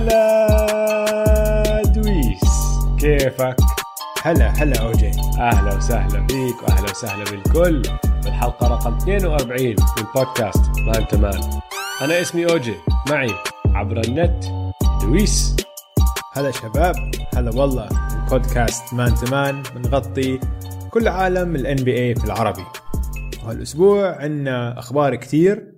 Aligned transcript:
هلا 0.00 1.82
دويس. 1.82 2.40
كيفك؟ 3.00 3.56
هلا 4.22 4.48
هلا 4.48 4.80
أوجي. 4.80 5.10
أهلا 5.38 5.76
وسهلا 5.76 6.26
فيك 6.26 6.62
وأهلا 6.62 6.90
وسهلا 6.90 7.24
بالكل. 7.24 7.82
بالحلقة 8.24 8.68
رقم 8.68 8.94
42 8.94 9.68
من 9.68 10.04
بودكاست 10.14 10.70
man 10.86 11.08
to 11.08 11.29
man 11.29 11.60
أنا 12.02 12.20
اسمي 12.20 12.52
أوجي. 12.52 12.74
معي 13.10 13.30
عبر 13.74 14.00
النت 14.00 14.44
دويس. 15.02 15.56
هلا 16.32 16.50
شباب. 16.50 16.94
هلا 17.34 17.50
والله. 17.60 17.88
البودكاست 18.12 18.94
man 18.94 19.14
to 19.14 19.33
man 19.33 19.62
بنغطي 19.74 20.40
كل 20.90 21.08
عالم 21.08 21.54
ال 21.54 21.76
NBA 21.76 22.14
في 22.14 22.24
العربي. 22.24 22.64
وهالأسبوع 23.44 24.16
عندنا 24.16 24.78
أخبار 24.78 25.16
كثير 25.16 25.72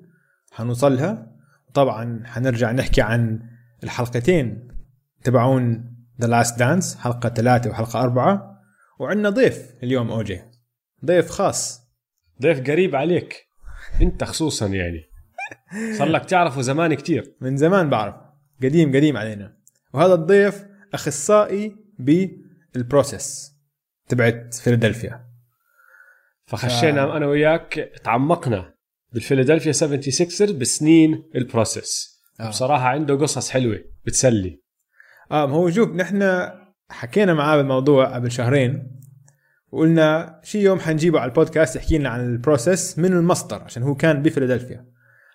حنوصلها. 0.52 1.26
طبعا 1.74 2.22
حنرجع 2.26 2.72
نحكي 2.72 3.02
عن 3.02 3.51
الحلقتين 3.84 4.68
تبعون 5.24 5.94
The 6.20 6.26
Last 6.26 6.58
Dance 6.58 6.96
حلقة 6.96 7.28
ثلاثة 7.28 7.70
وحلقة 7.70 8.02
أربعة. 8.02 8.62
وعندنا 8.98 9.30
ضيف 9.30 9.74
اليوم 9.82 10.10
اوجي 10.10 10.42
ضيف 11.04 11.30
خاص. 11.30 11.80
ضيف 12.42 12.60
قريب 12.60 12.96
عليك. 12.96 13.46
أنت 14.02 14.24
خصوصا 14.24 14.66
يعني. 14.66 15.00
صار 15.98 16.08
لك 16.08 16.24
تعرفه 16.24 16.60
زمان 16.60 16.94
كتير. 16.94 17.36
من 17.40 17.56
زمان 17.56 17.90
بعرف. 17.90 18.14
قديم 18.62 18.96
قديم 18.96 19.16
علينا. 19.16 19.56
وهذا 19.94 20.14
الضيف 20.14 20.64
أخصائي 20.94 21.76
بال 21.98 22.33
process 22.33 23.52
تبعت 24.08 24.54
فيلادلفيا 24.54 25.24
فخشينا 26.44 27.16
أنا 27.16 27.26
وياك 27.26 27.92
تعمقنا 28.04 28.74
بالفيلادلفيا 29.12 29.72
76 29.72 30.58
بسنين 30.58 31.30
ال 31.34 31.44
process 31.44 32.11
آه. 32.42 32.48
بصراحة 32.48 32.88
عنده 32.88 33.14
قصص 33.14 33.50
حلوة 33.50 33.78
بتسلي. 34.04 34.62
آه 35.32 35.46
ما 35.46 35.52
هو 35.52 35.70
شوف 35.70 35.94
نحن 35.94 36.48
حكينا 36.90 37.34
معاه 37.34 37.56
بالموضوع 37.56 38.14
قبل 38.14 38.30
شهرين 38.30 38.98
وقلنا 39.72 40.40
شي 40.42 40.62
يوم 40.62 40.80
حنجيبه 40.80 41.20
على 41.20 41.28
البودكاست 41.28 41.76
يحكي 41.76 41.98
لنا 41.98 42.08
عن 42.08 42.20
ال 42.20 42.30
process 42.30 42.98
من 42.98 43.12
المصدر 43.12 43.62
عشان 43.62 43.82
هو 43.82 43.94
كان 43.94 44.22
بفيلادلفيا. 44.22 44.86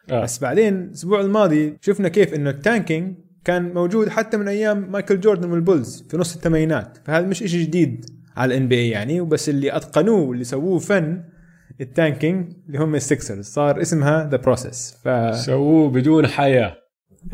آه. 0.09 0.23
بس 0.23 0.39
بعدين 0.39 0.83
الأسبوع 0.83 1.21
الماضي 1.21 1.77
شفنا 1.81 2.09
كيف 2.09 2.33
إنه 2.33 2.49
ال 2.49 2.58
tanking 2.58 3.17
كان 3.45 3.73
موجود 3.73 4.09
حتى 4.09 4.37
من 4.37 4.47
أيام 4.47 4.91
مايكل 4.91 5.19
جوردن 5.19 5.51
وال 5.51 5.67
Bulls 5.67 6.05
في 6.09 6.17
نص 6.17 6.35
الثمانينات. 6.35 6.97
فهذا 7.05 7.27
مش 7.27 7.43
إشي 7.43 7.63
جديد 7.63 8.05
على 8.37 8.55
ال 8.55 8.67
NBA 8.67 8.89
يعني 8.89 9.21
وبس 9.21 9.49
اللي 9.49 9.75
أتقنوه 9.75 10.19
واللي 10.19 10.43
سووه 10.43 10.79
فن 10.79 11.23
ال 11.81 11.90
tanking 11.90 12.53
اللي 12.67 12.77
هم 12.77 12.95
ال 12.95 13.03
Sixers 13.03 13.45
صار 13.45 13.81
اسمها 13.81 14.29
the 14.29 14.37
process 14.37 14.97
ف 15.03 15.35
سووه 15.35 15.89
بدون 15.89 16.27
حياة. 16.27 16.77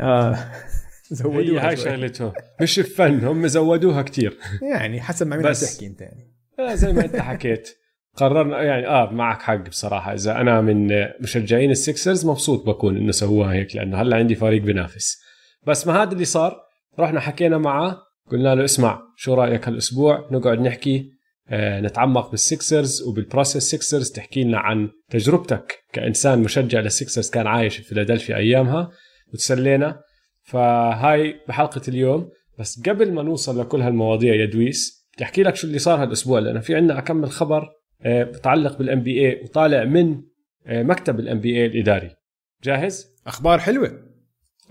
آه. 0.00 0.34
هي 1.10 1.16
زودوها 1.16 1.68
هاي. 1.68 1.76
شغلتهم. 1.76 2.32
مش 2.60 2.78
الفن 2.78 3.24
هم 3.24 3.46
زودوها 3.46 4.02
كتير. 4.02 4.38
يعني 4.62 5.00
حسب 5.00 5.26
ما 5.26 5.36
مين 5.36 5.52
تحكي 5.52 5.86
انت 5.86 6.00
يعني 6.00 6.34
آه 6.58 6.74
زي 6.74 6.92
ما 6.92 7.04
انت 7.04 7.16
حكيت. 7.16 7.68
قررنا 8.16 8.62
يعني 8.62 8.86
آه 8.86 9.10
معك 9.12 9.42
حق 9.42 9.56
بصراحة. 9.68 10.14
إذا 10.14 10.40
أنا 10.40 10.60
من 10.60 10.88
مشجعين 11.20 11.70
ال 11.70 11.78
Sixers 11.78 12.26
مبسوط 12.26 12.66
بكون 12.66 12.96
إنه 12.96 13.12
سووها 13.12 13.52
هيك 13.52 13.76
لأنه 13.76 14.00
هلا 14.02 14.16
عندي 14.16 14.34
فريق 14.34 14.62
بينافس 14.62 15.22
بس 15.66 15.86
ما 15.86 16.02
هذا 16.02 16.12
اللي 16.12 16.24
صار. 16.24 16.56
رحنا 16.98 17.20
حكينا 17.20 17.58
معه 17.58 17.98
قلنا 18.30 18.54
له 18.54 18.64
اسمع 18.64 19.02
شو 19.16 19.34
رأيك 19.34 19.68
هالأسبوع؟ 19.68 20.28
نقعد 20.32 20.58
نحكي 20.60 21.10
آه 21.48 21.80
نتعمق 21.80 22.30
بال 22.30 22.48
Sixers 22.48 23.02
وبال 23.02 23.20
process 23.20 23.62
Sixers 23.62 24.10
تحكي 24.10 24.44
لنا 24.44 24.58
عن 24.58 24.88
تجربتك 25.10 25.78
كإنسان 25.92 26.38
مشجع 26.38 26.80
لل 26.80 26.92
Sixers 26.92 27.30
كان 27.30 27.46
عايش 27.46 27.76
في 27.76 27.82
فيلادلفيا 27.82 28.36
أيامها. 28.36 28.90
وتسلينا. 29.32 30.00
فهاي 30.42 31.40
بحلقة 31.48 31.82
اليوم. 31.88 32.30
بس 32.58 32.82
قبل 32.88 33.12
ما 33.12 33.22
نوصل 33.22 33.60
لكل 33.60 33.80
هالمواضيع 33.80 34.34
يا 34.34 34.46
دويس 34.46 35.08
بدي 35.14 35.24
أحكي 35.24 35.42
لك 35.42 35.56
شو 35.56 35.66
اللي 35.66 35.78
صار 35.78 36.02
هالأسبوع 36.02 36.38
لأنه 36.38 36.60
في 36.60 36.74
عندنا 36.74 36.98
أكمل 36.98 37.30
خبر 37.30 37.68
آه، 38.02 38.24
بتعلق 38.24 38.78
بال 38.78 39.02
NBA 39.02 39.40
وطالع 39.44 39.84
من 39.84 40.22
آه، 40.66 40.82
مكتب 40.82 41.20
ال 41.20 41.40
NBA 41.40 41.66
الإداري. 41.66 42.16
جاهز؟ 42.62 43.06
أخبار 43.26 43.58
حلوة. 43.58 44.02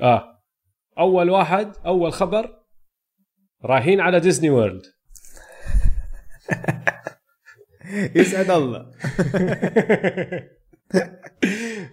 آه. 0.02 0.24
أول 1.00 1.30
واحد 1.30 1.72
أول 1.86 2.14
خبر 2.14 2.50
رايحين 3.66 4.00
على 4.00 4.20
Disney 4.20 4.50
World 4.50 4.82
يسعد 8.16 8.50
الله. 8.50 8.86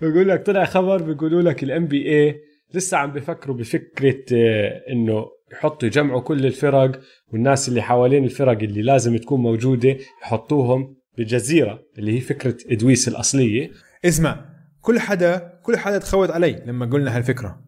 بقول 0.03 0.29
لك 0.29 0.47
طلع 0.47 0.65
خبر 0.65 1.03
بيقولوا 1.03 1.43
لك 1.43 1.63
ال 1.63 1.87
NBA 1.87 2.41
لسه 2.75 2.97
عم 2.97 3.13
بفكروا 3.13 3.57
بفكرة 3.57 4.25
آه، 4.33 4.83
إنه 4.93 5.25
يحطوا 5.53 5.89
يجمعوا 5.89 6.21
كل 6.21 6.47
الفرق 6.47 7.01
والناس 7.33 7.69
اللي 7.69 7.83
حوالين 7.83 8.25
الفرق 8.25 8.59
اللي 8.63 8.83
لازم 8.83 9.17
تكون 9.17 9.41
موجودة 9.41 9.97
يحطوهم 10.23 10.97
بجزيره 11.19 11.83
اللي 11.99 12.17
هي 12.17 12.21
فكرة 12.21 12.57
إدويس 12.67 13.09
الأصلية. 13.09 13.71
اسمع 14.05 14.45
كل 14.81 14.99
حدا 15.01 15.59
كل 15.63 15.77
حدا 15.77 15.99
تخوت 15.99 16.31
علي 16.31 16.63
لما 16.67 16.87
قلنا 16.87 17.17
هالفكرة. 17.17 17.61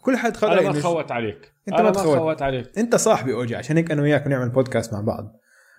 كل 0.00 0.16
حدا 0.16 0.30
تخوت 0.30 0.50
أنا 0.50 0.58
علي 0.60 0.66
ما 0.68 0.72
إنه- 0.72 0.76
تخوت 0.78 1.12
عليك. 1.12 1.52
أنا 1.68 1.76
ما 1.76 1.82
ما 1.82 1.90
تخوت. 1.90 2.16
تخوت 2.16 2.42
عليك. 2.42 2.78
أنت 2.78 2.96
صاحبي 2.96 3.32
أوجي 3.32 3.56
عشان 3.56 3.76
هيك 3.76 3.90
أنا 3.90 4.02
وياك 4.02 4.24
بنعمل 4.26 4.48
بودكاست 4.50 4.92
مع 4.92 5.00
بعض. 5.00 5.32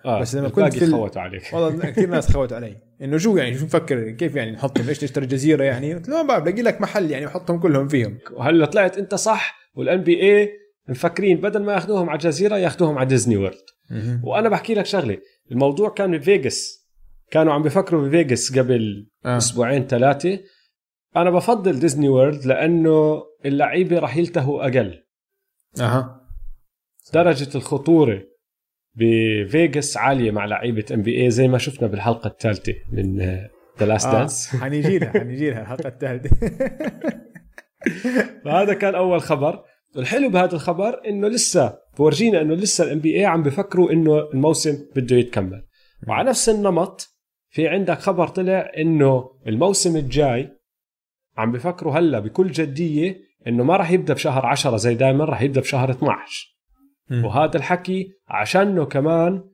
آه 0.06 0.20
بس 0.20 0.34
لما 0.34 0.48
كنت 0.48 0.76
في 0.76 0.86
تخوتوا 0.86 1.22
عليك. 1.22 1.42
والله 1.52 1.90
كثير 1.90 2.08
ناس 2.08 2.32
خوت 2.32 2.52
علي. 2.52 2.76
إنه 3.02 3.18
شو 3.18 3.36
يعني 3.36 3.58
شو 3.58 3.64
مفكر؟ 3.64 4.10
كيف 4.10 4.34
يعني 4.34 4.50
نحطهم؟ 4.50 4.86
ليش 4.86 4.98
تشتري 4.98 5.26
جزيرة 5.26 5.64
يعني؟ 5.64 5.94
قلت 5.94 6.08
له 6.08 6.22
ما 6.22 6.38
بلاقي 6.38 6.62
لك 6.62 6.80
محل 6.80 7.10
يعني 7.10 7.26
وحطهم 7.26 7.58
كلهم 7.58 7.88
فيهم. 7.88 8.18
وهلا 8.32 8.66
طلعت 8.66 8.98
أنت 8.98 9.14
صح 9.14 9.56
وال 9.74 10.02
NBA 10.02 10.50
مفكرين 10.88 11.40
بدل 11.40 11.62
ما 11.62 11.72
ياخذوهم 11.72 12.10
على 12.10 12.16
الجزيره 12.16 12.56
ياخذوهم 12.56 12.98
على 12.98 13.08
Disney 13.08 13.36
World 13.36 13.64
وأنا 14.24 14.48
بحكي 14.48 14.74
لك 14.74 14.86
شغلة 14.86 15.18
الموضوع 15.52 15.88
كان 15.88 16.18
بفيغاس 16.18 16.86
كانوا 17.30 17.52
عم 17.52 17.62
بفكروا 17.62 18.08
بفيغاس 18.08 18.58
قبل 18.58 19.08
آه. 19.24 19.36
أسبوعين 19.36 19.86
ثلاثة. 19.86 20.38
أنا 21.16 21.30
بفضل 21.30 21.78
Disney 21.80 22.08
World 22.08 22.46
لأنه 22.46 23.22
اللعيبة 23.44 23.98
راح 23.98 24.16
يلتهوا 24.16 24.62
أقل. 24.62 25.02
أها. 25.80 26.28
درجة 27.14 27.56
الخطورة. 27.56 28.22
بفيغاس 28.96 29.96
عالية 29.96 30.30
مع 30.30 30.44
لعيبة 30.44 30.84
NBA 30.94 31.30
زي 31.30 31.48
ما 31.48 31.58
شفنا 31.58 31.88
بالحلقة 31.88 32.28
الثالثة 32.28 32.74
من 32.92 33.18
The 33.78 33.86
Last 33.86 34.06
آه. 34.06 34.18
Dance 34.18 34.48
حنيجي 34.62 34.98
لها 34.98 35.10
حنيجي 35.10 35.50
لها 35.50 35.62
الحلقة 35.62 35.88
الثالثة. 35.88 36.36
فهذا 38.44 38.74
كان 38.74 38.94
أول 38.94 39.20
خبر. 39.20 39.64
الحلو 39.96 40.28
بهذا 40.28 40.54
الخبر 40.54 41.00
إنه 41.08 41.28
لسه 41.28 41.78
بورجينا 41.98 42.40
إنه 42.40 42.54
لسه 42.54 42.84
الام 42.84 42.98
بي 42.98 43.16
اي 43.16 43.24
عم 43.24 43.42
بفكروا 43.42 43.92
إنه 43.92 44.18
الموسم 44.34 44.78
بده 44.96 45.16
يتكمل. 45.16 45.62
وعلى 46.08 46.28
نفس 46.28 46.48
النمط 46.48 47.08
في 47.50 47.68
عندك 47.68 47.98
خبر 47.98 48.28
طلع 48.28 48.72
إنه 48.78 49.30
الموسم 49.46 49.96
الجاي 49.96 50.50
عم 51.36 51.52
بفكروا 51.52 51.92
هلأ 51.92 52.18
بكل 52.18 52.50
جدية 52.50 53.20
إنه 53.46 53.64
ما 53.64 53.76
راح 53.76 53.90
يبدأ 53.90 54.14
بشهر 54.14 54.46
10 54.46 54.76
زي 54.76 54.94
دائما 54.94 55.24
راح 55.24 55.42
يبدأ 55.42 55.60
بشهر 55.60 55.90
12 55.90 56.55
وهذا 57.10 57.56
الحكي 57.56 58.12
عشانه 58.28 58.84
كمان 58.84 59.44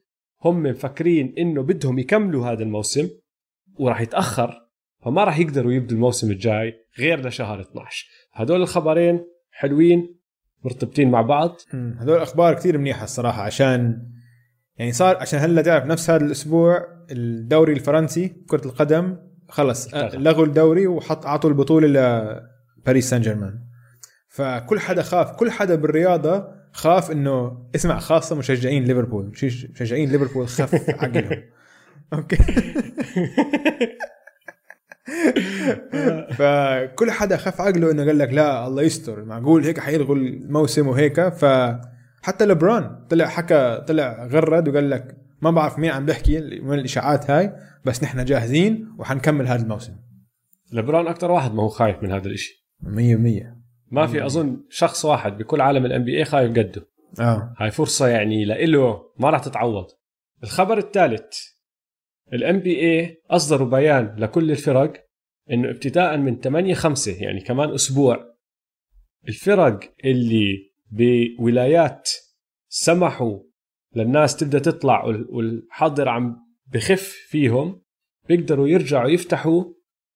هم 0.44 0.62
مفكرين 0.62 1.34
إنه 1.38 1.62
بدهم 1.62 1.98
يكملوا 1.98 2.46
هذا 2.46 2.62
الموسم 2.62 3.08
وراح 3.78 4.00
يتأخر 4.00 4.54
فما 5.04 5.24
راح 5.24 5.38
يقدروا 5.38 5.72
يبدوا 5.72 5.96
الموسم 5.96 6.30
الجاي 6.30 6.74
غير 6.98 7.26
لشهر 7.26 7.60
12 7.60 8.06
هدول 8.32 8.62
الخبرين 8.62 9.20
حلوين 9.50 10.18
مرتبطين 10.64 11.10
مع 11.10 11.22
بعض 11.22 11.56
مم. 11.74 11.96
هذول 12.00 12.18
أخبار 12.18 12.54
كثير 12.54 12.78
منيحة 12.78 13.04
الصراحة 13.04 13.42
عشان 13.42 14.06
يعني 14.76 14.92
صار 14.92 15.16
عشان 15.16 15.38
هلا 15.38 15.62
تعرف 15.62 15.84
نفس 15.84 16.10
هذا 16.10 16.24
الأسبوع 16.24 16.86
الدوري 17.10 17.72
الفرنسي 17.72 18.28
كرة 18.28 18.66
القدم 18.66 19.16
خلص. 19.48 19.94
لغوا 19.94 20.46
الدوري 20.46 20.86
وحط 20.86 21.26
أعطوا 21.26 21.50
البطولة 21.50 21.88
لباريس 22.78 23.10
سان 23.10 23.20
جيرمان 23.20 23.58
فكل 24.28 24.80
حدا 24.80 25.02
خاف 25.02 25.36
كل 25.36 25.50
حدا 25.50 25.74
بالرياضة 25.74 26.61
خاف 26.72 27.10
إنه 27.10 27.66
اسمع 27.74 27.98
خاصة 27.98 28.36
مشجعين 28.36 28.84
ليفربول. 28.84 29.26
مش- 29.26 29.66
مشجعين 29.70 30.10
ليفربول 30.12 30.48
خف 30.48 30.90
عقلهم. 30.90 31.42
أوكي. 32.12 32.36
فكل 36.38 37.10
حدا 37.10 37.36
خاف 37.36 37.60
عقله 37.60 37.90
إنه 37.90 38.04
قال 38.04 38.18
لك 38.18 38.28
لا 38.32 38.66
الله 38.66 38.82
يستر. 38.82 39.24
معقول 39.24 39.64
هيك 39.64 39.80
حيلغوا 39.80 40.16
الموسم 40.16 40.88
وهيك. 40.88 41.28
فحتى 41.28 42.44
لبران 42.46 43.06
طلع 43.10 43.26
حكى 43.26 43.84
طلع 43.88 44.26
غرد 44.26 44.68
وقال 44.68 44.90
لك 44.90 45.16
ما 45.42 45.50
بعرف 45.50 45.78
مين 45.78 45.90
عم 45.90 46.06
بيحكي 46.06 46.40
من 46.60 46.78
الإشاعات 46.78 47.30
هاي 47.30 47.52
بس 47.84 48.02
نحن 48.02 48.24
جاهزين 48.24 48.88
وحنكمل 48.98 49.46
هذا 49.46 49.62
الموسم. 49.62 49.92
لبران 50.72 51.06
أكثر 51.06 51.30
واحد 51.30 51.54
ما 51.54 51.62
هو 51.62 51.68
خايف 51.68 52.02
من 52.02 52.12
هذا 52.12 52.26
الإشي. 52.28 52.66
100% 52.82 53.61
ما 53.92 54.06
في 54.06 54.26
أظن 54.26 54.64
شخص 54.70 55.04
واحد 55.04 55.38
بكل 55.38 55.60
عالم 55.60 55.86
الان 55.86 56.04
بي 56.04 56.18
اي 56.18 56.24
خايف 56.24 56.50
قده. 56.50 56.86
آه. 57.20 57.54
هاي 57.58 57.70
فرصة 57.70 58.08
يعني 58.08 58.44
لإله 58.44 59.02
ما 59.18 59.30
راح 59.30 59.40
تتعوض. 59.40 59.86
الخبر 60.42 60.78
الثالث 60.78 61.52
الام 62.32 62.58
بي 62.58 62.80
اي 62.80 63.22
أصدروا 63.30 63.68
بيان 63.68 64.14
لكل 64.18 64.50
الفرق 64.50 64.92
إنه 65.50 65.70
ابتداء 65.70 66.16
من 66.16 66.40
8 66.40 66.74
5 66.74 67.22
يعني 67.22 67.40
كمان 67.40 67.74
أسبوع 67.74 68.32
الفرق 69.28 69.80
اللي 70.04 70.72
بولايات 70.90 72.10
سمحوا 72.68 73.38
للناس 73.96 74.36
تبدأ 74.36 74.58
تطلع 74.58 75.04
والحظر 75.04 76.08
عم 76.08 76.36
بخف 76.66 77.26
فيهم 77.28 77.82
بيقدروا 78.28 78.68
يرجعوا 78.68 79.10
يفتحوا 79.10 79.64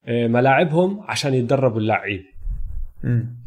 آه، 0.05 0.27
ملاعبهم 0.27 1.01
عشان 1.01 1.35
يتدربوا 1.35 1.81
اللعيبة. 1.81 2.36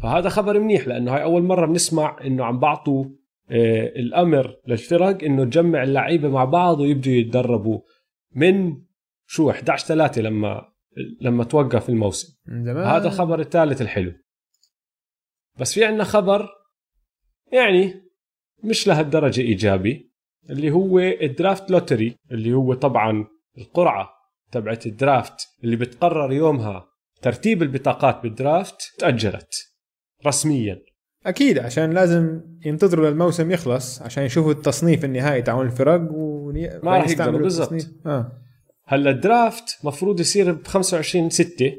فهذا 0.01 0.29
خبر 0.29 0.59
منيح 0.59 0.88
لأنه 0.88 1.15
هاي 1.15 1.23
أول 1.23 1.44
مرة 1.44 1.65
بنسمع 1.65 2.17
إنه 2.25 2.45
عم 2.45 2.59
بعطوا 2.59 3.06
آه، 3.51 3.85
الأمر 3.88 4.56
للفرق 4.67 5.23
إنه 5.23 5.45
تجمع 5.45 5.83
اللعيبة 5.83 6.29
مع 6.29 6.45
بعض 6.45 6.79
ويبدوا 6.79 7.13
يتدربوا. 7.13 7.79
من 8.35 8.81
شو؟ 9.27 9.50
11 9.50 9.88
3 9.88 10.21
لما 10.21 10.65
لما 11.21 11.44
توقف 11.44 11.89
الموسم. 11.89 12.38
زمان. 12.47 12.88
هذا 12.88 13.07
الخبر 13.07 13.39
الثالث 13.39 13.81
الحلو. 13.81 14.13
بس 15.59 15.73
في 15.73 15.85
عندنا 15.85 16.03
خبر 16.03 16.50
يعني 17.51 17.94
مش 18.63 18.88
لهالدرجة 18.88 19.41
إيجابي 19.41 20.12
اللي 20.50 20.71
هو 20.71 21.00
الدرافت 21.00 21.71
لوتري 21.71 22.15
اللي 22.31 22.53
هو 22.53 22.73
طبعا 22.73 23.27
القرعة 23.57 24.09
تبعت 24.51 24.85
الدرافت 24.85 25.47
اللي 25.63 25.75
بتقرر 25.75 26.31
يومها 26.31 26.88
ترتيب 27.21 27.63
البطاقات 27.63 28.24
بالدرافت 28.24 28.81
تاجلت 29.00 29.54
رسميا. 30.25 30.81
أكيد 31.25 31.60
عشان 31.60 31.92
لازم 31.94 32.42
ينتظروا 32.66 33.10
للموسم 33.10 33.51
يخلص 33.51 34.01
عشان 34.01 34.24
يشوفوا 34.24 34.51
التصنيف 34.51 35.06
النهائي 35.06 35.42
تاع 35.42 35.62
الفرق 35.62 36.07
وني... 36.12 36.80
ما 36.83 36.98
راح 36.98 37.10
يقدروا 37.10 37.39
بالضبط. 37.39 37.88
آه. 38.06 38.31
هلا 38.86 39.12
ال 39.12 39.24
draft 39.24 39.86
مفروض 39.86 40.19
يصير 40.19 40.51
ب 40.51 40.68
25 40.68 41.30
6 41.30 41.71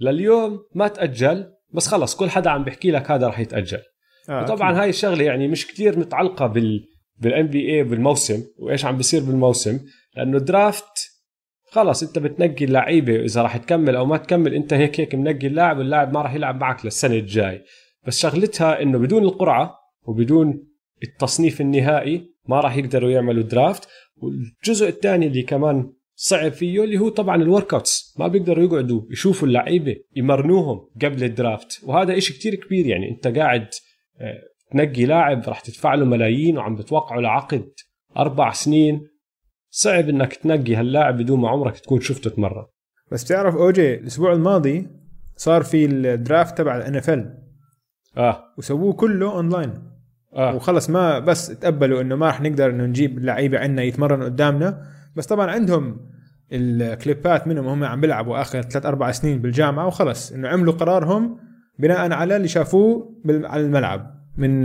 لليوم 0.00 0.58
ما 0.74 0.88
تأجل 0.88 1.52
بس 1.74 1.86
خلص 1.86 2.16
كل 2.16 2.30
حدا 2.30 2.50
عم 2.50 2.64
بيحكي 2.64 2.90
لك 2.90 3.10
هذا 3.10 3.26
راح 3.26 3.38
يتأجل. 3.40 3.82
آه 4.28 4.42
وطبعا 4.42 4.70
أكيد. 4.70 4.80
هاي 4.80 4.88
الشغلة 4.88 5.24
يعني 5.24 5.48
مش 5.48 5.66
كتير 5.66 5.98
متعلقة 5.98 6.46
بال 6.46 6.84
بال 7.18 7.46
NBA 7.46 7.82
بالموسم 7.84 8.42
وإيش 8.58 8.84
عم 8.84 8.96
بيصير 8.96 9.22
بالموسم 9.22 9.80
لأنه 10.16 10.36
ال 10.36 10.49
draft 10.49 11.15
خلص 11.70 12.02
انت 12.02 12.18
بتنقي 12.18 12.64
اللعيبة 12.64 13.16
إذا 13.24 13.42
راح 13.42 13.56
تكمل 13.56 13.96
أو 13.96 14.06
ما 14.06 14.16
تكمل 14.16 14.54
انت 14.54 14.72
هيك 14.72 15.00
هيك 15.00 15.14
منقي 15.14 15.46
اللاعب 15.46 15.78
واللاعب 15.78 16.14
ما 16.14 16.22
راح 16.22 16.34
يلعب 16.34 16.60
معك 16.60 16.84
للسنة 16.84 17.14
الجاي. 17.14 17.62
بس 18.06 18.18
شغلتها 18.18 18.82
إنه 18.82 18.98
بدون 18.98 19.22
القرعة 19.22 19.74
وبدون 20.06 20.66
التصنيف 21.02 21.60
النهائي 21.60 22.36
ما 22.48 22.60
راح 22.60 22.76
يقدروا 22.76 23.10
يعملوا 23.10 23.42
draft 23.42 23.88
والجزء 24.16 24.88
الثاني 24.88 25.26
اللي 25.26 25.42
كمان 25.42 25.92
صعب 26.14 26.52
فيه 26.52 26.84
اللي 26.84 26.98
هو 26.98 27.08
طبعا 27.08 27.36
ال 27.36 27.45
work 27.45 27.82
ما 28.18 28.28
بيقدروا 28.28 28.64
يقعدوا 28.64 29.02
يشوفوا 29.10 29.48
اللعيبة 29.48 29.96
يمرنوهم 30.16 30.88
قبل 31.02 31.24
ال 31.24 31.33
draft 31.33 31.80
وهذا 31.84 32.16
إشي 32.16 32.32
كتير 32.32 32.54
كبير 32.54 32.86
يعني 32.86 33.10
أنت 33.10 33.38
قاعد 33.38 33.68
آه، 34.20 34.42
تنقي 34.72 35.04
لاعب 35.04 35.42
راح 35.48 35.60
تدفع 35.60 35.94
له 35.94 36.04
ملايين 36.04 36.58
وعم 36.58 36.76
بتوقعه 36.76 37.20
لعقد 37.20 37.68
أربع 38.16 38.52
سنين 38.52 39.08
صعب 39.78 40.08
إنك 40.08 40.34
تنقي 40.34 40.74
هاللاعب 40.74 41.18
بدون 41.18 41.40
ما 41.40 41.48
عمرك 41.48 41.78
تكون 41.78 42.00
شفته 42.00 42.30
تمرن. 42.30 42.64
بس 43.12 43.24
بتعرف 43.24 43.54
أوجي 43.54 43.94
الأسبوع 43.94 44.32
الماضي 44.32 44.88
صار 45.36 45.62
في 45.62 45.84
ال 45.84 45.96
draft 45.96 46.58
تبع 46.58 46.76
ال 46.76 46.96
NFL 46.96 47.38
آه. 48.16 48.42
وسووه 48.58 48.92
كله 48.92 49.32
اونلاين 49.32 49.82
آه. 50.34 50.54
وخلص 50.54 50.90
ما 50.90 51.18
بس 51.18 51.46
تقبلوا 51.46 52.00
إنه 52.00 52.16
ما 52.16 52.26
راح 52.26 52.40
نقدر 52.40 52.70
إنه 52.70 52.84
نجيب 52.84 53.18
لعيبة 53.18 53.58
عندنا 53.58 53.82
يتمرنوا 53.82 54.24
قدامنا. 54.24 54.86
بس 55.16 55.26
طبعا 55.26 55.50
عندهم 55.50 56.10
الكليبات 56.52 57.46
منهم 57.46 57.66
هم 57.66 57.84
عم 57.84 58.00
بيلعبوا 58.00 58.40
آخر 58.40 58.62
ثلاث 58.62 58.86
أربع 58.86 59.10
سنين 59.10 59.42
بالجامعة 59.42 59.86
وخلص. 59.86 60.32
إنه 60.32 60.48
عملوا 60.48 60.74
قرارهم 60.74 61.38
بناء 61.78 62.12
على 62.12 62.36
اللي 62.36 62.48
شافوه 62.48 63.20
على 63.26 63.62
الملعب 63.62 64.14
من 64.36 64.62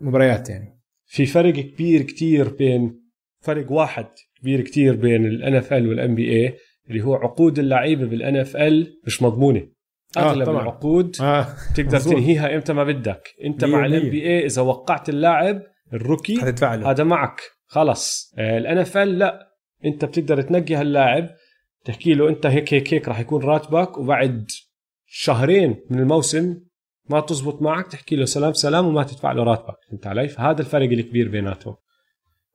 مباريات 0.00 0.50
يعني. 0.50 0.80
في 1.06 1.26
فرق 1.26 1.54
كبير 1.54 2.02
كتير 2.02 2.48
بين 2.48 3.08
فرق 3.40 3.72
واحد 3.72 4.06
كبير 4.40 4.60
كتير 4.60 4.96
بين 4.96 5.72
ال 5.72 5.88
NFL 5.88 6.14
وال 6.14 6.32
NBA 6.32 6.56
اللي 6.90 7.04
هو 7.04 7.14
عقود 7.14 7.58
اللعيبة 7.58 8.06
بال 8.06 8.36
NFL 8.36 8.98
مش 9.06 9.22
مضمونة 9.22 9.68
آه، 10.16 10.20
أغلب 10.20 10.46
طبعاً. 10.46 10.62
العقود 10.62 11.16
آه. 11.20 11.46
تقدر. 11.74 11.98
تنهيها 12.00 12.54
إمتى 12.54 12.72
ما 12.72 12.84
بدك 12.84 13.34
إنت 13.44 13.64
مع 13.64 13.86
ال 13.86 14.10
NBA 14.10 14.46
إذا 14.46 14.62
وقعت 14.62 15.08
اللاعب 15.08 15.62
ال 15.92 15.99
rookie 15.99 16.40
هذا 16.84 17.04
معك 17.04 17.40
خلص 17.66 18.34
ال 18.38 18.78
NFL 18.78 19.18
لا 19.18 19.48
إنت 19.84 20.04
بتقدر 20.04 20.42
تنقي 20.42 20.74
هاللاعب 20.74 21.30
تحكي 21.84 22.14
له 22.14 22.28
إنت 22.28 22.46
هيك 22.46 22.74
هيك 22.74 22.94
هيك 22.94 23.08
راح 23.08 23.20
يكون 23.20 23.42
راتبك 23.42 23.98
وبعد 23.98 24.46
شهرين 25.06 25.76
من 25.90 25.98
الموسم 25.98 26.56
ما 27.10 27.20
تزبط 27.20 27.62
معك 27.62 27.86
تحكي 27.86 28.16
له 28.16 28.24
سلام 28.24 28.52
سلام 28.52 28.86
وما 28.86 29.02
تدفع 29.02 29.32
له 29.32 29.42
راتبك 29.42 29.76
فهمت 29.90 30.06
علي 30.06 30.28
فهذا 30.28 30.60
الفرق 30.60 30.88
الكبير 30.90 31.28
بيناتهم 31.28 31.76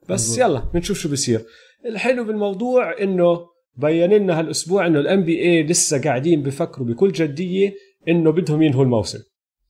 بس. 0.09 0.37
يلا 0.37 0.59
بنشوف 0.73 0.97
شو 0.97 1.11
بصير 1.11 1.45
الحلو 1.85 2.23
بالموضوع 2.23 3.01
إنه 3.01 3.53
بين 3.75 4.13
لنا 4.13 4.39
هالأسبوع 4.39 4.87
إنه 4.87 4.99
ال 4.99 5.23
NBA 5.23 5.63
لسه 5.63 6.01
قاعدين 6.01 6.43
بفكروا 6.43 6.87
بكل 6.87 7.11
جدية 7.11 7.73
إنه 8.07 8.31
بدهم 8.31 8.61
ينهوا 8.61 8.83
الموسم. 8.83 9.19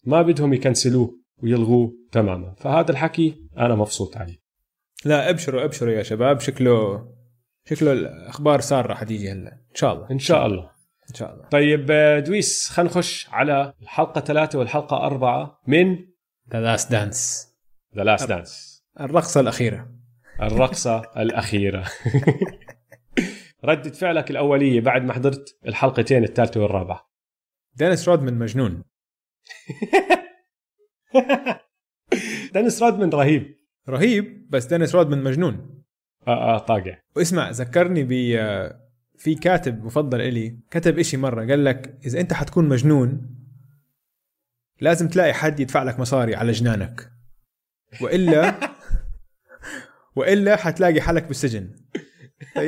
ما 0.05 0.21
بدهم 0.21 0.53
يكنسلوه 0.53 1.19
ويلغوه 1.43 1.93
تماما. 2.11 2.55
فهذا 2.57 2.91
الحكي 2.91 3.35
أنا 3.57 3.75
مبسوط 3.75 4.17
عليه. 4.17 4.43
لا 5.05 5.29
أبشروا 5.29 5.63
أبشروا 5.63 5.93
يا 5.93 6.03
شباب. 6.03 6.39
شكله 6.39 7.05
شكله 7.69 7.91
الأخبار 7.91 8.61
سارة 8.61 8.93
حتيجي 8.93 9.31
هلا. 9.31 9.51
إن 9.51 9.75
شاء 9.75 9.93
الله. 9.93 10.11
إن 10.11 10.19
شاء 10.19 10.45
الله. 10.45 10.69
إن 11.09 11.15
شاء 11.15 11.33
الله. 11.33 11.45
طيب 11.49 11.87
آه، 11.91 12.19
دويس 12.19 12.69
خلينا 12.69 12.91
نخش 12.91 13.27
على 13.29 13.73
الحلقة 13.81 14.21
ثلاثة 14.21 14.59
والحلقة 14.59 14.97
أربعة 14.97 15.61
من 15.67 15.97
The 16.53 16.61
Last 16.61 16.91
Dance 16.91 17.47
The 17.97 18.03
Last 18.03 18.29
Dance 18.29 18.83
الرقصة 18.99 19.39
الأخيرة. 19.39 19.92
الرقصة 20.41 20.99
الأخيرة. 21.17 21.89
ردة 23.65 23.91
فعلك 23.91 24.31
الأولية 24.31 24.81
بعد 24.81 25.03
ما 25.03 25.13
حضرت 25.13 25.59
الحلقتين 25.67 26.23
الثالثة 26.23 26.61
والرابعة. 26.61 27.09
دينيس 27.75 28.09
رودمان 28.09 28.39
مجنون. 28.39 28.83
دينيس 32.53 32.83
رودمان 32.83 33.09
رهيب. 33.09 33.55
رهيب 33.89 34.49
بس 34.49 34.65
دينيس 34.65 34.95
رودمان 34.95 35.23
مجنون. 35.23 35.83
آه 36.27 36.55
آه 36.55 36.57
طاقع. 36.57 36.97
واسمع 37.15 37.49
ذكرني 37.49 38.03
ب 38.03 38.11
في 39.17 39.35
كاتب 39.35 39.85
مفضل 39.85 40.21
إلي 40.21 40.59
كتب 40.71 40.99
إشي 40.99 41.17
مرة 41.17 41.45
قال 41.45 41.65
لك 41.65 41.99
إذا 42.05 42.19
أنت 42.19 42.33
حتكون 42.33 42.69
مجنون 42.69 43.35
لازم 44.81 45.07
تلاقي 45.07 45.33
حد 45.33 45.59
يدفع 45.59 45.83
لك 45.83 45.99
مصاري 45.99 46.35
على 46.35 46.51
جنانك. 46.51 47.11
وإلا 48.01 48.53
وإلا 50.15 50.55
حتلاقي 50.55 51.01
حالك 51.01 51.23
بالسجن. 51.23 51.69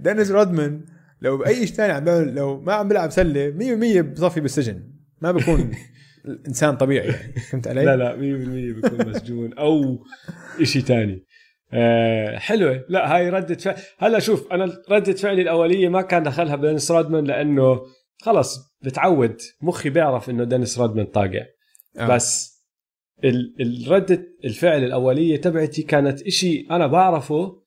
دينيس 0.00 0.30
رودمان 0.30 0.84
لو 1.20 1.36
بأي 1.36 1.66
شيء 1.66 1.76
ثاني 1.76 1.92
عم 1.92 2.04
بيعمل 2.04 2.34
لو 2.34 2.60
ما 2.60 2.72
عم 2.72 2.88
بيلعب 2.88 3.10
سلة 3.10 3.50
100% 3.50 4.00
بصفي 4.00 4.40
بالسجن. 4.40 4.90
ما 5.20 5.32
بكون 5.32 5.70
إنسان 6.48 6.76
طبيعي 6.76 7.08
يعني. 7.08 7.32
فهمت 7.32 7.68
علي؟ 7.68 7.84
لا 7.84 7.96
لا 7.96 8.16
100% 8.16 8.18
بيكون 8.18 9.08
مسجون. 9.08 9.54
أو 9.54 10.04
شيء 10.62 10.82
ثاني 10.82 11.24
آه 11.72 12.38
حلوة. 12.38 12.84
لا 12.88 13.16
هاي 13.16 13.30
ردة 13.30 13.54
فعل. 13.54 13.76
هلا 13.98 14.18
شوف 14.18 14.52
أنا 14.52 14.82
ردة 14.90 15.12
فعلي 15.12 15.42
الأولية 15.42 15.88
ما 15.88 16.02
كان 16.02 16.22
دخلها 16.22 16.56
بدينيس 16.56 16.90
رودمان 16.90 17.24
لأنه 17.24 17.80
خلص 18.22 18.58
بتعود 18.82 19.36
مخي 19.62 19.90
بيعرف 19.90 20.30
إنه 20.30 20.44
دينيس 20.44 20.78
رودمان 20.78 21.06
طاقع. 21.06 21.44
آه. 21.98 22.06
بس 22.06 22.59
الردة 23.60 24.26
الفعل 24.44 24.84
الأولية 24.84 25.36
تبعتي 25.36 25.82
كانت 25.82 26.22
إشي 26.22 26.66
أنا 26.70 26.86
بعرفه 26.86 27.62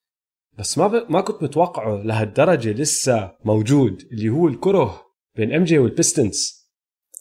بس 0.58 0.78
ما 0.78 0.88
ب... 0.88 1.06
ما 1.10 1.22
كنت 1.22 1.44
متوقعه 1.44 2.04
لهالدرجة 2.04 2.72
لسه 2.72 3.32
موجود 3.46 4.02
اللي 4.12 4.30
هو 4.30 4.48
الكره 4.48 5.02
بين 5.36 5.54
MJ 5.54 5.64
وال 5.64 5.78
Pistons. 5.78 6.64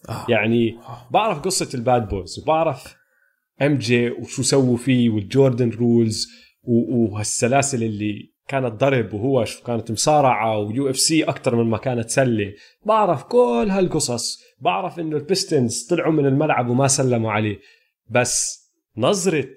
آه. 0.08 0.26
يعني 0.28 0.78
بعرف 1.10 1.38
قصة 1.38 1.68
ال 1.74 1.83
Bad 1.83 2.08
Boys 2.08 2.38
وبعرف 2.38 2.96
MJ 3.62 4.10
وشو 4.10 4.42
سووا 4.42 4.76
فيه 4.76 5.10
وال 5.10 5.25
Jordan 5.25 5.70
Rules 5.70 6.28
وهالسلاسل 6.64 7.82
اللي 7.82 8.32
كانت 8.48 8.72
ضرب 8.72 9.14
وهو 9.14 9.44
شو 9.44 9.64
كانت 9.64 9.90
مصارعة 9.90 10.58
و 10.58 10.90
UFC 10.90 11.24
أكثر 11.24 11.56
من 11.56 11.70
ما 11.70 11.78
كانت 11.78 12.10
سلة. 12.10 12.52
بعرف 12.86 13.22
كل 13.22 13.66
هالقصص. 13.70 14.38
بعرف 14.60 15.00
إنه 15.00 15.16
ال 15.16 15.25
Pistons 15.25 15.86
طلعوا 15.90 16.12
من 16.12 16.26
الملعب 16.26 16.68
وما 16.70 16.88
سلموا 16.88 17.32
عليه. 17.32 17.58
بس 18.12 18.62
نظرة 18.96 19.56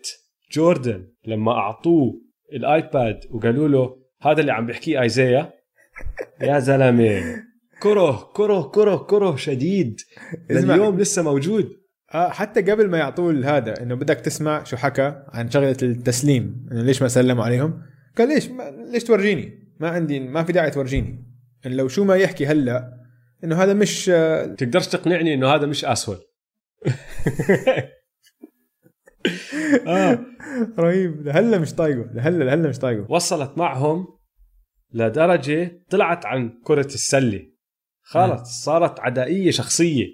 جوردن 0.51 1.07
لما 1.25 1.51
أعطوه 1.51 2.21
الآيباد 2.53 3.19
وقالوا 3.31 3.67
له 3.67 3.97
هذا 4.21 4.41
اللي 4.41 4.51
عم 4.51 4.65
بيحكيه 4.65 5.01
ايزايا 5.01 5.53
يا 6.41 6.59
زلمة 6.69 7.43
كره 7.81 8.31
كره 8.33 8.62
كره 8.62 8.95
كره 8.95 9.35
شديد. 9.35 10.01
اليوم 10.51 11.00
لسه 11.00 11.21
موجود. 11.21 11.69
آه 12.13 12.29
حتى 12.29 12.62
قبل 12.62 12.89
ما 12.89 12.97
يعطوه 12.97 13.57
هذا 13.57 13.81
إنه 13.81 13.95
بدك 13.95 14.19
تسمع 14.19 14.63
شو 14.63 14.77
حكى 14.77 15.24
عن 15.27 15.51
شغلة 15.51 15.77
التسليم 15.83 16.67
إنه 16.71 16.83
ليش 16.83 17.01
ما 17.01 17.07
سلموا 17.07 17.43
عليهم؟ 17.43 17.81
قال 18.17 18.27
ليش 18.27 18.47
ما 18.47 18.63
ليش 18.91 19.03
تورجيني؟ 19.03 19.75
ما 19.79 19.89
عندي 19.89 20.19
ما 20.19 20.43
في 20.43 20.51
داعي 20.51 20.71
تورجيني. 20.71 21.25
إن 21.65 21.71
لو 21.71 21.88
شو 21.88 22.03
ما 22.03 22.15
يحكي 22.15 22.45
هلا 22.45 22.91
إنه 23.43 23.63
هذا 23.63 23.74
مش 23.74 24.09
آه، 24.09 24.45
تقدرش 24.45 24.88
تقنعني 24.88 25.33
إنه 25.33 25.47
هذا 25.47 25.65
مش 25.65 25.85
أسود. 25.85 26.17
آه. 29.88 30.20
رهيب. 30.79 31.22
لهلا 31.22 31.60
مش 31.60 31.74
طايقه. 31.74 32.10
لهلا 32.13 32.44
لهلا 32.44 32.70
مش 32.70 32.79
طايقه. 32.79 33.12
وصلت 33.12 33.58
معهم 33.58 34.08
لدرجة 34.94 35.82
طلعت 35.89 36.25
عن 36.25 36.60
كرة 36.63 36.86
السلة. 36.86 37.41
خلص 38.01 38.63
صارت 38.63 39.00
عدائية 39.00 39.51
شخصية 39.51 40.05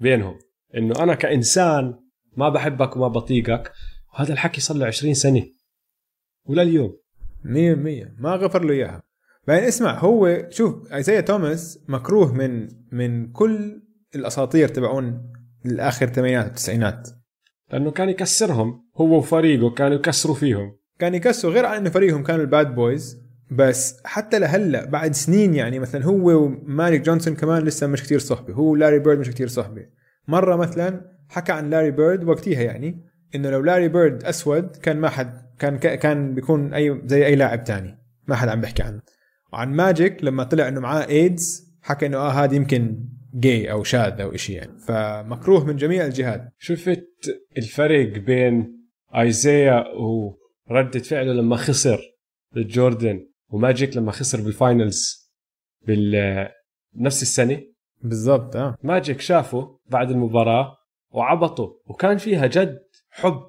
بينهم. 0.00 0.38
إنه 0.76 1.02
أنا 1.02 1.14
كإنسان 1.14 1.94
ما 2.36 2.48
بحبك 2.48 2.96
وما 2.96 3.08
بطيقك 3.08 3.72
وهذا 4.14 4.32
الحكي 4.32 4.60
صار 4.60 4.76
له 4.76 4.86
20 4.86 5.14
سنة. 5.14 5.46
ولليوم. 6.44 6.96
100% 7.44 8.14
ما 8.18 8.30
غفر 8.34 8.64
له 8.64 8.72
إياها. 8.72 9.02
بعدين 9.48 9.64
اسمع 9.64 9.98
هو 9.98 10.46
شوف 10.50 10.92
ايزايا 10.92 11.20
توماس 11.20 11.84
مكروه 11.88 12.32
من 12.32 12.68
من 12.92 13.32
كل 13.32 13.82
الأساطير 14.14 14.68
تبعون 14.68 15.32
الآخر 15.66 16.06
الثمانينات 16.06 16.46
والتسعينات. 16.46 17.08
لأنه 17.72 17.90
كان 17.90 18.08
يكسرهم 18.08 18.84
هو 18.96 19.18
وفريقه 19.18 19.70
كانوا 19.70 19.96
يكسروا 19.96 20.34
فيهم. 20.34 20.76
كان 20.98 21.14
يكسروا 21.14 21.52
غير 21.52 21.66
عن 21.66 21.76
إنه 21.76 21.90
فريقهم 21.90 22.22
كانوا 22.22 22.42
ال 22.42 22.50
Bad 22.50 22.74
Boys 22.74 23.24
بس 23.50 23.96
حتى 24.04 24.38
لهلأ 24.38 24.84
بعد 24.84 25.14
سنين 25.14 25.54
يعني 25.54 25.78
مثلا 25.78 26.04
هو 26.04 26.44
وماجيك 26.44 27.00
جونسون 27.00 27.34
كمان 27.34 27.62
لسه 27.62 27.86
مش 27.86 28.02
كتير 28.02 28.18
صحبه 28.18 28.54
هو 28.54 28.76
لاري 28.76 28.98
بيرد 28.98 29.18
مش 29.18 29.30
كتير 29.30 29.48
صحبه 29.48 29.86
مرة 30.28 30.56
مثلا 30.56 31.00
حكى 31.28 31.52
عن 31.52 31.70
لاري 31.70 31.90
بيرد 31.90 32.24
وقتها 32.24 32.62
يعني 32.62 33.04
إنه 33.34 33.50
لو 33.50 33.60
لاري 33.60 33.88
بيرد 33.88 34.24
أسود 34.24 34.76
كان 34.76 34.96
ما 34.96 35.08
حد 35.08 35.44
كان 35.58 35.76
كان 35.76 36.34
بيكون 36.34 36.74
أي 36.74 37.02
زي 37.04 37.26
أي 37.26 37.36
لاعب 37.36 37.64
تاني 37.64 37.98
ما 38.28 38.36
حد 38.36 38.48
عم 38.48 38.60
بيحكي 38.60 38.82
عنه. 38.82 39.00
وعن 39.52 39.72
ماجيك 39.72 40.24
لما 40.24 40.44
طلع 40.44 40.68
إنه 40.68 40.80
معاه 40.80 41.06
إيدز 41.08 41.74
حكى 41.82 42.06
إنه 42.06 42.16
آه 42.16 42.30
هذا 42.30 42.54
يمكن 42.54 43.04
جاي 43.34 43.70
أو 43.72 43.84
شاذ 43.84 44.20
أو 44.20 44.36
شيء 44.36 44.56
يعني. 44.56 44.78
فمكروه 44.78 45.64
من 45.64 45.76
جميع 45.76 46.04
الجهات. 46.04 46.52
شفت 46.58 47.06
الفرق 47.58 48.18
بين 48.18 48.84
ايزيا 49.16 49.84
وردة 50.70 51.00
فعله 51.00 51.32
لما 51.32 51.56
خسر 51.56 52.00
جوردن 52.56 53.28
وماجيك 53.48 53.96
لما 53.96 54.12
خسر 54.12 54.40
بال 54.40 54.62
finals 54.62 55.30
بنفس 55.86 57.22
السنة؟ 57.22 57.60
بالضبط 58.02 58.56
آه. 58.56 58.76
ماجيك 58.82 59.20
شافه 59.20 59.78
بعد 59.86 60.10
المباراة 60.10 60.76
وعبطه 61.10 61.80
وكان 61.86 62.18
فيها 62.18 62.46
جد 62.46 62.78
حب 63.10 63.40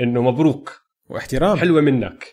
إنه 0.00 0.22
مبروك. 0.22 0.80
واحترام. 1.08 1.56
حلوة 1.56 1.80
منك. 1.80 2.24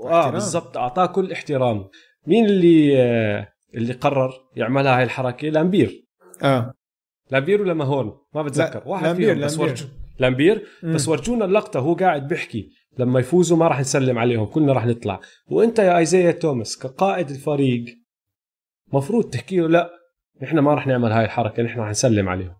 آه 0.00 0.30
بالضبط. 0.30 0.76
أعطاه 0.76 1.06
كل 1.06 1.32
احترام. 1.32 1.88
مين 2.26 2.44
اللي 2.44 3.02
آه 3.02 3.48
اللي 3.76 3.92
قرر 3.92 4.32
يعملها 4.56 4.98
هاي 4.98 5.02
الحركة 5.02 5.48
لامبير 5.48 6.06
آه 6.42 6.74
لامبير 7.30 7.62
ولا 7.62 7.74
ماهون 7.74 8.18
ما 8.34 8.42
بتذكر 8.42 8.78
لا. 8.78 8.88
واحد 8.88 9.04
لامبير 9.04 9.34
فيهم 9.34 9.44
بس. 9.44 9.58
ورجو 9.58 9.86
لامبير 10.18 10.66
مم. 10.82 10.94
بس 10.94 11.08
ورجونا 11.08 11.44
اللقطة 11.44 11.80
هو 11.80 11.94
قاعد 11.94 12.28
بيحكي 12.28 12.70
لما 12.98 13.20
يفوزوا 13.20 13.56
ما 13.56 13.68
راح 13.68 13.80
نسلم 13.80 14.18
عليهم 14.18 14.44
كلنا 14.46 14.72
راح 14.72 14.86
نطلع 14.86 15.20
وأنت 15.46 15.78
يا 15.78 15.98
إيزيا 15.98 16.30
توماس 16.30 16.78
كقائد 16.78 17.30
الفريق 17.30 17.84
مفروض 18.92 19.24
تحكي 19.24 19.56
له 19.60 19.68
لا 19.68 19.90
نحن 20.42 20.58
ما 20.58 20.74
راح 20.74 20.86
نعمل 20.86 21.12
هاي 21.12 21.24
الحركة 21.24 21.62
نحن 21.62 21.80
راح 21.80 21.90
نسلم 21.90 22.28
عليهم 22.28 22.54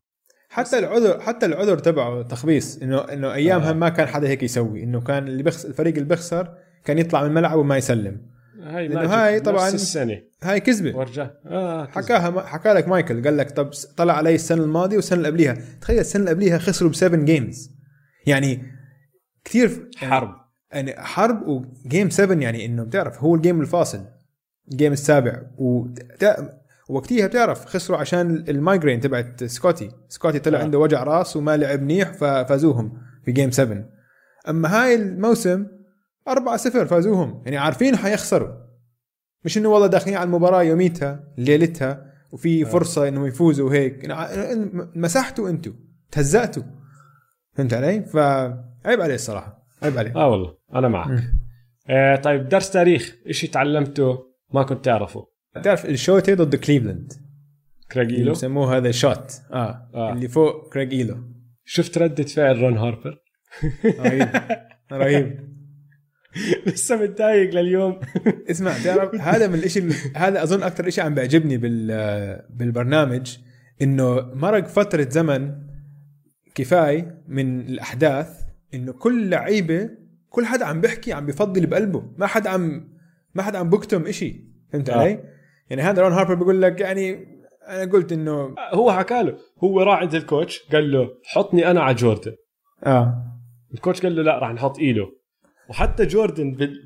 حتى 0.49 0.78
العذر 0.78 1.20
حتى 1.20 1.46
العذر 1.46 1.78
تبعه 1.78 2.23
تخبيص 2.23 2.82
إنه 2.82 2.99
إنه 2.99 3.35
ايامها 3.35 3.70
آه. 3.70 3.73
ما 3.73 3.88
كان 3.88 4.06
حدا 4.06 4.28
هيك 4.28 4.42
يسوي 4.42 4.82
إنه 4.82 5.00
كان 5.00 5.28
اللي 5.28 5.42
بخس 5.42 5.66
الفريق 5.66 5.94
اللي 5.94 6.08
بخسر 6.08 6.54
كان 6.85 6.99
يطلع 6.99 7.23
من 7.23 7.28
الملعب 7.28 7.58
وما 7.58 7.76
يسلم 7.76 8.36
هاي 8.66 8.88
ماجيك 8.88 9.11
هاي 9.11 9.35
نفس 9.37 9.44
طبعاً 9.44 9.68
السنة. 9.68 10.20
هاي 10.42 10.61
كذبة. 10.61 10.96
ورجع. 10.96 11.30
آه 11.46 11.85
كذب. 11.85 11.94
حكاها 11.94 12.46
حكى 12.46 12.68
لك 12.73 12.88
مايكل 12.88 13.25
قال 13.25 13.37
لك 13.37 13.50
طب 13.50 13.70
طلع 13.96 14.14
علي 14.16 14.35
السنة 14.35 14.62
الماضية 14.64 14.96
والسنة 14.96 15.16
اللي 15.18 15.28
قبليها. 15.28 15.56
تخيل 15.80 15.99
السنة 15.99 16.20
اللي 16.20 16.30
قبليها 16.30 16.58
خسروا 16.58 16.90
ب 16.90 16.96
seven 16.96 17.25
games 17.25 17.70
يعني 18.26 18.62
كثير 19.44 19.70
يعني 20.02 20.14
حرب. 20.14 20.35
يعني 20.73 20.92
حرب 20.99 21.42
و 21.49 21.61
game 21.61 22.11
7 22.11 22.37
يعني 22.42 22.66
إنه 22.66 22.85
بتعرف 22.85 23.23
هو 23.23 23.35
ال 23.35 23.40
game 23.40 23.61
الفاصل 23.61 24.04
ال 24.73 24.76
game 24.76 24.92
السابع. 24.92 25.42
وت- 25.58 25.99
وقتيها 26.88 27.26
بتعرف 27.26 27.64
خسروا 27.64 27.99
عشان 27.99 28.44
ال 28.49 28.54
migraine 28.54 29.00
تبعت 29.00 29.44
سكوتي. 29.44 29.90
سكوتي 30.08 30.38
طلع 30.38 30.58
آه. 30.58 30.62
عنده 30.62 30.78
وجع 30.78 31.02
راس 31.02 31.37
وما 31.37 31.56
لعب 31.56 31.82
منيح 31.82 32.12
ففازوهم 32.12 32.92
في 33.25 33.32
game 33.32 33.50
7 33.50 33.85
أما 34.49 34.82
هاي 34.85 34.94
الموسم 34.94 35.66
4 36.28 36.56
0 36.56 36.87
فازوهم. 36.87 37.42
يعني 37.45 37.56
عارفين 37.56 37.97
حيخسروا. 37.97 38.49
مش 39.45 39.59
إنه 39.59 39.68
والله 39.68 39.87
داخلين 39.87 40.16
على 40.16 40.26
المباراة 40.26 40.62
يوميتها 40.62 41.25
ليلتها 41.38 42.12
وفي 42.33 42.64
فرصة 42.64 43.09
إنهم 43.09 43.26
يفوزوا 43.26 43.68
وهيك. 43.68 44.04
يعني 44.04 44.71
مسحتوا 44.95 45.50
أنتوا 45.50 45.73
تهزأتوا. 46.11 46.62
فهمت 47.52 47.75
علي؟ 47.75 48.04
فعيب 48.04 49.00
عليه 49.00 49.14
الصراحة. 49.14 49.66
عيب 49.83 49.99
عليه. 49.99 50.16
آه 50.16 50.28
والله 50.28 50.56
أنا 50.75 50.88
معك. 50.88 51.25
آه 51.88 52.16
طيب 52.16 52.49
درس 52.49 52.71
تاريخ 52.71 53.16
إشي 53.26 53.47
تعلمته 53.47 54.18
ما 54.54 54.62
كنت 54.62 54.85
تعرفه؟ 54.85 55.26
تعرف 55.64 55.87
ال 55.87 55.92
shot 55.92 56.16
اللي 56.16 56.35
ضد 56.35 56.56
كليفلاند. 56.56 57.12
كريج 57.92 58.15
إيلو 58.15 58.32
يسموه 58.33 58.76
هذا 58.76 58.90
shot 58.90 59.32
آه, 59.52 59.88
آه. 59.95 60.12
اللي 60.12 60.28
فوق 60.28 60.73
كريج 60.73 60.95
إيلو. 60.95 61.16
شفت 61.64 61.99
ردة 61.99 62.25
فعل 62.25 62.61
رون 62.62 62.78
هاربر؟ 62.78 63.18
رهيب. 63.85 64.28
رهيب. 64.92 65.40
لسه 66.66 66.97
متضايق 66.97 67.55
لليوم. 67.55 68.00
اسمع 68.50 68.73
تعرف 68.85 69.14
هذا 69.14 69.49
من 69.49 69.55
الإشي 69.55 69.83
هذا 70.16 70.43
أظن 70.43 70.62
أكثر 70.62 70.90
شيء 70.90 71.05
عم 71.05 71.14
بيعجبني 71.14 71.57
بال 71.57 72.43
بالبرنامج 72.50 73.37
إنه 73.83 74.21
مرق 74.35 74.66
فترة 74.66 75.07
زمن 75.11 75.55
كفاية 76.55 77.23
من 77.28 77.61
الأحداث 77.61 78.40
إنه 78.75 78.93
كل 78.93 79.31
لعيبة 79.31 79.90
كل 80.28 80.47
حدا 80.47 80.64
عم 80.64 80.81
بيحكي 80.81 81.12
عم 81.12 81.26
بفضل 81.26 81.66
بقلبه. 81.66 82.12
ما 82.16 82.26
حدا 82.26 82.50
عم 82.50 82.88
ما 83.35 83.43
حدا 83.43 83.59
عم 83.59 83.71
بكتم 83.71 84.07
إشي. 84.07 84.45
فهمت 84.73 84.90
آه. 84.90 85.00
علي؟ 85.00 85.25
يعني 85.71 85.83
هذا 85.83 86.02
رون 86.02 86.12
هاربر 86.12 86.35
بيقول 86.35 86.62
لك 86.62 86.81
يعني 86.81 87.37
أنا 87.69 87.93
قلت 87.93 88.12
إنه 88.12 88.55
هو 88.73 88.93
حكى 88.93 89.23
له 89.23 89.38
هو 89.64 89.83
راح 89.83 89.99
عند 89.99 90.14
ال 90.14 90.23
coach 90.23 90.62
قال 90.73 90.93
له 90.93 91.09
حطني 91.25 91.71
أنا 91.71 91.83
على 91.83 91.95
جوردن. 91.95 92.33
آه. 92.87 93.25
ال 93.75 93.79
coach 93.79 94.02
قال 94.02 94.16
له 94.16 94.23
لا 94.23 94.38
راح 94.38 94.50
نحط 94.50 94.78
إيلو. 94.78 95.12
وحتى 95.68 96.06
جوردن 96.06 96.52
بال... 96.52 96.85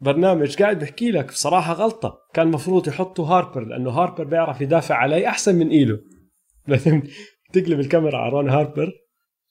بالبرنامج 0.00 0.62
قاعد 0.62 0.78
بحكي 0.78 1.10
لك 1.10 1.26
بصراحة 1.26 1.72
غلطة. 1.72 2.18
كان 2.34 2.46
المفروض 2.46 2.88
يحطوا 2.88 3.26
هاربر 3.26 3.64
لأنه 3.64 3.90
هاربر 3.90 4.24
بيعرف 4.24 4.60
يدافع 4.60 4.94
علي 4.94 5.26
أحسن 5.28 5.54
من 5.54 5.68
إيلو. 5.68 5.98
لازم 6.68 7.02
تقلب 7.52 7.80
الكاميرا 7.80 8.18
على 8.18 8.32
رون 8.32 8.48
هاربر 8.50 8.92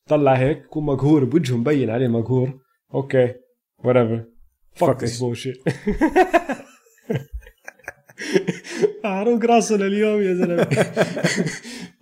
طلع 0.09 0.33
هيك 0.33 0.57
يكون 0.57 0.85
مقهور 0.85 1.25
بوجهه 1.25 1.57
مبين 1.57 1.89
عليه 1.89 2.07
مقهور. 2.07 2.59
أوكي 2.93 3.33
this 3.83 5.01
this. 5.01 5.19
bullshit. 5.21 5.57
عروق 9.05 9.45
راسه 9.45 9.75
لليوم 9.77 10.21
يا 10.21 10.33
زلمة. 10.33 10.67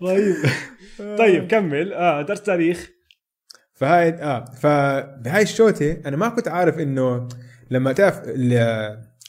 رهيب 0.04 0.36
طيب 1.20 1.48
كمل. 1.48 1.94
آه 1.94 2.22
درس 2.22 2.42
تاريخ. 2.42 2.90
فهاي 3.84 4.10
آه 4.10 4.46
فبهاي 4.46 5.42
ال 5.42 5.51
shot 5.51 5.88
ـة 5.88 5.98
أنا 6.06 6.18
ما 6.18 6.30
كنت 6.30 6.48
عارف 6.48 6.80
إنه 6.80 7.28
لما 7.72 7.94
تعرف 7.94 8.22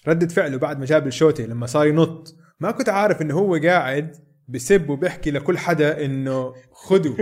ردة 0.08 0.28
فعله 0.28 0.58
بعد 0.58 0.78
ما 0.78 0.86
جاب 0.86 1.06
ال 1.06 1.13
shot 1.13 1.38
ـة 1.38 1.44
لما 1.44 1.66
صار 1.66 1.86
ينط 1.86 2.36
ما 2.60 2.70
كنت 2.70 2.88
عارف 2.88 3.22
إنه 3.22 3.34
هو 3.34 3.56
قاعد 3.56 4.16
بسب 4.48 4.90
وبيحكي 4.90 5.30
لكل 5.30 5.58
حدا 5.58 6.04
إنه 6.04 6.54
خدوا 6.72 7.16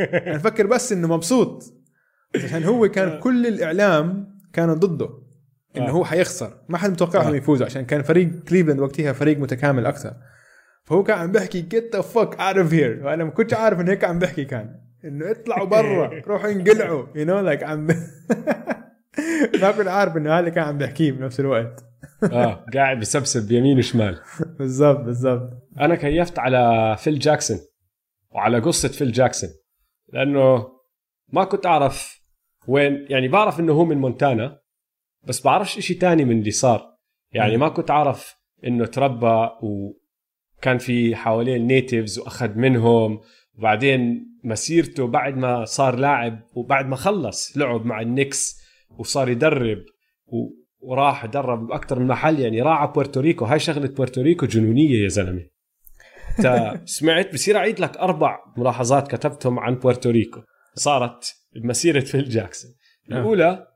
أنا 0.00 0.38
فكر 0.38 0.66
بس 0.66 0.92
إنه 0.92 1.08
مبسوط 1.08 1.74
عشان 2.44 2.64
هو 2.64 2.88
كان 2.88 3.20
كل 3.20 3.46
الإعلام 3.46 4.38
كانوا 4.52 4.74
ضده 4.74 5.10
إنه 5.76 5.88
آه. 5.88 5.90
هو 5.90 6.04
حيخسر. 6.04 6.52
ما 6.68 6.78
حد 6.78 6.90
متوقعهم 6.90 7.32
آه. 7.32 7.36
يفوزوا 7.36 7.66
عشان 7.66 7.84
كان 7.84 8.02
فريق 8.02 8.30
كليفلاند 8.48 8.80
وقتها 8.80 9.12
فريق 9.12 9.38
متكامل 9.38 9.86
أكثر. 9.86 10.14
فهو 10.84 11.02
كان 11.02 11.18
عم 11.18 11.32
بيحكي 11.32 11.60
get 11.60 11.96
the 11.96 12.02
fuck 12.02 12.40
out 12.40 12.56
of 12.56 12.74
here 12.74 13.06
وأنا 13.06 13.24
ما 13.24 13.30
كنتش 13.30 13.54
عارف 13.54 13.80
إنه 13.80 13.90
هيك 13.90 14.04
عم 14.04 14.18
بيحكي 14.18 14.44
كان. 14.44 14.89
إنه 15.04 15.30
اطلعوا 15.30 15.66
برا 15.66 16.10
روحوا 16.28 16.50
انقلعوا. 16.50 17.06
you 17.14 17.24
know 17.24 17.40
like 17.40 17.62
عم 17.62 17.86
ما 19.60 19.72
كنت 19.72 19.88
عارف 19.88 20.16
إنه 20.16 20.38
هذا 20.38 20.48
كان 20.48 20.64
عم 20.64 20.78
بيحكيه 20.78 21.12
بنفس 21.12 21.40
الوقت. 21.40 21.84
آه 22.32 22.64
قاعد 22.74 23.00
بسبسب 23.00 23.52
يمين 23.52 23.78
وشمال. 23.78 24.20
بالضبط 24.58 25.00
بالضبط. 25.00 25.50
أنا 25.80 25.94
كيفت 25.94 26.38
على 26.38 26.96
فيل 26.98 27.18
جاكسون 27.18 27.58
وعلى 28.30 28.58
قصة 28.58 28.88
فيل 28.88 29.12
جاكسون 29.12 29.50
لأنه 30.12 30.68
ما 31.28 31.44
كنت 31.44 31.66
أعرف 31.66 32.20
وين 32.68 33.06
يعني 33.10 33.28
بعرف 33.28 33.60
إنه 33.60 33.72
هو 33.72 33.84
من 33.84 33.96
مونتانا 33.98 34.60
بس 35.22 35.40
بعرفش 35.40 35.78
إشي 35.78 35.94
تاني 35.94 36.24
من 36.24 36.38
اللي 36.38 36.50
صار. 36.50 36.90
يعني. 37.32 37.56
ما 37.56 37.68
كنت 37.68 37.90
أعرف 37.90 38.36
إنه 38.66 38.86
تربى 38.86 39.48
وكان 39.62 40.78
في 40.78 41.16
حواليه 41.16 41.56
ال 41.56 41.64
natives 41.64 42.18
وأخذ 42.18 42.58
منهم. 42.58 43.20
وبعدين 43.58 44.26
مسيرته 44.44 45.06
بعد 45.06 45.36
ما 45.36 45.64
صار 45.64 45.96
لاعب 45.96 46.40
وبعد 46.54 46.86
ما 46.88 46.96
خلص 46.96 47.56
لعب 47.56 47.86
مع 47.86 48.00
النكس 48.00 48.60
وصار 48.98 49.28
يدرب 49.28 49.78
و- 50.26 50.50
وراح 50.80 51.26
درب 51.26 51.66
بأكثر 51.66 51.98
من 51.98 52.06
محل 52.06 52.40
يعني 52.40 52.62
راح 52.62 52.78
على 52.78 52.92
بورتوريكو 52.92 53.44
هاي 53.44 53.58
شغلة 53.58 53.88
بورتوريكو 53.88 54.46
جنونية 54.46 55.02
يا 55.02 55.08
زلمة. 55.08 55.46
سمعت 56.84 57.34
بصير 57.34 57.56
أعيد 57.56 57.80
لك 57.80 57.96
أربع 57.96 58.38
ملاحظات 58.56 59.14
كتبتهم 59.14 59.58
عن 59.58 59.74
بورتوريكو 59.74 60.40
صارت 60.74 61.34
بمسيره 61.54 62.00
فيل 62.00 62.28
جاكسون. 62.28 62.70
الأولى 63.10 63.66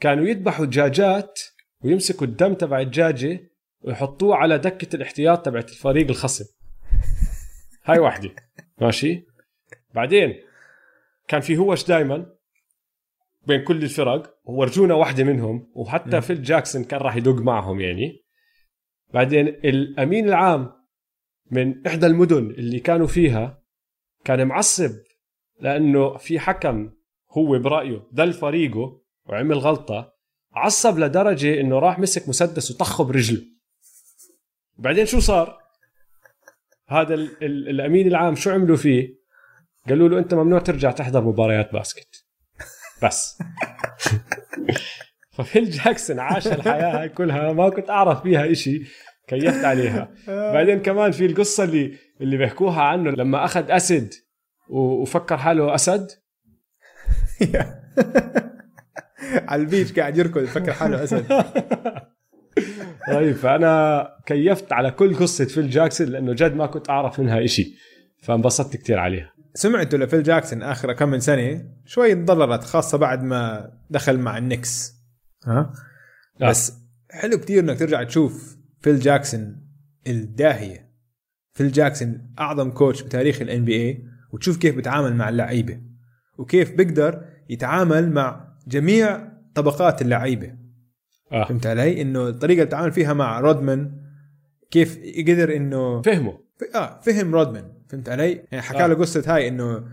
كانوا 0.00 0.24
يذبحوا 0.26 0.66
دجاجات 0.66 1.40
ويمسكوا 1.84 2.26
الدم 2.26 2.54
تبع 2.54 2.80
الدجاجة 2.80 3.40
ويحطوه 3.80 4.36
على 4.36 4.58
دكة 4.58 4.96
الاحتياط 4.96 5.44
تبعت 5.46 5.70
الفريق 5.70 6.08
الخصم. 6.08 6.44
هاي 7.84 7.98
واحدة. 7.98 8.30
ماشي؟ 8.80 9.26
بعدين 9.94 10.40
كان 11.28 11.40
في 11.40 11.56
هوش 11.56 11.86
دائما 11.86 12.26
بين 13.46 13.64
كل 13.64 13.82
الفرق 13.82 14.38
وورجونا 14.44 14.94
واحدة 14.94 15.24
منهم 15.24 15.70
وحتى 15.74 16.20
فيل 16.20 16.42
جاكسون 16.42 16.84
كان 16.84 17.00
راح 17.00 17.16
يدق 17.16 17.34
معهم 17.34 17.80
يعني. 17.80 18.24
بعدين 19.14 19.48
الأمين 19.48 20.28
العام 20.28 20.72
من 21.50 21.86
إحدى 21.86 22.06
المدن 22.06 22.50
اللي 22.50 22.80
كانوا 22.80 23.06
فيها 23.06 23.62
كان 24.24 24.46
معصب 24.46 24.90
لأنه 25.60 26.16
في 26.16 26.38
حكم 26.38 26.90
هو 27.30 27.58
برأيه 27.58 28.06
دل 28.12 28.32
فريقه 28.32 29.00
وعمل 29.26 29.58
غلطة 29.58 30.14
عصب 30.52 30.98
لدرجة 30.98 31.60
إنه 31.60 31.78
راح 31.78 31.98
مسك 31.98 32.28
مسدس 32.28 32.70
وطخه 32.70 33.04
برجله. 33.04 33.42
بعدين 34.78 35.06
شو 35.06 35.20
صار؟ 35.20 35.63
هذا 36.88 37.14
ال 37.14 37.44
ال 37.44 37.68
الأمين 37.68 38.06
العام 38.06 38.34
شو 38.34 38.50
عملوا 38.50 38.76
فيه؟ 38.76 39.14
قالوا 39.88 40.08
له 40.08 40.18
أنت 40.18 40.34
ممنوع 40.34 40.58
ترجع 40.58 40.90
تحضر 40.90 41.24
مباريات 41.24 41.72
basket. 41.72 42.24
بس. 43.02 43.38
ففيل 45.36 45.70
جاكسون 45.70 46.20
عاش 46.20 46.46
الحياة 46.46 47.00
هاي 47.00 47.08
كلها. 47.08 47.52
ما 47.52 47.68
كنت 47.68 47.90
أعرف 47.90 48.22
فيها 48.22 48.52
إشي. 48.52 48.82
كيفت 49.28 49.64
عليها. 49.64 50.14
بعدين 50.26 50.82
كمان 50.82 51.10
في 51.10 51.26
القصة 51.26 51.64
اللي 51.64 51.98
اللي 52.20 52.36
بيحكوها 52.36 52.82
عنه 52.82 53.10
لما 53.10 53.44
أخذ 53.44 53.70
أسد 53.70 54.12
وفكر 54.68 55.36
حاله 55.36 55.74
أسد. 55.74 56.10
على 59.48 59.62
ال 59.62 59.67
beach 59.67 59.92
قاعد 59.92 60.18
يركض 60.18 60.42
يفكر 60.42 60.72
حاله 60.72 61.04
أسد. 61.04 61.26
طيب 63.08 63.36
فأنا 63.36 64.08
كيفت 64.26 64.72
على 64.72 64.90
كل 64.90 65.14
قصة 65.14 65.44
فيل 65.44 65.70
جاكسون 65.70 66.06
لأنه 66.06 66.32
جد 66.32 66.54
ما 66.54 66.66
كنت 66.66 66.90
أعرف 66.90 67.20
منها 67.20 67.44
إشي 67.44 67.74
فانبسطت 68.22 68.76
كتير 68.76 68.98
عليها. 68.98 69.32
سمعته 69.54 69.98
لفيل 69.98 70.22
جاكسون 70.22 70.62
آخر 70.62 70.92
كم 70.92 71.08
من 71.08 71.20
سنة 71.20 71.64
شوي 71.86 72.14
تضررت 72.14 72.64
خاصة 72.64 72.98
بعد 72.98 73.22
ما 73.22 73.70
دخل 73.90 74.18
مع 74.18 74.38
النكس 74.38 74.94
ها؟ 75.46 75.72
آه. 76.40 76.48
بس 76.48 76.72
حلو 77.10 77.38
كتير 77.38 77.62
إنك 77.62 77.78
ترجع 77.78 78.02
تشوف 78.02 78.56
فيل 78.80 79.00
جاكسون 79.00 79.56
الداهية. 80.06 80.94
فيل 81.52 81.72
جاكسون 81.72 82.34
أعظم 82.38 82.70
coach 82.70 83.02
بتاريخ 83.02 83.42
ال 83.42 83.64
NBA 83.64 84.04
وتشوف 84.32 84.56
كيف 84.56 84.76
بيتعامل 84.76 85.16
مع 85.16 85.28
اللعيبة 85.28 85.80
وكيف 86.38 86.72
بيقدر 86.72 87.24
يتعامل 87.50 88.12
مع 88.12 88.54
جميع 88.66 89.28
طبقات 89.54 90.02
اللعيبة. 90.02 90.63
آه. 91.34 91.44
فهمت 91.44 91.66
علي؟ 91.66 92.02
إنه 92.02 92.28
الطريقة 92.28 92.58
اللي 92.58 92.70
تعامل 92.70 92.92
فيها 92.92 93.12
مع 93.12 93.40
رودمان 93.40 93.92
كيف 94.70 94.98
قدر 95.28 95.56
إنه 95.56 96.02
فهمه 96.02 96.38
آه 96.74 97.00
فهم 97.00 97.34
رودمان 97.34 97.64
فهمت 97.88 98.08
علي؟ 98.08 98.44
يعني 98.52 98.62
حكى 98.62 98.78
له 98.78 98.92
آه. 98.92 98.94
قصة 98.94 99.34
هاي 99.34 99.48
إنه 99.48 99.84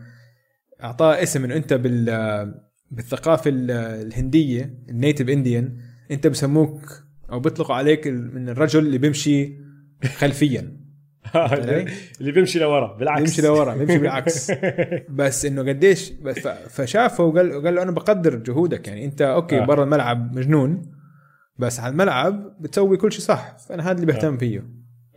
أعطاه 0.83 1.23
اسم 1.23 1.43
إنه 1.43 1.55
أنت 1.55 1.73
بال 1.73 2.05
بالثقافة 2.91 3.51
الهندية 3.53 4.73
النيتف 4.89 5.29
إنديان 5.29 5.77
أنت 6.11 6.27
بسموك 6.27 7.03
أو 7.31 7.39
بيطلقوا 7.39 7.75
عليك 7.75 8.07
من 8.07 8.49
الرجل 8.49 8.79
اللي 8.79 8.97
بيمشي 8.97 9.57
خلفيا 10.05 10.81
اللي 12.19 12.31
بيمشي 12.31 12.59
لورا 12.59 12.97
بالعكس 12.97 13.21
بيمشي 13.21 13.41
لورا 13.41 13.75
بيمشي 13.75 13.97
بالعكس 13.97 14.51
بس 15.19 15.45
إنه 15.45 15.61
قديش 15.61 16.09
بس 16.09 16.47
فشافه 16.47 17.23
وقال 17.23 17.63
قال 17.63 17.75
له 17.75 17.81
أنا 17.81 17.91
بقدر 17.91 18.35
جهودك 18.35 18.87
يعني 18.87 19.05
أنت 19.05 19.21
okay 19.21 19.59
آه. 19.59 19.65
برا 19.65 19.83
الملعب 19.83 20.37
مجنون 20.37 20.81
بس 21.61 21.79
على 21.79 21.91
الملعب 21.91 22.61
بتسوي 22.61 22.97
كل 22.97 23.11
شيء 23.11 23.21
صح. 23.21 23.57
فأنا 23.57 23.83
هذا 23.83 23.91
اللي 23.91 24.05
بهتم 24.05 24.33
آه. 24.33 24.37
فيه. 24.37 24.63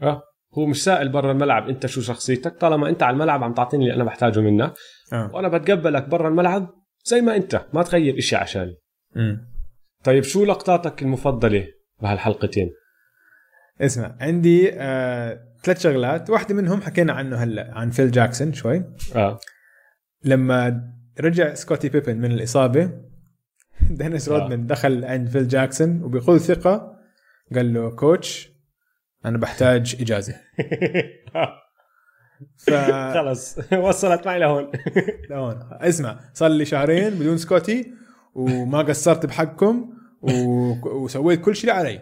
آه. 0.02 0.22
هو 0.58 0.66
مش 0.66 0.84
سائل 0.84 1.08
برا 1.08 1.32
الملعب 1.32 1.68
أنت 1.68 1.86
شو 1.86 2.00
شخصيتك؟ 2.00 2.56
طالما 2.60 2.88
أنت 2.88 3.02
على 3.02 3.14
الملعب 3.14 3.44
عم 3.44 3.54
تعطيني 3.54 3.84
اللي 3.84 3.94
أنا 3.94 4.04
بحتاجه 4.04 4.40
منك. 4.40 4.72
آه. 5.12 5.30
وأنا 5.34 5.48
بتقبلك 5.48 6.08
برا 6.08 6.28
الملعب 6.28 6.68
زي 7.04 7.20
ما 7.20 7.36
أنت. 7.36 7.66
ما 7.72 7.82
تغير 7.82 8.18
إشي 8.18 8.36
عشاني 8.36 8.74
طيب 10.04 10.22
شو 10.22 10.44
لقطاتك 10.44 11.02
المفضلة 11.02 11.66
بهالحلقتين؟ 12.02 12.70
اسمع 13.80 14.16
عندي 14.20 14.70
آه، 14.72 15.40
ثلاث 15.62 15.82
شغلات. 15.82 16.30
واحدة 16.30 16.54
منهم 16.54 16.80
حكينا 16.80 17.12
عنه 17.12 17.36
هلأ 17.36 17.70
عن 17.74 17.90
فيل 17.90 18.10
جاكسون 18.10 18.52
شوي. 18.52 18.84
آه. 19.16 19.38
لما 20.24 20.82
رجع 21.20 21.54
سكوتي 21.54 21.88
بيبن 21.88 22.16
من 22.16 22.32
الإصابة 22.32 22.90
دينيس 23.90 24.28
آه. 24.28 24.38
رودمان 24.38 24.66
دخل 24.66 25.04
عند 25.04 25.28
فيل 25.28 25.48
جاكسون 25.48 26.02
وبكل 26.02 26.40
ثقة. 26.40 26.94
قال 27.54 27.74
له 27.74 27.90
coach 27.90 28.50
أنا 29.24 29.38
بحتاج 29.38 29.96
إجازة. 30.00 30.34
ف... 32.56 32.70
خلص. 33.14 33.58
وصلت 33.72 34.26
معي 34.26 34.38
لهون. 34.38 34.72
لهون. 35.30 35.68
اسمع 35.72 36.20
صار 36.34 36.50
لي 36.50 36.64
شهرين 36.64 37.10
بدون 37.10 37.36
سكوتي 37.36 37.92
وما 38.34 38.78
قصرت 38.82 39.26
بحقكم 39.26 39.94
و... 40.22 40.30
وسويت 40.88 41.40
كل 41.40 41.56
شيء 41.56 41.70
علي. 41.70 42.00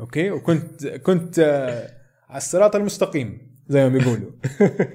okay؟ 0.00 0.30
وكنت 0.30 0.86
كنت 0.86 1.38
آه، 1.38 1.90
على 2.28 2.36
الصراط 2.36 2.76
المستقيم 2.76 3.54
زي 3.68 3.82
ما 3.82 3.88
بيقولوا. 3.88 4.30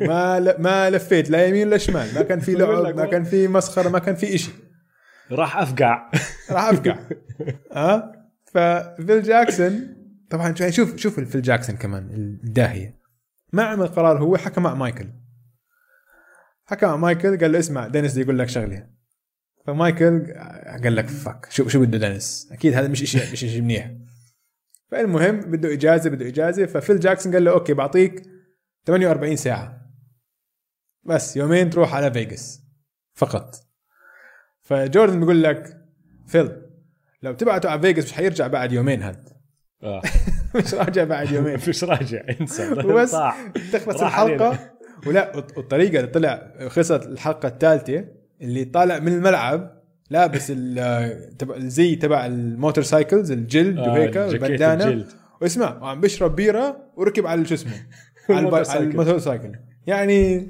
ما 0.02 0.40
ل... 0.40 0.62
ما 0.62 0.90
لفيت 0.90 1.30
لا 1.30 1.46
يمين 1.46 1.68
ولا 1.68 1.78
شمال. 1.78 2.16
ما 2.16 2.22
كان 2.22 2.40
في 2.40 2.54
لعب 2.54 2.96
ما 2.96 3.06
كان 3.06 3.24
في 3.24 3.48
مسخرة 3.48 3.90
ما 3.90 4.00
كان 4.00 4.16
في 4.16 4.36
إشي. 4.36 4.52
راح 5.32 5.58
أفقع. 5.58 6.12
راح 6.52 6.64
أفقع. 6.64 7.00
ها 7.72 7.94
أه؟ 7.94 8.30
ففيل 8.46 9.24
جاكسون 9.24 9.96
طبعا 10.30 10.70
شوف 10.70 10.96
شوف 10.96 11.20
فيل 11.20 11.42
جاكسون 11.42 11.76
كمان 11.76 12.10
الداهية. 12.44 13.00
ما 13.54 13.64
عمل 13.64 13.88
قرار 13.88 14.24
هو 14.24 14.38
حكى 14.38 14.62
مع 14.62 14.74
مايكل. 14.74 15.10
حكى 16.66 16.86
مع 16.86 16.96
مايكل 16.96 17.38
قال 17.40 17.52
له 17.52 17.60
اسمع 17.60 17.88
دينيس 17.88 18.18
يقول 18.18 18.40
لك 18.40 18.50
شغله 18.50 18.90
فمايكل 19.66 20.34
قال 20.84 20.96
لك 20.96 21.08
فك 21.08 21.48
شو 21.50 21.68
شو 21.68 21.82
بده 21.82 21.98
دينيس؟ 21.98 22.50
أكيد 22.52 22.74
هذا 22.74 22.88
مش 22.88 23.04
شيء 23.04 23.32
مش 23.32 23.40
شيء 23.40 23.62
منيح. 23.62 23.92
فالمهم 24.92 25.40
بده 25.40 25.74
إجازة 25.74 26.10
بده 26.10 26.28
إجازة. 26.28 26.66
ففيل 26.66 27.00
جاكسون 27.00 27.34
قال 27.34 27.44
له 27.44 27.52
okay 27.52 27.74
بعطيك 27.74 28.24
48 28.86 29.36
ساعة. 29.36 29.92
بس 31.04 31.38
يومين 31.38 31.70
تروح 31.70 31.94
على 31.94 32.14
فيغاس. 32.14 32.62
فقط. 33.14 33.69
فجوردن 34.70 35.20
بيقول 35.20 35.44
لك 35.44 35.78
فيل 36.28 36.52
لو 37.24 37.34
تبعته 37.34 37.70
على 37.70 37.82
فيغاس 37.82 38.06
مش 38.06 38.14
حيرجع 38.14 38.48
بعد 38.48 38.72
يومين 38.72 39.04
هذا 39.04 39.24
آه. 39.84 40.02
مش 40.56 40.74
راجع 40.74 41.04
بعد 41.04 41.32
يومين. 41.36 41.58
مش 41.68 41.84
راجع 41.84 42.22
انسى. 42.42 42.76
بس 42.98 43.16
تخلص 43.74 44.02
الحلقة. 44.02 44.60
ولا 45.08 45.36
والطريقة 45.36 46.00
اللي 46.00 46.08
طلع 46.12 46.52
خلصت 46.68 47.06
الحلقة 47.06 47.48
الثالثة 47.48 48.06
اللي 48.42 48.66
طالع 48.66 49.00
من 49.00 49.14
الملعب 49.14 49.82
لابس 50.10 50.48
تبع 51.38 51.56
الزي 51.56 51.96
تبع 51.96 52.26
ال 52.26 52.84
motorcycles 52.84 53.32
الجلد 53.32 53.78
آه 53.78 53.92
وهيك 53.92 54.18
ال 54.18 54.29
bandana 54.29 55.06
واسمع 55.42 55.78
وعم 55.82 56.02
بيشرب 56.02 56.36
بيرة 56.36 56.92
وركب 56.96 57.28
على 57.28 57.46
شو 57.46 57.54
اسمه 57.54 57.72
على 58.30 58.40
ال 58.80 59.20
motorcycle. 59.20 59.56
يعني 59.88 60.50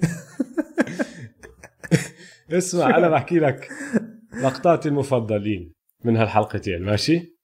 اسمع 2.52 2.98
أنا 2.98 3.10
بحكي 3.10 3.40
لك. 3.40 3.70
لقطاتي 4.34 4.90
المفضلين 4.90 5.74
من 6.04 6.18
هالحلقتين 6.18 6.82
ماشي؟ 6.82 7.36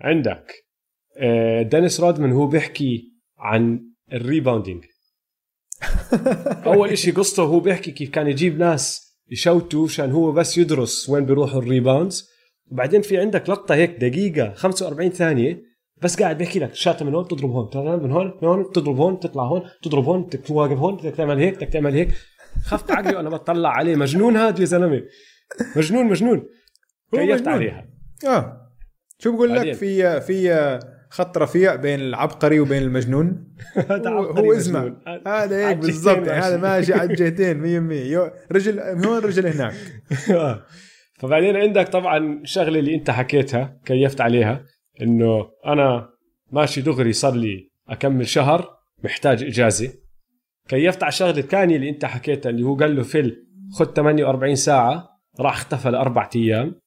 عندك 0.00 0.52
آه، 1.16 1.62
دينيس 1.62 2.00
رودمان 2.00 2.32
هو 2.32 2.46
بيحكي 2.46 3.12
عن 3.38 3.80
ال 4.12 4.18
rebounding. 4.18 4.84
أول 6.66 6.88
إشي 6.88 7.10
قصته 7.10 7.42
هو 7.42 7.60
بيحكي 7.60 7.90
كيف 7.90 8.10
كان 8.10 8.26
يجيب 8.26 8.58
ناس 8.58 9.16
يشوتوا 9.30 9.84
عشان 9.84 10.10
هو 10.10 10.32
بس 10.32 10.58
يدرس 10.58 11.08
وين 11.08 11.26
بيروحوا 11.26 11.62
ال 11.62 11.69
rebounds. 11.69 12.28
وبعدين 12.70 13.02
في 13.02 13.18
عندك 13.18 13.50
لقطة 13.50 13.74
هيك 13.74 13.90
دقيقة 13.90 14.54
45 14.54 15.10
ثانية 15.10 15.62
بس 16.02 16.22
قاعد 16.22 16.38
بيحكي 16.38 16.58
لك 16.58 16.74
شاطه 16.74 17.04
من 17.04 17.14
هون 17.14 17.28
تضرب 17.28 17.50
هون 17.50 18.02
من 18.02 18.10
هون 18.10 18.38
من 18.42 18.48
هون 18.48 18.72
تضرب 18.72 18.96
هون 18.96 19.20
تطلع 19.20 19.42
هون 19.42 19.62
تضرب 19.82 20.04
هون 20.04 20.22
بدك 20.22 20.50
هون 20.50 20.96
بدك 20.96 21.14
تعمل 21.14 21.38
هيك 21.38 21.56
بدك 21.56 21.68
تعمل 21.68 21.94
هيك. 21.94 22.08
خفت 22.64 22.90
عقلي 22.90 23.16
وأنا 23.16 23.30
بطلع 23.30 23.68
عليه 23.68 23.96
مجنون 23.96 24.36
هذا 24.36 24.60
يا 24.60 24.64
زلمة. 24.64 25.02
مجنون 25.76 26.06
مجنون. 26.06 26.46
كيفت 27.12 27.48
عليها. 27.48 27.88
آه. 28.26 28.68
شو 29.18 29.32
بقول 29.32 29.54
لك؟ 29.54 29.72
في 29.72 30.20
في 30.20 30.78
خط 31.10 31.38
رفيع 31.38 31.74
بين 31.74 32.00
العبقري 32.00 32.60
وبين 32.60 32.82
المجنون. 32.82 33.54
هو, 34.38 34.52
اسمه. 34.52 34.96
هذا 35.26 35.68
هيك 35.68 35.76
بالضبط. 35.76 36.26
يعني 36.26 36.40
هذا 36.42 36.56
ماشي 36.56 36.94
على 36.94 37.10
الجهتين 37.10 37.60
100% 38.20 38.52
رجل 38.52 38.80
هون 38.80 39.18
رجل 39.18 39.46
هناك. 39.46 39.74
فبعدين 41.20 41.56
عندك 41.56 41.88
طبعا 41.88 42.40
الشغله 42.42 42.78
اللي 42.78 42.94
انت 42.94 43.10
حكيتها 43.10 43.80
كيفت 43.84 44.20
عليها 44.20 44.64
إنه 45.02 45.50
أنا 45.66 46.08
ماشي 46.52 46.80
دغري 46.80 47.12
صار 47.12 47.34
لي 47.34 47.70
أكم 47.88 48.26
شهر 48.26 48.68
محتاج 49.04 49.44
إجازة. 49.44 49.92
كيفت 50.68 51.02
على 51.02 51.08
الشغله 51.08 51.38
الثانية 51.38 51.76
اللي 51.76 51.88
انت 51.88 52.04
حكيتها 52.04 52.50
اللي 52.50 52.62
هو 52.62 52.76
قال 52.76 52.96
له 52.96 53.02
فيل 53.02 53.46
خذ 53.72 53.92
48 53.92 54.54
ساعة 54.54 55.17
راح 55.40 55.52
اختفى 55.52 55.90
لاربع 55.90 56.28
أيام. 56.36 56.80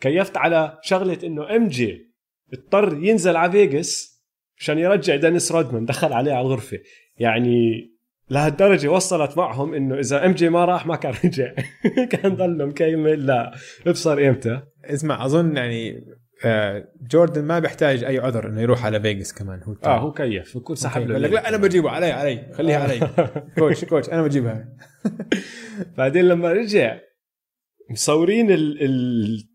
كيفت 0.00 0.36
على 0.36 0.78
شغلة 0.82 1.18
إنه 1.24 1.56
MJ 1.56 2.12
اضطر 2.52 2.98
ينزل 3.02 3.36
على 3.36 3.52
فيغاس 3.52 4.22
عشان 4.60 4.78
يرجع 4.78 5.16
دينيس 5.16 5.52
رودمان 5.52 5.84
دخل 5.84 6.12
عليه 6.12 6.32
على 6.32 6.40
الغرفة. 6.40 6.78
يعني 7.16 7.90
لهالدرجة 8.30 8.88
وصلت 8.88 9.38
معهم 9.38 9.74
إنه 9.74 9.98
إذا 9.98 10.26
MJ 10.26 10.48
ما 10.48 10.64
راح 10.64 10.86
ما 10.86 10.96
كان 10.96 11.14
رجع. 11.24 11.52
كان 12.12 12.34
ضل 12.34 12.66
مكمل 12.66 13.26
لا. 13.26 13.52
ابصر 13.86 14.28
إمتى؟ 14.28 14.62
اسمع 14.84 15.24
أظن 15.24 15.56
يعني 15.56 16.04
آه، 16.44 16.88
جوردن 17.10 17.44
ما 17.44 17.58
بيحتاج 17.58 18.04
أي 18.04 18.18
عذر 18.18 18.48
إنه 18.48 18.60
يروح 18.60 18.84
على 18.84 19.00
فيجاس 19.00 19.34
كمان. 19.34 19.62
هو 19.62 19.76
آه 19.84 19.98
هو 19.98 20.12
كيف. 20.12 20.58
بكون 20.58 20.76
سحب 20.76 21.08
له 21.08 21.18
لك 21.18 21.32
لا 21.32 21.48
أنا 21.48 21.56
بجيبه 21.56 21.90
علي 21.90 22.12
علي 22.12 22.52
خليها 22.54 22.78
علي. 22.78 23.00
coach 23.58 23.84
coach 23.84 24.08
أنا 24.08 24.22
بجيبها. 24.22 24.68
بعدين 25.96 26.24
لما 26.24 26.52
رجع 26.52 26.98
مصورين 27.90 28.50
ال- 28.50 28.82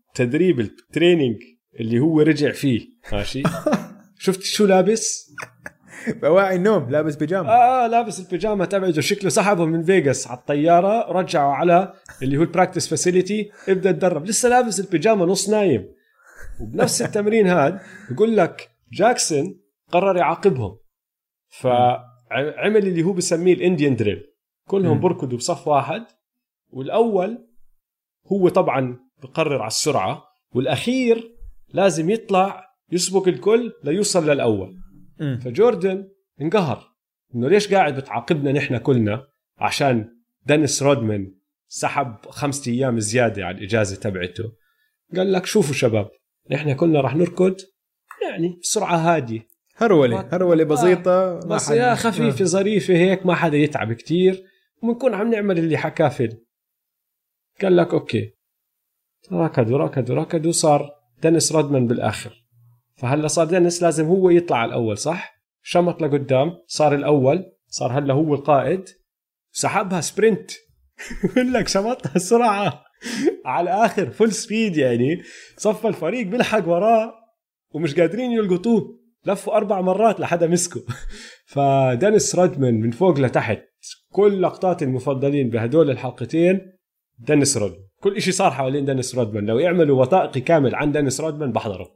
التدريب 0.08 0.60
ال 0.60 0.68
training 0.68 1.36
اللي 1.80 1.98
هو 1.98 2.20
رجع 2.20 2.52
فيه 2.52 2.80
ماشي؟ 3.12 3.42
شفت 4.18 4.42
شو 4.42 4.66
لابس؟ 4.66 5.32
بأواعي 6.08 6.56
النوم 6.56 6.90
لابس 6.90 7.16
بيجامة. 7.16 7.48
آه 7.50 7.86
لابس 7.86 8.20
البيجامة 8.20 8.64
تبعته 8.64 9.00
شكله 9.00 9.30
سحبه 9.30 9.64
من 9.64 9.82
فيغاس 9.82 10.28
على 10.28 10.38
الطيارة 10.38 11.12
رجعه 11.12 11.52
على 11.52 11.92
اللي 12.22 12.36
هو 12.36 12.42
ال 12.42 12.47
practice 12.47 12.88
facility 12.88 13.50
ابدأ 13.68 13.92
تدرب. 13.92 14.24
لسه 14.26 14.48
لابس 14.48 14.80
البيجامة 14.80 15.24
نص 15.24 15.48
نايم. 15.48 15.88
وبنفس 16.60 17.02
التمرين 17.02 17.46
هذا 17.46 17.80
بقول 18.10 18.36
لك 18.36 18.70
جاكسون 18.92 19.60
قرر 19.92 20.16
يعاقبهم. 20.16 20.78
فعمل 21.60 22.76
اللي 22.86 23.02
هو 23.02 23.12
بسميه 23.12 23.54
ال 23.54 23.60
Indian 23.60 23.96
drill 23.96 24.22
كلهم. 24.68 25.00
بركضوا 25.00 25.38
بصف 25.38 25.68
واحد. 25.68 26.04
والأول 26.70 27.48
هو 28.26 28.48
طبعا 28.48 28.98
بقرر 29.22 29.58
على 29.58 29.66
السرعة 29.66 30.24
والأخير 30.54 31.36
لازم 31.72 32.10
يطلع 32.10 32.64
يسبق 32.92 33.28
الكل 33.28 33.72
ليوصل 33.84 34.30
للأول. 34.30 34.76
مم. 35.20 35.38
فجوردن 35.44 36.08
انقهر 36.40 36.84
إنه 37.34 37.48
ليش 37.48 37.74
قاعد 37.74 37.96
بتعاقبنا 37.96 38.52
نحن 38.52 38.76
كلنا 38.76 39.26
عشان 39.58 40.08
دينيس 40.46 40.82
رودمان 40.82 41.34
سحب 41.68 42.16
خمسة 42.28 42.72
أيام 42.72 43.00
زيادة 43.00 43.44
على 43.44 43.58
الإجازة 43.58 43.96
تبعته؟ 43.96 44.52
قال 45.16 45.32
لك 45.32 45.46
شوفوا 45.46 45.74
شباب 45.74 46.08
نحن 46.50 46.72
كلنا 46.74 47.00
راح 47.00 47.16
نركض 47.16 47.56
يعني 48.28 48.58
بسرعة 48.62 48.96
هادية. 48.96 49.46
هرولة 49.76 50.28
هرولة 50.32 50.64
بسيطة 50.64 51.40
ما 51.46 51.54
بس 51.54 51.70
يا 51.70 51.94
خفيفة 51.94 52.44
ظريفة 52.44 52.94
هيك 52.94 53.26
ما 53.26 53.34
حدا 53.34 53.56
يتعب 53.56 53.92
كتير 53.92 54.44
وبنكون 54.82 55.14
عم 55.14 55.30
نعمل 55.30 55.58
اللي 55.58 55.76
حكاه 55.76 56.08
فيل 56.08 56.38
قال 57.62 57.76
لك 57.76 57.94
okay. 57.94 58.34
ركضوا 59.32 59.78
ركضوا 59.78 60.16
ركضوا 60.16 60.52
صار 60.52 60.90
دينيس 61.22 61.52
رودمان 61.52 61.86
بالآخر. 61.86 62.44
فهلا 62.96 63.28
صار 63.28 63.46
دينيس 63.46 63.82
لازم 63.82 64.06
هو 64.06 64.30
يطلع 64.30 64.64
الأول 64.64 64.98
صح؟ 64.98 65.42
شمط 65.62 66.02
لقدام 66.02 66.52
صار 66.66 66.94
الأول 66.94 67.52
صار 67.68 67.98
هلا 67.98 68.14
هو 68.14 68.34
القائد. 68.34 68.88
سحبها 69.52 70.00
sprint. 70.00 70.50
بقول 71.24 71.52
لك 71.52 71.68
شمطها 71.68 72.18
سرعة. 72.18 72.84
على 73.44 73.70
الآخر 73.70 74.10
full 74.10 74.32
speed 74.32 74.76
يعني. 74.76 75.22
صف 75.56 75.86
الفريق 75.86 76.26
بيلحق 76.26 76.68
وراه 76.68 77.14
ومش 77.74 77.94
قادرين 77.94 78.32
يلقطوه. 78.32 78.98
لفوا 79.26 79.56
أربع 79.56 79.80
مرات 79.80 80.20
لحد 80.20 80.39
ما 80.39 80.46
مسكه. 80.46 80.80
فدينيس 81.52 82.34
رودمان 82.34 82.80
من 82.80 82.90
فوق 82.90 83.18
لتحت. 83.18 83.62
كل 84.12 84.42
لقطات 84.42 84.82
المفضلين 84.82 85.50
بهدول 85.50 85.90
الحلقتين. 85.90 86.72
دينيس 87.18 87.56
رودمان. 87.56 87.80
كل 88.00 88.22
شيء 88.22 88.32
صار 88.32 88.50
حوالين 88.50 88.84
دينيس 88.84 89.14
رودمان. 89.14 89.46
لو 89.46 89.58
يعملوا 89.58 90.02
وثائقي 90.02 90.40
كامل 90.40 90.74
عن 90.74 90.92
دينيس 90.92 91.20
رودمان 91.20 91.52
بحضره 91.52 91.90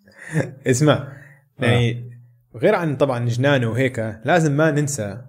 اسمع 0.66 1.12
يعني 1.58 2.10
غير 2.54 2.74
عن 2.74 2.96
طبعا 2.96 3.28
جنانه 3.28 3.70
وهيك 3.70 4.20
لازم 4.24 4.52
ما 4.52 4.70
ننسى 4.70 5.22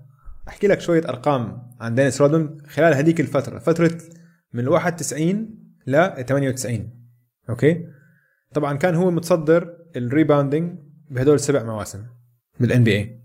أحكي 0.48 0.68
لك 0.68 0.82
شوية 0.82 1.10
أرقام 1.10 1.72
عن 1.80 1.96
دينيس 1.96 2.22
رودمان 2.22 2.58
خلال 2.68 2.94
هذيك 2.94 3.20
الفترة. 3.20 3.60
فترة 3.60 3.98
من 4.54 4.64
ال 4.64 4.70
91 4.70 5.50
ل 5.88 6.24
98 6.26 6.90
okay؟ 7.50 7.86
طبعا 8.54 8.78
كان 8.78 8.96
هو 8.96 9.12
متصدر 9.12 9.78
ال 9.96 10.03
rebounding 10.03 10.80
بهدول 11.10 11.36
السبع 11.36 11.64
مواسم 11.64 12.06
بال 12.60 12.84
NBA 12.84 13.22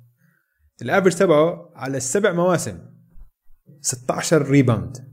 ال 0.82 0.86
average 0.86 1.14
تبعه 1.14 1.72
على 1.76 1.96
السبع 1.96 2.32
مواسم 2.32 2.78
16 3.80 4.42
rebound. 4.42 5.11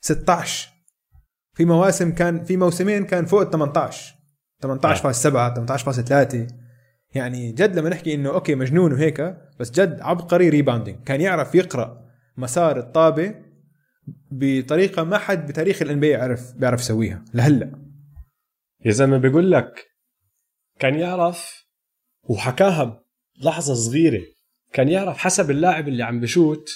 16 0.00 0.70
في 1.54 1.64
مواسم 1.64 2.12
كان 2.12 2.44
في 2.44 2.56
موسمين 2.56 3.04
كان 3.04 3.26
فوق 3.26 3.40
ال 3.40 3.50
18 3.50 4.14
18.7 4.66 4.66
18.3 6.46 6.54
يعني 7.14 7.52
جد 7.52 7.78
لما 7.78 7.88
نحكي 7.88 8.14
إنه 8.14 8.30
okay 8.30 8.54
مجنون 8.54 8.92
وهيك 8.92 9.36
بس 9.60 9.70
جد 9.70 10.00
عبقري 10.00 10.48
rebounding 10.48 11.04
كان 11.04 11.20
يعرف 11.20 11.54
يقرأ 11.54 12.10
مسار 12.36 12.78
الطابة 12.78 13.34
بطريقة 14.30 15.04
ما 15.04 15.18
حد 15.18 15.46
بتاريخ 15.46 15.82
ال 15.82 16.00
NBA 16.00 16.08
يعرف 16.08 16.52
بيعرف 16.52 16.80
يسويها 16.80 17.24
لهلأ. 17.34 17.72
يا 18.84 18.90
زلمة 18.90 19.18
بيقول 19.18 19.52
لك 19.52 19.86
كان 20.78 20.94
يعرف 20.94 21.66
وحكاها 22.22 23.04
لحظه 23.44 23.74
صغيرة 23.74 24.22
كان 24.72 24.88
يعرف 24.88 25.18
حسب 25.18 25.50
اللاعب 25.50 25.88
اللي 25.88 26.02
عم 26.02 26.20
بشوت 26.20 26.68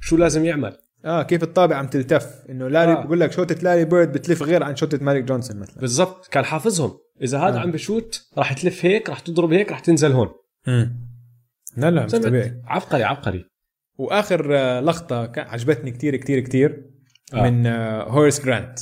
شو 0.00 0.16
لازم 0.16 0.44
يعمل. 0.44 0.78
آه 1.04 1.22
كيف 1.22 1.42
الطابه 1.42 1.74
عم 1.74 1.86
تلتف؟ 1.86 2.44
إنه 2.50 2.68
لاري 2.68 2.92
آه. 2.92 3.04
بقول 3.04 3.20
لك 3.20 3.32
شوطه 3.32 3.54
لاري 3.62 3.84
بيرد 3.84 4.12
بتلف 4.12 4.42
غير 4.42 4.62
عن 4.62 4.76
شوطه 4.76 4.98
ماجيك 5.02 5.24
جونسون 5.24 5.56
مثلا. 5.56 5.80
بالضبط. 5.80 6.26
كان 6.26 6.44
حافظهم. 6.44 6.98
إذا 7.22 7.38
هذا 7.38 7.56
آه. 7.56 7.60
عم 7.60 7.70
بشوت 7.70 8.28
راح 8.38 8.52
تلف 8.52 8.84
هيك 8.84 9.10
راح 9.10 9.20
تضرب 9.20 9.52
هيك 9.52 9.70
راح 9.70 9.80
تنزل 9.80 10.12
هون. 10.12 10.28
لا 11.76 11.90
لا 11.90 12.04
مش 12.04 12.12
طبيعي. 12.12 12.62
عبقري 12.64 13.04
عبقري. 13.04 13.44
وآخر 13.98 14.48
آه، 14.58 14.80
لقطة 14.80 15.32
عجبتني 15.36 15.90
كتير 15.90 16.16
كتير 16.16 16.40
كتير 16.40 16.90
آه. 17.34 17.50
من 17.50 17.66
آه، 17.66 18.02
هوراس 18.02 18.44
جرانت. 18.44 18.78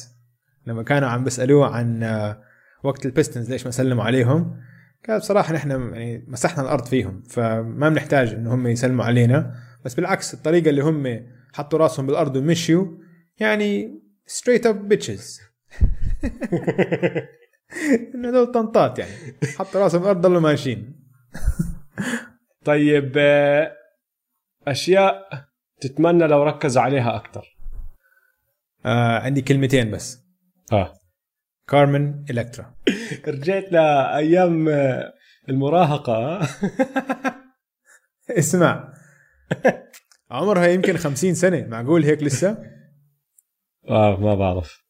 لما 0.66 0.82
كانوا 0.82 1.08
عم 1.08 1.24
بيسألوه 1.24 1.66
عن 1.66 2.02
آه، 2.02 2.42
وقت 2.85 3.06
البيستونز 3.07 3.50
ليش 3.50 3.64
ما 3.64 3.70
سلموا 3.70 4.04
عليهم 4.04 4.56
قال 5.08 5.18
بصراحة 5.18 5.54
نحن 5.54 5.70
يعني 5.70 6.24
مسحنا 6.28 6.62
الأرض 6.62 6.85
فيهم 6.87 7.22
فما 7.22 7.88
بنحتاج 7.88 8.28
إنه 8.35 8.54
هم 8.54 8.66
يسلموا 8.66 9.04
علينا. 9.04 9.54
بس 9.85 9.94
بالعكس 9.94 10.35
الطريقة 10.35 10.70
اللي 10.70 10.82
هم 10.82 11.06
حطوا 11.52 11.78
راسهم 11.78 12.06
بالأرض 12.06 12.36
ومشيوا. 12.36 12.86
يعني 13.38 14.00
straight 14.26 14.66
up 14.66 14.88
bitches 14.88 15.40
إنه 18.14 18.30
دول 18.30 18.52
طنطات 18.52 18.98
يعني. 18.98 19.12
حطوا 19.56 19.80
راسهم 19.80 20.00
بالأرض 20.00 20.20
ضلوا 20.20 20.40
ماشيين. 20.40 21.02
طيب 22.64 23.12
آه، 23.16 23.72
أشياء 24.66 25.28
تتمنى 25.80 26.26
لو 26.26 26.42
ركزوا 26.42 26.82
عليها 26.82 27.16
أكثر 27.16 27.56
آه 28.86 29.18
عندي 29.18 29.42
كلمتين 29.42 29.90
بس. 29.90 30.18
آه. 30.72 30.92
كارمن 31.68 32.24
الكترا 32.30 32.74
رجعت 33.28 33.72
لأيام 33.72 34.68
آه، 34.68 35.12
المراهقة 35.48 36.12
آه. 36.12 36.48
اسمع. 38.38 38.94
عمرها 40.33 40.66
يمكن 40.66 40.97
خمسين 40.97 41.35
سنة. 41.35 41.66
معقول 41.66 42.05
هيك 42.05 42.23
لسه؟ 42.23 42.59
آه 43.88 44.21
ما 44.21 44.35
بعرف. 44.35 44.83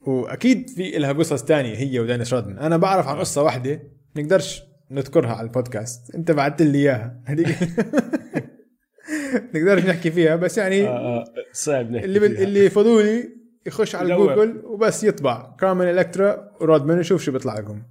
وأكيد 0.00 0.70
في 0.70 0.90
لها 0.90 1.12
قصص 1.12 1.44
تانية 1.44 1.76
هي 1.76 2.00
ودينيس 2.00 2.34
رودمان 2.34 2.58
أنا 2.58 2.76
بعرف 2.76 3.08
عن 3.08 3.18
قصة 3.18 3.42
واحدة 3.42 3.82
نقدرش 4.16 4.62
نذكرها 4.90 5.32
على 5.34 5.46
البودكاست. 5.46 6.14
أنت 6.14 6.30
بعثت 6.30 6.62
لي 6.62 6.78
إياها. 6.78 7.22
هذيك 7.26 7.48
نقدرش 9.54 9.84
نحكي 9.84 10.10
فيها 10.10 10.36
بس 10.36 10.58
يعني 10.58 10.88
آه 10.88 11.20
آه 11.20 11.24
صعب 11.52 11.90
نحكي 11.90 12.04
اللي 12.04 12.18
بال... 12.18 12.38
اللي 12.42 12.70
فضولي 12.70 13.28
يخش 13.66 13.94
على. 13.94 14.16
جوجل 14.16 14.62
وبس 14.64 15.04
يطبع. 15.04 15.56
كارمن 15.60 15.90
إلكترا 15.90 16.50
ورودمان 16.60 16.96
ويشوف 16.96 17.22
شو 17.22 17.32
بيطلع 17.32 17.58
لكم. 17.58 17.82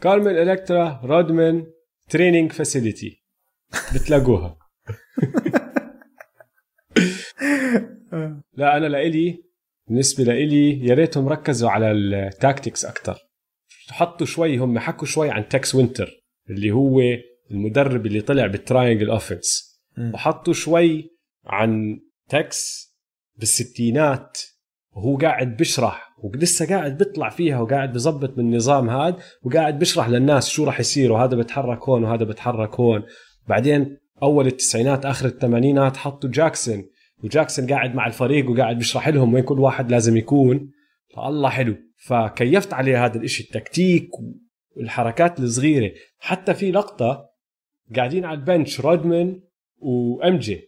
كارمن 0.00 0.38
إلكترا 0.38 1.00
رودمان 1.04 1.66
training 2.10 2.52
facility 2.52 3.24
بتلاقوها. 3.94 4.58
لا 8.54 8.76
أنا 8.76 8.86
لإلي 8.86 9.44
بالنسبة 9.88 10.24
لإلي 10.24 10.86
يا 10.86 10.94
ريتهم 10.94 11.28
ركزوا 11.28 11.70
على 11.70 11.90
ال 11.90 12.02
tactics 12.02 12.84
أكثر 12.84 13.18
حطوا 13.90 14.26
شوي 14.26 14.58
هم 14.58 14.78
حكوا 14.78 15.06
شوي 15.06 15.30
عن 15.30 15.48
تكس 15.48 15.74
وينتر 15.74 16.10
اللي 16.50 16.70
هو 16.70 17.00
المدرب 17.50 18.06
اللي 18.06 18.20
طلع 18.20 18.46
بال 18.46 18.59
triangle 18.59 19.10
offense. 19.10 19.76
وحطوا 20.14 20.52
شوي 20.52 21.10
عن 21.46 22.00
تكس 22.28 22.86
بالستينات 23.36 24.38
وهو 24.90 25.16
قاعد 25.16 25.56
بشرح 25.56 26.08
ولسه 26.22 26.66
قاعد 26.66 26.98
بيطلع 26.98 27.28
فيها 27.28 27.60
وقاعد 27.60 27.92
بظبط 27.92 28.38
من 28.38 28.44
النظام 28.44 28.90
هذا 28.90 29.16
وقاعد 29.42 29.78
بشرح 29.78 30.08
للناس 30.08 30.48
شو 30.48 30.64
راح 30.64 30.80
يصير 30.80 31.12
وهذا 31.12 31.36
بتحرك 31.36 31.82
هون 31.88 32.04
وهذا 32.04 32.24
بتحرك 32.24 32.80
هون. 32.80 33.02
بعدين 33.48 33.96
أول 34.22 34.46
التسعينات 34.46 35.06
آخر 35.06 35.26
الثمانينات 35.26 35.96
حطوا 35.96 36.30
جاكسون 36.30 36.84
وجاكسون 37.24 37.66
قاعد 37.66 37.94
مع 37.94 38.06
الفريق 38.06 38.50
وقاعد 38.50 38.78
بيشرح 38.78 39.08
لهم 39.08 39.34
وين 39.34 39.44
كل 39.44 39.60
واحد 39.60 39.90
لازم 39.90 40.16
يكون. 40.16 40.70
فالله 41.16 41.48
حلو. 41.48 41.76
فكيفت 41.96 42.72
عليه 42.72 43.04
هذا 43.04 43.18
الإشي 43.18 43.42
التكتيك 43.42 44.10
والحركات 44.76 45.40
الصغيرة. 45.40 45.92
حتى 46.18 46.54
في 46.54 46.70
لقطة 46.70 47.30
قاعدين 47.96 48.24
على 48.24 48.38
ال 48.38 48.45
bench 48.45 48.80
رودمان 48.80 49.40
و 49.78 50.05
MJ 50.05 50.60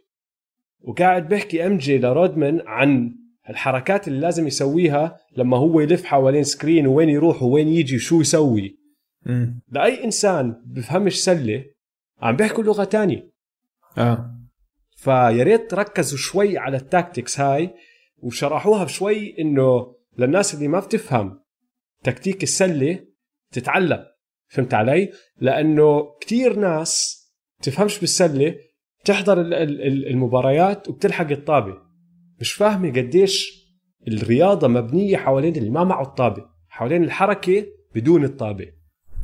وقاعد 0.81 1.29
بيحكي 1.29 1.67
MJ 1.67 1.99
لرودمان 1.99 2.63
عن 2.67 3.15
الحركات 3.51 4.09
اللي 4.09 4.21
لازم 4.21 4.47
يسويها 4.47 5.17
لما 5.37 5.57
هو 5.57 5.81
يلف 5.81 6.05
حوالين 6.05 6.43
screen 6.43 6.87
وين 6.87 7.09
يروح 7.09 7.43
وين 7.43 7.69
يجي 7.69 7.97
وشو 7.97 8.21
يسوي. 8.21 8.79
لأي 9.69 10.05
إنسان 10.05 10.63
بفهمش 10.67 11.25
سلة 11.25 11.65
عم 12.21 12.37
بيحكوا 12.37 12.65
لغة 12.65 12.85
تانية. 12.85 13.31
آه. 13.99 14.38
فيا 14.99 15.43
ريت 15.43 15.75
ركزوا 15.75 16.19
شوي 16.19 16.59
على 16.59 16.77
التاكتكس 16.77 17.41
هاي 17.41 17.75
وشرحوها 18.19 18.85
بشوي 18.85 19.35
إنه 19.39 19.95
للناس 20.19 20.55
اللي 20.55 20.69
ما 20.69 20.81
بتفهم 20.81 21.41
تكتيك 22.05 22.43
السلة 22.43 23.05
تتعلم. 23.53 24.05
فهمت 24.49 24.75
علي؟ 24.75 25.13
لأنه 25.41 26.17
كتير 26.21 26.57
ناس 26.57 27.19
تفهمش 27.63 28.01
بالسلة 28.01 28.55
تحضر 29.05 29.41
ال- 29.41 29.55
ال- 29.55 29.83
ال- 29.83 30.07
المباريات 30.07 30.89
وبتلحق 30.89 31.31
الطابة. 31.31 31.75
مش 32.41 32.53
فاهمة 32.53 32.89
قديش 32.91 33.65
الرياضة 34.09 34.69
مبنية 34.69 35.17
حوالين 35.17 35.57
اللي 35.57 35.71
ما 35.71 35.85
معه 35.85 36.03
الطابة 36.03 36.47
حوالين 36.69 37.05
الحركة 37.05 37.67
بدون 37.95 38.25
الطابة. 38.25 38.73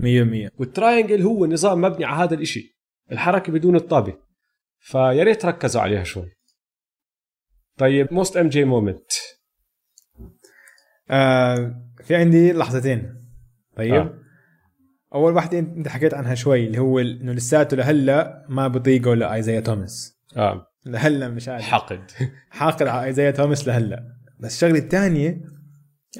مية 0.01 0.23
مية. 0.25 0.51
وال 0.59 0.72
triangle 0.72 1.23
هو 1.23 1.47
نظام 1.47 1.81
مبني 1.81 2.05
على 2.05 2.25
هذا 2.25 2.35
الإشي 2.35 2.79
الحركة 3.13 3.53
بدون 3.53 3.77
الطابة. 3.77 4.25
فيا 4.85 5.23
ريت 5.23 5.45
ركزوا 5.45 5.83
عليها 5.83 6.05
شوي. 6.05 6.33
طيب 7.79 8.13
most 8.13 8.37
MJ 8.37 8.65
moment 8.65 9.13
آه 11.11 11.83
في 12.05 12.17
عندي 12.17 12.53
لحظتين. 12.53 13.25
طيب. 13.77 13.95
آه. 13.95 14.15
أول 15.15 15.35
واحدة 15.35 15.59
أنت 15.59 15.89
حكيت 15.89 16.15
عنها 16.15 16.35
شوي 16.35 16.67
اللي 16.67 16.79
هو 16.79 16.99
إنه 16.99 17.33
لساته 17.33 17.77
لهلا 17.77 18.47
ما 18.49 18.69
بطيقه 18.69 19.15
لإيزايا 19.15 19.61
توماس. 19.61 20.19
آه. 20.37 20.67
لهلا 20.87 21.29
مش 21.29 21.49
عارف. 21.49 21.65
حقد. 21.65 22.11
حاقد 22.51 22.87
على 22.87 23.07
إيزايا 23.07 23.31
توماس 23.31 23.69
لهلا. 23.69 24.17
بس 24.41 24.55
الشغلة 24.55 24.79
الثانية 24.79 25.41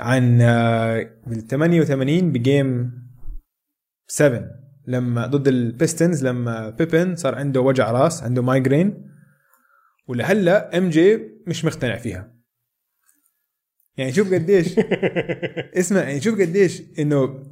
عن 0.01 0.41
آه، 0.41 1.11
بال 1.27 1.47
88 1.47 2.33
ب 2.33 2.45
game 2.45 2.93
7 4.07 4.64
لما 4.87 5.27
ضد 5.27 5.49
ال 5.49 5.59
Pistons 5.59 6.27
لما 6.27 6.71
بيبن 6.71 7.17
صار 7.17 7.35
عنده 7.35 7.61
وجع 7.61 7.91
راس 7.91 8.23
عنده 8.23 8.43
migraine 8.43 9.11
ولهلأ 10.09 10.79
MJ 10.79 11.21
مش 11.47 11.65
مقتنع 11.65 11.97
فيها. 11.97 12.35
يعني 13.97 14.13
شوف 14.13 14.35
قديش 14.35 14.79
اسمع 15.81 16.01
يعني 16.01 16.21
شوف 16.21 16.41
قديش 16.41 16.83
إنه 16.99 17.45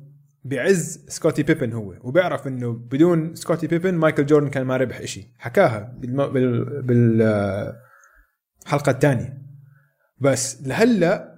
بعز 0.44 1.04
سكوتي 1.08 1.42
بيبن 1.42 1.72
هو 1.72 1.94
وبيعرف 2.00 2.46
إنه 2.46 2.72
بدون 2.72 3.34
سكوتي 3.34 3.66
بيبن 3.66 3.94
مايكل 3.94 4.26
جوردن 4.26 4.48
كان 4.48 4.64
ما 4.64 4.76
ربح 4.76 5.00
إشي. 5.00 5.34
حكاها 5.38 5.96
بالم... 5.98 6.26
بال... 6.26 6.82
بال... 6.82 7.22
آه، 7.22 7.76
الحلقة 8.62 8.90
الثانية. 8.90 9.42
بس 10.18 10.62
لهلأ 10.66 11.32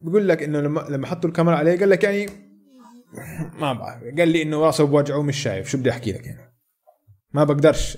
بقول 0.00 0.28
لك 0.28 0.42
إنه 0.42 0.60
لما 0.60 0.86
لما 0.90 1.06
حطوا 1.06 1.30
الكاميرا 1.30 1.56
عليه 1.56 1.78
قال 1.78 1.90
لك 1.90 2.04
يعني 2.04 2.47
ما 3.60 3.72
بعرف 3.72 4.02
قال 4.18 4.28
لي 4.28 4.42
إنه 4.42 4.60
راسه 4.60 4.84
بوجعه 4.84 5.22
مش 5.22 5.42
شايف. 5.42 5.68
شو 5.68 5.78
بدي 5.78 5.90
أحكي 5.90 6.12
لك 6.12 6.26
يعني؟ 6.26 6.54
ما 7.32 7.44
بقدرش. 7.44 7.96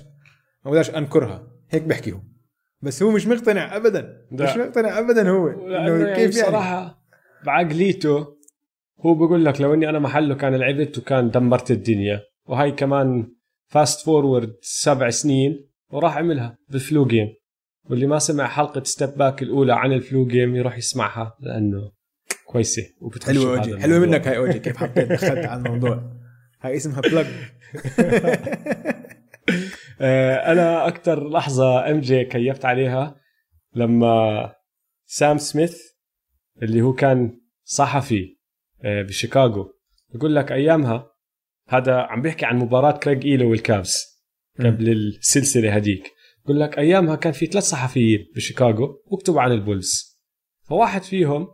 ما 0.65 0.71
بقدرش 0.71 0.89
أنكرها. 0.89 1.47
هيك 1.69 1.83
بحكي 1.83 2.11
هو. 2.11 2.21
بس 2.81 3.03
هو 3.03 3.11
مش 3.11 3.27
مقتنع 3.27 3.75
ابدا. 3.75 4.27
لا. 4.31 4.51
مش 4.51 4.57
مقتنع 4.57 4.99
ابدا 4.99 5.29
هو. 5.29 5.47
إنه 5.47 5.73
يعني 5.73 6.15
كيف 6.15 6.37
يعني؟ 6.37 6.47
بصراحه 6.47 7.03
بعقليته 7.45 8.37
هو 9.05 9.13
بقول 9.13 9.45
لك 9.45 9.61
لو 9.61 9.73
إني 9.73 9.89
أنا 9.89 9.99
محله 9.99 10.35
كان 10.35 10.55
لعبت 10.55 10.97
وكان 10.97 11.29
دمرت 11.29 11.71
الدنيا. 11.71 12.21
وهي 12.45 12.71
كمان 12.71 13.31
fast 13.67 14.05
forward 14.05 14.55
سبع 14.61 15.09
سنين 15.09 15.69
وراح 15.89 16.17
عملها 16.17 16.57
بال 16.69 16.83
flu 16.83 17.05
game 17.05 17.27
واللي 17.89 18.07
ما 18.07 18.19
سمع 18.19 18.47
حلقة 18.47 18.83
Step 18.83 19.09
Back 19.17 19.43
الأولى 19.43 19.73
عن 19.73 19.93
ال 19.93 20.02
flu 20.02 20.27
game 20.27 20.55
يروح 20.55 20.77
يسمعها 20.77 21.37
لأنه 21.39 21.91
كويسة. 22.51 22.83
وبتخش 23.01 23.29
حلوة 23.29 23.57
اوجي 23.57 23.79
حلوة. 23.79 23.99
منك 23.99 24.27
هاي 24.27 24.37
اوجي 24.37 24.59
كيف 24.59 24.77
حطيت 24.77 25.11
دخلت 25.11 25.45
على 25.45 25.61
الموضوع؟ 25.61 26.11
هاي 26.61 26.77
اسمها 26.77 27.01
plug 27.01 27.27
آه، 30.01 30.51
أنا 30.51 30.87
أكثر 30.87 31.29
لحظة 31.29 31.91
MJ 31.91 32.25
كيفت 32.25 32.65
عليها 32.65 33.15
لما 33.75 34.53
سام 35.05 35.37
سميث 35.37 35.77
اللي 36.61 36.81
هو 36.81 36.93
كان 36.93 37.39
صحفي 37.63 38.37
آه، 38.83 39.01
بشيكاغو 39.01 39.73
يقول 40.15 40.35
لك 40.35 40.51
أيامها 40.51 41.11
هذا 41.67 41.95
عم 41.95 42.21
بيحكي 42.21 42.45
عن 42.45 42.57
مباراة 42.57 42.91
كريج 42.97 43.25
إيلو 43.25 43.51
وال 43.51 43.75
Cavs 43.75 44.23
قبل 44.59 44.89
السلسلة 44.89 45.75
هديك. 45.75 46.11
يقول 46.45 46.59
لك 46.59 46.77
أيامها 46.77 47.15
كان 47.15 47.33
في 47.33 47.45
ثلاث 47.45 47.63
صحفيين 47.63 48.27
بشيكاغو 48.35 49.03
بكتبوا 49.11 49.41
عن 49.41 49.51
ال 49.51 49.61
Bulls. 49.61 50.21
فواحد 50.63 51.03
فيهم 51.03 51.47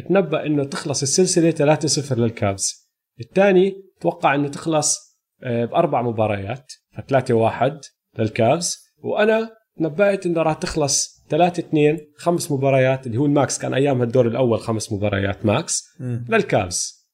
تنبأ 0.00 0.46
إنه 0.46 0.64
تخلص 0.64 1.02
السلسلة 1.02 1.76
3-0 1.76 2.12
لل 2.12 2.38
Cavs 2.38 2.90
الثاني 3.20 3.74
توقع 4.00 4.34
إنه 4.34 4.48
تخلص 4.48 5.18
آه، 5.42 5.64
بأربع 5.64 6.02
مباريات 6.02 6.72
فثلاثة 6.96 7.34
واحد 7.34 7.80
لل 8.18 8.37
Cavs 8.37 8.76
وأنا 8.98 9.50
تنبأت 9.78 10.26
إنه 10.26 10.42
راح 10.42 10.54
تخلص 10.54 11.24
3 11.28 11.60
2 11.60 11.98
خمس 12.16 12.52
مباريات 12.52 13.06
اللي 13.06 13.18
هو 13.18 13.26
ال 13.26 13.34
max 13.34 13.58
كان 13.58 13.74
ايامها 13.74 14.04
الدور 14.04 14.26
الأول 14.28 14.60
خمس 14.60 14.92
مباريات 14.92 15.46
max. 15.46 15.82
لل 16.28 16.55
Cavs 16.55 17.08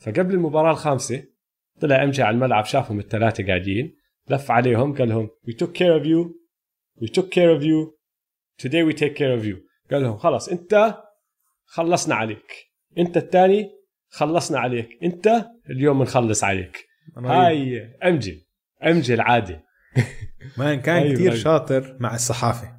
فقبل 0.00 0.34
المباراة 0.34 0.70
الخامسة 0.70 1.24
طلع 1.80 2.04
امجي 2.04 2.22
على 2.22 2.34
الملعب 2.34 2.64
شافهم 2.64 2.98
الثلاثة 2.98 3.46
قاعدين 3.46 3.96
لف 4.30 4.50
عليهم 4.50 4.94
قال 4.94 5.08
لهم 5.08 5.28
we 5.50 5.52
took 5.52 5.70
care 5.70 6.00
of 6.00 6.04
you. 6.04 6.34
We 7.02 7.08
took 7.08 7.30
care 7.30 7.58
of 7.58 7.62
you. 7.62 7.98
Today 8.62 8.82
we 8.82 8.94
take 8.94 9.14
care 9.14 9.40
of 9.40 9.44
you. 9.44 9.56
قال 9.90 10.02
لهم 10.02 10.16
خلاص 10.16 10.48
أنت 10.48 10.94
خلصنا 11.70 12.14
عليك. 12.14 12.52
انت 12.98 13.16
الثاني 13.16 13.70
خلصنا 14.10 14.58
عليك. 14.58 14.88
انت 15.02 15.46
اليوم 15.70 15.98
بنخلص 15.98 16.44
عليك. 16.44 16.84
هاي 17.16 17.80
امجي 18.04 18.48
امجي 18.86 19.14
العاده 19.14 19.64
مان 20.58 20.80
كان 20.80 20.96
أيوة، 20.96 21.14
كثير 21.14 21.32
أيوة. 21.32 21.42
شاطر 21.42 21.96
مع 22.00 22.14
الصحافة. 22.14 22.78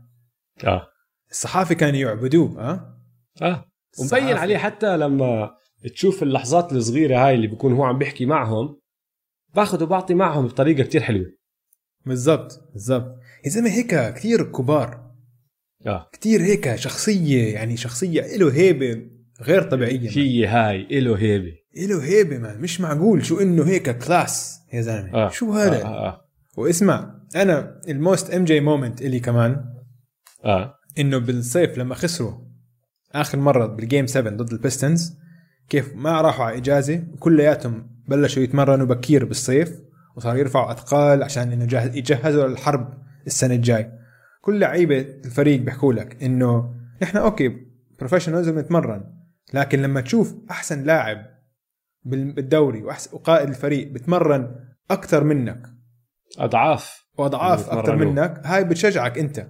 آه. 0.64 0.88
الصحافة 1.32 1.76
كانوا 1.76 2.00
يعبدوه 2.00 2.62
ها 2.62 2.98
آه. 3.42 3.66
ومبين. 4.00 4.38
عليه 4.38 4.58
حتى 4.58 4.98
لما 4.98 5.52
تشوف 5.94 6.24
اللحظات 6.24 6.74
الصغيرة 6.74 7.18
هاي 7.28 7.36
اللي 7.36 7.48
بيكون 7.48 7.74
هو 7.74 7.84
عم 7.84 7.98
بيحكي 7.98 8.26
معهم 8.26 8.80
باخذ 9.56 9.84
وبعطي 9.84 10.14
معهم 10.14 10.48
بطريقة 10.48 10.84
كتير 10.84 11.02
حلوة. 11.02 11.26
بالضبط 12.06 12.70
بالضبط. 12.74 13.16
يا 13.46 13.50
زلمة 13.50 13.70
هيك 13.70 14.14
كثير 14.16 14.52
كبار. 14.52 15.09
آه. 15.88 16.10
كثير 16.14 16.42
هيك 16.42 16.76
شخصية 16.76 17.54
يعني 17.54 17.78
شخصية 17.78 18.38
له 18.38 18.54
هيبة 18.54 19.02
غير 19.42 19.64
طبيعية. 19.64 20.10
في 20.10 20.48
هاي 20.48 20.88
إله 20.92 21.18
هيبة. 21.18 21.54
له 21.78 22.04
هيبة 22.04 22.38
man 22.38 22.62
مش 22.62 22.82
معقول 22.82 23.26
شو 23.26 23.40
إنه 23.40 23.68
هيك 23.68 23.98
class 23.98 24.60
يا 24.74 24.82
زلمة. 24.82 25.14
آه. 25.14 25.30
شو 25.30 25.52
هذا؟ 25.54 25.84
آه, 25.84 25.86
آه, 25.86 26.08
آه, 26.08 26.22
واسمع 26.58 27.16
أنا 27.36 27.82
ال 27.88 28.30
most 28.34 28.46
MJ 28.46 28.60
moment 28.60 29.02
إلي 29.02 29.20
كمان. 29.20 29.66
آه. 30.46 30.74
إنه 31.00 31.18
بالصيف 31.18 31.78
لما 31.78 31.96
خسروا 31.96 32.34
آخر 33.16 33.38
مرة 33.38 33.66
بال 33.66 33.80
game 33.80 34.08
7 34.08 34.34
ضد 34.34 34.54
ال 34.54 34.61
Pistons 34.61 35.14
كيف 35.70 35.96
ما 35.96 36.22
راحوا 36.22 36.46
على 36.46 36.58
إجازة 36.58 37.04
كلياتهم 37.20 37.90
بلشوا 38.08 38.44
يتمرنوا 38.44 38.86
بكير 38.86 39.26
بالصيف 39.26 39.72
وصاروا 40.16 40.40
يرفعوا 40.40 40.72
أثقال 40.72 41.24
عشان 41.24 41.52
إنه 41.52 41.64
يجهزوا 41.98 42.48
للحرب 42.48 42.94
السنة 43.28 43.56
الجاي. 43.56 43.92
كل 44.42 44.60
لعيبة 44.60 45.00
الفريق 45.00 45.62
بيحكوا 45.62 45.94
لك 45.94 46.24
إنه 46.24 46.76
نحن 47.02 47.18
okay 47.18 47.56
professionals 48.00 48.50
بنتمرن 48.50 49.04
لكن 49.54 49.82
لما 49.82 50.02
تشوف 50.02 50.36
أحسن 50.52 50.84
لاعب 50.84 51.26
بال- 52.04 52.32
بالدوري 52.32 52.84
وأحس- 52.84 53.14
وقائد 53.14 53.50
الفريق 53.50 53.92
بتمرن 53.92 54.56
أكثر 54.92 55.24
منك. 55.24 55.62
أضعاف. 56.38 57.06
وأضعاف. 57.18 57.70
أكثر 57.70 57.96
منك 57.96 58.42
هاي 58.46 58.64
بتشجعك 58.64 59.18
أنت. 59.18 59.48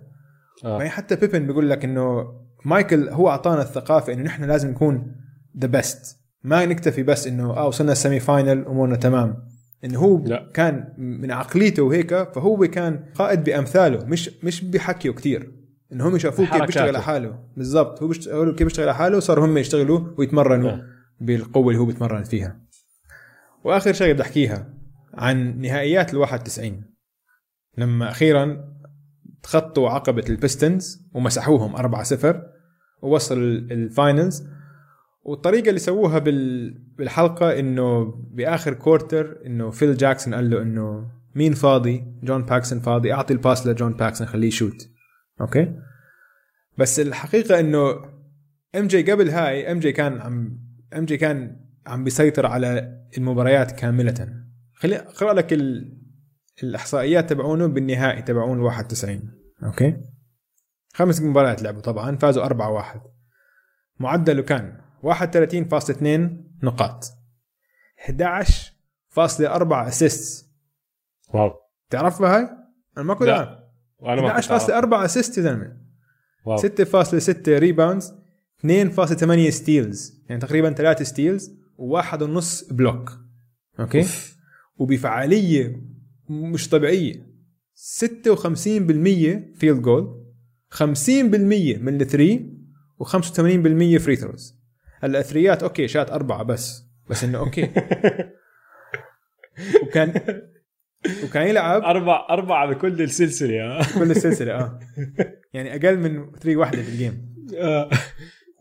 آه. 0.66 0.78
يعني 0.78 0.90
حتى 0.90 1.16
بيبن 1.16 1.48
بيقول 1.48 1.70
لك 1.70 1.84
إنه 1.86 2.26
مايكل 2.66 3.10
هو 3.10 3.30
أعطانا 3.30 3.62
الثقافة 3.62 4.14
إنه 4.14 4.24
نحن 4.24 4.44
لازم 4.44 4.70
نكون 4.70 5.16
the 5.60 5.68
best 5.68 6.20
ما 6.44 6.66
نكتفي 6.66 7.04
بس 7.04 7.28
إنه 7.28 7.58
آه 7.58 7.68
وصلنا 7.68 7.92
ال 7.92 7.97
semi 7.97 8.20
final 8.20 8.66
أمورنا 8.66 8.96
تمام. 8.96 9.36
انه 9.84 10.00
هو 10.00 10.24
لا. 10.26 10.52
كان 10.54 10.94
من 10.98 11.32
عقليته 11.32 11.84
وهيك 11.84 12.14
فهو 12.34 12.68
كان 12.68 13.04
قائد 13.16 13.44
بأفعاله 13.44 14.06
مش 14.06 14.30
مش 14.44 14.64
بحكيه 14.64 15.12
كثير 15.12 15.52
انه 15.92 16.08
هم 16.08 16.18
شافوه 16.18 16.46
كيف. 16.46 16.64
بيشتغل 16.64 16.88
على 16.88 17.02
حاله 17.02 17.40
بالضبط 17.58 18.02
هو 18.02 18.08
بيشتغل 18.08 18.56
كيف 18.56 18.68
بيشتغل 18.68 18.88
على 18.88 18.96
حاله 18.96 19.18
وصاروا 19.18 19.46
هم 19.46 19.58
يشتغلوا 19.58 20.00
ويتمرنوا 20.18 20.72
نعم. 20.72 20.82
بالقوة 21.22 21.68
اللي 21.68 21.80
هو 21.80 21.86
بيتمرن 21.86 22.24
فيها 22.24 22.60
وآخر 23.64 23.94
شيء 23.94 24.14
بدي 24.14 24.22
أحكيها 24.22 24.74
عن 25.14 25.62
نهائيات 25.62 26.14
ال 26.14 26.18
91 26.18 26.84
لما 27.78 28.10
أخيرا 28.10 28.70
تخطوا 29.44 29.90
عقبة 29.90 30.24
ال 30.30 30.40
Pistons 30.40 31.10
ومسحوهم 31.14 31.78
4-0 32.04 32.36
ووصلوا 33.02 33.44
ال 33.48 33.61
finals 33.61 34.44
والطريقة 35.30 35.70
اللي 35.70 35.80
سووها 35.80 36.20
بال... 36.20 36.74
بالحلقة 36.98 37.60
إنه 37.60 38.04
بآخر 38.32 38.74
quarter 38.74 39.46
إنه 39.46 39.70
فيل 39.70 39.98
جاكسون 39.98 40.34
قال 40.34 40.50
له 40.50 40.62
إنه 40.62 41.12
مين 41.36 41.54
فاضي؟ 41.54 42.06
جون 42.24 42.46
باكسون 42.46 42.80
فاضي 42.80 43.14
أعطي 43.14 43.34
ال 43.34 43.40
pass 43.40 43.68
لجون 43.68 43.94
باكسون 43.94 44.28
خليه 44.28 44.48
يشوت 44.48 44.90
okay؟ 45.42 45.76
بس 46.78 47.00
الحقيقة 47.00 47.60
إنه 47.60 47.90
MJ 48.76 49.12
قبل 49.12 49.30
هاي 49.30 49.72
MJ 49.72 49.92
كان 49.92 50.22
عم 50.22 50.60
MJ 50.98 51.18
كان 51.18 51.66
عم 51.88 52.04
بيسيطر 52.04 52.46
على 52.46 53.00
المباريات 53.18 53.72
كاملة. 53.72 54.44
خلي 54.74 54.96
اقرأ 54.96 55.34
لك 55.34 55.54
ال... 55.54 55.98
الإحصائيات 56.64 57.30
تبعونه 57.30 57.68
بالنهائي 57.68 58.22
تبعون 58.22 58.60
91 58.60 59.22
okay؟ 59.64 59.98
خمس 60.94 61.22
مباريات 61.22 61.64
لعبوا 61.64 61.82
طبعا 61.82 62.16
فازوا 62.16 62.46
4 62.46 62.72
1 62.72 63.02
معدله 64.00 64.42
كان 64.42 64.89
31.2 65.04 66.04
نقاط. 66.64 67.06
11.4 68.08 69.88
assist 69.88 70.50
wow. 71.34 71.52
تعرفها 71.90 72.38
هاي؟ 72.38 72.50
أنا 72.98 73.06
ما 73.06 73.14
كنت. 73.14 73.28
اعرف 73.28 73.50
وأنا 74.00 74.22
ما 74.22 74.34
كنت 74.42 74.52
أعرف. 74.52 74.72
11.4 74.72 75.06
assist 75.06 75.38
يا 75.38 75.44
زلمة. 75.44 75.78
wow. 76.46 76.58
6.6 76.58 77.48
rebounds 77.48 78.14
2.8 78.66 79.50
steals 79.50 80.24
يعني 80.30 80.42
تقريبا 80.42 80.72
3 80.72 81.04
steals 81.04 81.52
وواحد 81.78 82.22
ونص 82.22 82.64
block 82.64 83.20
okay؟ 83.80 84.00
أوف. 84.00 84.36
وبفعالية 84.78 85.82
مش 86.30 86.70
طبيعية. 86.70 87.30
56% 87.74 89.56
field 89.56 89.82
goal 89.82 90.26
50% 90.70 90.84
من 91.82 92.02
ال 92.02 92.10
three. 92.10 92.60
و85% 93.04 93.98
free 93.98 94.16
throws 94.16 94.59
هلا 95.02 95.20
الثريات 95.20 95.64
okay 95.64 95.88
شات 95.88 96.12
أربعة 96.12 96.44
بس. 96.44 96.84
بس 97.10 97.24
إنه 97.24 97.38
okay. 97.38 97.70
وكان 99.84 100.14
وكان 101.24 101.48
يلعب. 101.48 101.82
أربع 101.84 102.28
أربعة 102.30 102.70
بكل 102.70 103.02
السلسلة 103.02 103.56
ها 103.80 104.00
كل 104.00 104.12
السلسلة 104.12 104.54
آه. 104.54 104.80
يعني 105.54 105.76
أقل 105.76 105.98
من 105.98 106.32
three 106.32 106.56
واحدة 106.56 106.82
في 106.84 106.90
ال 106.90 106.99
game 106.99 107.36
آه. 107.58 107.90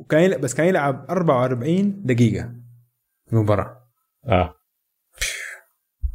وكان 0.01 0.23
يلعب 0.23 0.41
بس 0.41 0.55
كان 0.55 0.67
يلعب 0.67 1.07
44 1.11 2.03
دقيقة 2.05 2.55
المباراه 3.33 3.89
آه. 4.27 4.55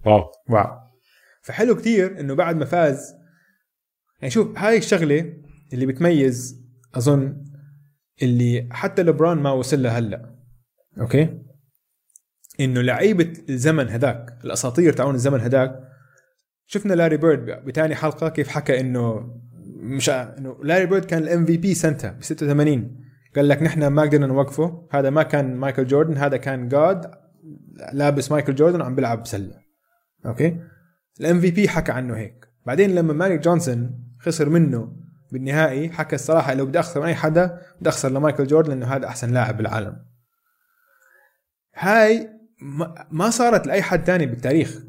wow. 0.06 0.32
wow. 0.50 0.67
فحلو 1.42 1.76
كتير 1.76 2.20
إنه 2.20 2.36
بعد 2.36 2.56
ما 2.56 2.66
فاز 2.66 3.14
يعني 4.22 4.32
شوف 4.32 4.58
هاي 4.58 4.78
الشغلة 4.78 5.34
اللي 5.74 5.86
بتميز 5.86 6.64
أظن 6.96 7.44
اللي 8.21 8.67
حتى 8.71 9.04
لبران 9.04 9.38
ما 9.38 9.52
وصل 9.52 9.84
لها 9.84 9.99
هلا. 9.99 10.36
okay؟ 11.00 11.39
إنه 12.60 12.82
لعيبة 12.82 13.34
الزمن 13.49 13.89
هذاك 13.89 14.38
الأساطير 14.45 14.93
تاعون 14.93 15.15
الزمن 15.15 15.39
هذاك 15.39 15.80
شفنا 16.65 16.93
لاري 16.93 17.17
بيرد 17.17 17.65
بتاني 17.65 17.95
حلقة 17.95 18.30
كيف 18.30 18.47
حكى 18.47 18.80
إنه 18.80 19.34
مش 19.76 20.10
إنه 20.10 20.58
لاري 20.63 20.86
بيرد 20.86 21.06
كان 21.06 21.23
ال 21.24 21.46
MVP 21.46 21.74
سنتها 21.73 22.12
ب 22.12 22.23
86 22.23 23.04
قال 23.36 23.47
لك 23.47 23.63
نحن 23.63 23.88
ما 23.88 24.02
قدرنا 24.02 24.28
نوقفه 24.28 24.88
هذا 24.91 25.10
ما 25.10 25.23
كان 25.23 25.56
مايكل 25.56 25.88
جوردن 25.88 26.17
هذا 26.17 26.38
كان 26.38 26.67
جاد 26.67 27.12
لابس 27.93 28.32
مايكل 28.32 28.56
جوردن 28.56 28.82
وعم 28.82 28.95
بيلعب 28.95 29.28
سله 29.28 29.56
okay؟ 30.26 30.60
ال 31.19 31.39
MVP 31.39 31.69
حكى 31.69 31.91
عنه 31.91 32.17
هيك. 32.17 32.47
بعدين 32.65 32.95
لما 32.95 33.13
ماجيك 33.13 33.41
جونسون 33.41 34.04
خسر 34.19 34.49
منه 34.49 35.03
بالنهائي 35.34 35.89
حكى 35.91 36.15
الصراحة 36.15 36.54
لو 36.54 36.65
بدي 36.65 36.80
أخسر 36.80 37.00
من 37.02 37.06
أي 37.06 37.15
حدا 37.15 37.62
بدي 37.80 37.89
أخسر 37.89 38.10
لمايكل 38.10 38.48
جوردن 38.48 38.69
لأنه 38.69 38.86
هذا 38.96 39.08
أحسن 39.08 39.34
لاعب 39.34 39.58
بالعالم. 39.58 40.06
هاي 41.76 42.30
ما- 43.12 43.30
صارت 43.30 43.67
لأي 43.67 43.82
حد 43.82 44.04
تاني 44.04 44.26
بالتاريخ. 44.26 44.80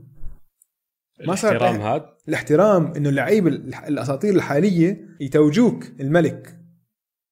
ما 1.27 1.35
صار 1.35 1.57
الاحترام 1.57 1.81
هذا 1.81 2.11
الاحترام 2.29 2.93
إنه 2.97 3.09
اللعيبه 3.09 3.49
الأساطير 3.89 4.35
الحالية 4.35 5.09
يتوجوك 5.21 5.85
الملك. 6.01 6.61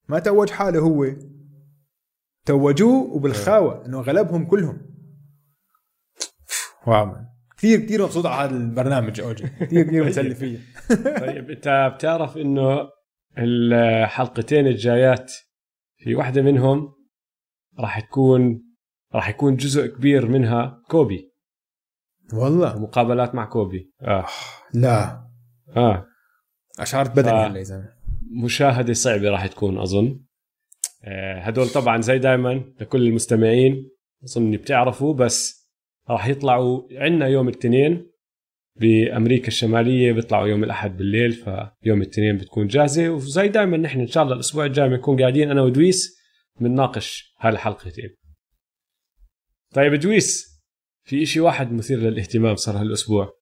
ما 0.09 0.18
توج 0.18 0.51
حاله 0.51 0.81
هو. 0.81 1.07
توجوه 2.46 3.03
وبالخاوة 3.12 3.87
إنه 3.87 4.01
غلبهم 4.01 4.44
كلهم. 4.46 4.83
واو. 6.87 7.16
كثير 7.59 7.81
كثير 7.81 8.03
مبسوط 8.03 8.27
على 8.27 8.48
هذا 8.48 8.57
البرنامج 8.57 9.20
أوجي. 9.20 9.46
كثير 9.61 9.83
كثير 9.87 10.05
مسلي 10.09 10.35
فيه 10.35 10.59
طيب 11.20 11.51
أنت 11.51 11.92
بتعرف 11.96 12.37
إنه 12.37 12.79
الحلقتين 13.38 14.66
الجايات 14.66 15.33
في 15.97 16.14
واحدة 16.14 16.42
منهم 16.42 16.92
راح 17.79 18.01
تكون 18.01 18.62
راح 19.14 19.29
يكون 19.29 19.57
جزء 19.57 19.87
كبير 19.87 20.27
منها 20.27 20.83
كوبي. 20.88 21.33
والله. 22.33 22.79
مقابلات 22.79 23.35
مع 23.35 23.45
كوبي. 23.45 23.92
آه. 24.03 24.27
لا. 24.75 25.27
آه. 25.77 26.07
أشعرت 26.79 27.11
بدني 27.11 27.31
آه. 27.31 27.47
هلا 27.47 27.59
يا 27.59 27.62
زلمه 27.62 27.92
مشاهدة 28.45 28.92
صعبة 28.92 29.31
راح 29.31 29.47
تكون 29.47 29.79
أظن. 29.79 30.21
آه، 31.05 31.40
هدول 31.40 31.68
طبعا 31.68 32.01
زي 32.01 32.18
دائما 32.18 32.64
لكل 32.81 33.03
المستمعين 33.03 33.90
إني 34.37 34.57
بتعرفوا 34.57 35.14
بس 35.14 35.68
راح 36.11 36.27
يطلعوا 36.27 36.83
عندنا 36.92 37.27
يوم 37.27 37.49
الاثنين. 37.49 38.12
بأمريكا 38.83 39.49
الشمالية 39.49 40.12
بيطلعوا 40.12 40.47
يوم 40.47 40.64
الأحد 40.64 40.97
بالليل 40.97 41.33
فيوم 41.33 42.03
الاثنين 42.03 42.37
بتكون 42.37 42.66
جاهزة. 42.66 43.09
وزي 43.11 43.49
دائما 43.49 43.77
نحن 43.77 44.01
إن 44.01 44.07
شاء 44.07 44.23
الله 44.23 44.35
الأسبوع 44.35 44.64
الجاي 44.66 44.88
بنكون 44.88 45.21
قاعدين 45.21 45.51
أنا 45.51 45.62
ودويس 45.62 46.18
بنناقش 46.61 47.35
هالحلقتين 47.40 48.16
طيب 49.75 49.95
دويس 49.95 50.53
في 51.05 51.23
إشي 51.23 51.40
واحد 51.40 51.73
مثير 51.73 51.99
للاهتمام 51.99 52.57
صار 52.57 52.81
هالأسبوع. 52.81 53.33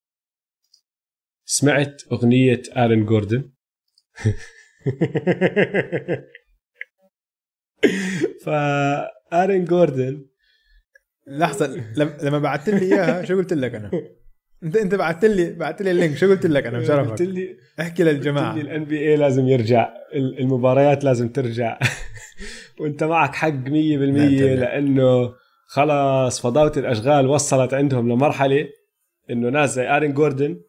سمعت 1.44 2.02
أغنية 2.12 2.62
آرن 2.76 3.04
جوردن؟ 3.06 3.50
آرن 8.44 9.64
جوردن 9.64 10.26
لحظة 11.26 11.66
لم- 11.96 12.16
لما 12.22 12.38
بعثت 12.38 12.68
لي 12.68 12.94
إياها 12.94 13.24
شو 13.24 13.36
قلت 13.36 13.52
لك 13.52 13.74
أنا؟ 13.74 13.90
انت 14.62 14.76
انت 14.76 14.94
بعثت 14.94 15.24
لي 15.24 15.52
بعثت 15.52 15.82
لي 15.82 15.90
ال 15.90 15.95
link. 15.95 16.16
شو 16.16 16.28
قلت 16.30 16.46
لك؟ 16.46 16.66
أنا 16.66 16.78
قلت 16.78 16.90
بشرفك 16.90 17.20
لي 17.20 17.56
احكي 17.80 18.02
قلت 18.04 18.12
للجماعه 18.14 18.54
لي 18.54 18.60
ال 18.60 18.84
NBA 18.84 19.16
لازم 19.16 19.48
يرجع. 19.48 19.88
ال- 20.14 20.38
المباريات 20.38 21.04
لازم 21.04 21.28
ترجع. 21.28 21.78
وانت 22.80 23.04
معك 23.04 23.34
حق 23.34 23.48
100% 23.50 23.70
لأنه 23.70 25.32
خلاص 25.66 26.40
فضاوة 26.40 26.72
الأشغال 26.76 27.26
وصلت 27.26 27.74
عندهم 27.74 28.12
لمرحلة 28.12 28.68
إنه 29.30 29.48
ناس 29.48 29.74
زي 29.74 29.88
آرن 29.88 30.12
جوردن 30.12 30.60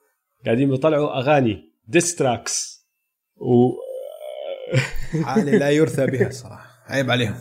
قاعدين 0.45 0.69
بيطلعوا 0.69 1.17
أغاني 1.19 1.61
diss 1.87 2.27
tracks 2.27 2.85
و 3.35 3.71
حالة 5.23 5.57
لا 5.57 5.69
يرثى 5.69 6.05
بها 6.05 6.27
الصراحه 6.27 6.67
عيب 6.87 7.11
عليهم. 7.11 7.35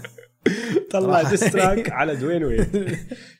طلع. 0.90 1.30
diss 1.30 1.57
track 1.57 1.90
على 1.98 2.16
دوين 2.16 2.44
ويد 2.44 2.96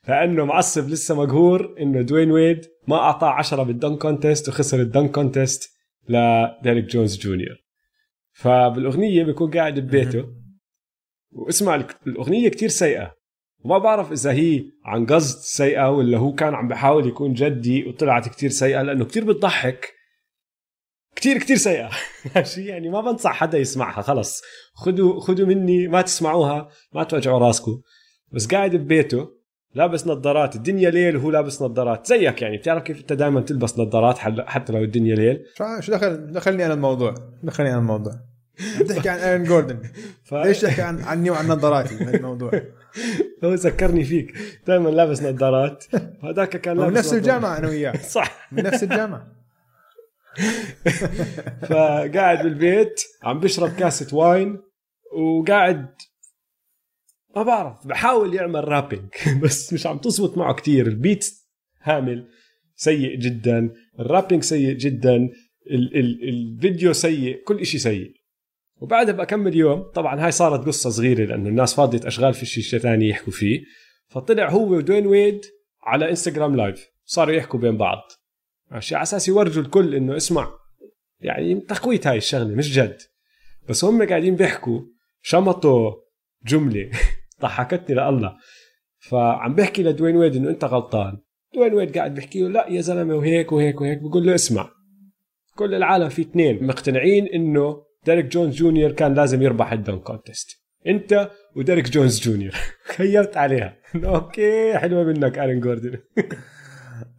لأنه 0.08 0.44
معصب 0.44 0.88
لسه 0.88 1.14
مقهور 1.14 1.74
إنه 1.80 2.02
دوين 2.02 2.30
ويد 2.30 2.66
ما 2.88 2.96
اعطاه 2.96 3.28
10 3.28 3.62
بال 3.62 3.74
dunk 3.74 3.98
contest 3.98 4.48
وخسر 4.48 4.80
ال 4.80 4.86
dunk 4.86 5.10
contest 5.10 5.70
لديريك 6.08 6.84
جونز 6.84 7.18
جونيور 7.18 7.56
فبالأغنية 8.32 9.24
بيكون 9.24 9.50
قاعد 9.50 9.80
ببيته. 9.80 10.24
واسمع 11.32 11.84
الأغنية 12.06 12.48
كتير 12.48 12.68
سيئة. 12.68 13.12
وما 13.64 13.78
بعرف 13.78 14.12
إذا 14.12 14.32
هي 14.32 14.64
عن 14.84 15.06
قصد 15.06 15.38
سيئة 15.38 15.90
ولا 15.90 16.18
هو 16.18 16.32
كان 16.34 16.54
عم 16.54 16.68
بحاول 16.68 17.08
يكون 17.08 17.32
جدي 17.32 17.84
وطلعت 17.88 18.28
كتير 18.28 18.50
سيئة 18.50 18.82
لأنه 18.82 19.04
كتير 19.04 19.24
بتضحك. 19.24 19.92
كتير 21.20 21.38
كتير 21.38 21.56
سيئة. 21.56 21.90
ماشي 22.36 22.66
يعني 22.66 22.88
ما 22.88 23.00
بنصح 23.00 23.32
حدا 23.32 23.58
يسمعها 23.58 24.02
خلص. 24.02 24.42
خذوا 24.74 25.20
خذوا 25.20 25.46
مني 25.46 25.88
ما 25.88 26.02
تسمعوها 26.02 26.68
ما 26.92 27.04
توجعوا 27.04 27.38
راسكم. 27.38 27.80
بس 28.32 28.46
قاعد 28.46 28.76
ببيته 28.76 29.28
لابس 29.74 30.06
نظارات. 30.06 30.56
الدنيا 30.56 30.90
ليل 30.90 31.16
وهو 31.16 31.30
لابس 31.30 31.62
نظارات. 31.62 32.06
زيك 32.06 32.42
يعني. 32.42 32.56
بتعرف 32.56 32.82
كيف 32.82 33.00
أنت 33.00 33.12
دائما 33.12 33.40
تلبس 33.40 33.78
نظارات 33.78 34.18
حتى 34.46 34.72
لو 34.72 34.84
الدنيا 34.84 35.14
ليل؟ 35.16 35.44
شو 35.80 35.92
دخل 35.92 36.32
دخلني 36.32 36.66
أنا 36.66 36.74
الموضوع. 36.74 37.14
دخلني 37.42 37.70
أنا 37.70 37.78
الموضوع. 37.78 38.12
عم 38.78 38.86
تحكي 38.86 39.08
عن 39.08 39.18
ايرن 39.18 39.44
جوردن 39.44 39.80
ف... 40.24 40.34
ليش 40.34 40.60
تحكي 40.60 40.82
عن 40.82 41.00
عني 41.00 41.30
وعن 41.30 41.48
نظاراتي 41.48 41.96
بهذا 41.96 42.16
الموضوع؟ 42.16 42.50
هو 43.44 43.54
ذكرني 43.54 44.04
فيك. 44.04 44.34
دائما 44.66 44.88
لابس 44.88 45.22
نظارات. 45.22 45.84
هذاك 46.24 46.48
كان 46.48 46.76
من 46.76 46.82
لابس 46.82 46.96
نفس 46.96 47.06
نظارات. 47.06 47.22
الجامعة 47.22 47.58
أنا 47.58 47.68
وياه. 47.68 47.96
صح. 48.16 48.48
من 48.52 48.62
نفس 48.62 48.82
الجامعة. 48.82 49.39
فقاعد 51.68 52.42
بالبيت 52.42 53.02
عم 53.22 53.40
بشرب 53.40 53.70
كاسة 53.76 54.16
wine 54.16 54.58
وقاعد 55.12 55.94
ما 57.36 57.42
بعرف 57.42 57.86
بحاول 57.86 58.34
يعمل 58.34 58.68
rapping 58.68 59.08
بس 59.42 59.72
مش 59.72 59.86
عم 59.86 59.98
تزبط 59.98 60.38
معه 60.38 60.54
كتير. 60.54 60.86
ال 60.86 60.94
beat 60.94 61.26
هامل 61.82 62.28
سيء 62.76 63.16
جدا. 63.16 63.74
ال 64.00 64.05
rapping 64.05 64.42
سيء 64.42 64.72
جدا. 64.72 65.16
ال 65.70 65.96
ال 65.98 66.28
الفيديو 66.28 66.92
سيء 66.92 67.42
كل 67.44 67.60
إشي 67.60 67.78
سيء. 67.78 68.12
وبعدها 68.80 69.14
بكمل 69.14 69.56
يوم 69.56 69.82
طبعا 69.82 70.24
هاي 70.24 70.30
صارت 70.30 70.66
قصة 70.66 70.90
صغيرة 70.90 71.24
لأنه 71.24 71.48
الناس 71.48 71.74
فاضية 71.74 72.08
أشغال 72.08 72.34
في 72.34 72.46
شيء 72.46 72.80
ثاني 72.80 73.08
يحكوا 73.08 73.32
فيه. 73.32 73.60
فطلع 74.08 74.50
هو 74.50 74.76
ودوين 74.76 75.06
ويد 75.06 75.40
على 75.82 76.10
انستغرام 76.10 76.56
live 76.56 76.86
صاروا 77.04 77.34
يحكوا 77.34 77.60
بين 77.60 77.76
بعض. 77.76 77.98
ماشي 78.70 78.94
على 78.94 79.02
أساس 79.02 79.28
يورجوا 79.28 79.62
الكل 79.62 79.94
إنه 79.94 80.16
اسمع 80.16 80.52
يعني 81.20 81.60
تقويت 81.60 82.06
هاي 82.06 82.16
الشغلة 82.16 82.54
مش 82.54 82.78
جد. 82.78 82.98
بس 83.68 83.84
هم 83.84 84.08
قاعدين 84.08 84.36
بيحكوا 84.36 84.80
شمطوا 85.22 85.92
جملة 86.46 86.90
ضحكتني 87.42 87.96
لله. 87.96 88.36
فعم 88.98 89.54
بحكي 89.54 89.82
لدوين 89.82 90.16
ويد 90.16 90.36
إنه 90.36 90.50
أنت 90.50 90.64
غلطان. 90.64 91.18
دوين 91.54 91.74
ويد 91.74 91.98
قاعد 91.98 92.14
بيحكي 92.14 92.40
له 92.40 92.48
لا 92.48 92.66
يا 92.68 92.80
زلمة 92.80 93.14
وهيك 93.14 93.52
وهيك 93.52 93.80
وهيك. 93.80 93.98
بقول 93.98 94.26
له 94.26 94.34
اسمع 94.34 94.70
كل 95.56 95.74
العالم 95.74 96.08
في 96.08 96.22
اثنين 96.22 96.66
مقتنعين 96.66 97.26
إنه 97.26 97.82
ديريك 98.06 98.24
جونز 98.24 98.56
جونيور 98.56 98.92
كان 98.92 99.14
لازم 99.14 99.42
يربح 99.42 99.72
ال 99.72 99.77
dunk 99.77 99.98
contest. 99.98 100.60
أنت 100.86 101.30
وديريك 101.56 101.90
جونز 101.90 102.20
جونيور. 102.20 102.52
خيرت 102.96 103.36
عليها. 103.36 103.76
okay 104.04 104.78
حلوة 104.78 105.04
منك 105.04 105.38
ارن 105.38 105.60
جوردن. 105.60 105.98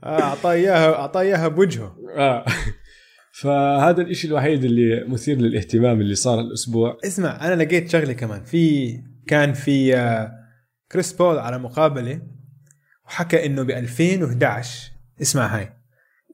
أعطاه 0.03 0.51
اياها 0.51 0.95
أعطاه 0.95 1.21
إياها 1.21 1.47
بوجهه. 1.47 1.97
آه. 2.17 2.45
فهذا 3.41 4.01
الإشي 4.01 4.27
الوحيد 4.27 4.63
اللي 4.63 5.05
مثير 5.07 5.37
للاهتمام 5.37 6.01
اللي 6.01 6.15
صار 6.15 6.39
الأسبوع. 6.39 6.97
اسمع 7.05 7.47
أنا 7.47 7.63
لقيت 7.63 7.89
شغله 7.89 8.13
كمان. 8.13 8.43
في 8.43 8.93
كان 9.27 9.53
في 9.53 9.95
آه، 9.95 10.31
كريس 10.91 11.13
بول 11.13 11.39
على 11.39 11.59
مقابله 11.59 12.21
وحكى 13.05 13.45
إنه 13.45 13.63
ب 13.63 13.71
2011 13.71 14.91
اسمع 15.21 15.57
هاي. 15.57 15.73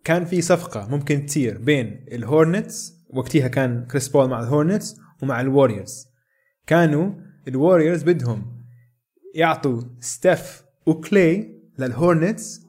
كان 0.04 0.26
في 0.26 0.42
صفقة 0.42 0.88
ممكن 0.90 1.26
تصير 1.26 1.58
بين 1.58 2.06
الهورنتس 2.12 2.94
وقتها 3.10 3.48
كان 3.48 3.86
كريس 3.86 4.10
بول 4.10 4.30
مع 4.30 4.40
الهورنتس 4.40 4.96
ومع 5.22 5.42
الوريورز 5.42 6.08
كانوا 6.68 7.14
الوريورز 7.48 8.04
بدهم 8.04 8.64
يعطوا 9.36 9.82
ستيف 10.00 10.64
وكلي 10.86 11.58
للهورنتس 11.80 12.67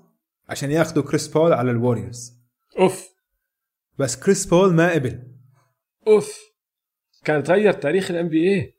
عشان 0.48 0.70
ياخذوا 0.70 1.04
كريس 1.04 1.28
بول 1.28 1.52
على 1.52 1.70
الوريورز. 1.70 2.32
أوف. 2.78 3.08
بس 3.98 4.16
كريس 4.16 4.46
بول 4.46 4.74
ما 4.74 4.92
قبل. 4.92 5.22
أوف. 6.06 6.38
كان 7.24 7.42
تغير 7.42 7.72
تاريخ 7.72 8.10
ال 8.10 8.28
NBA 8.28 8.74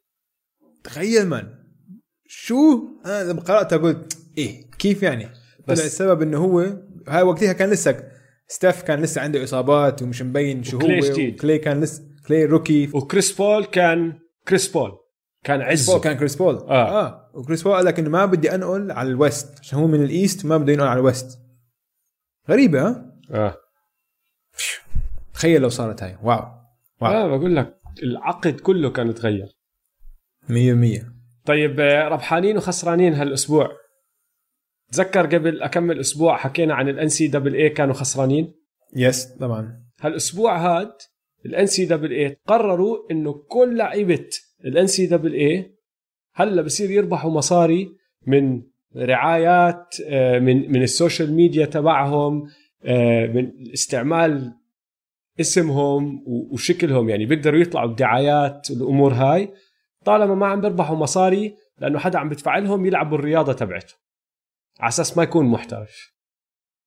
تخيل 0.83 1.27
من. 1.29 1.43
شو؟ 2.25 2.79
أنا 3.05 3.23
لما 3.31 3.41
قراتها 3.41 3.77
قلت 3.77 4.17
إيه 4.37 4.69
كيف 4.79 5.03
يعني؟ 5.03 5.25
بس- 5.67 5.79
بس 5.79 5.85
السبب 5.85 6.21
إنه 6.21 6.37
هو 6.37 6.77
هاي 7.07 7.21
وقتها 7.23 7.53
كان 7.53 7.69
لسه 7.69 8.03
ستيف 8.47 8.81
كان 8.81 9.01
لسه 9.01 9.21
عنده 9.21 9.43
إصابات 9.43 10.01
ومش 10.01 10.21
مبين 10.21 10.63
شو 10.63 10.77
هو 10.79 10.87
جديد. 10.87 11.39
كلي 11.41 11.57
كان 11.57 11.81
لسه 11.81 12.03
كلي 12.27 12.45
rookie. 12.45 12.89
وكريس 12.93 13.31
بول 13.31 13.65
كان 13.65 14.19
كريس 14.47 14.67
بول 14.67 14.91
كان 15.43 15.61
عزه. 15.61 15.93
بول 15.93 16.01
كان 16.01 16.17
كريس 16.17 16.35
بول. 16.35 16.55
آه. 16.55 17.05
آه. 17.05 17.31
وكريس 17.33 17.63
بول 17.63 17.73
قال 17.73 17.85
لك 17.85 17.99
إنه 17.99 18.09
ما 18.09 18.25
بدي 18.25 18.55
أنقل 18.55 18.91
على 18.91 19.09
ال 19.09 19.19
West 19.19 19.59
عشان 19.59 19.79
هو 19.79 19.87
من 19.87 20.03
ال 20.03 20.12
East 20.12 20.45
ما 20.45 20.57
بده 20.57 20.73
ينقل 20.73 20.87
على 20.87 20.99
ال 20.99 21.06
West. 21.06 21.39
غريبة 22.49 22.81
ها؟ 22.81 23.15
آه. 23.31 23.55
تخيل 25.33 25.61
لو 25.61 25.69
صارت 25.69 26.03
هاي. 26.03 26.17
wow. 26.23 26.43
wow. 27.01 27.11
آه 27.11 27.27
بقول 27.27 27.55
لك 27.55 27.79
العقد 28.03 28.59
كله 28.59 28.89
كان 28.91 29.13
تغير 29.13 29.47
100% 30.49 31.05
طيب 31.45 31.79
آه، 31.79 32.07
ربحانين 32.07 32.57
وخسرانين 32.57 33.13
هالأسبوع. 33.13 33.69
تذكر 34.91 35.25
قبل 35.25 35.61
أكمل 35.61 35.99
أسبوع 35.99 36.37
حكينا 36.37 36.73
عن 36.75 36.89
ال 36.89 37.09
NCAA 37.09 37.69
كانوا 37.69 37.93
خسرانين؟ 37.93 38.53
yes 38.95 39.25
طبعا. 39.25 39.83
هالأسبوع 40.01 40.57
هاد 40.57 40.91
ال 41.45 41.65
NCAA 41.65 42.37
قرروا 42.47 43.11
إنه 43.11 43.33
كل 43.33 43.77
لعيبة 43.77 44.29
ال 44.65 44.87
NCAA 44.87 45.75
هلأ 46.33 46.61
بصير 46.61 46.91
يربحوا 46.91 47.31
مصاري 47.31 47.89
من 48.27 48.61
رعايات 48.95 49.95
آه، 50.05 50.39
من 50.39 50.71
من 50.71 50.83
ال 50.83 50.90
social 50.90 51.33
media 51.33 51.65
تبعهم 51.65 52.47
آه، 52.85 53.27
من 53.27 53.51
استعمال 53.73 54.53
اسمهم 55.39 56.23
وشكلهم. 56.27 57.09
يعني 57.09 57.25
بيقدروا 57.25 57.59
يطلعوا 57.59 57.91
بدعايات 57.91 58.71
والامور 58.71 59.13
هاي. 59.13 59.53
طالما 60.05 60.35
ما 60.35 60.47
عم 60.47 60.61
بيربحوا 60.61 60.95
مصاري 60.95 61.55
لأنه 61.79 61.99
حدا 61.99 62.19
عم 62.19 62.29
بدفع 62.29 62.57
لهم 62.57 62.85
يلعبوا 62.85 63.17
الرياضة 63.17 63.53
تبعته. 63.53 63.93
على 64.79 64.89
أساس 64.89 65.17
ما 65.17 65.23
يكون 65.23 65.45
محترف. 65.45 66.13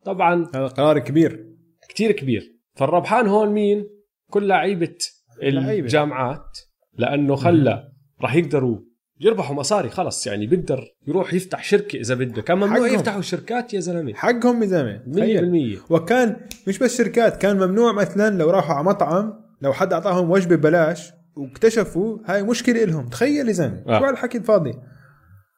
طبعا 0.05 0.51
هذا 0.55 0.67
قرار 0.67 0.99
كبير. 0.99 1.47
كتير 1.89 2.13
كبير. 2.13 2.57
فالربحان 2.75 3.27
هون 3.27 3.49
مين؟ 3.49 3.87
كل 4.31 4.49
لعيبة. 4.49 4.97
الجامعات. 5.43 6.59
لأنه 6.93 7.37
خلى 7.37 7.89
راح 8.21 8.35
يقدروا 8.35 8.79
يربحوا 9.23 9.57
مصاري 9.57 9.89
خلص 9.91 10.27
يعني 10.27 10.47
بيقدر 10.47 10.85
يروح 11.07 11.35
يفتح 11.35 11.65
شركة 11.65 11.97
إذا 12.01 12.15
بده. 12.15 12.43
كان 12.43 12.59
ممنوع. 12.59 12.89
يفتحوا 12.89 13.21
شركات 13.21 13.75
يا 13.75 13.81
زلمة. 13.81 14.15
حقهم 14.15 14.63
يا 14.63 14.67
زلمة. 14.67 14.97
تخيل. 15.13 15.79
100% 15.79 15.91
وكان 15.91 16.37
مش 16.69 16.79
بس 16.79 16.99
شركات 16.99 17.37
كان 17.37 17.57
ممنوع 17.57 17.93
مثلا 17.93 18.39
لو 18.39 18.51
راحوا 18.51 18.75
على 18.75 18.85
مطعم 18.85 19.33
لو 19.63 19.73
حد 19.73 19.93
أعطاهم 19.93 20.31
وجبة 20.31 20.57
ببلاش 20.57 21.11
واكتشفوا 21.37 22.19
هاي 22.27 22.43
مشكلة 22.43 22.85
لهم 22.85 23.09
تخيل 23.09 23.49
يا 23.49 23.53
زلمة. 23.53 23.85
آه. 23.89 23.99
شو 23.99 24.05
هالحكي 24.05 24.39
الفاضي. 24.39 24.73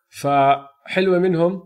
فحلوة 0.08 1.18
منهم 1.18 1.62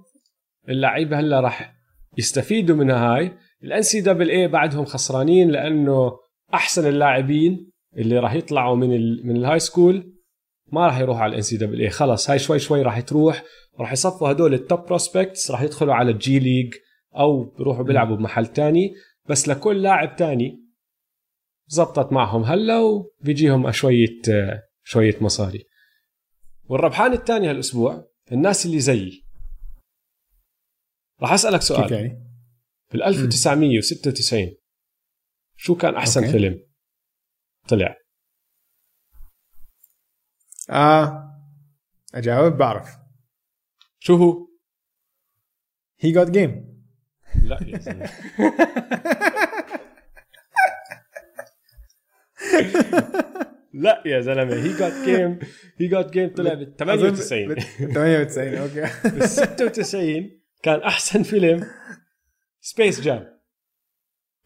اللعيبة 0.68 1.18
هلأ 1.20 1.40
راح 1.40 1.74
يستفيدوا 2.18 2.76
من 2.76 2.90
هاي. 2.90 3.32
ال 3.64 3.82
NCAA 3.82 4.48
بعدهم 4.48 4.84
خسرانين 4.84 5.50
لأنه 5.50 6.12
أحسن 6.54 6.86
اللاعبين 6.88 7.70
اللي 7.96 8.18
راح 8.18 8.34
يطلعوا 8.34 8.76
من 8.76 8.94
ال 8.96 9.26
من 9.26 9.36
ال 9.36 9.58
high 9.58 9.82
school 9.82 10.17
ما 10.72 10.86
راح 10.86 10.98
يروحوا 10.98 11.22
على 11.22 11.30
ال 11.30 11.42
NCAA 11.42 11.90
خلص 11.90 12.30
هاي 12.30 12.38
شوي 12.38 12.58
شوي 12.58 12.82
راح 12.82 13.00
تروح. 13.00 13.44
راح 13.80 13.92
يصفوا 13.92 14.30
هدول 14.30 14.54
ال 14.54 14.62
top 14.62 14.86
prospects 14.86 15.50
راح 15.50 15.62
يدخلوا 15.62 15.94
على 15.94 16.10
الجي 16.10 16.38
ليج 16.38 16.74
أو 17.16 17.44
بيروحوا 17.44 17.84
بيلعبوا 17.84 18.16
بمحل 18.16 18.46
تاني. 18.46 18.94
بس 19.28 19.48
لكل 19.48 19.82
لاعب 19.82 20.16
تاني 20.16 20.64
زبطت 21.66 22.12
معهم 22.12 22.42
هلا 22.42 22.78
وبيجيهم 22.80 23.72
شوية 23.72 24.20
شوية 24.84 25.16
مصاري. 25.20 25.64
والربحان 26.68 27.12
الثاني 27.12 27.50
هالأسبوع 27.50 28.08
الناس 28.32 28.66
اللي 28.66 28.80
زيي. 28.80 29.24
راح 31.20 31.32
أسألك 31.32 31.62
سؤال. 31.62 31.92
يعني؟ 31.92 32.28
بال 32.92 33.02
1996 33.02 34.54
شو 35.56 35.74
كان 35.74 35.94
أحسن 35.94 36.24
أوكي. 36.24 36.32
فيلم؟ 36.32 36.60
طلع. 37.68 37.96
آه 40.70 41.24
أجاوب 42.14 42.52
بعرف. 42.52 42.88
شو 43.98 44.14
هو؟ 44.16 44.48
He 46.00 46.12
Got 46.12 46.30
Game 46.30 46.68
لا 47.42 47.58
يا 47.66 47.78
زلمه 47.78 48.10
لا 53.72 54.02
يا 54.06 54.20
زلمة 54.20 54.54
He 54.54 54.68
Got 54.78 54.92
Game 55.04 55.38
He 55.80 55.86
Got 55.88 56.10
Game 56.12 56.34
طلع 56.34 56.54
بال 56.54 56.76
98 56.76 57.54
98 57.54 58.54
Okay. 58.54 58.80
بال 59.18 59.28
96 59.28 60.30
كان 60.62 60.80
أحسن 60.80 61.22
فيلم. 61.22 61.66
Space 62.60 63.00
Jam 63.00 63.38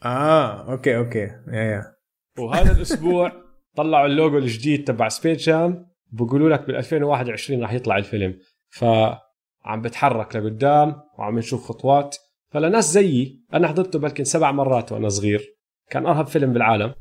آه 0.05 0.73
okay 0.73 0.97
okay. 0.97 1.19
Yeah 1.49 1.63
yeah 1.63 1.95
وهذا 2.39 2.73
الأسبوع 2.77 3.33
طلعوا 3.77 4.07
اللوجو 4.07 4.39
الجديد 4.39 4.85
تبع 4.85 5.09
Space 5.09 5.39
Jam 5.47 5.92
بقولوا 6.13 6.51
لك 6.51 6.67
بال 6.67 6.77
2021 6.77 7.63
راح 7.63 7.73
يطلع 7.73 7.97
الفيلم. 7.97 8.39
فعم 8.69 9.83
بتحرك 9.83 10.37
لقدام 10.37 11.03
وعم 11.19 11.39
نشوف 11.39 11.69
خطوات. 11.69 12.17
فلناس 12.51 12.93
زيي 12.93 13.45
أنا 13.55 13.69
حضرته 13.69 13.99
بلكن 13.99 14.25
سبع 14.25 14.53
مرات 14.53 14.93
وأنا 14.93 15.09
صغير. 15.09 15.57
كان 15.91 16.07
أرهب 16.07 16.27
فيلم 16.27 16.53
بالعالم. 16.53 16.95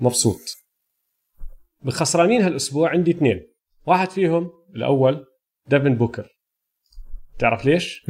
مبسوط. 0.00 0.40
بخسرانين 1.82 2.42
هالأسبوع 2.42 2.90
عندي 2.90 3.10
اثنين. 3.10 3.52
واحد 3.86 4.10
فيهم 4.10 4.50
الأول 4.76 5.26
ديفن 5.66 5.94
بوكر. 5.94 6.28
تعرف 7.38 7.64
ليش؟ 7.64 8.06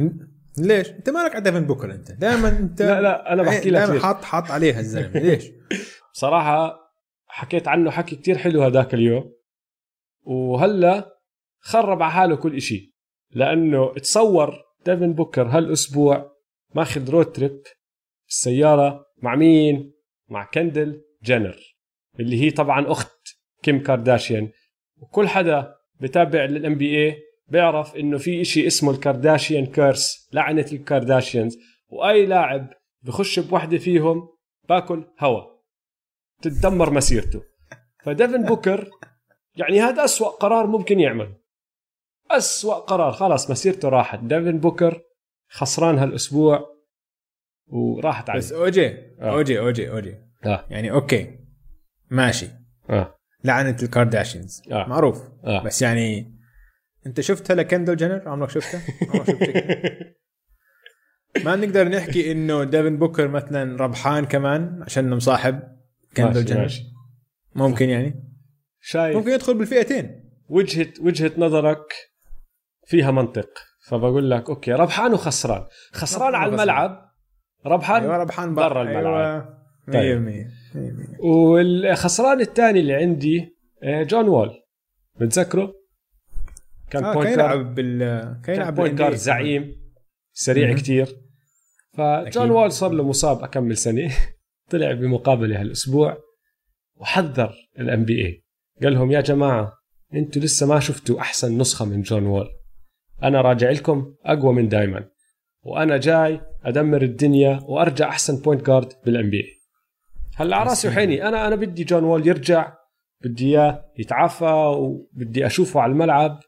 ليش؟ 0.57 0.89
أنت 0.89 1.09
مالك 1.09 1.31
على 1.31 1.43
ديفن 1.43 1.65
بوكر 1.65 1.91
أنت؟ 1.91 2.11
دائما 2.11 2.49
أنت 2.49 2.81
لا 2.81 3.01
لا 3.01 3.33
أنا 3.33 3.43
بحكي 3.43 3.69
لك 3.69 3.79
دائما. 3.81 3.99
حاط 3.99 4.23
حاط 4.23 4.51
عليها 4.51 4.79
الزلمة. 4.79 5.19
ليش؟ 5.19 5.51
بصراحة 6.13 6.79
حكيت 7.27 7.67
عنه 7.67 7.91
حكي 7.91 8.15
كتير 8.15 8.37
حلو 8.37 8.63
هذاك 8.63 8.93
اليوم. 8.93 9.33
وهلا 10.23 11.17
خرب 11.59 12.01
على 12.01 12.11
حاله 12.11 12.35
كل 12.35 12.55
إشي. 12.55 12.93
لأنه 13.31 13.93
تصور 13.93 14.55
ديفن 14.85 15.13
بوكر 15.13 15.47
هالأسبوع 15.47 16.31
ماخذ 16.75 17.09
road 17.09 17.31
trip 17.31 17.61
السيارة 18.29 19.05
مع 19.21 19.35
مين؟ 19.35 19.93
مع 20.29 20.43
كندل 20.43 21.01
جينر 21.23 21.57
اللي 22.19 22.41
هي 22.41 22.51
طبعا 22.51 22.91
أخت 22.91 23.17
كيم 23.63 23.83
كارداشيان. 23.83 24.49
وكل 24.97 25.27
حدا 25.27 25.75
بتابع 25.99 26.45
لل 26.45 26.75
NBA 26.75 27.17
بيعرف 27.47 27.95
إنه 27.95 28.17
في 28.17 28.41
إشي 28.41 28.67
اسمه 28.67 28.91
ال 28.91 28.98
Kardashian 28.98 29.65
curse 29.65 30.29
لعنة 30.33 30.65
الكارداشيانز. 30.71 31.57
وأي 31.87 32.25
لاعب 32.25 32.73
بخش 33.01 33.39
بوحدة 33.39 33.77
فيهم 33.77 34.29
باكل 34.69 35.05
هوا. 35.19 35.41
تتدمر 36.41 36.89
مسيرته. 36.89 37.41
فديفن 38.03 38.43
بوكر 38.43 38.89
يعني 39.55 39.81
هذا 39.81 40.03
أسوأ 40.05 40.27
قرار 40.27 40.67
ممكن 40.67 40.99
يعمل. 40.99 41.33
أسوأ 42.31 42.75
قرار. 42.75 43.11
خلاص 43.11 43.51
مسيرته 43.51 43.89
راحت. 43.89 44.19
ديفن 44.19 44.59
بوكر 44.59 45.01
خسران 45.49 45.97
هالأسبوع 45.97 46.73
وراحت 47.67 48.29
عليه. 48.29 48.39
بس 48.39 48.51
أوجي 48.51 48.87
آه. 48.87 49.31
أوجي 49.33 49.59
أوجي 49.59 49.89
أوجي. 49.89 50.15
آه. 50.45 50.65
يعني 50.69 50.91
okay 50.91 51.39
ماشي. 52.09 52.47
آه. 52.89 53.15
لعنة 53.43 53.77
الكارداشيانز 53.83 54.61
آه. 54.71 54.87
معروف. 54.87 55.21
آه. 55.43 55.63
بس 55.63 55.81
يعني 55.81 56.39
أنت 57.07 57.21
شفت 57.21 57.51
هلا 57.51 57.63
كندل 57.63 57.95
جينر؟ 57.95 58.29
عمرك 58.29 58.49
شفتها؟ 58.49 58.81
عمرك؟ 59.13 60.17
ما 61.45 61.55
نقدر 61.55 61.87
نحكي 61.87 62.31
إنه 62.31 62.63
ديفن 62.63 62.97
بوكر 62.97 63.27
مثلا 63.27 63.77
ربحان 63.83 64.25
كمان 64.25 64.83
عشان 64.83 65.09
مصاحب 65.09 65.63
كندل 66.17 66.57
ماشي. 66.57 66.83
ممكن 67.55 67.89
يعني. 67.89 68.32
شايف. 68.85 69.17
ممكن 69.17 69.31
يدخل 69.31 69.57
بالفئتين. 69.57 70.29
وجهه 70.49 70.87
وجهة 71.01 71.31
نظرك 71.37 71.93
فيها 72.87 73.11
منطق. 73.11 73.49
فبقول 73.87 74.31
لك 74.31 74.49
okay 74.49 74.71
ربحان 74.71 75.13
وخسران. 75.13 75.65
خسران 75.91 76.35
على. 76.35 76.51
الملعب. 76.51 77.09
ربحان 77.65 78.01
أيوه 78.03 78.17
ربحان 78.17 78.55
برا 78.55 78.81
الملعب. 78.81 79.59
أيوه. 79.93 80.19
100% 80.19 80.47
100% 80.75 81.19
والخسران 81.19 82.41
الثاني 82.41 82.79
اللي 82.79 82.93
عندي 82.93 83.57
آه، 83.83 84.03
جون 84.03 84.27
وول. 84.27 84.51
متذكره؟ 85.19 85.73
كان 86.89 87.03
آه 87.03 87.13
point 87.13 87.29
كان 87.29 87.39
يلعب 87.39 87.75
بال 87.75 87.99
كان 88.45 88.55
يلعب 88.55 88.75
point 88.75 88.99
guard. 88.99 89.15
زعيم 89.15 89.75
سريع 90.33 90.67
مهم. 90.67 90.77
كتير. 90.77 91.07
فجون. 91.93 92.51
وول 92.51 92.71
صار 92.71 92.91
له 92.91 93.03
مصاب 93.03 93.43
أكمل 93.43 93.77
سنة. 93.77 94.11
طلع 94.71 94.91
بمقابلة 94.91 95.61
هالأسبوع 95.61 96.17
وحذر 96.95 97.53
ال 97.79 98.05
NBA 98.05 98.42
قال 98.83 98.93
لهم 98.93 99.11
يا 99.11 99.21
جماعة 99.21 99.73
أنتوا 100.13 100.41
لسه 100.41 100.67
ما 100.67 100.79
شفتوا 100.79 101.19
أحسن 101.19 101.57
نسخة 101.57 101.85
من 101.85 102.01
جون 102.01 102.25
وول. 102.25 102.49
أنا 103.23 103.41
راجع 103.41 103.69
لكم 103.69 104.13
أقوى 104.25 104.53
من 104.53 104.67
دايما. 104.67 105.05
وأنا 105.63 105.97
جاي 105.97 106.41
أدمر 106.65 107.01
الدنيا 107.01 107.59
وأرجع 107.67 108.09
أحسن 108.09 108.41
point 108.41 108.65
guard 108.65 108.93
بال 109.05 109.29
NBA 109.29 109.43
هلا 110.35 110.55
على 110.55 110.69
راسي 110.69 110.87
وعيني. 110.87 111.27
أنا 111.27 111.47
أنا 111.47 111.55
بدي 111.55 111.83
جون 111.83 112.03
وول 112.03 112.27
يرجع. 112.27 112.73
بدي 113.23 113.45
إياه 113.45 113.85
يتعافى 113.97 114.73
وبدي 114.77 115.45
أشوفه 115.45 115.81
على 115.81 115.91
الملعب. 115.91 116.39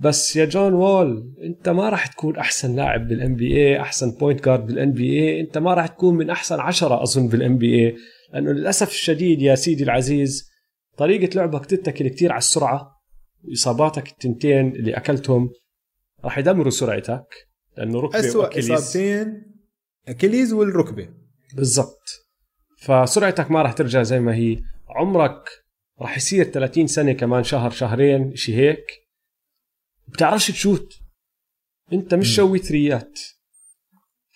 بس 0.00 0.36
يا 0.36 0.44
جون 0.44 0.72
وول 0.72 1.34
أنت 1.42 1.68
ما 1.68 1.88
راح 1.88 2.06
تكون 2.06 2.36
أحسن 2.36 2.76
لاعب 2.76 3.08
بال 3.08 3.34
NBA 3.34 3.80
أحسن 3.80 4.10
point 4.10 4.44
guard 4.44 4.66
بال 4.66 4.92
NBA 4.92 5.40
أنت 5.40 5.58
ما 5.58 5.74
راح 5.74 5.86
تكون 5.86 6.14
من 6.14 6.30
أحسن 6.30 6.60
عشرة 6.60 7.02
أظن 7.02 7.28
بال 7.28 7.58
NBA 7.58 7.96
لأنه 8.32 8.52
للأسف 8.52 8.88
الشديد 8.88 9.42
يا 9.42 9.54
سيدي 9.54 9.84
العزيز 9.84 10.49
طريقة 11.00 11.34
لعبك 11.34 11.66
تتكل 11.66 12.08
كتير 12.08 12.32
على 12.32 12.38
السرعة 12.38 13.02
واصاباتك 13.44 14.08
التنتين 14.08 14.68
اللي 14.68 14.96
أكلتهم 14.96 15.50
راح 16.24 16.38
يدمروا 16.38 16.70
سرعتك 16.70 17.26
لأنه 17.76 18.00
ركبة 18.00 18.20
اسوء 18.20 18.42
وأكيليز. 18.42 18.70
إصابتين 18.70 19.42
أكيليز 20.08 20.52
والركبة. 20.52 21.08
بالضبط. 21.54 22.28
فسرعتك 22.78 23.50
ما 23.50 23.62
راح 23.62 23.72
ترجع 23.72 24.02
زي 24.02 24.20
ما 24.20 24.34
هي. 24.34 24.62
عمرك 24.88 25.48
راح 26.00 26.16
يصير 26.16 26.44
30 26.44 26.86
سنة 26.86 27.12
كمان 27.12 27.44
شهر 27.44 27.70
شهرين 27.70 28.36
شي 28.36 28.56
هيك. 28.56 28.84
بتعرفش 30.08 30.50
تشوت. 30.50 30.94
أنت 31.92 32.14
مش. 32.14 32.36
شوي 32.36 32.58
ثريات. 32.58 33.20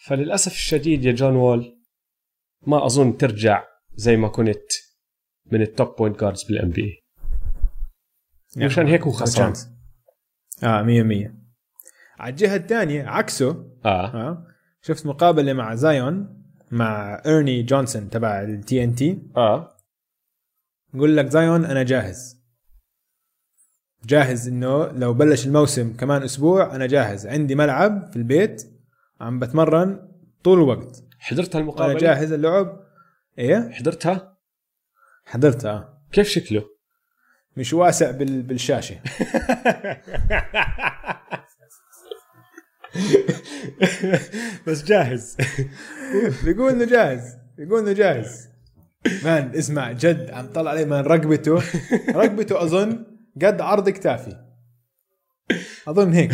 فللأسف 0.07 0.53
الشديد 0.53 1.05
يا 1.05 1.12
جون 1.12 1.37
وول 1.37 1.79
ما 2.67 2.87
أظن 2.87 3.17
ترجع 3.17 3.65
زي 3.95 4.17
ما 4.17 4.29
كنت. 4.29 4.93
من 5.53 5.62
ال 5.62 5.71
top 5.71 5.97
point 5.97 6.20
guards 6.20 6.43
بال 6.45 6.70
NBA 6.70 7.05
مشان 8.57 8.86
هيك 8.86 9.03
هو 9.03 9.11
خسران. 9.11 9.53
آه 10.62 10.82
100% 10.82 11.30
على 12.18 12.30
الجهة 12.30 12.57
الثانية 12.57 13.07
عكسه 13.07 13.70
آه. 13.84 14.07
آه 14.07 14.47
شفت 14.82 15.07
مقابلة 15.07 15.53
مع 15.53 15.74
زايون 15.74 16.42
مع 16.70 17.22
ايرني 17.26 17.62
جونسون 17.62 18.11
تبع 18.11 18.42
ال 18.43 18.85
TNT 18.85 19.22
آه. 19.36 19.76
يقول 20.95 21.16
لك 21.16 21.26
زايون 21.26 21.64
أنا 21.64 21.82
جاهز. 21.82 22.45
جاهز 24.07 24.49
إنه 24.49 24.86
لو 24.86 25.14
بلش 25.14 25.47
الموسم 25.47 25.97
كمان 25.97 26.22
أسبوع 26.22 26.74
أنا 26.76 26.86
جاهز. 26.86 27.26
عندي 27.26 27.55
ملعب 27.55 28.11
في 28.11 28.16
البيت 28.16 28.62
عم 29.20 29.38
بتمرن 29.38 30.09
طول 30.45 30.59
الوقت. 30.59 31.05
حضرت 31.18 31.57
هالمقابلة؟ 31.57 31.99
جاهز 31.99 32.32
اللعب. 32.32 32.80
إيه؟ 33.38 33.70
حضرتها؟ 33.70 34.34
حضرتها 35.27 35.99
كيف 36.12 36.29
شكله؟ 36.29 36.64
مش 37.57 37.72
واسع 37.72 38.11
بال... 38.11 38.43
بالشاشة. 38.43 39.01
بس 44.66 44.85
جاهز. 44.85 45.37
بيقول 46.45 46.72
إنه 46.72 46.85
جاهز 46.85 47.37
بيقول 47.59 47.81
إنه 47.83 47.93
جاهز. 47.93 48.49
مان 49.25 49.53
اسمع 49.55 49.93
جد 49.93 50.31
عم 50.31 50.47
طلع 50.47 50.70
عليه 50.70 50.85
مان 50.85 51.05
رقبته 51.05 51.62
رقبته 52.11 52.62
أظن 52.62 53.07
قد 53.43 53.61
عرض 53.61 53.89
كتافي. 53.89 54.37
أظن 55.89 56.12
هيك. 56.12 56.33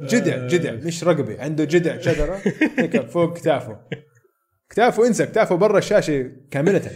جدع 0.00 0.46
جدع 0.46 0.72
مش 0.72 1.04
رقبة 1.04 1.42
عنده 1.42 1.64
جدع 1.64 2.00
شجرة 2.00 2.40
هيك 2.78 3.06
فوق 3.06 3.36
كتافه. 3.36 3.80
كتافه 4.70 5.06
انسى 5.06 5.26
كتافه 5.26 5.54
برا 5.56 5.78
الشاشة 5.78 6.32
كاملة. 6.50 6.90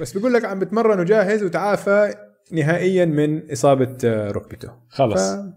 بس 0.00 0.12
بيقول 0.12 0.34
لك 0.34 0.44
عم 0.44 0.58
بتمرن 0.58 1.00
وجاهز 1.00 1.42
وتعافى 1.42 2.14
نهائيا 2.52 3.04
من 3.04 3.52
إصابة 3.52 3.96
آه، 4.04 4.30
ركبته 4.30 4.70
خلص 4.88 5.20
ف- 5.20 5.34
إن 5.34 5.52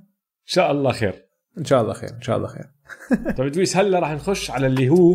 شاء 0.46 0.72
الله 0.72 0.92
خير. 0.92 1.26
إن 1.58 1.66
شاء 1.66 1.82
الله 1.82 1.94
خير 1.94 2.10
إن 2.10 2.22
شاء 2.22 2.38
الله 2.38 2.48
خير. 2.48 2.66
طيب 3.38 3.48
ادويس 3.48 3.78
هلا 3.78 4.00
راح 4.00 4.12
نخش 4.12 4.52
على 4.52 4.68
اللي 4.68 4.90
هو 4.90 5.14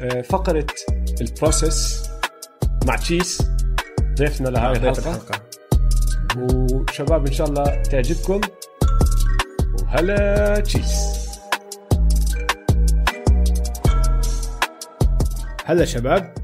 آه، 0.00 0.20
فقرة 0.20 0.66
ال 1.20 1.30
process 1.30 2.02
مع 2.86 2.96
تشيس 2.96 3.42
ضيفنا 4.18 4.48
لهاي 4.48 4.78
ضيف 4.78 4.98
الحلقة. 4.98 5.42
وشباب 6.38 7.26
إن 7.26 7.32
شاء 7.32 7.48
الله 7.48 7.82
تعجبكم. 7.82 8.40
وهلا 9.82 10.60
تشيس 10.60 11.20
هلا 15.64 15.84
شباب. 15.84 16.34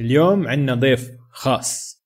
اليوم 0.00 0.48
عندنا 0.48 0.74
ضيف 0.74 1.10
خاص. 1.30 2.02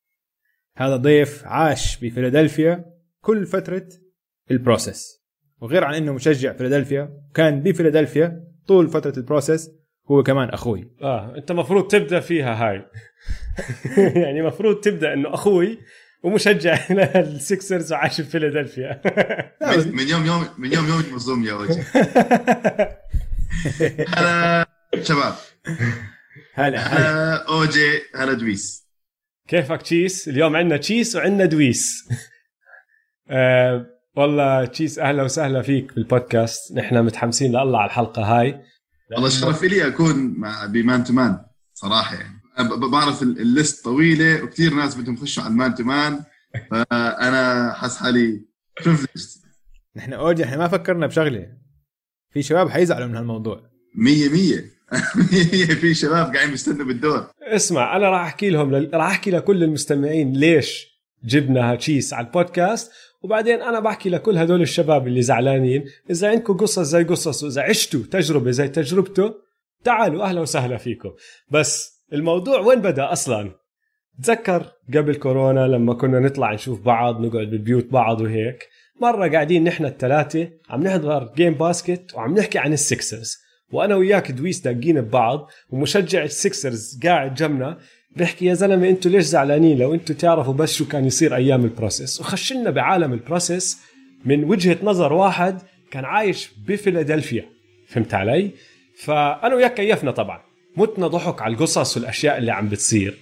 هذا 0.76 0.97
ضيف 0.97 1.47
عاش 1.47 1.97
بفيلادلفيا 1.97 2.84
كل 3.20 3.47
فترة 3.47 3.88
ال 4.51 4.58
process. 4.58 5.20
وغير 5.61 5.84
عن 5.84 5.95
إنه 5.95 6.12
مشجع 6.12 6.53
فيلادلفيا 6.53 7.11
كان 7.34 7.62
بفيلادلفيا 7.62 8.45
طول 8.66 8.88
فترة 8.88 9.12
ال 9.16 9.23
process 9.23 9.70
هو 10.11 10.22
كمان 10.22 10.49
أخوي. 10.49 10.91
آه 11.03 11.36
أنت 11.36 11.53
مفروض 11.53 11.88
تبدأ 11.88 12.20
فيها 12.20 12.55
هاي. 12.55 12.86
يعني 14.22 14.43
مفروض 14.43 14.80
تبدأ 14.80 15.12
إنه 15.12 15.34
أخوي 15.34 15.78
ومشجع 16.22 16.78
لل 17.20 17.39
Sixers 17.39 17.93
وعايش 17.93 18.20
في 18.20 18.24
فيلادلفيا. 18.24 19.01
لا 19.61 19.76
بس 19.76 19.86
من 19.86 19.97
من 19.97 20.09
يوم 20.09 20.26
يوم 20.26 20.47
من 20.59 20.72
يوم 20.72 20.88
يوم 20.88 21.14
مظلوم 21.14 21.45
يا 21.45 21.55
وجه. 21.55 21.84
هلا 24.16 24.66
شباب. 25.03 25.34
هلا 26.55 26.78
هلا. 26.78 27.11
هلا 27.11 27.48
أوجي 27.48 28.01
هلا 28.14 28.32
دويس. 28.32 28.88
كيفك 29.48 29.82
تشيس؟ 29.82 30.28
اليوم 30.28 30.57
عندنا 30.57 30.76
تشيس 30.76 31.16
وعندنا 31.16 31.44
دويس. 31.44 32.09
آه 33.30 33.86
والله 34.16 34.64
تشيس 34.64 34.98
أهلا 34.98 35.22
وسهلا 35.22 35.62
فيك 35.62 35.94
بالبودكاست. 35.94 36.72
نحن 36.72 37.05
متحمسين 37.05 37.51
لله 37.51 37.78
على 37.78 37.86
الحلقة 37.86 38.22
هاي. 38.22 38.61
والله 39.12 39.28
شرف 39.28 39.62
لي 39.64 39.86
أكون 39.86 40.34
مع 40.38 40.66
ب 40.66 40.76
man 40.76 41.05
to 41.05 41.12
man 41.12 41.39
صراحة 41.74 42.14
يعني. 42.16 42.40
بعرف 42.92 43.22
ال- 43.22 43.40
ال 43.41 43.49
list 43.49 43.85
طويلة 43.84 44.42
وكثير 44.42 44.74
ناس 44.74 44.96
بدهم 44.96 45.14
يخشوا 45.14 45.42
على 45.42 45.53
ال 45.53 45.58
man 45.58 45.74
to 45.74 45.85
man 45.85 46.24
فأنا 46.70 47.72
حاس 47.72 47.96
حالي 47.96 48.44
نحن 49.96 50.12
أوجي 50.12 50.44
إحنا 50.44 50.57
ما 50.57 50.68
فكرنا 50.68 51.07
بشغلة. 51.07 51.46
في 52.30 52.42
شباب 52.42 52.68
حيزعلوا 52.68 53.07
من 53.07 53.16
هالموضوع. 53.16 53.70
مية 53.94 54.28
مية. 54.28 54.64
في 55.80 55.95
شباب 55.95 56.34
قاعدين 56.34 56.51
بيستنوا 56.51 56.86
بالدور. 56.86 57.26
اسمع 57.43 57.97
أنا 57.97 58.11
راح 58.11 58.20
أحكي 58.20 58.51
لهم 58.51 58.74
راح 58.74 59.11
أحكي 59.11 59.30
لكل 59.30 59.64
المستمعين 59.64 60.32
ليش 60.32 60.86
جبنا 61.24 61.74
تشيس 61.74 62.14
على 62.14 62.26
البودكاست 62.26 62.93
وبعدين 63.22 63.62
أنا 63.62 63.80
بحكي 63.80 64.09
لكل 64.11 64.38
هدول 64.38 64.62
الشباب 64.62 65.07
اللي 65.07 65.22
زعلانين 65.22 65.84
إذا 66.11 66.28
عندكم 66.28 66.57
قصص 66.57 66.80
زي 66.80 67.05
قصصه 67.05 67.43
وإذا 67.43 67.62
عشتوا 67.62 68.01
تجربة 68.11 68.51
زي 68.51 68.68
تجربته 68.68 69.34
تعالوا 69.84 70.24
أهلا 70.24 70.41
وسهلا 70.41 70.76
فيكم. 70.76 71.11
بس 71.51 72.03
الموضوع 72.12 72.61
وين 72.61 72.80
بدأ 72.80 73.12
أصلا؟ 73.12 73.53
تذكر 74.22 74.66
قبل 74.95 75.14
كورونا 75.14 75.66
لما 75.68 75.95
كنا 75.95 76.20
نطلع 76.20 76.55
نشوف 76.55 76.80
بعض 76.80 77.20
نقعد 77.20 77.47
ببيوت 77.47 77.86
بعض 77.86 78.20
وهيك 78.20 78.68
مرة 79.01 79.28
قاعدين 79.28 79.64
نحن 79.64 79.84
الثلاثة 79.84 80.51
عم 80.70 80.82
نحضر 80.82 81.32
game 81.37 81.55
basket 81.55 82.14
وعم 82.14 82.34
نحكي 82.34 82.59
عن 82.59 82.72
ال 82.72 82.82
Sixers 82.82 83.39
وأنا 83.73 83.97
وياك 83.97 84.31
دويس 84.31 84.61
داقين 84.61 85.01
ببعض 85.01 85.51
ومشجع 85.71 86.25
ال 86.24 86.35
Sixers 86.35 87.01
قاعد 87.05 87.35
جنبنا 87.35 87.79
بيحكي 88.16 88.47
يا 88.47 88.55
زلمة 88.55 88.89
أنتوا 88.89 89.11
ليش 89.11 89.25
زعلانين؟ 89.25 89.79
لو 89.79 89.95
أنتوا 89.95 90.14
تعرفوا 90.14 90.55
بس 90.55 90.75
شو 90.75 90.89
كان 90.89 91.05
يصير 91.05 91.37
أيام 91.37 91.64
ال 91.64 91.72
process 91.72 92.20
وخش 92.21 92.53
لنا 92.53 92.71
بعالم 92.71 93.12
ال 93.12 93.21
process 93.21 93.81
من 94.25 94.45
وجهة 94.45 94.77
نظر 94.83 95.12
واحد 95.12 95.59
كان 95.91 96.05
عايش 96.05 96.51
بفيلادلفيا. 96.68 97.45
فهمت 97.89 98.14
علي؟ 98.14 98.51
فأنا 98.97 99.55
وياك 99.55 99.75
كيفنا 99.75 100.11
طبعا. 100.11 100.41
متنا 100.77 101.07
ضحك 101.07 101.43
على 101.43 101.55
القصص 101.55 101.97
والأشياء 101.97 102.39
اللي 102.39 102.53
عم 102.53 102.68
بتصير. 102.68 103.18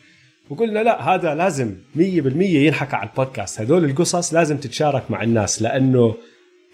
وقلنا 0.51 0.83
لا 0.83 1.15
هذا 1.15 1.35
لازم 1.35 1.75
100% 1.97 1.99
ينحكى 2.43 2.97
على 2.97 3.09
البودكاست 3.11 3.61
هدول 3.61 3.85
القصص 3.85 4.35
لازم 4.35 4.57
تتشارك 4.57 5.11
مع 5.11 5.23
الناس 5.23 5.63
لأنه 5.63 6.15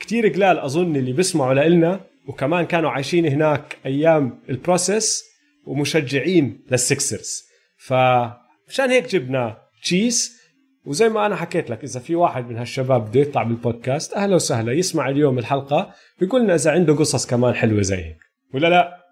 كتير 0.00 0.28
قلال 0.28 0.58
أظن 0.58 0.96
اللي 0.96 1.12
بيسمعوا 1.12 1.54
لنا 1.54 2.00
وكمان 2.28 2.64
كانوا 2.64 2.90
عايشين 2.90 3.26
هناك 3.26 3.78
أيام 3.86 4.42
ال 4.48 4.58
process 4.58 5.24
ومشجعين 5.66 6.64
لل 6.70 6.88
Sixers 6.88 7.42
فمشان 7.78 8.90
هيك 8.90 9.08
جبنا 9.08 9.58
تشيس 9.82 10.44
وزي 10.86 11.08
ما 11.08 11.26
أنا 11.26 11.36
حكيت 11.36 11.70
لك 11.70 11.84
إذا 11.84 12.00
في 12.00 12.14
واحد 12.14 12.48
من 12.48 12.56
هالشباب 12.56 13.08
بده 13.08 13.20
يطلع 13.20 13.42
بالبودكاست 13.42 14.14
أهلا 14.14 14.34
وسهلا 14.34 14.72
يسمع 14.72 15.08
اليوم 15.08 15.38
الحلقة 15.38 15.94
بيقول 16.20 16.42
لنا 16.42 16.54
إذا 16.54 16.70
عنده 16.70 16.94
قصص 16.94 17.26
كمان 17.26 17.54
حلوة 17.54 17.82
زي 17.82 17.96
هيك. 17.96 18.18
ولا 18.54 18.68
لا؟ 18.68 19.04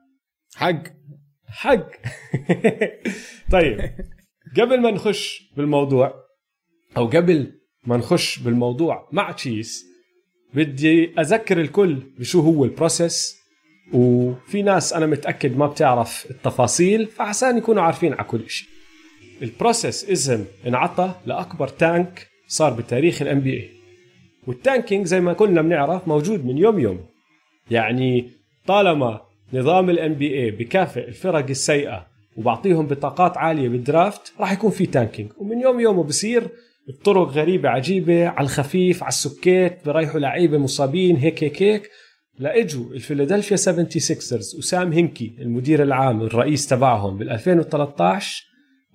حق. 0.55 0.83
حق. 1.49 1.89
طيب 3.53 3.81
قبل 4.61 4.81
ما 4.81 4.91
نخش 4.91 5.53
بالموضوع 5.57 6.15
أو 6.97 7.07
قبل 7.07 7.61
ما 7.87 7.97
نخش 7.97 8.39
بالموضوع 8.39 9.09
مع 9.13 9.33
تشيس 9.33 9.91
بدي 10.55 11.11
أذكر 11.19 11.61
الكل 11.61 11.97
بشو 12.19 12.41
هو 12.41 12.65
ال 12.64 12.74
process 12.74 13.37
وفي 13.93 14.63
ناس 14.63 14.93
أنا 14.93 15.07
متأكد 15.07 15.57
ما 15.57 15.67
بتعرف 15.67 16.27
التفاصيل 16.31 17.07
فعشان 17.07 17.59
يكونوا 17.59 17.83
عارفين 17.83 18.13
على 18.13 18.25
كل 18.25 18.51
شيء. 18.51 18.69
ال 19.43 19.51
process 19.51 20.11
اسم 20.11 20.45
انعطى 20.67 21.15
لأكبر 21.27 21.69
tank 21.68 22.29
صار 22.47 22.73
بتاريخ 22.73 23.23
ال 23.23 23.41
NBA 23.41 23.70
وال 24.47 24.60
tanking 24.60 25.07
زي 25.07 25.21
ما 25.21 25.33
كلنا 25.33 25.63
بنعرف 25.63 26.09
موجود 26.09 26.47
من 26.47 26.59
يوم 26.59 26.79
يومه. 26.79 27.01
يعني 27.71 28.31
طالما 28.67 29.21
نظام 29.53 29.91
ال 29.91 30.14
NBA 30.14 30.51
بكافئ 30.51 31.09
الفرق 31.09 31.49
السيئة 31.51 32.07
وبعطيهم 32.37 32.87
بطاقات 32.87 33.37
عالية 33.37 33.69
بال 33.68 33.87
draft 33.87 34.33
راح 34.41 34.53
يكون 34.53 34.71
في 34.71 34.87
tanking 34.87 35.31
ومن 35.39 35.61
يوم 35.61 35.81
يومه 35.81 36.03
بصير 36.05 36.49
بطرق 36.89 37.28
غريبة 37.28 37.68
عجيبة 37.68 38.28
على 38.28 38.45
الخفيف 38.45 39.03
على 39.03 39.09
السكيت 39.09 39.78
بريحوا 39.87 40.20
لعيبة 40.20 40.59
مصابين 40.59 41.16
هيك 41.16 41.45
هيك 41.45 41.62
هيك. 41.62 41.91
لاجوا 42.39 42.85
الفيلادلفيا 42.85 43.57
76رز 43.57 44.59
وسام 44.59 44.93
هينكي 44.93 45.37
المدير 45.39 45.83
العام 45.83 46.22
الرئيس 46.22 46.66
تبعهم 46.66 47.18
بال 47.18 47.30
2013 47.30 48.45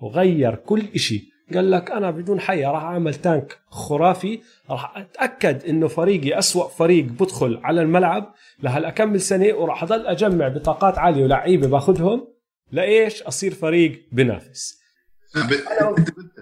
وغير 0.00 0.54
كل 0.54 0.82
إشي. 0.94 1.28
قال 1.54 1.70
لك 1.70 1.90
أنا 1.90 2.10
بدون 2.10 2.40
حيا 2.40 2.70
راح 2.70 2.82
أعمل 2.82 3.14
tank 3.14 3.58
خرافي. 3.68 4.40
راح 4.70 4.96
أتأكد 4.98 5.64
إنه 5.64 5.88
فريقي 5.88 6.38
أسوأ 6.38 6.68
فريق 6.68 7.04
بدخل 7.04 7.60
على 7.62 7.82
الملعب 7.82 8.34
لها 8.62 8.88
الكم 8.88 9.20
سنة 9.20 9.54
وراح 9.54 9.82
أضل 9.82 10.06
أجمع 10.06 10.48
بطاقات 10.48 10.98
عالية 10.98 11.24
ولعيبة 11.24 11.68
باخذهم. 11.68 12.28
لإيش؟ 12.72 13.22
أصير 13.22 13.54
فريق 13.54 14.08
بنافس. 14.12 14.78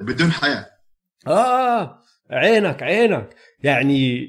بدون 0.02 0.32
حيا. 0.32 0.75
آه 1.26 1.98
عينك 2.30 2.82
عينك. 2.82 3.34
يعني 3.62 4.28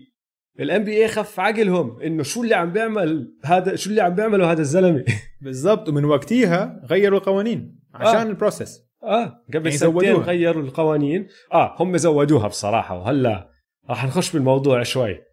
ال 0.60 0.84
NBA 0.84 1.08
خف 1.08 1.40
عقلهم 1.40 2.02
إنه 2.02 2.24
شو 2.24 2.44
اللي 2.44 2.56
عم 2.56 2.74
بيعمل 2.74 3.38
هذا 3.46 3.76
شو 3.76 3.90
اللي 3.90 4.02
عم 4.02 4.16
بيعمله 4.16 4.52
هذا 4.52 4.62
الزلمة؟ 4.62 5.06
بالضبط. 5.42 5.90
ومن 5.90 6.06
وقتها 6.06 6.82
غيروا 6.90 7.20
القوانين 7.20 7.80
عشان 7.94 8.16
آه. 8.16 8.24
ال 8.24 8.31
process 8.31 8.80
آه 9.04 9.46
قبل 9.54 9.66
يعني 9.66 9.78
سنتين 9.78 10.16
غيروا 10.16 10.64
القوانين. 10.64 11.28
آه 11.54 11.76
هم 11.80 11.98
زودوها 11.98 12.48
بصراحة. 12.48 13.00
وهلا 13.00 13.50
راح 13.90 14.06
نخش 14.06 14.34
بالموضوع 14.34 14.84
شوي. 14.84 15.28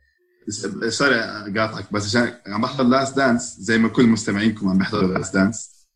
sorry 0.88 1.20
قاطعك 1.56 1.92
بس 1.92 2.06
عشان 2.06 2.32
عم 2.46 2.62
بحضر 2.62 2.84
Last 2.84 3.16
Dance 3.16 3.56
زي 3.58 3.78
ما 3.78 3.88
كل 3.88 4.06
مستمعينكم 4.06 4.68
عم 4.68 4.78
بيحضروا 4.78 5.18
Last 5.18 5.34
Dance 5.34 5.88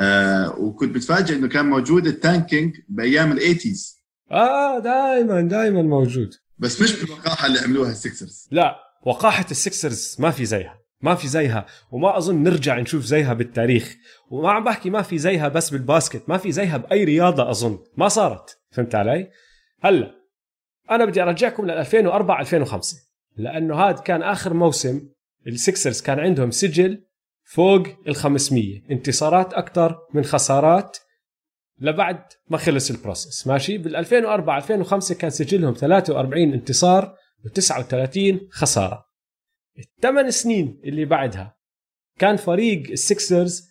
آه 0.00 0.58
وكنت 0.58 0.94
بتفاجئ 0.94 1.36
إنه 1.36 1.48
كان 1.48 1.66
موجود 1.66 2.06
ال 2.06 2.15
tanking 2.15 2.76
بأيام 2.88 3.32
ال 3.32 3.39
eighties 3.39 3.93
آه 4.30 4.78
دائما 4.78 5.40
دائما 5.40 5.82
موجود. 5.82 6.34
بس 6.58 6.82
مش 6.82 7.02
بالوقاحة 7.02 7.46
اللي 7.46 7.58
عملوها 7.58 7.90
ال 7.90 7.98
Sixers 7.98 8.48
لا 8.50 8.76
وقاحة 9.06 9.46
ال 9.50 9.59
Sixers 9.59 10.16
ما 10.18 10.30
في 10.30 10.44
زيها 10.44 10.78
ما 11.00 11.14
في 11.14 11.28
زيها 11.28 11.66
وما 11.92 12.18
أظن 12.18 12.42
نرجع 12.42 12.80
نشوف 12.80 13.04
زيها 13.04 13.32
بالتاريخ. 13.32 13.96
وما 14.30 14.52
عم 14.52 14.64
بحكي 14.64 14.90
ما 14.90 15.02
في 15.02 15.18
زيها 15.18 15.48
بس 15.48 15.70
بال 15.70 15.84
basket 15.84 16.28
ما 16.28 16.38
في 16.38 16.52
زيها 16.52 16.76
بأي 16.76 17.04
رياضة 17.04 17.50
أظن. 17.50 17.78
ما 17.96 18.08
صارت. 18.08 18.58
فهمت 18.70 18.94
علي؟ 18.94 19.30
هلأ 19.82 20.10
أنا 20.90 21.04
بدي 21.04 21.22
أرجعكم 21.22 21.66
ل 21.66 21.70
2004 21.70 22.40
2005 22.40 22.96
لأنه 23.36 23.76
هذا 23.76 23.96
كان 23.96 24.22
آخر 24.22 24.54
موسم 24.54 25.08
ال 25.46 25.54
Sixers 25.54 26.00
كان 26.00 26.20
عندهم 26.20 26.50
سجل 26.50 27.04
فوق 27.44 27.86
ال 28.08 28.16
500 28.16 28.82
انتصارات 28.90 29.54
أكثر 29.54 29.98
من 30.14 30.24
خسارات 30.24 30.98
لبعد 31.80 32.22
ما 32.48 32.58
خلص 32.58 32.90
ال 32.90 32.97
process 32.97 33.46
ماشي؟ 33.46 33.78
بال 33.78 33.96
2004 33.96 34.56
2005 34.56 35.14
كان 35.14 35.30
سجلهم 35.30 35.74
43 35.74 36.52
انتصار 36.52 37.16
و39 37.44 38.18
خسارة. 38.50 39.04
الثمان 39.78 40.30
سنين 40.30 40.80
اللي 40.84 41.04
بعدها 41.04 41.56
كان 42.18 42.36
فريق 42.36 42.90
ال 42.90 43.01
Sixers 43.01 43.70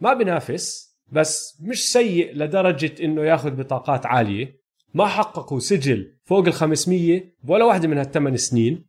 ما 0.00 0.14
بينافس 0.14 0.94
بس 1.12 1.60
مش 1.60 1.92
سيء 1.92 2.34
لدرجة 2.34 3.04
إنه 3.04 3.22
ياخذ 3.24 3.50
بطاقات 3.50 4.06
عالية. 4.06 4.64
ما 4.94 5.06
حققوا 5.06 5.58
سجل 5.58 6.18
فوق 6.24 6.46
ال 6.46 6.52
500 6.52 7.34
ولا 7.48 7.64
واحدة 7.64 7.88
من 7.88 7.98
هالثمان 7.98 8.36
سنين. 8.36 8.86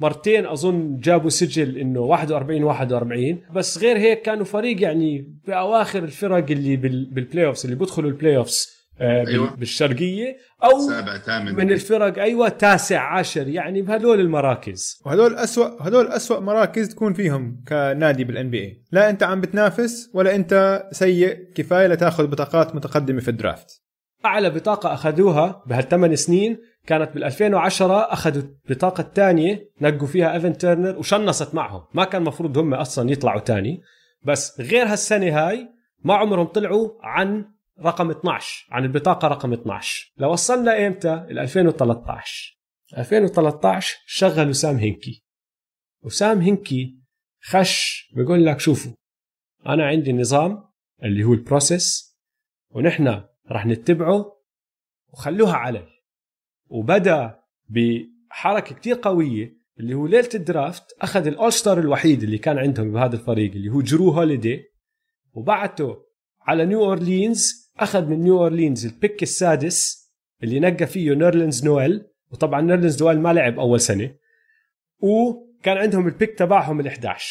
مرتين 0.00 0.46
أظن 0.46 0.96
جابوا 1.00 1.30
سجل 1.30 1.78
إنه 1.78 2.00
41 2.00 2.62
41 2.64 3.42
بس 3.54 3.78
غير 3.78 3.96
هيك 3.96 4.22
كانوا 4.22 4.44
فريق 4.44 4.82
يعني 4.82 5.34
بأواخر 5.46 6.04
الفرق 6.04 6.50
اللي 6.50 6.76
بال 6.76 7.46
playoffs 7.46 7.64
اللي 7.64 7.76
بيدخلوا 7.76 8.10
ال 8.10 8.36
playoffs 8.36 8.76
آه، 9.00 9.26
أيوة. 9.26 9.56
بالشرقية 9.56 10.36
أو 10.64 10.88
سابع 10.88 11.18
ثامن. 11.18 11.54
من 11.54 11.72
الفرق 11.72 12.18
أيوه 12.18 12.48
تاسع 12.48 13.18
عاشر. 13.18 13.48
يعني 13.48 13.82
بهدول 13.82 14.20
المراكز. 14.20 15.02
وهدول 15.06 15.34
اسوء 15.34 15.76
هدول 15.80 16.08
اسوء 16.08 16.40
مراكز 16.40 16.88
تكون 16.88 17.12
فيهم 17.12 17.64
كنادي 17.68 18.24
بال 18.24 18.50
NBA 18.50 18.82
لا 18.92 19.10
أنت 19.10 19.22
عم 19.22 19.40
بتنافس 19.40 20.10
ولا 20.14 20.34
أنت 20.34 20.82
سيء 20.92 21.52
كفاية 21.54 21.86
لتأخذ 21.86 22.26
بطاقات 22.26 22.74
متقدمة 22.74 23.20
في 23.20 23.28
ال 23.28 23.36
draft. 23.36 23.82
أعلى 24.24 24.50
بطاقة 24.50 24.94
أخذوها 24.94 25.62
بهالثمان 25.66 26.16
سنين 26.16 26.58
كانت 26.86 27.14
بال 27.14 27.24
2010 27.24 28.12
أخذوا 28.12 28.42
البطاقه 28.42 29.00
الثانية 29.00 29.70
نقوا 29.80 30.06
فيها 30.06 30.34
إيفن 30.34 30.58
تيرنر 30.58 30.98
وشنصت 30.98 31.54
معهم. 31.54 31.84
ما 31.94 32.04
كان 32.04 32.22
المفروض 32.22 32.58
هم 32.58 32.74
أصلا 32.74 33.10
يطلعوا 33.10 33.40
ثاني 33.40 33.82
بس 34.22 34.60
غير 34.60 34.86
هالسنة 34.86 35.38
هاي 35.38 35.68
ما 36.04 36.14
عمرهم 36.14 36.46
طلعوا 36.46 36.90
عن 37.02 37.44
رقم 37.80 38.10
12 38.10 38.66
عن 38.70 38.84
البطاقة 38.84 39.28
رقم 39.28 39.52
12 39.52 40.12
لوصلنا 40.16 40.86
إمتى؟ 40.86 41.14
ال 41.14 41.38
2013 41.38 42.56
2013 42.98 43.96
شغلوا 44.06 44.52
سام 44.52 44.76
هينكي. 44.76 45.24
وسام 46.02 46.40
هينكي 46.40 46.98
خش 47.42 48.08
بيقول 48.14 48.46
لك 48.46 48.60
شوفوا 48.60 48.92
أنا 49.66 49.86
عندي 49.86 50.12
نظام 50.12 50.64
اللي 51.02 51.24
هو 51.24 51.32
ال 51.32 51.42
process 51.42 52.16
ونحن 52.70 53.24
رح 53.50 53.66
نتبعه 53.66 54.42
وخلوها 55.12 55.54
علي. 55.56 55.95
وبدا 56.68 57.40
بحركة 57.68 58.74
كتير 58.74 58.98
قوية 59.02 59.56
اللي 59.80 59.94
هو 59.94 60.06
ليلة 60.06 60.28
ال 60.34 60.42
draft 60.42 60.84
أخذ 61.00 61.26
ال 61.26 61.32
all 61.32 61.52
star 61.52 61.78
الوحيد 61.78 62.22
اللي 62.22 62.38
كان 62.38 62.58
عندهم 62.58 62.92
بهذا 62.92 63.16
الفريق 63.16 63.52
اللي 63.52 63.70
هو 63.70 63.80
جرو 63.80 64.10
هوليدي 64.10 64.64
وبعته 65.32 66.02
على 66.40 66.66
نيو 66.66 66.84
أورلينز 66.84 67.72
أخذ 67.78 68.06
من 68.06 68.20
نيو 68.20 68.38
أورلينز 68.38 68.86
ال 68.86 68.93
pick 68.93 69.22
السادس 69.22 70.06
اللي 70.42 70.60
نقى 70.60 70.86
فيه 70.86 71.14
نيرلينز 71.14 71.64
نويل 71.64 72.06
وطبعا 72.30 72.60
نيرلينز 72.60 73.02
نويل 73.02 73.20
ما 73.20 73.32
لعب 73.32 73.58
أول 73.58 73.80
سنة 73.80 74.14
وكان 75.00 75.76
عندهم 75.76 76.06
ال 76.06 76.12
pick 76.12 76.38
تبعهم 76.38 76.82
ال11 76.82 77.22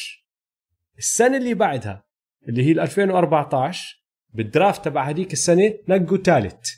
السنة 0.97 1.37
اللي 1.37 1.53
بعدها 1.53 2.05
اللي 2.49 2.63
هي 2.63 2.71
2014 2.71 4.05
بال 4.33 4.48
draft 4.48 4.85
تبع 4.85 5.09
هذيك 5.09 5.33
السنة 5.33 5.73
نقوا 5.89 6.17
ثالث. 6.17 6.69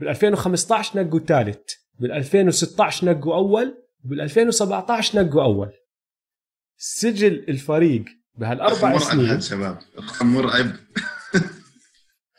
بال 0.00 0.08
2015 0.08 1.02
نقوا 1.02 1.20
ثالث 1.20 1.58
بال 1.98 2.12
2016 2.12 3.06
نقوا 3.06 3.34
أول 3.34 3.82
بال 4.04 4.20
2017 4.20 5.22
نقوا 5.22 5.42
أول. 5.42 5.72
سجل 6.76 7.44
الفريق 7.48 8.04
بهالأربع 8.34 8.98
سنين. 8.98 9.40
شباب 9.40 9.78
رقم 9.98 10.26
مرعب 10.26 10.72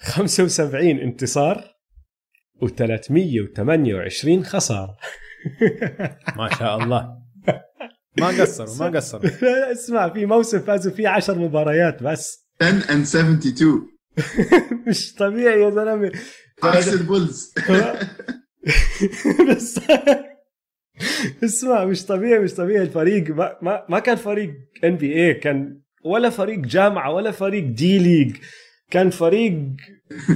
75 0.01 0.99
انتصار 0.99 1.76
و328 2.64 4.43
خسارة. 4.43 4.97
ما 6.38 6.49
شاء 6.59 6.78
الله. 6.78 7.18
ما 8.20 8.28
قصروا 8.28 8.78
ما 8.80 8.97
قصروا. 8.97 9.32
اسمع 9.72 10.09
في 10.09 10.26
موسم 10.26 10.59
فازوا 10.59 10.91
فيه 10.91 11.07
10 11.07 11.34
مباريات 11.34 12.03
بس. 12.03 12.47
10 12.62 12.82
and 12.82 13.05
72 13.05 14.01
مش 14.88 15.14
طبيعي 15.14 15.62
يا 15.62 15.70
زلمة. 15.70 16.12
عكس 16.64 16.93
البولز. 16.93 17.53
بس 19.49 19.80
اسمع 21.43 21.86
مش 21.86 22.05
طبيعي 22.05 22.39
مش 22.39 22.53
طبيعي. 22.53 22.82
الفريق 22.82 23.36
ما, 23.36 23.57
ما, 23.62 23.86
ما 23.89 23.99
كان 23.99 24.16
فريق 24.16 24.53
NBA 24.84 25.34
كان 25.34 25.82
ولا 26.03 26.30
فريق 26.30 26.59
جامعة 26.59 27.12
ولا 27.14 27.32
فريق 27.32 27.64
D 27.64 28.00
League 28.00 28.36
كان 28.91 29.09
فريق 29.09 29.53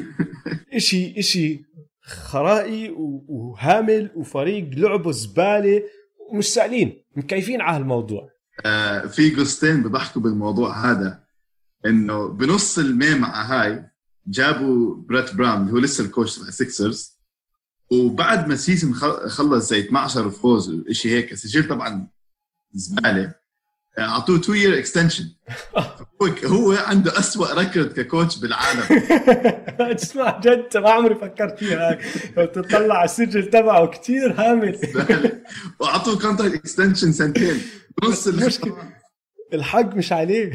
اشي 0.76 1.20
إشي 1.20 1.62
خرائي 2.02 2.94
وهامل 3.28 4.12
وفريق 4.16 4.70
لعبه 4.74 5.12
زبالة. 5.12 5.84
ومش 6.32 6.46
سائلين 6.54 7.04
مكيفين 7.16 7.62
على 7.62 7.78
هالموضوع. 7.78 8.30
آه، 8.66 9.06
في 9.08 9.30
قصتين 9.36 9.84
بضحكوا 9.84 10.22
بالموضوع 10.22 10.92
هذا. 10.92 11.25
إنه 11.86 12.28
بنص 12.28 12.78
المعمعة 12.80 13.44
هاي 13.44 13.86
جابوا 14.28 14.96
بريت 14.96 15.34
براون 15.36 15.62
اللي 15.62 15.72
هو 15.74 15.78
لسه 15.78 16.04
ال 16.04 16.09
coach 16.09 16.36
تبع 16.38 16.48
السكسرز 16.48 17.16
وبعد 17.92 18.48
ما 18.48 18.54
ال 18.54 18.60
season 18.60 18.96
خل- 18.96 19.30
خلص 19.30 19.70
زي 19.70 19.80
12 19.80 20.30
فوز 20.30 20.84
شيء 20.92 21.12
هيك 21.12 21.34
سجل 21.34 21.68
طبعا 21.68 22.08
زبالة. 22.74 23.34
أعطوه 24.00 24.40
2 24.40 24.58
year 24.58 24.80
extension 24.80 25.24
هو 26.46 26.72
عنده 26.72 27.20
أسوأ 27.20 27.54
record 27.54 28.00
ك 28.00 28.06
coach 28.06 28.38
بالعالم. 28.40 28.82
اسمع 29.96 30.40
جد. 30.40 30.78
ما 30.78 30.90
عمري 30.90 31.16
فكرت 31.16 31.60
فيها. 31.60 31.90
هاي 31.92 32.00
لو 32.38 32.46
تطلع 32.46 32.96
على 32.96 33.06
السجل 33.06 33.50
تبعه 33.50 33.88
كتير 33.88 34.34
هامل. 34.42 34.80
وأعطوه 35.80 36.20
contract 36.20 36.54
extension 36.56 37.12
سنتين. 37.12 37.62
بنص 38.02 38.28
الحق 39.54 39.96
مش 39.96 40.12
عليه. 40.14 40.54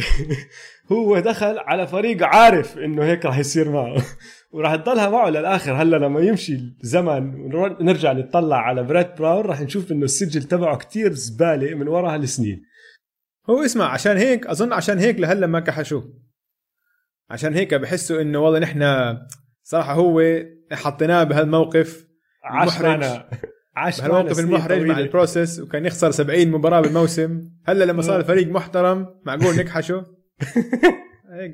هو 0.92 1.18
دخل 1.18 1.58
على 1.58 1.86
فريق 1.86 2.22
عارف 2.22 2.78
إنه 2.78 3.04
هيك 3.04 3.24
راح 3.24 3.38
يصير 3.38 3.70
معه. 3.70 4.02
وراح 4.52 4.76
تضلها 4.76 5.08
معه 5.08 5.30
للآخر. 5.30 5.72
هلا 5.72 5.96
لما 5.96 6.20
يمشي 6.20 6.58
الزمن 6.82 7.34
ونرجع 7.54 8.12
نطلع 8.12 8.56
على 8.56 8.82
بريت 8.82 9.18
براون 9.18 9.44
راح 9.44 9.60
نشوف 9.60 9.92
إنه 9.92 10.04
السجل 10.04 10.42
تبعه 10.42 10.76
كتير 10.76 11.12
زبالة 11.12 11.74
من 11.74 11.88
وراء 11.88 12.14
هالسنين 12.14 12.62
هو 13.50 13.64
اسمع 13.64 13.84
عشان 13.84 14.16
هيك 14.16 14.46
أظن 14.46 14.72
عشان 14.72 14.98
هيك 14.98 15.20
لهلا 15.20 15.46
ما 15.46 15.60
كحشوه 15.60 16.14
عشان 17.30 17.54
هيك 17.54 17.74
بحسوا 17.74 18.22
إنه 18.22 18.38
والله 18.38 18.58
نحن 18.58 18.82
صراحة 19.62 19.94
هو 19.94 20.22
حطيناه 20.72 21.24
بهالموقف 21.24 22.06
بهالموقف 24.00 24.36
سنين 24.36 24.48
المحرج 24.48 24.82
مع. 24.82 24.98
ال 24.98 25.06
process 25.06 25.60
وكان 25.60 25.86
يخسر 25.86 26.10
70 26.10 26.48
مباراة 26.48 26.80
بالموسم. 26.80 27.50
هلا 27.66 27.84
لما 27.84 28.02
صار 28.02 28.20
الفريق 28.20 28.48
محترم 28.48 29.06
معقول 29.26 29.56
نكحشه؟ 29.56 30.06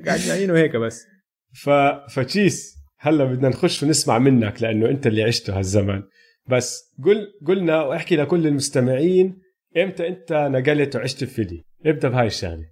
قاعد 0.05 0.19
جايينه 0.19 0.53
هيك 0.53 0.75
بس. 0.75 1.05
ف... 1.53 1.69
فتشيس 2.09 2.77
هلا 2.99 3.23
بدنا 3.23 3.49
نخش 3.49 3.83
ونسمع 3.83 4.19
منك 4.19 4.61
لأنه 4.61 4.89
أنت 4.89 5.07
اللي 5.07 5.23
عشته 5.23 5.57
هالزمن. 5.57 6.03
بس 6.49 6.93
قل 7.03 7.27
قلنا 7.47 7.81
وأحكي 7.81 8.15
لكل 8.15 8.47
المستمعين 8.47 9.41
إمتى 9.77 10.07
أنت 10.07 10.33
نقلت 10.33 10.95
وعشت 10.95 11.23
في 11.23 11.25
فيلي؟ 11.25 11.63
ابدأ 11.85 12.09
بهاي 12.09 12.27
الشغلة. 12.27 12.65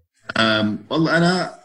والله 0.90 1.18
أنا 1.18 1.60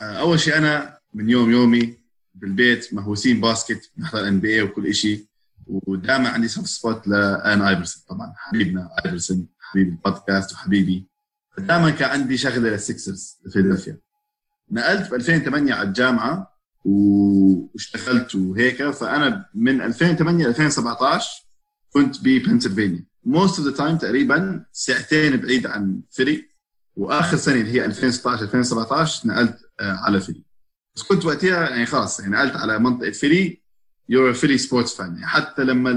آه، 0.00 0.04
أول 0.04 0.40
شيء 0.40 0.58
أنا 0.58 0.98
من 1.14 1.30
يوم 1.30 1.50
يومي 1.50 1.98
بالبيت 2.34 2.94
مهووسين 2.94 3.40
basket 3.40 3.90
نحضر 3.98 4.28
NBA 4.28 4.62
وكل 4.62 4.94
شيء 4.94 5.24
ودائما 5.66 6.28
عندي 6.28 6.48
soft 6.48 6.66
spot 6.68 7.08
لأن 7.08 7.62
ايفرسون 7.62 8.02
طبعا 8.08 8.32
حبيبنا 8.36 8.88
ايفرسون 9.04 9.48
حبيب 9.60 9.88
البودكاست 9.88 10.52
وحبيبي. 10.52 11.08
دائما 11.58 11.90
كان 11.90 12.10
عندي 12.10 12.36
شغلة 12.36 12.70
للسكسرز 12.70 13.38
فيلادلفيا. 13.52 13.98
نقلت 14.70 15.10
ب 15.10 15.14
2008 15.14 15.74
على 15.74 15.88
الجامعة 15.88 16.56
واشتغلت 16.84 18.34
وهيك 18.34 18.90
فأنا 18.90 19.46
من 19.54 19.80
2008 19.82 20.44
ل 20.44 20.48
2017 20.48 21.28
كنت 21.90 22.20
ببنسلفانيا 22.20 23.04
most 23.24 23.58
of 23.58 23.68
the 23.68 23.74
time 23.76 23.96
تقريبا 23.96 24.64
ساعتين 24.72 25.36
بعيد 25.36 25.66
عن 25.66 26.00
فيلي 26.10 26.48
وآخر 26.96 27.36
سنة 27.36 27.54
اللي 27.54 27.72
هي 27.72 27.84
2016 27.84 28.42
2017 28.42 29.28
نقلت 29.28 29.58
آه، 29.80 29.92
على 29.92 30.20
فيلي. 30.20 30.42
بس 30.96 31.02
كنت 31.02 31.24
وقتها 31.24 31.70
يعني 31.70 31.86
خلاص 31.86 32.20
يعني 32.20 32.32
نقلت 32.32 32.56
على 32.56 32.78
منطقة 32.78 33.10
فيلي 33.10 33.62
you're 34.08 34.32
Philly 34.32 34.58
sports 34.58 34.94
fan 34.94 35.14
يعني 35.14 35.26
حتى 35.26 35.64
لما 35.64 35.90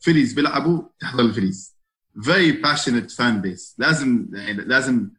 الفيليز 0.00 0.32
بيلعبوا 0.32 0.82
تحضر 1.00 1.24
الفيليز. 1.24 1.75
very 2.22 2.52
passionate 2.52 3.10
fan 3.10 3.40
base 3.40 3.76
لازم 3.78 4.28
يعني 4.32 4.64
لازم 4.64 5.10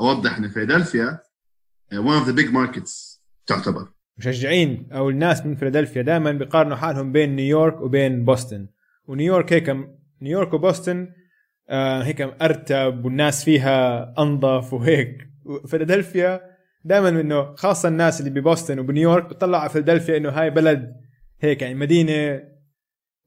أوضح 0.00 0.36
إن 0.38 0.48
فيلادلفيا 0.48 1.18
one 1.94 2.14
of 2.14 2.26
the 2.26 2.32
big 2.32 2.50
markets 2.52 3.22
تعتبر. 3.46 3.88
مشجعين 4.18 4.88
أو 4.92 5.10
الناس 5.10 5.46
من 5.46 5.54
فيلادلفيا 5.56 6.02
دائما 6.02 6.32
بيقارنوا 6.32 6.76
حالهم 6.76 7.12
بين 7.12 7.36
نيويورك 7.36 7.80
وبين 7.80 8.24
بوسطن 8.24 8.66
ونيويورك 9.06 9.52
هيك 9.52 9.76
نيويورك 10.22 10.54
وبوسطن 10.54 11.08
آه 11.68 12.02
هيك 12.02 12.20
أرتب 12.20 13.04
والناس 13.04 13.44
فيها 13.44 14.14
أنظف 14.18 14.72
وهيك. 14.72 15.28
فيلادلفيا 15.66 16.40
دائما 16.84 17.08
إنه 17.08 17.54
خاصة 17.54 17.88
الناس 17.88 18.20
اللي 18.20 18.40
ببوسطن 18.40 18.78
وبنيويورك 18.78 19.24
بتطلع 19.24 19.60
على 19.60 19.70
فيلادلفيا 19.70 20.16
إنه 20.16 20.28
هاي 20.28 20.50
بلد 20.50 20.96
هيك 21.40 21.62
يعني 21.62 21.74
مدينة 21.74 22.42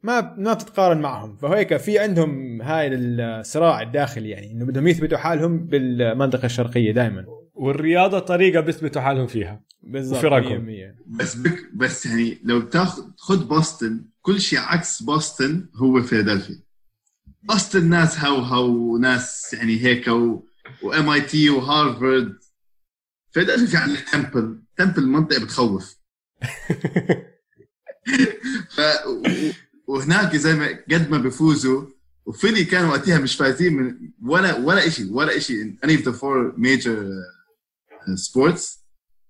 ما 0.03 0.35
ما 0.37 0.53
بتتقارن 0.53 1.01
معهم. 1.01 1.37
فهيك 1.37 1.77
في 1.77 1.99
عندهم 1.99 2.61
هاي 2.61 2.95
الصراع 2.95 3.81
الداخلي 3.81 4.29
يعني 4.29 4.51
إنه 4.51 4.65
بدهم 4.65 4.87
يثبتوا 4.87 5.17
حالهم 5.17 5.65
بالمنطقة 5.65 6.45
الشرقية 6.45 6.91
دائما 6.91 7.25
والرياضة 7.53 8.19
طريقة 8.19 8.59
بيثبتوا 8.59 9.01
حالهم 9.01 9.27
فيها. 9.27 9.63
بالضبط 9.83 10.17
وفرقهم. 10.17 10.65
100% 10.65 10.69
بس 11.07 11.35
بك 11.35 11.69
بس 11.73 12.05
يعني 12.05 12.37
لو 12.43 12.59
بتاخذ 12.59 13.03
خد 13.17 13.47
بوسطن 13.47 14.05
كل 14.21 14.41
شيء 14.41 14.59
عكس 14.59 15.03
بوسطن 15.03 15.69
هو 15.75 16.01
فيلادلفيا. 16.01 16.63
بوسطن 17.43 17.89
ناس 17.89 18.19
هوهو 18.25 18.67
وناس 18.67 19.53
يعني 19.53 19.79
هيك 19.79 20.07
و 20.83 21.09
MIT 21.09 21.49
وهارفرد. 21.49 22.37
فيلادلفيا 23.31 23.79
عندك 23.79 23.99
تمبل 23.99 24.61
تمبل 24.77 25.07
منطقة 25.07 25.43
بتخوف. 25.43 25.99
ف 28.75 28.81
وهناك 29.89 30.35
زي 30.35 30.55
ما 30.55 30.67
قد 30.91 31.09
ما 31.09 31.17
بيفوزوا 31.17 31.85
وفيلي 32.25 32.63
كانوا 32.63 32.89
وقتها 32.89 33.19
مش 33.19 33.35
فايزين 33.35 33.73
من 33.73 33.95
ولا 34.25 34.57
ولا 34.57 34.89
شيء 34.89 35.13
ولا 35.13 35.39
شيء 35.39 35.75
of 35.85 36.03
the 36.03 36.11
four 36.11 36.53
major 36.57 36.97
uh, 38.07 38.17
sports 38.27 38.79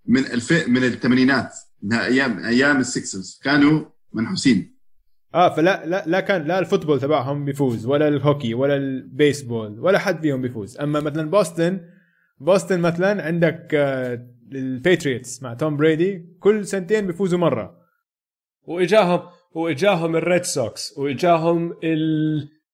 من 0.05 0.25
2000 0.25 0.67
من 0.69 0.83
الثمانينات 0.83 1.53
من 1.83 1.93
أيام 1.93 2.45
أيام 2.45 2.79
السكسرز 2.79 3.39
كانوا 3.43 3.85
منحوسين. 4.13 4.79
آه 5.35 5.55
فلا 5.55 5.85
لا 5.85 6.03
لا 6.07 6.19
كان 6.19 6.43
لا 6.47 6.59
ال 6.59 6.63
football 6.63 6.99
تبعهم 6.99 7.45
بيفوز 7.45 7.85
ولا 7.85 8.07
الهوكي 8.07 8.53
ولا 8.53 8.75
البيسبول 8.75 9.79
ولا 9.79 9.99
حد 9.99 10.21
فيهم 10.21 10.41
بيفوز. 10.41 10.77
أما 10.77 10.99
مثلا 10.99 11.29
بوسطن 11.29 11.79
بوسطن 12.39 12.79
مثلا 12.79 13.25
عندك 13.25 13.67
آه، 13.73 14.27
الباتريوتس 14.51 15.43
مع 15.43 15.53
توم 15.53 15.77
بريدي 15.77 16.35
كل 16.39 16.67
سنتين 16.67 17.07
بيفوزوا 17.07 17.39
مرة. 17.39 17.79
وإجاهم 18.63 19.21
وإجاهم 19.51 20.15
الريد 20.15 20.43
سوكس 20.43 20.97
وإجاهم 20.97 21.75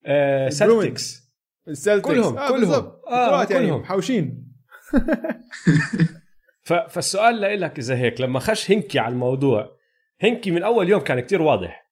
السلتكس. 0.08 1.26
السلتكس 1.68 2.08
كلهم- 2.08 2.38
آه 2.38 2.50
كلهم. 2.50 2.92
آه، 3.08 3.44
يعني 3.50 3.68
كلهم. 3.68 3.80
محوشين 3.82 4.46
ف- 6.68 6.74
فالسؤال 6.74 7.62
لك 7.62 7.80
إذا 7.80 7.96
هيك 7.98 8.22
لما 8.22 8.40
خش 8.40 8.72
هنكي 8.72 9.00
على 9.00 9.12
الموضوع 9.14 9.76
هنكي 10.24 10.52
من 10.52 10.64
أول 10.64 10.90
يوم 10.90 11.02
كان 11.02 11.20
كتير 11.20 11.42
واضح. 11.42 11.86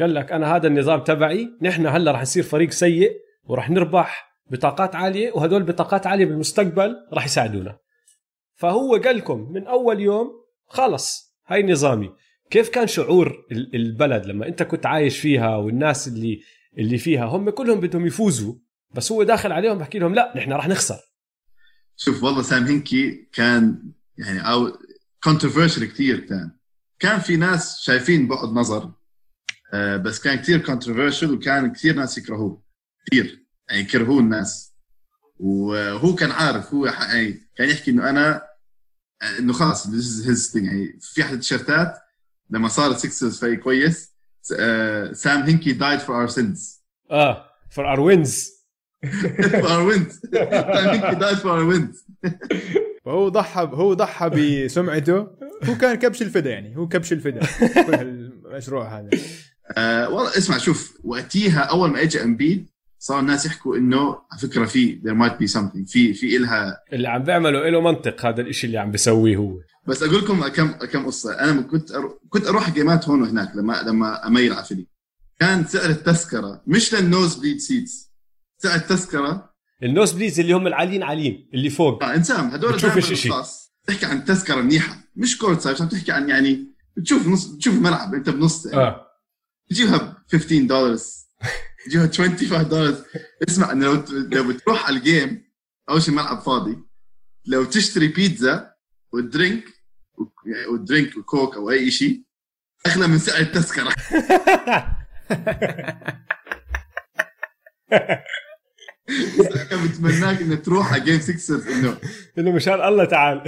قال 0.00 0.14
لك 0.14 0.32
أنا 0.32 0.56
هذا 0.56 0.66
النظام 0.66 1.00
تبعي 1.00 1.48
نحن 1.62 1.86
هلأ 1.86 2.12
رح 2.12 2.20
نصير 2.22 2.42
فريق 2.42 2.70
سيء 2.70 3.12
ورح 3.44 3.70
نربح 3.70 4.28
بطاقات 4.50 4.94
عالية 4.94 5.32
وهدول 5.32 5.62
بطاقات 5.62 6.06
عالية 6.06 6.24
بالمستقبل 6.24 6.96
رح 7.14 7.24
يساعدونا. 7.24 7.78
فهو 8.54 8.96
قال 9.04 9.16
لكم 9.16 9.52
من 9.52 9.66
أول 9.66 10.00
يوم 10.00 10.30
خلص 10.66 11.34
هاي 11.46 11.62
نظامي. 11.62 12.10
كيف 12.50 12.68
كان 12.68 12.86
شعور 12.86 13.46
ال- 13.52 13.74
البلد 13.74 14.26
لما 14.26 14.48
انت 14.48 14.62
كنت 14.62 14.86
عايش 14.86 15.18
فيها 15.18 15.56
والناس 15.56 16.08
اللي 16.08 16.42
اللي 16.78 16.98
فيها؟ 16.98 17.24
هم 17.24 17.50
كلهم 17.50 17.80
بدهم 17.80 18.06
يفوزوا 18.06 18.54
بس 18.94 19.12
هو 19.12 19.22
داخل 19.22 19.52
عليهم 19.52 19.78
بحكي 19.78 19.98
لهم 19.98 20.14
لا 20.14 20.32
نحن 20.36 20.52
رح 20.52 20.68
نخسر. 20.68 20.98
شوف 21.96 22.22
والله 22.22 22.42
سام 22.42 22.64
هنكي 22.64 23.28
كان 23.32 23.92
يعني 24.18 24.40
أو 24.50 24.72
controversial 25.24 25.84
كثير 25.84 26.20
كان. 26.20 26.50
كان 26.98 27.20
في 27.20 27.36
ناس 27.36 27.78
شايفين 27.80 28.28
بعد 28.28 28.48
نظر 28.48 28.92
آه، 29.74 29.96
بس 29.96 30.20
كان 30.20 30.38
كثير 30.38 30.58
controversial 30.58 31.34
وكان 31.34 31.72
كثير 31.72 31.94
ناس 31.94 32.18
يكرهوه. 32.18 32.62
كثير 33.06 33.44
يعني 33.68 33.80
يكرهوه 33.80 34.20
الناس. 34.20 34.74
وهو 35.38 36.14
كان 36.14 36.30
عارف 36.30 36.74
هو 36.74 36.86
يعني 36.86 37.50
كان 37.56 37.68
يحكي 37.68 37.90
إنه 37.90 38.10
أنا 38.10 38.42
إنه 39.38 39.52
خلاص 39.52 39.86
thing. 39.86 40.56
يعني 40.56 40.98
في 41.00 41.22
أحد 41.22 41.32
التيشيرتات 41.32 41.94
لما 42.50 42.68
صار 42.68 42.90
السكسرز 42.90 43.40
فريق 43.40 43.58
كويس 43.58 44.14
سام 45.12 45.42
هنكي 45.42 45.74
died 45.78 46.00
for 46.00 46.28
our 46.28 46.34
sins. 46.34 46.82
آه 47.10 47.44
for 47.70 47.90
our 47.90 48.00
wins 48.00 48.50
for 49.06 49.68
our 49.68 49.92
wins. 49.92 50.30
سام 50.32 50.88
هنكي 50.88 51.18
died 51.20 51.38
for 51.38 51.46
our 51.46 51.72
wins. 51.72 52.08
فهو 53.04 53.28
ضحى 53.28 53.60
هو 53.72 53.94
ضحى 53.94 54.30
بسمعته. 54.30 55.18
هو 55.64 55.74
كان 55.80 55.94
كبش 55.94 56.22
الفدا 56.22 56.50
يعني 56.50 56.76
هو 56.76 56.88
كبش 56.88 57.12
الفدا. 57.12 57.40
كل 57.86 57.94
هالمشروع 57.94 58.98
هذا. 58.98 59.10
آه 59.76 60.08
والله 60.08 60.38
اسمع 60.38 60.58
شوف 60.58 60.98
وقتيها 61.04 61.60
أول 61.60 61.90
ما 61.90 62.02
اجى 62.02 62.22
امبيد 62.22 62.70
صار 62.98 63.20
الناس 63.20 63.46
يحكوا 63.46 63.76
إنه 63.76 64.18
على 64.32 64.40
فكرة 64.40 64.64
في 64.64 65.00
there 65.00 65.18
might 65.22 65.34
be 65.42 65.52
something 65.58 65.92
في 65.92 66.14
في 66.14 66.36
إلها 66.36 66.82
اللي 66.92 67.08
عم 67.08 67.22
بيعمله 67.22 67.68
له 67.68 67.80
منطق 67.80 68.26
هذا 68.26 68.40
الإشي 68.40 68.66
اللي 68.66 68.78
عم 68.78 68.90
بيسويه 68.90 69.36
هو. 69.36 69.58
بس 69.88 70.02
أقول 70.02 70.24
لكم 70.24 70.48
كم 70.48 70.72
كم 70.72 71.06
قصة. 71.06 71.32
أنا 71.32 71.62
كنت 71.62 71.90
أرو... 71.90 72.20
كنت 72.28 72.46
أروح 72.46 72.70
game 72.70 73.00
ات 73.00 73.08
هون 73.08 73.22
وهناك 73.22 73.56
لما 73.56 73.82
لما 73.82 74.26
أميل 74.26 74.52
على 74.52 74.64
فيلي 74.64 74.86
كان 75.40 75.66
سعر 75.66 75.90
التذكرة 75.90 76.62
مش 76.66 76.94
لل 76.94 77.34
nosebleed 77.34 77.58
seats. 77.58 78.12
سعر 78.58 78.74
التذكرة 78.76 79.54
ال 79.82 80.12
nosebleeds 80.12 80.40
اللي 80.40 80.52
هم 80.52 80.66
العاليين 80.66 81.02
عاليين 81.02 81.48
اللي 81.54 81.70
فوق. 81.70 82.02
آه 82.04 82.14
انسان 82.14 82.50
هدول 82.50 82.72
بتشوفش. 82.72 83.26
رخاص. 83.26 83.72
تحكي 83.86 84.06
عن 84.06 84.24
تذكرة 84.24 84.60
منيحة. 84.60 85.04
مش 85.16 85.38
courtside 85.38 85.82
عم 85.82 85.88
تحكي 85.88 86.12
عن 86.12 86.28
يعني 86.28 86.74
بتشوف 86.96 87.26
نص 87.26 87.44
بتشوف 87.46 87.74
الملعب 87.74 88.14
أنت 88.14 88.30
بنص 88.30 88.66
يعني. 88.66 88.78
آه. 88.80 89.06
تجيبها 89.70 89.96
ب 89.98 90.32
15 90.32 90.62
دولار 90.66 90.98
تجيبها 91.86 92.06
25 92.06 92.68
دولار 92.68 92.94
اسمع 93.48 93.72
إنه 93.72 93.86
لو 93.86 94.04
لو 94.10 94.48
بتروح 94.48 94.86
على 94.86 94.96
ال 94.96 95.06
game 95.06 95.44
أول 95.90 96.02
شيء 96.02 96.10
الملعب 96.10 96.40
فاضي. 96.40 96.78
لو 97.46 97.64
تشتري 97.64 98.08
بيتزا 98.08 98.70
و 99.12 99.23
drink 99.23 99.77
يعني 100.46 100.66
و 100.66 100.74
drink 100.74 101.16
و 101.16 101.24
Coke 101.24 101.56
أو 101.56 101.70
أي 101.70 101.90
شيء. 101.90 102.22
اغلى 102.86 103.06
من 103.06 103.18
سعر 103.18 103.40
التذكرة. 103.40 103.94
كان 109.70 109.88
بتمناك 109.88 110.40
انه 110.40 110.54
تروح 110.54 110.92
على 110.92 111.04
game 111.04 111.20
6 111.20 111.72
انه 111.72 111.98
إنه 112.38 112.50
مشان 112.50 112.74
الله 112.74 113.04
تعال. 113.04 113.42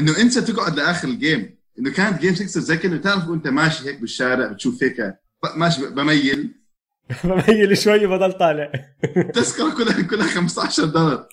إنه 0.00 0.18
أنت 0.18 0.38
تقعد 0.38 0.76
لآخر 0.76 1.08
ال 1.08 1.16
game. 1.16 1.58
إنه 1.78 1.92
كانت 1.92 2.20
game 2.20 2.34
6 2.34 2.60
زي 2.60 2.76
كأنه 2.76 2.96
تعرف 2.96 3.28
وأنت 3.28 3.48
ماشي 3.48 3.88
هيك 3.88 4.00
بالشارع 4.00 4.46
بتشوف 4.46 4.82
هيك 4.82 5.14
ماشي 5.56 5.86
بميل. 5.86 6.54
بميل 7.24 7.78
شوي 7.78 8.06
بضل 8.06 8.32
طالع. 8.32 8.72
التذكره 9.16 9.74
كلها 9.74 10.02
كلها 10.02 10.26
15 10.26 10.84
دولار. 10.84 11.28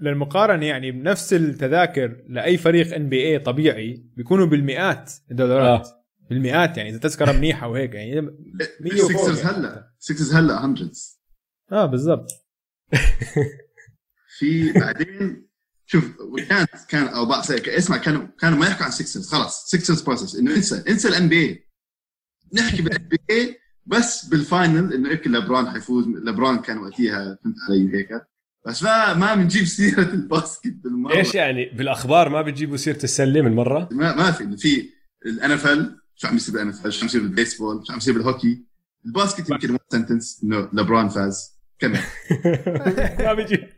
للمقارنة 0.00 0.66
يعني 0.66 0.90
بنفس 0.90 1.32
التذاكر 1.32 2.24
لأي 2.28 2.56
فريق 2.56 2.94
NBA 2.94 3.38
طبيعي 3.38 4.04
بيكونوا 4.16 4.46
بالمئات 4.46 5.12
الدولارات. 5.30 5.86
آه. 5.86 6.04
بالمئات 6.30 6.76
يعني 6.76 6.90
إذا 6.90 6.98
تذكرة 6.98 7.32
منيحة 7.32 7.68
وهيك 7.68 7.94
يعني. 7.94 8.20
100 8.20 8.30
وفوق 8.94 9.06
Sixers 9.08 9.38
يعني. 9.38 9.56
هلا. 9.56 9.92
Sixers 9.98 10.34
هلا 10.34 10.64
hundreds 10.64 11.20
آه 11.72 11.86
بالضبط. 11.86 12.30
في 14.38 14.72
بعدين 14.72 15.48
شوف 15.86 16.04
كانت 16.48 16.70
كان 16.88 17.06
أو 17.06 17.26
بعض 17.26 17.44
اسمع 17.52 17.96
كانوا 17.96 18.26
كانوا 18.40 18.58
ما 18.58 18.66
يحكوا 18.66 18.84
عن 18.84 18.90
Sixers 18.90 19.28
خلاص 19.28 19.70
Sixers 19.70 20.02
process 20.02 20.36
إنه 20.36 20.56
انسى 20.56 20.84
إنسى 20.88 21.08
ال 21.08 21.28
NBA 21.28 21.68
نحكي 22.54 22.82
بال 22.82 23.08
NBA 23.08 23.58
بس 23.86 24.24
بال 24.24 24.43
final 24.43 24.92
إنه 24.92 25.10
هيك 25.10 25.26
لبران 25.26 25.70
حيفوز. 25.70 26.06
لبران 26.08 26.58
كان 26.58 26.78
وقتها 26.78 27.38
فهمت 27.44 27.56
علي 27.68 27.94
هيك 27.94 28.08
بس 28.66 28.82
ما 28.82 29.14
ما 29.14 29.34
بنجيب 29.34 29.64
سيرة 29.64 30.02
ال 30.14 30.23
basket 30.23 30.74
بالمرة. 30.84 31.14
إيش 31.16 31.34
يعني؟ 31.34 31.64
بالأخبار 31.64 32.28
ما 32.28 32.42
بتجيبوا 32.42 32.76
سيرة 32.76 33.04
السلة 33.04 33.42
من 33.42 33.52
مرة؟ 33.54 33.88
ما, 33.92 34.14
ما 34.16 34.30
في. 34.30 34.56
في 34.56 35.66
ال 35.66 35.74
NFL 35.74 36.00
شو 36.14 36.28
عم 36.28 36.36
يصير 36.36 36.54
بال 36.54 36.68
NFL 36.68 36.92
شو 36.92 37.00
عم 37.00 37.06
يصير 37.06 37.20
بالبيسبول 37.22 37.86
شو 37.86 37.92
عم 37.92 37.98
يصير 37.98 38.14
بالهوكي 38.14 38.64
ال 39.06 39.12
basket 39.12 39.50
يمكن 39.50 39.70
one 39.70 39.78
sentence 39.92 40.40
إنه 40.44 40.68
لبران 40.72 41.08
فاز. 41.08 41.54
كمل. 41.78 41.98
ما 43.26 43.34
بيجي. 43.34 43.56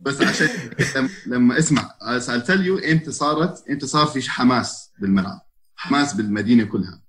بس 0.00 0.22
عشان 0.22 0.48
لما- 1.26 1.58
اسمع 1.58 1.90
you 2.48 2.90
إمتى 2.92 3.12
صارت 3.12 3.64
إمتى 3.70 3.86
صار 3.86 4.06
في 4.06 4.30
حماس 4.30 4.92
بالملعب 5.00 5.40
حماس 5.76 6.12
بالمدينة 6.14 6.64
كلها. 6.64 7.02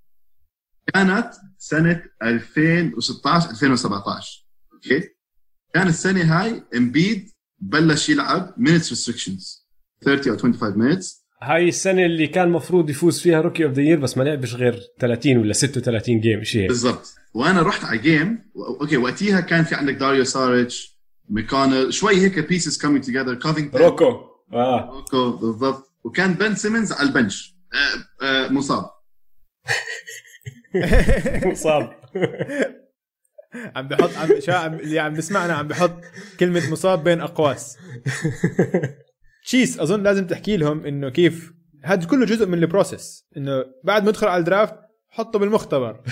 كانت 0.94 1.30
سنة 1.58 2.02
2016 2.22 3.50
2017 3.50 4.43
أوكي؟ 4.92 5.08
كان 5.74 5.88
السنة 5.88 6.22
هاي 6.40 6.62
امبيد 6.76 7.30
بلش 7.58 8.08
يلعب 8.08 8.54
minutes 8.58 8.88
restrictions 8.90 9.64
30 10.04 10.32
أو 10.32 10.38
25 10.38 10.74
minutes. 10.98 11.24
هاي 11.42 11.68
السنة 11.68 12.06
اللي 12.06 12.26
كان 12.26 12.48
مفروض 12.48 12.90
يفوز 12.90 13.20
فيها 13.20 13.40
rookie 13.40 13.64
of 13.64 13.72
the 13.72 13.82
year 13.82 13.98
بس 14.00 14.18
ما 14.18 14.22
لعبش 14.22 14.54
غير 14.54 14.80
30 15.00 15.36
ولا 15.36 15.52
36 15.52 16.20
game 16.20 16.44
شيء 16.44 16.60
هيك. 16.62 16.68
بالضبط. 16.68 17.14
وأنا 17.34 17.62
رحت 17.62 17.84
على 17.84 17.98
game 17.98 18.50
أوكي 18.80 18.96
وقتيها 18.96 19.40
كان 19.40 19.64
في 19.64 19.74
عندك 19.74 19.94
داريو 19.94 20.24
ساريتش 20.24 20.98
ميكونل 21.28 21.92
شوي 21.92 22.16
هيك 22.16 22.48
pieces 22.48 22.78
coming 22.82 23.04
together 23.04 23.34
كوفينغتون 23.34 23.80
روكو 23.80 24.20
آه. 24.52 24.90
روكو 24.90 25.36
بالضبط. 25.36 25.92
وكان 26.04 26.34
بن 26.34 26.54
سيمنز 26.54 26.92
على 26.92 27.08
ال 27.08 27.16
bench 27.16 27.56
آه 27.74 28.24
آه 28.26 28.48
مصاب. 28.48 28.90
مصاب. 31.52 31.96
عم 33.54 33.88
بحط 33.88 34.10
عم 34.16 34.40
شا 34.40 34.52
عم 34.54 34.74
اللي 34.74 34.98
عم 34.98 35.14
بسمعنا 35.14 35.52
عم 35.54 35.68
بحط 35.68 36.00
كلمة 36.40 36.70
مصاب 36.70 37.04
بين 37.04 37.20
أقواس. 37.20 37.76
تشيس 39.44 39.78
أظن 39.78 40.02
لازم 40.02 40.26
تحكي 40.26 40.56
لهم 40.56 40.86
إنه 40.86 41.08
كيف 41.08 41.52
هذا 41.84 42.06
كله 42.06 42.26
جزء 42.26 42.46
من 42.46 42.58
ال 42.58 42.66
process 42.66 43.26
إنه 43.36 43.64
بعد 43.84 44.02
ما 44.02 44.08
يدخل 44.08 44.26
على 44.26 44.40
ال 44.40 44.46
draft 44.46 44.74
حطه 45.08 45.38
بالمختبر. 45.38 46.02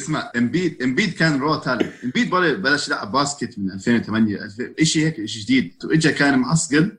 اسمع 0.00 0.30
امبيد 0.36 0.82
إمبيد 0.82 1.12
كان 1.14 1.40
raw 1.40 1.56
talent 1.56 1.92
إمبيد 2.04 2.30
بل- 2.30 2.56
بلش 2.62 2.88
يلعب 2.88 3.12
basket 3.12 3.58
من 3.58 3.70
2008 3.72 4.36
2000 4.44 4.84
شيء 4.84 5.06
هيك 5.06 5.24
شيء 5.24 5.42
جديد. 5.42 5.72
وإجا 5.84 6.10
كان 6.10 6.38
معسقل 6.38 6.98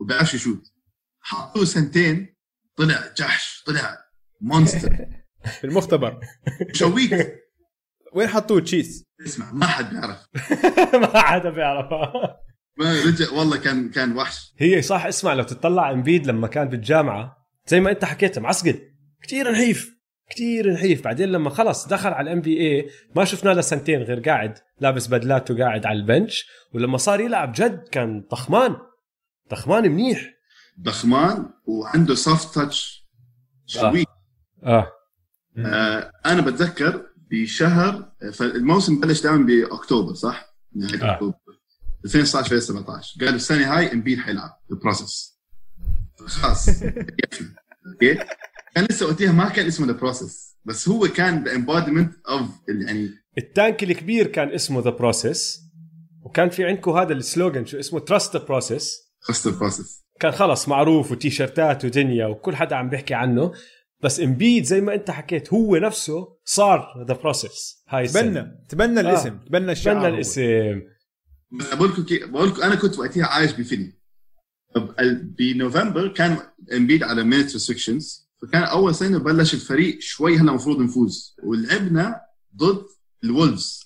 وبيعرفش 0.00 0.34
يشوت. 0.34 0.72
حطوه 1.20 1.64
سنتين 1.64 2.34
طلع 2.76 3.12
جحش 3.16 3.62
طلع 3.66 3.98
monster 4.40 4.96
في 5.60 5.64
المختبر 5.64 6.20
شويت. 6.72 7.41
وين 8.14 8.28
حطوه؟ 8.28 8.60
تشيس 8.60 9.04
اسمع 9.26 9.52
ما 9.52 9.66
حد 9.66 9.90
بيعرف. 9.90 10.26
ما 11.02 11.20
حدا 11.20 11.50
بيعرفها 11.50 12.36
ما 12.78 13.02
رجع 13.02 13.32
والله 13.32 13.56
كان 13.56 13.90
كان 13.90 14.16
وحش. 14.16 14.54
هي 14.58 14.82
صح 14.82 15.06
اسمع 15.06 15.34
لو 15.34 15.42
تطلع 15.42 15.90
امبيد 15.90 16.26
لما 16.26 16.46
كان 16.46 16.68
بالجامعة 16.68 17.36
زي 17.66 17.80
ما 17.80 17.90
انت 17.90 18.04
حكيت 18.04 18.38
معسقل 18.38 18.80
كثير 19.22 19.52
نحيف. 19.52 19.96
كثير 20.30 20.72
نحيف. 20.72 21.04
بعدين 21.04 21.28
لما 21.28 21.50
خلص 21.50 21.88
دخل 21.88 22.08
على 22.08 22.30
ال 22.30 22.40
NBA 22.40 22.90
ما 23.16 23.24
شفناه 23.24 23.52
لسنتين 23.52 24.02
غير 24.02 24.20
قاعد 24.20 24.58
لابس 24.80 25.06
بدلاته 25.06 25.58
قاعد 25.58 25.86
على 25.86 25.98
ال 25.98 26.05
bench. 26.05 26.46
ولما 26.74 26.96
صار 26.96 27.20
يلعب 27.20 27.52
جد 27.52 27.88
كان 27.88 28.24
ضخمان. 28.30 28.76
ضخمان 29.50 29.90
منيح. 29.90 30.30
ضخمان 30.80 31.48
وعنده 31.66 32.14
soft 32.14 32.54
touch 32.54 33.08
شوي. 33.66 34.04
آه. 34.64 34.92
آه 35.58 36.10
أنا 36.26 36.40
بتذكر 36.40 37.11
بشهر 37.32 38.12
فالموسم 38.32 39.00
بلش 39.00 39.22
دائما 39.22 39.46
بأكتوبر 39.46 40.14
صح؟ 40.14 40.56
نهاية 40.76 41.02
آه. 41.02 41.14
أكتوبر. 41.14 41.34
2016 42.04 42.56
2017 42.56 43.20
قالوا 43.20 43.34
السنة 43.34 43.78
هاي 43.78 43.92
امبيد 43.92 44.18
حيلعب. 44.18 44.50
ال 44.70 44.78
process 44.78 45.38
خلاص. 46.26 46.68
أوكي 47.92 48.18
كان 48.74 48.84
لسه 48.90 49.06
وقتها 49.06 49.32
ما 49.32 49.48
كان 49.48 49.66
اسمه 49.66 49.86
the 49.86 49.92
process 49.92 50.56
بس 50.64 50.88
هو 50.88 51.08
كان 51.08 51.44
the 51.44 51.54
embodiment 51.54 52.12
of 52.28 52.48
يعني 52.68 53.10
ال 53.38 53.47
tank 53.47 53.82
الكبير 53.82 54.26
كان 54.26 54.48
اسمه 54.48 54.80
the 54.80 54.90
process 54.90 55.60
وكان 56.22 56.50
في 56.50 56.64
عندكم 56.64 56.90
هذا 56.90 57.12
ال 57.12 57.20
slogan 57.20 57.66
شو 57.66 57.78
اسمه؟ 57.78 58.00
trust 58.00 58.36
the 58.36 58.44
process 58.44 59.12
خلص 59.20 59.50
ال 59.50 59.57
process 59.57 60.02
كان 60.20 60.32
خلص 60.32 60.68
معروف 60.68 61.12
وتيشرتات 61.12 61.84
ودنيا 61.84 62.26
وكل 62.26 62.56
حدا 62.56 62.76
عم 62.76 62.88
بيحكي 62.88 63.14
عنه. 63.14 63.52
بس 64.02 64.20
امبيد 64.20 64.64
زي 64.64 64.80
ما 64.80 64.94
انت 64.94 65.10
حكيت 65.10 65.52
هو 65.52 65.76
نفسه 65.76 66.36
صار 66.44 67.04
the 67.08 67.14
process 67.14 67.84
هاي 67.88 68.04
السنة. 68.04 68.22
تبنى 68.42 68.66
تبنى 68.68 69.00
الاسم 69.00 69.38
تبنى 69.38 69.72
الشعار 69.72 69.96
تبنى. 69.96 70.14
الاسم. 70.14 70.82
بقول 71.50 71.90
لكم 71.90 72.02
كي- 72.04 72.26
بقول 72.26 72.48
لكم 72.48 72.62
أنا 72.62 72.74
كنت 72.74 72.98
وقتها 72.98 73.26
عايش 73.26 73.52
ال- 75.00 75.24
بنوفمبر 75.38 76.08
كان 76.08 76.38
امبيد 76.76 77.02
على 77.02 77.24
minute 77.24 77.52
restrictions 77.52 78.28
فكان 78.42 78.62
أول 78.62 78.94
سنة 78.94 79.18
بلش 79.18 79.54
الفريق 79.54 79.98
شوي 80.00 80.36
هلا 80.36 80.50
المفروض 80.50 80.80
نفوز. 80.80 81.36
ولعبنا 81.42 82.20
ضد 82.56 82.84
ال 83.24 83.31
Wolves. 83.31 83.80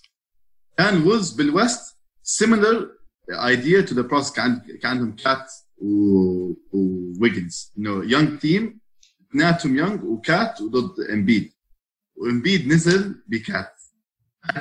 كان 0.78 0.96
ال 0.96 1.01
Wolves 1.01 1.30
بال 1.30 1.52
West 1.52 1.96
similar 2.22 2.90
idea 3.30 3.80
to 3.80 3.94
the 3.94 4.02
process 4.02 4.32
كان 4.32 4.60
كان 4.82 4.90
عندهم 4.90 5.16
كات 5.16 5.52
وويجنز 6.72 7.72
إنه 7.78 7.90
young 8.04 8.38
team 8.38 8.80
اثنيناتهم 9.30 9.76
young 9.76 10.04
وكات 10.04 10.60
وضد 10.60 11.00
إمبيد. 11.12 11.52
وإمبيد 12.16 12.68
نزل 12.68 13.14
بكات. 13.26 13.72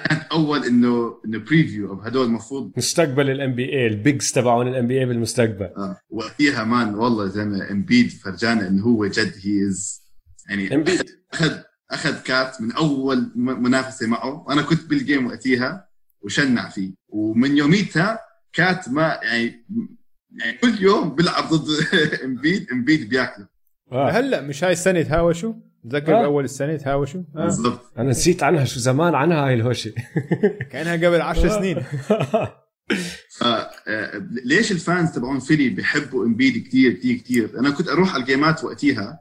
كانت 0.10 0.24
أول 0.32 0.66
إنه 0.66 1.22
إنه 1.26 1.38
preview 1.38 1.90
of 1.92 2.06
هدول 2.06 2.26
المفروض 2.26 2.72
مستقبل 2.78 3.30
ال 3.30 3.56
NBA 3.56 3.64
ال 3.74 3.88
bigs 3.88 4.32
تبعون 4.32 4.68
ال 4.68 4.88
NBA 4.88 5.06
بالمستقبل. 5.06 5.66
آه. 5.66 6.00
وقتها 6.10 6.64
man 6.64 6.96
والله 6.96 7.28
زي 7.28 7.46
ما 7.46 7.72
إمبيد 7.72 8.10
فرجانا 8.10 8.68
إنه 8.68 8.84
هو 8.84 9.06
جد 9.06 9.34
he 9.44 9.68
is 9.68 10.02
يعني 10.50 10.76
امبيد 10.76 11.10
أخذ 11.34 11.58
أخذ 11.92 12.24
كات 12.24 12.62
من 12.62 12.72
أول 12.72 13.32
منافسة 13.36 14.08
معه. 14.08 14.44
وأنا 14.48 14.62
كنت 14.62 14.86
بال 14.86 15.00
game 15.00 15.28
وقتها 15.28 15.88
وشنع 16.22 16.70
فيه. 16.70 16.94
ومن 17.08 17.58
يوميتها 17.58 18.20
كات 18.54 18.90
ما 18.90 19.20
يعني 19.24 19.66
يعني 20.32 20.58
كل 20.58 20.82
يوم 20.84 21.16
بيلعب 21.16 21.54
ضد 21.54 21.68
إمبيد. 22.26 22.68
إمبيد 22.72 23.10
بياكله. 23.10 23.48
آه. 23.92 24.10
هلا 24.10 24.42
مش 24.42 24.64
هاي 24.64 24.72
السنة 24.72 25.02
تهاوشوا 25.02 25.54
تذكر 25.90 26.18
آه. 26.18 26.22
بأول 26.22 26.44
السنة 26.44 26.78
تهاوشوا 26.78 27.22
آه. 27.36 27.44
بالضبط 27.44 27.92
أنا 27.98 28.10
نسيت 28.10 28.44
عنها 28.44 28.66
شو 28.66 28.80
زمان 28.80 29.16
عنها 29.16 29.46
هاي 29.48 29.54
الهوشة 29.54 29.94
كأنها 30.72 30.94
قبل 31.08 31.22
عشر 31.22 31.46
آه. 31.46 31.60
سنين 31.60 31.80
ف- 33.30 33.44
آه، 33.88 34.28
ليش 34.46 34.72
ال 34.72 34.80
fans 34.80 35.12
تبعون 35.12 35.40
فيلي 35.40 35.70
بيحبوا 35.70 36.26
امبيد 36.26 36.68
كثير 36.68 36.94
كثير 36.94 37.18
كثير 37.18 37.60
أنا 37.60 37.70
كنت 37.70 37.88
أروح 37.90 38.14
على 38.14 38.22
الجيمات 38.22 38.64
وقتها 38.64 39.20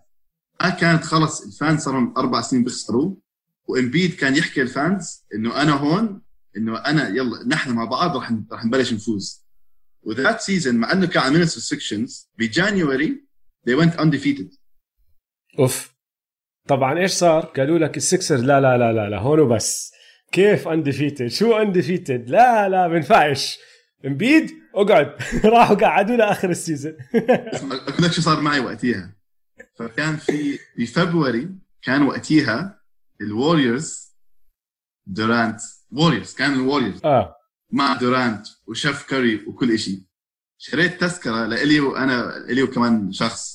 ما 0.62 0.70
كانت 0.70 1.04
خلص 1.04 1.42
ال 1.46 1.53
fans 1.53 1.80
صاروا 1.82 2.12
أربع 2.16 2.40
سنين 2.40 2.64
بيخسروا 2.64 3.14
وامبيد 3.68 4.14
كان 4.14 4.36
يحكي 4.36 4.62
ال 4.62 4.75
fans 4.75 5.24
إنه 5.34 5.62
أنا 5.62 5.72
هون 5.72 6.20
إنه 6.56 6.78
أنا 6.78 7.08
يلا 7.08 7.48
نحن 7.48 7.70
مع 7.72 7.84
بعض 7.84 8.16
رح 8.16 8.32
رح 8.52 8.64
نبلش 8.64 8.92
نفوز 8.92 9.44
و 10.02 10.10
that 10.10 10.40
season 10.40 10.74
مع 10.74 10.92
إنه 10.92 11.06
كان 11.06 11.22
على 11.22 11.32
minutes 11.34 11.54
restrictions 11.56 12.28
ب 12.38 12.49
January 12.49 13.23
they 13.68 13.74
went 13.74 13.96
undefeated. 14.00 14.58
أوف. 15.58 15.94
طبعا 16.68 16.98
إيش 16.98 17.10
صار؟ 17.10 17.44
قالوا 17.44 17.78
لك 17.78 17.96
ال 17.96 18.03
Sixers 18.03 18.40
لا 18.44 18.60
لا 18.60 18.78
لا 18.78 18.92
لا 18.92 19.10
لا 19.10 19.18
هون 19.18 19.40
وبس. 19.40 19.92
كيف 20.32 20.68
undefeated؟ 20.68 21.26
شو 21.26 21.56
undefeated؟ 21.56 22.30
لا 22.30 22.68
لا 22.68 22.88
بنفعش 22.88 23.58
إمبيد 24.06 24.50
أقعد. 24.74 25.16
راحوا 25.54 25.76
قعدوا 25.76 26.16
لآخر 26.16 26.50
ال 26.50 26.56
season 26.56 26.92
أقول 27.88 28.04
لك 28.04 28.12
شو 28.12 28.22
صار 28.22 28.40
معي 28.40 28.60
وقتها 28.60 29.16
فكان 29.78 30.16
في 30.16 30.58
بفبراير 30.78 31.48
كان 31.82 32.02
وقتها 32.02 32.80
ال 33.20 33.31
Warriors 33.31 34.14
دورانت 35.06 35.60
و 35.92 35.97
Warriors 35.97 36.34
كان 36.34 36.52
ال 36.52 36.58
Warriors 36.58 37.00
آه. 37.04 37.36
مع 37.72 37.96
دورانت 37.96 38.46
وستيف 38.66 39.02
كاري 39.02 39.44
وكل 39.46 39.78
شيء 39.78 40.02
شريت 40.58 41.00
تذكرة 41.00 41.46
لإلي 41.46 41.80
وأنا 41.80 42.36
إلي 42.36 42.62
وكمان 42.62 43.12
شخص. 43.12 43.53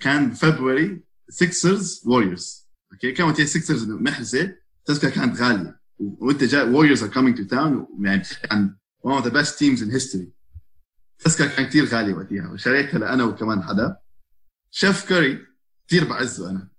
كان 0.00 0.30
فبراير 0.30 1.00
Sixers 1.28 2.02
و 2.06 2.13
Warriors 2.13 2.68
أوكي 2.92 3.12
كان 3.12 3.26
وقتها 3.26 3.44
Sixers 3.44 3.88
محرزة. 3.90 4.56
التذكره 4.78 5.10
كانت 5.10 5.40
غالية. 5.40 5.80
وانت 5.98 6.44
جاي 6.44 6.62
و 6.62 6.66
Warriors 6.66 7.02
are 7.02 7.08
coming 7.08 7.36
to 7.38 7.44
town 7.44 7.86
يعني 8.00 8.22
عن 8.50 8.76
one 9.06 9.22
of 9.22 9.24
the 9.24 9.30
best 9.30 9.50
teams 9.58 9.80
in 9.82 9.90
history. 9.98 10.26
التذكره 11.18 11.46
كان 11.56 11.66
كثير 11.66 11.84
غالية 11.84 12.14
وقتها. 12.14 12.52
وشريتها 12.52 12.98
لأنا 12.98 13.24
وكمان 13.24 13.62
حدا. 13.62 13.96
ستيف 14.70 15.08
كاري 15.08 15.38
كثير 15.88 16.04
بعزه 16.04 16.50
أنا. 16.50 16.70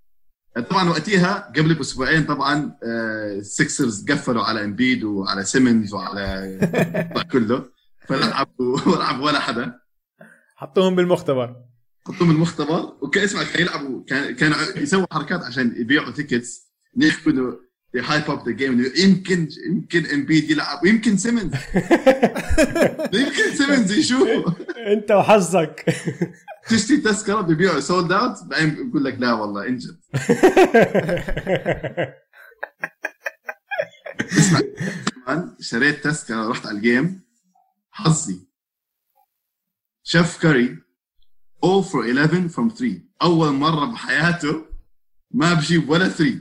طبعا 0.70 0.88
وقتها 0.88 1.52
قبل 1.56 1.74
بأسبوعين 1.74 2.24
طبعا 2.24 2.76
آه، 2.84 3.38
ال 3.38 3.48
Sixers 3.48 4.10
قفلوا 4.10 4.44
على 4.44 4.64
امبيد 4.64 5.04
وعلى 5.04 5.44
سيمنز 5.44 5.94
وعلى 5.94 6.58
كله. 7.32 7.68
فلعبوا 8.08 8.78
ولعب 8.88 9.20
ولا 9.20 9.40
حدا. 9.40 9.80
حطوهم 10.56 10.96
بالمختبر. 10.96 11.64
حطوهم 12.06 12.30
المختبر 12.30 12.96
وكان 13.00 13.24
اسمع 13.24 13.42
كان 13.42 13.62
يلعبوا 13.62 14.04
كان 14.04 14.34
كانوا 14.34 14.56
يسووا 14.76 15.06
حركات 15.12 15.42
عشان 15.44 15.74
يبيعوا 15.76 16.10
tickets 16.10 16.72
يحكوا 16.96 17.32
انه 17.32 17.58
hype 17.96 18.30
up 18.30 18.48
the 18.48 18.52
game 18.54 18.92
يمكن 18.96 19.48
يمكن 19.68 20.06
امبيد 20.06 20.50
يلعب 20.50 20.82
ويمكن 20.84 21.16
سيمنز 21.16 21.52
يمكن 23.20 23.54
سيمنز 23.56 23.92
يشوفوا 23.92 24.52
أنت 24.92 25.10
وحظك. 25.10 25.84
تشتري 26.68 26.96
تذكرة 26.96 27.40
بيبيعوا 27.40 27.80
sold 27.80 28.12
out 28.12 28.44
بعدين 28.44 28.90
بقول 28.90 29.04
لك 29.04 29.16
لا 29.18 29.32
والله 29.32 29.66
انجد 29.68 30.00
اسمع 34.32 34.60
شريت 35.60 36.04
تذكرة 36.04 36.48
رحت 36.48 36.66
على 36.66 36.76
ال 36.76 36.85
game 36.85 37.22
حظي. 37.90 38.48
Steph 40.02 40.38
Curry. 40.42 40.78
0 41.64 41.82
for 41.82 42.04
11 42.04 42.48
from 42.48 42.68
3 42.78 43.02
أول 43.22 43.52
مرة 43.52 43.84
بحياته 43.92 44.64
ما 45.34 45.54
بجيب 45.54 45.88
ولا 45.90 46.08
3 46.08 46.40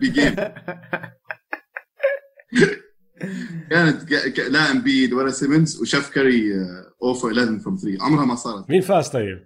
ب 0.00 0.07
game 0.07 0.34
كانت 3.70 4.10
لا 4.38 4.70
امبيد 4.70 5.12
ولا 5.12 5.30
سيمنز 5.30 5.80
و 5.80 5.85
Steph 5.85 6.10
Curry 6.10 6.54
آه، 6.54 7.14
0 7.14 7.20
for 7.20 7.24
11 7.32 7.58
from 7.60 7.80
3 7.80 7.98
عمرها 8.04 8.24
ما 8.24 8.34
صارت. 8.34 8.70
مين 8.70 8.80
فاز 8.80 9.08
طيب؟ 9.08 9.44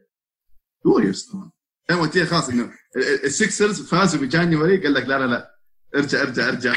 ووريرز 0.84 1.22
طبعا. 1.32 1.50
كان 1.88 1.98
وقتها 1.98 2.24
خلاص 2.24 2.48
إنه 2.48 2.62
ال- 2.64 3.02
ال- 3.02 3.24
ال 3.24 3.32
Sixers 3.32 3.80
فازوا 3.82 4.20
ب 4.20 4.27
January 4.27 4.76
قال 4.82 4.94
لك 4.94 5.02
لا 5.07 5.18
لا 5.18 5.26
لا. 5.26 5.59
ارجع 5.96 6.22
ارجع 6.22 6.48
ارجع. 6.48 6.74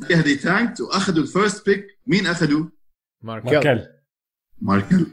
بعدها 0.00 0.20
they 0.22 0.34
tanked 0.36 0.80
وأخذوا 0.80 1.22
ال 1.22 1.29
first 1.29 1.66
pick 1.66 1.86
مين 2.06 2.26
أخذوا؟ 2.26 2.66
Markelle. 3.22 3.86
Markelle. 4.60 5.06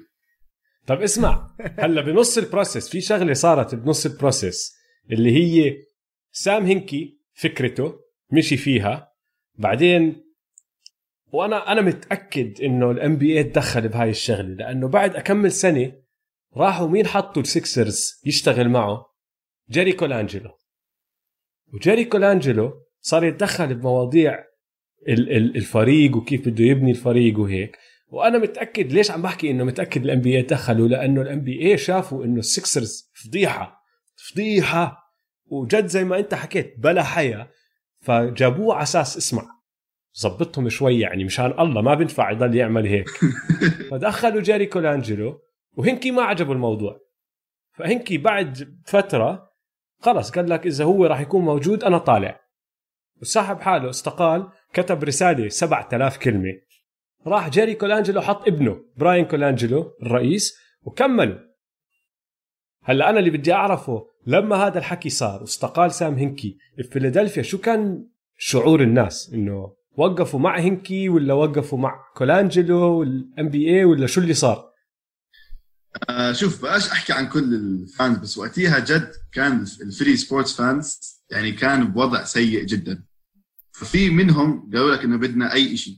طب 0.90 1.02
اسمع 1.02 1.56
هلا 1.80 2.02
بنص 2.02 2.38
ال 2.38 2.44
process 2.44 2.90
في 2.90 3.02
شغلة 3.02 3.34
صارت 3.34 3.76
بنص 3.76 4.06
ال 4.06 4.14
process 4.15 4.76
اللي 5.12 5.32
هي 5.32 5.78
سام 6.32 6.66
هنكي 6.66 7.20
فكرته 7.34 8.00
مشي 8.32 8.58
فيها. 8.58 9.12
بعدين 9.56 10.24
وأنا 11.34 11.72
أنا 11.72 11.82
متأكد 11.82 12.62
إنه 12.62 12.92
ال 12.92 13.18
NBA 13.18 13.44
تدخل 13.44 13.88
بهاي 13.88 14.10
الشغلة 14.10 14.48
لأنه 14.56 14.88
بعد 14.88 15.16
أكمل 15.16 15.52
سنة 15.52 15.92
راحوا 16.58 16.88
مين 16.88 17.08
حطوا 17.08 17.42
ال 17.42 17.53
Sixers 17.53 18.22
يشتغل 18.26 18.70
معه؟ 18.70 19.06
جيري 19.72 19.92
كولانجلو 19.92 20.52
وجيري 21.74 22.06
كولانجلو 22.06 22.74
صار 23.02 23.24
يتدخل 23.24 23.76
بمواضيع 23.76 24.40
ال- 25.08 25.32
ال- 25.38 25.56
الفريق 25.56 26.18
وكيف 26.18 26.48
بده 26.48 26.64
يبني 26.66 26.92
الفريق 26.92 27.40
وهيك. 27.40 27.78
وأنا 28.12 28.38
متأكد 28.38 28.92
ليش 28.92 29.12
عم 29.12 29.22
بحكي 29.22 29.52
إنه 29.52 29.64
متأكد 29.64 30.04
ال 30.04 30.22
NBA 30.22 30.42
دخلوا؟ 30.42 30.88
لأنه 30.88 31.22
ال 31.22 31.42
NBA 31.42 31.78
شافوا 31.78 32.26
إنه 32.26 32.40
ال 32.40 32.50
Sixers 32.50 33.12
فضيحة 33.14 33.84
فضيحة. 34.16 35.10
وجد 35.46 35.86
زي 35.86 36.04
ما 36.04 36.20
أنت 36.20 36.34
حكيت 36.34 36.76
بلا 36.78 37.04
حياة. 37.04 37.50
فجابوه 38.00 38.76
على 38.76 38.84
أساس 38.84 39.18
اسمع 39.18 39.44
زبطهم 40.14 40.70
شوي 40.70 41.00
يعني 41.00 41.24
مشان 41.24 41.60
الله 41.60 41.82
ما 41.82 41.94
بينفع 41.94 42.32
يضل 42.32 42.56
يعمل 42.56 42.88
هيك. 42.88 43.10
فدخلوا 43.92 44.42
جيري 44.42 44.66
كولانجلو 44.66 45.42
وهنكي 45.74 46.12
ما 46.12 46.22
عجبه 46.22 46.54
الموضوع. 46.54 47.00
فهنكي 47.74 48.18
بعد 48.18 48.80
فترة 48.86 49.50
خلص 50.02 50.32
قال 50.32 50.50
لك 50.50 50.66
إذا 50.66 50.86
هو 50.86 51.06
راح 51.06 51.20
يكون 51.20 51.46
موجود 51.46 51.84
أنا 51.84 51.98
طالع. 51.98 52.40
وسحب 53.22 53.60
حاله 53.60 53.90
استقال 53.90 54.50
كتب 54.74 55.04
رسالة 55.04 55.48
7000 55.48 56.18
كلمة. 56.18 56.54
راح 57.28 57.50
جيري 57.50 57.76
كولانجلو 57.76 58.22
حط 58.22 58.48
ابنه 58.48 58.86
براين 58.98 59.26
كولانجلو 59.26 59.92
الرئيس 60.02 60.58
وكملوا. 60.82 61.40
هلأ 62.84 63.10
أنا 63.10 63.20
اللي 63.20 63.30
بدي 63.30 63.54
أعرفه 63.54 64.06
لما 64.28 64.56
هذا 64.56 64.80
الحكي 64.80 65.10
صار 65.10 65.42
واستقال 65.42 65.92
سام 65.92 66.14
هنكي 66.14 66.58
بفيلادلفيا 66.78 67.44
شو 67.44 67.58
كان 67.58 68.08
شعور 68.38 68.84
الناس؟ 68.84 69.32
إنه 69.34 69.76
وقفوا 69.98 70.40
مع 70.40 70.60
هنكي 70.60 71.10
ولا 71.10 71.34
وقفوا 71.34 71.80
مع 71.80 72.00
كولانجلو 72.16 73.00
وال 73.00 73.50
NBA 73.50 73.86
ولا 73.86 74.08
شو 74.08 74.22
اللي 74.22 74.34
صار؟ 74.34 74.70
آه 76.10 76.32
شوف 76.32 76.62
بقاش 76.62 76.92
أحكي 76.92 77.14
عن 77.14 77.28
كل 77.28 77.54
ال 77.54 77.67
fans 77.67 78.18
بس 78.18 78.38
وقتها 78.38 78.80
جد 78.80 79.12
كان 79.34 79.66
ال 79.82 79.87
Philly 79.87 80.18
sports 80.18 80.58
fans 80.58 81.00
يعني 81.32 81.52
كان 81.52 81.88
بوضع 81.92 82.24
سيء 82.24 82.64
جدا. 82.66 83.04
ففي 83.72 84.10
منهم 84.10 84.72
قالوا 84.74 84.96
لك 84.96 85.04
إنه 85.04 85.18
بدنا 85.18 85.54
أي 85.54 85.78
شيء 85.78 85.94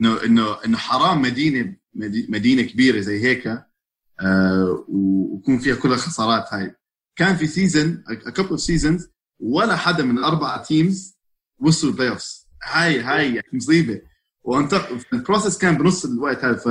إنه 0.00 0.24
إنه 0.24 0.64
إنه 0.64 0.76
حرام 0.78 1.22
مدينة 1.22 1.76
مدي- 1.94 2.26
مدينة 2.28 2.62
كبيرة 2.62 3.00
زي 3.00 3.22
هيك 3.22 3.46
آه 4.20 4.84
ويكون 4.88 5.58
فيها 5.58 5.74
كل 5.74 5.92
الخسارات 5.92 6.44
هاي. 6.54 6.74
كان 7.16 7.36
في 7.36 7.46
season 7.46 8.04
couple 8.36 8.48
of 8.48 8.60
seasons 8.60 9.08
ولا 9.40 9.76
حدا 9.76 10.04
من 10.04 10.18
الأربعة 10.18 10.62
teams 10.62 11.18
وصلوا 11.60 11.92
ال 11.92 12.08
playoffs 12.08 12.48
هاي 12.64 13.00
هاي 13.00 13.34
يعني 13.34 13.46
مصيبة. 13.52 14.00
وانت 14.42 14.80
ال 15.12 15.18
process 15.18 15.58
كان 15.58 15.78
بنص 15.78 16.04
الوقت 16.04 16.44
هذا. 16.44 16.56
ف 16.56 16.68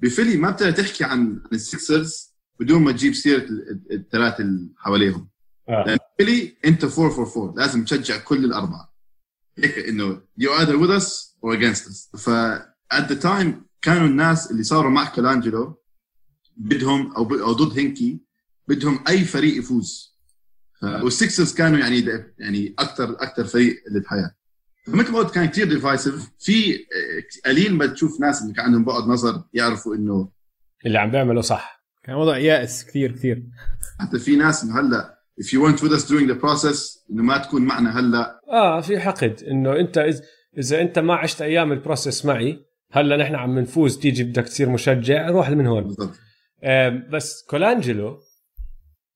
ب 0.00 0.05
Philly 0.05 0.36
ما 0.36 0.50
بتقدر 0.50 0.70
تحكي 0.72 1.04
عن 1.04 1.42
ال 1.52 1.64
Sixers 1.64 2.34
بدون 2.60 2.82
ما 2.82 2.92
تجيب 2.92 3.14
سيرة 3.14 3.42
ال- 3.44 3.70
ال- 3.70 3.92
الثلاثة 3.92 4.38
اللي 4.44 4.68
حواليهم. 4.76 5.28
آه. 5.68 5.84
لأن 5.86 5.98
Philly 6.18 6.56
أنت 6.64 6.84
4 6.84 7.06
4 7.18 7.32
4 7.36 7.54
لازم 7.56 7.84
تشجع 7.84 8.18
كل 8.18 8.44
الأربعة. 8.44 8.94
هيك 9.58 9.78
إنه 9.78 10.20
you 10.40 10.48
either 10.60 10.76
with 10.78 11.00
us 11.02 11.33
or 11.44 11.56
against 11.58 11.82
us. 11.88 12.18
ف 12.20 12.30
at 12.94 13.04
the 13.08 13.22
time 13.24 13.48
كانوا 13.82 14.06
الناس 14.06 14.50
اللي 14.50 14.62
صاروا 14.62 14.90
مع 14.90 15.04
كولانجلو 15.14 15.80
بدهم 16.56 17.12
أو 17.16 17.34
أو 17.34 17.52
ضد 17.52 17.78
هنكي 17.78 18.20
بدهم 18.68 19.04
أي 19.08 19.24
فريق 19.24 19.58
يفوز. 19.58 20.14
ف- 20.80 20.84
وال 20.84 21.02
Sixers 21.02 21.54
كانوا 21.54 21.78
يعني 21.78 22.24
يعني 22.38 22.74
أكثر 22.78 23.10
أكثر 23.22 23.44
فريق 23.44 23.76
اللي 23.88 24.00
بحياه 24.00 24.34
فمثل 24.86 25.12
ما 25.12 25.18
قلت 25.18 25.34
كان 25.34 25.46
كثير 25.46 25.68
divisive 25.68 26.30
في 26.38 26.74
آه، 26.74 27.48
قليل 27.50 27.74
ما 27.74 27.86
تشوف 27.86 28.20
ناس 28.20 28.42
اللي 28.42 28.52
كان 28.54 28.64
عندهم 28.64 28.84
بعد 28.84 29.02
نظر 29.02 29.42
يعرفوا 29.52 29.94
إنه 29.94 30.28
اللي 30.86 30.98
عم 30.98 31.10
بيعمله 31.10 31.40
صح. 31.40 31.84
كان 32.02 32.14
وضع 32.16 32.38
يائس 32.38 32.84
كثير 32.84 33.12
كثير 33.12 33.42
حتى 34.00 34.18
في 34.18 34.36
ناس 34.36 34.64
إنه 34.64 34.80
هلأ 34.80 35.18
if 35.40 35.44
you 35.44 35.58
weren't 35.60 35.80
with 35.82 35.92
us 35.92 36.04
during 36.08 36.28
the 36.28 36.40
process 36.44 36.98
إنه 37.10 37.22
ما 37.22 37.38
تكون 37.38 37.62
معنا 37.62 37.98
هلأ. 38.00 38.40
آه 38.48 38.80
في 38.80 39.00
حقد 39.00 39.42
إنه 39.50 39.76
أنت 39.80 39.98
إذ- 39.98 40.22
إذا 40.58 40.80
أنت 40.80 40.98
ما 40.98 41.14
عشت 41.14 41.42
أيام 41.42 41.72
ال 41.72 41.79
process 41.79 42.24
معي 42.26 42.64
هلأ 42.92 43.16
نحن 43.16 43.34
عم 43.34 43.58
نفوز 43.58 43.98
تيجي 43.98 44.24
بدك 44.24 44.44
تصير 44.44 44.68
مشجع 44.68 45.28
روح 45.30 45.50
من 45.50 45.66
هون. 45.66 45.82
بالضبط. 45.84 46.14
بس 47.10 47.46
كولانجلو 47.50 48.20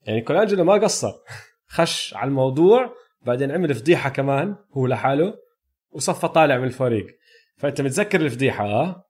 يعني 0.06 0.20
كولانجلو 0.20 0.64
ما 0.64 0.72
قصر 0.72 1.12
خش 1.76 2.14
على 2.14 2.28
الموضوع 2.28 2.94
بعدين 3.22 3.50
عمل 3.50 3.74
فضيحة 3.74 4.10
كمان 4.10 4.56
هو 4.72 4.86
لحاله 4.86 5.34
وصفى 5.90 6.28
طالع 6.28 6.58
من 6.58 6.64
الفريق. 6.64 7.06
فأنت 7.56 7.80
متذكر 7.80 8.20
الفضيحة 8.20 8.64
آه؟ 8.64 9.04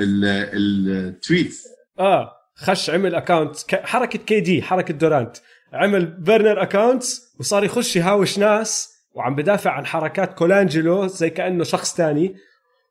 ال- 0.00 0.24
ال 0.54 0.71
tweet 0.71 1.54
آه 1.98 2.32
خش 2.54 2.90
عمل 2.90 3.14
account 3.14 3.56
حركة 3.74 4.18
KD 4.18 4.62
حركة 4.62 4.94
دورانت 4.94 5.36
عمل 5.72 6.06
burner 6.06 6.62
account 6.62 7.04
وصار 7.40 7.64
يخش 7.64 7.96
يهاوش 7.96 8.38
ناس 8.38 8.91
وعم 9.14 9.34
بدافع 9.34 9.70
عن 9.70 9.86
حركات 9.86 10.34
كولانجلو 10.34 11.06
زي 11.06 11.30
كأنه 11.30 11.64
شخص 11.64 11.94
تاني. 11.94 12.36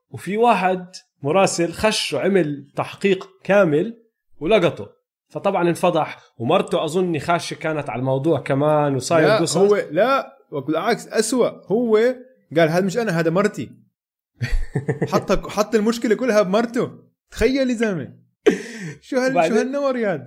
وفي 0.10 0.38
واحد 0.38 0.86
مراسل 1.24 1.72
خش 1.72 2.14
وعمل 2.14 2.72
تحقيق 2.76 3.30
كامل 3.44 3.98
ولقطه. 4.40 4.90
فطبعا 5.30 5.70
انفضح. 5.70 6.18
ومرته 6.38 6.86
اظني 6.86 7.20
خاشة 7.20 7.54
كانت 7.54 7.90
على 7.90 8.00
الموضوع 8.00 8.40
كمان 8.40 8.96
وصاير 8.96 9.28
لا 9.28 9.38
قصص. 9.38 9.58
هو 9.58 9.76
لا 9.92 10.38
بالعكس 10.68 11.08
أسوأ. 11.08 11.50
هو 11.68 11.98
قال 12.58 12.70
هذا 12.70 12.86
مش 12.86 12.98
أنا 12.98 13.20
هذا 13.20 13.30
مرتي. 13.30 13.72
حط 15.12 15.48
حط 15.48 15.76
المشكلة 15.76 16.16
كلها 16.16 16.42
بمرته. 16.42 16.92
تخيل 17.32 17.70
يا 17.70 17.76
زلمة. 17.76 18.22
شو 19.02 19.18
هال 19.18 19.48
شو 19.48 19.56
هالنور 19.56 19.98
يا 19.98 20.26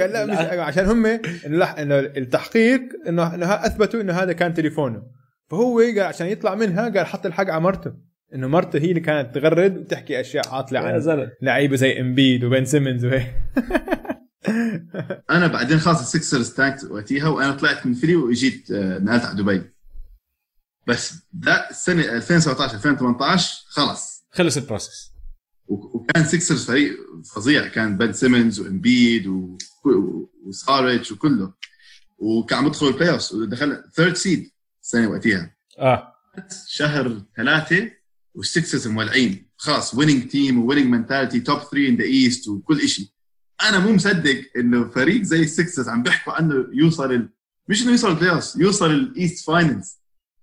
قال 0.00 0.12
لا 0.12 0.26
مش 0.26 0.36
عشان 0.68 0.84
هم 0.84 1.06
إنه 1.46 1.98
التحقيق 1.98 2.80
إنه 3.06 3.34
أثبتوا 3.66 4.00
إنه 4.00 4.12
هذا 4.12 4.32
كان 4.32 4.54
تليفونه. 4.54 5.02
فهو 5.52 5.78
قال 5.78 6.00
عشان 6.00 6.26
يطلع 6.26 6.54
منها 6.54 6.82
قال 6.88 7.06
حط 7.06 7.26
الحق 7.26 7.50
على 7.50 7.60
مرته. 7.60 7.92
إنه 8.34 8.46
مرته 8.48 8.78
هي 8.78 8.88
اللي 8.88 9.00
كانت 9.00 9.34
تغرد 9.34 9.78
وتحكي 9.78 10.20
أشياء 10.20 10.48
عاطلة 10.48 10.80
عن 10.80 11.30
لعيبة 11.42 11.76
زي 11.76 12.00
إمبيد 12.00 12.44
وبن 12.44 12.64
سيمنز 12.64 13.04
وهيك 13.04 13.34
أنا 15.30 15.46
بعدين 15.46 15.78
خلاص 15.78 16.00
ال 16.00 16.07
Sixers 16.07 16.50
tanked 16.50 16.84
وقتها 16.84 17.28
وأنا 17.28 17.52
طلعت 17.52 17.86
من 17.86 17.94
Philly 17.94 18.16
واجيت 18.16 18.70
آه، 18.70 18.98
نقلت 18.98 19.24
على 19.24 19.42
دبي. 19.42 19.62
بس 20.86 21.14
ده 21.32 21.70
السنة 21.70 22.02
2017 22.02 22.74
2018 22.74 23.62
خلص 23.68 24.24
خلص 24.30 24.56
ال 24.56 24.62
process. 24.62 25.12
و- 25.66 25.98
وكان 25.98 26.24
Sixers 26.24 26.64
فريق 26.64 26.92
فظيع 27.34 27.68
كان 27.68 27.96
بن 27.98 28.12
سيمنز 28.12 28.60
وإمبيد 28.60 29.26
و- 29.26 29.56
و- 29.84 30.30
وساريتش 30.46 31.12
وكله. 31.12 31.52
وكان 32.18 32.58
عم 32.58 32.66
يدخل 32.66 32.86
ال 32.86 33.10
playoff 33.10 33.32
ودخل 33.32 33.84
third 33.94 34.16
seed 34.16 34.50
السنة 34.82 35.08
وقتها 35.08 35.56
آه. 35.78 36.14
شهر 36.66 37.22
ثلاثة 37.36 37.90
وال 38.34 38.47
Sixers 38.47 38.88
مولعين. 38.88 39.52
خلاص 39.56 39.94
winning 39.94 40.28
team 40.28 40.62
و 40.62 40.65
winning 40.65 40.86
mentality 40.86 41.40
top 41.40 41.58
3 41.58 41.88
in 41.88 41.96
the 41.96 42.04
East 42.04 42.48
وكل 42.48 42.88
شيء 42.88 43.06
أنا 43.62 43.78
مو 43.78 43.92
مصدق 43.92 44.44
إنه 44.56 44.88
فريق 44.88 45.22
زي 45.22 45.42
ال 45.42 45.49
Sixers 45.49 45.88
عم 45.88 46.02
بيحكوا 46.02 46.32
عنه 46.32 46.66
يوصل 46.72 47.12
ال... 47.12 47.28
مش 47.68 47.82
إنه 47.82 47.90
يوصل 47.90 48.10
ال 48.10 48.16
play 48.16 48.40
يوصل 48.56 48.90
ال 48.90 49.01
East 49.01 49.46
finals 49.46 50.00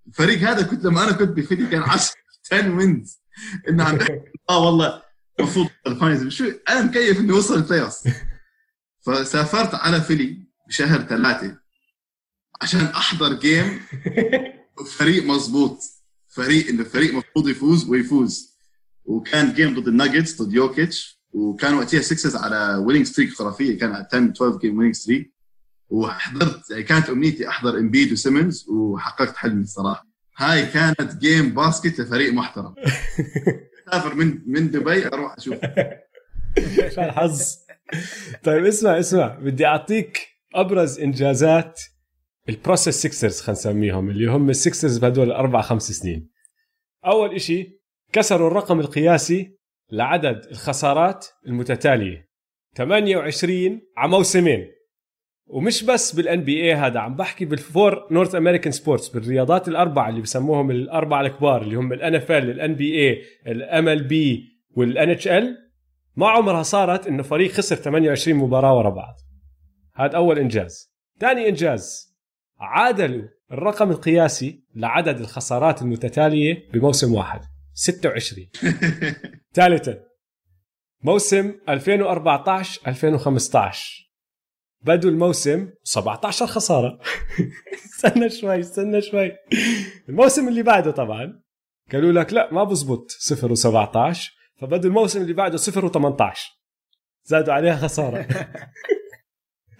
الفريق 0.07 0.39
هذا 0.39 0.61
كنت 0.61 0.85
لما 0.85 1.03
أنا 1.03 1.11
كنت 1.11 1.29
ب 1.29 1.34
Philly 1.34 1.67
كان 1.67 1.81
10 1.81 2.15
10 2.51 2.75
wins 2.75 3.21
إنه 3.69 3.83
عم 3.83 3.97
بيحكوا 3.97 4.15
آه 4.49 4.65
والله 4.65 5.03
المفروض 5.39 5.67
ال 5.87 5.93
finals 5.93 6.27
شو 6.27 6.51
أنا 6.69 6.81
مكيف 6.81 7.19
إنه 7.19 7.35
يوصل 7.35 7.55
ال 7.55 7.62
play 7.62 7.89
فسافرت 9.05 9.75
على 9.75 10.01
Philly 10.01 10.47
بشهر 10.67 11.01
ثلاثة. 11.01 11.57
عشان 12.61 12.81
أحضر 12.81 13.33
game 13.33 13.79
فريق 14.97 15.23
مظبوط. 15.23 15.79
فريق 16.27 16.67
انه 16.69 16.81
الفريق 16.81 17.09
المفروض 17.09 17.47
يفوز 17.47 17.89
ويفوز. 17.89 18.59
وكان 19.05 19.53
game 19.53 19.79
ضد 19.79 19.87
الناجتس 19.87 20.41
ضد 20.41 20.53
يوكيتش 20.53 21.19
وكان 21.31 21.73
وقتها 21.73 22.01
Sixers 22.01 22.35
على 22.35 22.83
winning 22.85 23.05
streak 23.05 23.33
خرافية. 23.33 23.77
كان 23.79 23.91
على 23.91 24.07
10 24.13 24.17
12 24.31 24.57
game 24.57 24.77
winning 24.77 24.95
streak 24.95 25.33
وحضرت 25.89 26.71
يعني 26.71 26.83
كانت 26.83 27.09
أمنيتي 27.09 27.47
أحضر 27.49 27.77
امبيد 27.77 28.11
وسيمنز 28.11 28.65
وحققت 28.69 29.35
حلمي 29.37 29.63
الصراحة. 29.63 30.07
هاي 30.37 30.65
كانت 30.65 31.15
game 31.15 31.49
basket 31.49 31.99
لفريق 31.99 32.33
محترم. 32.33 32.75
سافر 33.91 34.13
من 34.15 34.39
من 34.45 34.71
دبي 34.71 35.07
أروح 35.07 35.35
أشوف. 35.37 35.55
شو 36.95 37.01
الحظ 37.01 37.41
طيب 38.43 38.65
اسمع 38.65 38.99
اسمع. 38.99 39.27
بدي 39.27 39.65
أعطيك 39.65 40.27
أبرز 40.55 40.99
إنجازات 40.99 41.81
ال 42.49 42.55
process 42.55 42.95
Sixers 42.95 43.41
خلينا 43.41 43.59
نسميهم 43.59 44.09
اللي 44.09 44.25
هم 44.25 44.49
ال 44.49 44.56
Sixers 44.56 44.97
بهدول 44.97 45.31
أربع 45.31 45.61
خمس 45.61 45.91
سنين. 45.91 46.29
أول 47.05 47.35
إشي 47.35 47.81
كسروا 48.13 48.47
الرقم 48.47 48.79
القياسي 48.79 49.57
لعدد 49.91 50.45
الخسارات 50.51 51.27
المتتالية. 51.47 52.29
28 52.75 53.81
على 53.97 54.11
موسمين. 54.11 54.67
ومش 55.47 55.83
بس 55.83 56.15
بال 56.15 56.43
NBA 56.43 56.73
هذا 56.73 56.99
عم 56.99 57.15
بحكي 57.15 57.45
بال 57.45 57.66
four 57.66 58.07
North 58.11 58.35
American 58.35 58.71
sports 58.71 59.09
بالرياضات 59.09 59.67
الأربعة 59.67 60.09
اللي 60.09 60.21
بسموهم 60.21 60.71
الأربعة 60.71 61.21
الكبار 61.21 61.61
اللي 61.61 61.75
هم 61.75 61.93
ال 61.93 62.49
NFL 62.49 63.87
ال 63.87 64.03
NBA 64.03 65.27
ال 65.27 65.30
MLB 65.30 65.40
وال 65.40 65.47
NHL 65.47 65.57
ما 66.15 66.29
عمرها 66.29 66.63
صارت 66.63 67.07
إنه 67.07 67.23
فريق 67.23 67.51
خسر 67.51 67.75
28 67.75 68.37
مباراة 68.37 68.77
ورا 68.77 68.89
بعض. 68.89 69.15
هذا 69.95 70.17
أول 70.17 70.39
إنجاز. 70.39 70.93
ثاني 71.19 71.49
إنجاز 71.49 72.08
عادلوا 72.59 73.27
الرقم 73.51 73.91
القياسي 73.91 74.63
لعدد 74.75 75.19
الخسارات 75.19 75.81
المتتالية 75.81 76.69
بموسم 76.73 77.13
واحد 77.13 77.41
26 77.73 78.47
ثالثا 79.55 79.99
موسم 81.03 81.53
2014 81.69 82.81
2015 82.87 84.09
بدوا 84.81 85.09
الموسم 85.09 85.69
17 85.83 86.47
خسارة. 86.47 86.99
استنى 87.85 88.29
شوي 88.29 88.59
استنى 88.59 89.01
شوي. 89.01 89.31
الموسم 90.09 90.47
اللي 90.47 90.63
بعده 90.63 90.91
طبعا 90.91 91.41
قالوا 91.91 92.11
لك 92.11 92.33
لا 92.33 92.53
ما 92.53 92.63
بزبط 92.63 93.11
0 93.11 93.55
و17 93.55 94.17
فبدوا 94.61 94.89
الموسم 94.89 95.21
اللي 95.21 95.33
بعده 95.33 95.57
0 95.57 95.89
و18 95.89 96.37
زادوا 97.23 97.53
عليها 97.53 97.75
خسارة. 97.75 98.27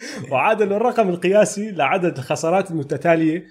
وعادلوا 0.31 0.77
الرقم 0.77 1.09
القياسي 1.09 1.71
لعدد 1.71 2.17
الخسارات 2.17 2.71
المتتالية 2.71 3.45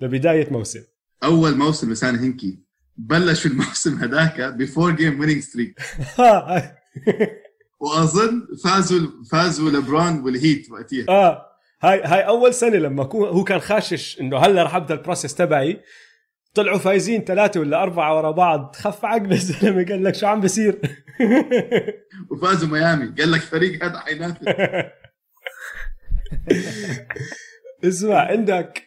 لبدايه 0.00 0.48
موسم. 0.50 0.80
أول 1.24 1.56
موسم 1.56 1.92
لسام 1.92 2.16
هينكي 2.16 2.58
بلش 2.96 3.46
الموسم 3.46 3.98
هذاك 3.98 4.40
ب 4.40 4.50
four 4.50 4.90
game 4.90 5.20
winning 5.20 5.40
streak 5.40 5.80
وأظن 7.80 8.46
فازوا 8.64 9.08
فازوا 9.32 9.70
لبران 9.70 10.20
والهيت 10.20 10.70
وقتها 10.70 11.04
آه 11.08 11.46
هاي 11.82 12.02
هاي 12.02 12.20
أول 12.26 12.54
سنة 12.54 12.76
لما 12.76 13.02
هو 13.12 13.44
كان 13.44 13.60
خاشش 13.60 14.20
إنه 14.20 14.38
هلا 14.38 14.62
رح 14.62 14.74
أبدأ 14.74 14.94
ال 14.94 14.99
process 14.99 15.34
تبعي. 15.34 15.80
طلعوا 16.54 16.78
فايزين 16.78 17.24
ثلاثة 17.24 17.60
ولا 17.60 17.82
أربعة 17.82 18.16
ورا 18.16 18.30
بعض. 18.30 18.76
خف 18.76 19.04
عقل 19.04 19.32
الزلمه 19.42 19.84
قال 19.84 20.04
لك 20.04 20.14
شو 20.14 20.26
عم 20.26 20.40
بصير 20.40 20.80
وفازوا 22.30 22.68
ميامي. 22.68 23.14
قال 23.18 23.32
لك 23.32 23.40
فريق 23.40 23.84
هذا 23.84 23.98
حينافس 23.98 24.38
اسمع 27.84 28.16
عندك 28.16 28.82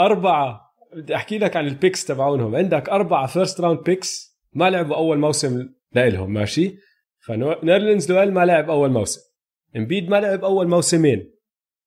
أربعة 0.00 0.60
بدي 0.96 1.14
أحكي 1.14 1.38
لك 1.38 1.56
عن 1.56 1.66
ال 1.66 1.72
picks 1.72 2.04
تبعونهم. 2.04 2.56
عندك 2.56 2.88
أربعة 2.88 3.26
first 3.26 3.60
round 3.60 3.80
picks 3.80 4.38
ما 4.52 4.70
لعبوا 4.70 4.96
أول 4.96 5.18
موسم 5.18 5.68
لإلهم 5.92 6.32
ماشي؟ 6.32 6.76
فنيرلينز 7.26 8.12
نويل 8.12 8.32
ما 8.32 8.44
لعب 8.44 8.70
أول 8.70 8.90
موسم. 8.90 9.20
إمبيد 9.76 10.08
ما 10.08 10.20
لعب 10.20 10.44
أول 10.44 10.68
موسمين. 10.68 11.32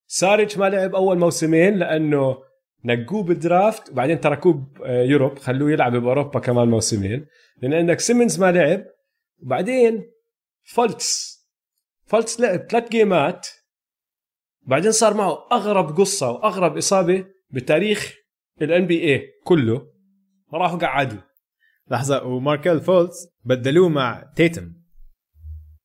ساريتش 0.08 0.58
ما 0.58 0.70
لعب 0.70 0.96
أول 0.96 1.18
موسمين 1.18 1.78
لأنه 1.78 2.38
نقوه 2.86 3.24
بال 3.24 3.43
draft 3.43 3.90
وبعدين 3.90 4.20
تركوه 4.22 4.72
ب 4.80 4.88
Europe 4.88 5.40
خلوه 5.40 5.72
يلعب 5.72 5.96
بأوروبا 5.96 6.40
كمان 6.40 6.68
موسمين. 6.68 7.26
لأن 7.62 7.74
عندك 7.74 8.00
سيمنز 8.00 8.40
ما 8.40 8.52
لعب 8.52 8.86
وبعدين 9.40 10.12
فولتس. 10.64 11.40
فولتس 12.06 12.40
لعب 12.40 12.60
ثلاث 12.60 12.90
جيمات 12.90 13.48
بعدين 14.70 14.92
صار 14.92 15.14
معه 15.14 15.48
أغرب 15.52 15.98
قصة 15.98 16.32
وأغرب 16.32 16.78
إصابة 16.78 17.26
بتاريخ 17.50 18.14
ال 18.62 18.88
NBA 18.88 19.28
كله. 19.44 19.94
راحوا 20.54 20.78
قعدوا. 20.80 21.20
لحظة 21.92 22.24
وماركل 22.24 22.82
فولتس 22.82 23.28
بدلوه 23.46 23.90
مع 23.90 24.34
تيتم. 24.36 24.74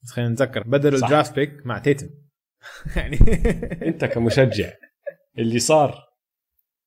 خلينا 0.06 0.30
نتذكر 0.30 0.62
بدلوا. 0.62 0.98
ال 0.98 1.04
draft 1.04 1.34
pick 1.34 1.66
مع 1.66 1.78
تيتم. 1.78 2.10
يعني 2.96 3.18
أنت 3.82 4.04
كمشجع 4.04 4.72
اللي 5.38 5.58
صار 5.58 6.04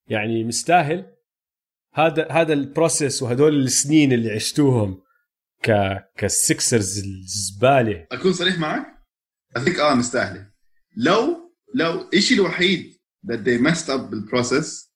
يعني 0.08 0.44
مستاهل 0.44 1.14
هذا 1.94 2.28
هذا 2.30 2.52
ال 2.52 2.61
process 2.61 3.22
وهدول 3.22 3.62
السنين 3.62 4.12
اللي 4.12 4.30
عشتوهم 4.30 5.02
ك 5.62 5.72
كسكسرز 6.16 6.98
الزبالة. 6.98 8.06
أكون 8.12 8.32
صريح 8.32 8.58
معك؟ 8.58 8.86
Think 9.58 9.80
آه 9.80 9.94
مستاهلة. 9.94 10.50
لو 10.96 11.47
لو 11.74 12.08
الشيء 12.14 12.36
الوحيد 12.36 12.98
that 13.26 13.38
they 13.38 13.58
messed 13.68 13.88
up 13.88 14.00
بال 14.00 14.20
process 14.20 14.92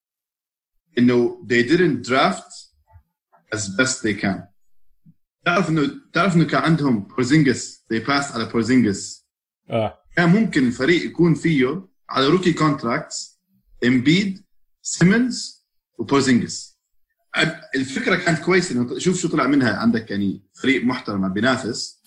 إنه 0.98 1.46
they 1.46 1.68
didn't 1.68 2.08
draft 2.08 2.52
as 3.54 3.60
best 3.60 4.02
they 4.02 4.22
can. 4.22 4.40
تعرف 5.44 5.68
انه 5.68 5.90
تعرف 6.12 6.36
إنه 6.36 6.44
كان 6.44 6.62
عندهم 6.62 7.00
بورزينجس 7.02 7.84
they 7.94 8.06
passed 8.06 8.32
على 8.34 8.44
بورزينجس 8.44 9.26
آه. 9.70 9.98
كان 10.16 10.28
ممكن 10.28 10.66
الفريق 10.66 11.04
يكون 11.04 11.34
فيه 11.34 11.88
على 12.08 12.26
rookie 12.26 12.52
contracts 12.52 13.40
امبيد 13.84 14.44
سيمنز 14.82 15.66
وبورزينجس 15.98 16.72
الفكرة 17.74 18.16
كانت 18.16 18.38
كويسة 18.38 18.74
إنه 18.74 18.98
شوف 18.98 19.20
شو 19.20 19.28
طلع 19.28 19.46
منها. 19.46 19.76
عندك 19.76 20.10
يعني 20.10 20.42
فريق 20.62 20.84
محترم 20.84 21.32
بينافس. 21.32 22.02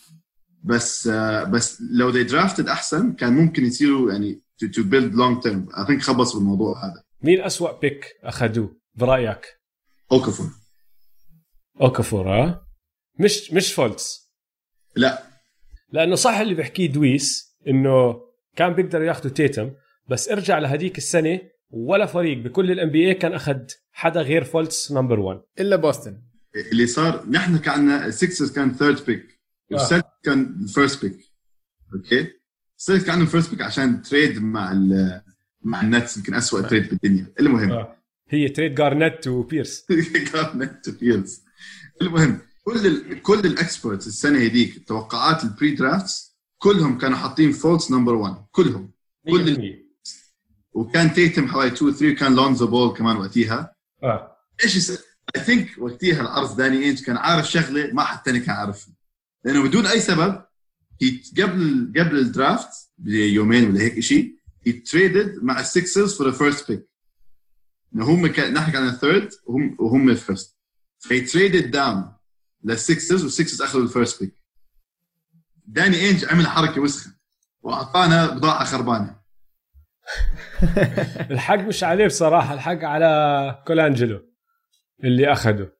بس 0.64 1.08
آه، 1.08 1.44
بس 1.44 1.82
لو 1.82 2.14
they 2.14 2.28
drafted 2.30 2.68
أحسن 2.68 3.14
كان 3.14 3.34
ممكن 3.34 3.66
يصيروا 3.66 4.12
يعني 4.12 4.42
to, 4.60 4.68
to 4.68 4.84
build 4.84 5.14
long 5.14 5.42
term. 5.42 5.70
I 5.76 5.86
think 5.88 6.02
خبصوا 6.02 6.40
الموضوع 6.40 6.86
هذا. 6.86 7.04
مين 7.22 7.42
أسوأ 7.42 7.80
pick 7.80 8.06
أخذوه؟ 8.24 8.78
برأيك. 8.96 9.46
أوكافور. 10.12 10.50
أوكافور 11.82 12.30
آه؟ 12.30 12.68
مش 13.20 13.54
مش 13.54 13.74
فولتس. 13.74 14.32
لا. 14.96 15.24
لأنه 15.92 16.16
صح 16.16 16.38
اللي 16.38 16.54
بيحكيه 16.54 16.92
دويس 16.92 17.56
إنه 17.68 18.22
كان 18.56 18.74
بيقدروا 18.74 19.06
ياخذوا 19.06 19.32
تيتم 19.32 19.72
بس 20.10 20.30
ارجع 20.30 20.60
لهديك 20.60 20.98
السنة 20.98 21.42
ولا 21.70 22.06
فريق 22.06 22.38
بكل 22.38 22.72
ال 22.72 22.90
NBA 22.90 23.14
كان 23.14 23.34
أخذ 23.34 23.60
حدا 23.92 24.22
غير 24.22 24.44
فولتس 24.44 24.92
number 24.92 25.20
1 25.20 25.42
إلا 25.60 25.76
بوسطن 25.76 26.22
اللي 26.72 26.88
صار 26.88 27.30
نحن 27.30 27.58
كان 27.58 27.74
عندنا 27.74 28.06
السكسرز 28.06 28.52
كان 28.52 28.74
third 28.74 29.06
pick 29.06 29.40
والسلتكس 29.72 30.06
كان 30.24 30.60
ال 30.64 30.71
first 30.71 31.06
pick 31.06 31.18
okay 31.96 32.28
السلتكس 32.80 33.04
كان 33.04 33.12
عندهم 33.12 33.28
first 33.28 33.50
pick 33.52 33.62
عشان 33.62 34.02
trade 34.02 34.44
مع 34.44 34.72
ال 34.72 35.22
مع 35.62 35.82
النتس 35.82 36.18
يمكن 36.18 36.34
اسوء 36.34 36.62
trade 36.62 36.90
بالدنيا. 36.90 37.34
المهم. 37.40 37.72
آه. 37.72 37.96
هي 38.30 38.50
trade 38.50 38.76
جارنيت 38.76 39.28
وبيرس 39.28 39.86
كارنت 40.34 40.90
فيلز 40.90 41.42
المهم 42.02 42.40
كل 42.64 42.88
ال 42.88 43.22
كل 43.22 43.40
ال 43.40 43.48
experts 43.48 44.08
السنة 44.08 44.40
هذيك 44.40 44.78
التوقعات 44.78 45.44
ال 45.44 45.51
pre 45.51 45.72
drafts 45.72 46.36
كلهم 46.58 46.98
كانوا 46.98 47.18
حاطين 47.18 47.52
فولتس 47.52 47.92
number 47.92 48.14
1 48.14 48.36
كلهم. 48.52 48.92
كل 49.30 49.56
100% 49.56 49.86
وكان 50.74 51.14
تيتم 51.14 51.48
حوالي 51.48 51.72
2 51.74 51.92
3 51.94 52.16
كان 52.16 52.36
لونزو 52.36 52.68
بول 52.68 52.98
كمان 52.98 53.18
وقتها 53.18 53.76
آه. 54.04 54.38
إيش 54.64 54.76
يصير؟ 54.76 54.98
I 55.36 55.42
think 55.42 55.70
وقتها 55.78 56.22
العرض 56.22 56.58
داني 56.58 56.84
اينج 56.84 57.04
كان 57.04 57.18
عارف 57.18 57.52
شغلة 57.52 57.94
ما 57.94 58.04
حد 58.04 58.26
ثاني 58.26 58.40
كان 58.40 58.56
عارفها. 58.56 58.94
لأنه 59.46 59.64
بدون 59.64 59.86
أي 59.86 60.00
سبب 60.00 60.45
قبل 61.38 61.94
قبل 61.98 62.18
ال 62.18 62.30
draft 62.30 62.90
بيومين 62.98 63.70
ولا 63.70 63.82
هيك 63.82 64.00
شيء 64.00 64.36
traded 64.68 65.44
مع 65.44 65.60
السكسرز 65.60 66.18
for 66.18 66.30
the 66.30 66.38
first 66.38 66.72
pick 66.72 66.90
هم 67.96 68.28
كان 68.28 68.54
نحن 68.54 68.72
كان 68.72 68.88
ال 68.88 68.95
third 68.95 69.30
وهم 69.46 69.76
وهم 69.80 70.10
ال 70.10 70.18
first 70.18 70.58
فهي 71.00 71.22
traded 71.22 71.72
down 71.72 72.14
للسكسرز 72.64 73.24
والسكسرز 73.24 73.62
أخذوا 73.62 73.84
ال 73.84 73.90
first 73.90 74.24
pick 74.24 74.46
داني 75.68 75.98
إينج 75.98 76.26
عمل 76.26 76.48
حركة 76.48 76.82
وسخة. 76.82 77.12
وأعطانا 77.62 78.28
بضاعة 78.28 78.66
خربانة. 78.66 79.16
الحق 81.32 81.56
مش 81.56 81.84
عليه 81.84 82.06
بصراحة 82.06 82.54
الحق 82.54 82.84
على 82.84 83.64
كولانجلو 83.68 84.22
اللي 85.04 85.32
اخذه 85.32 85.72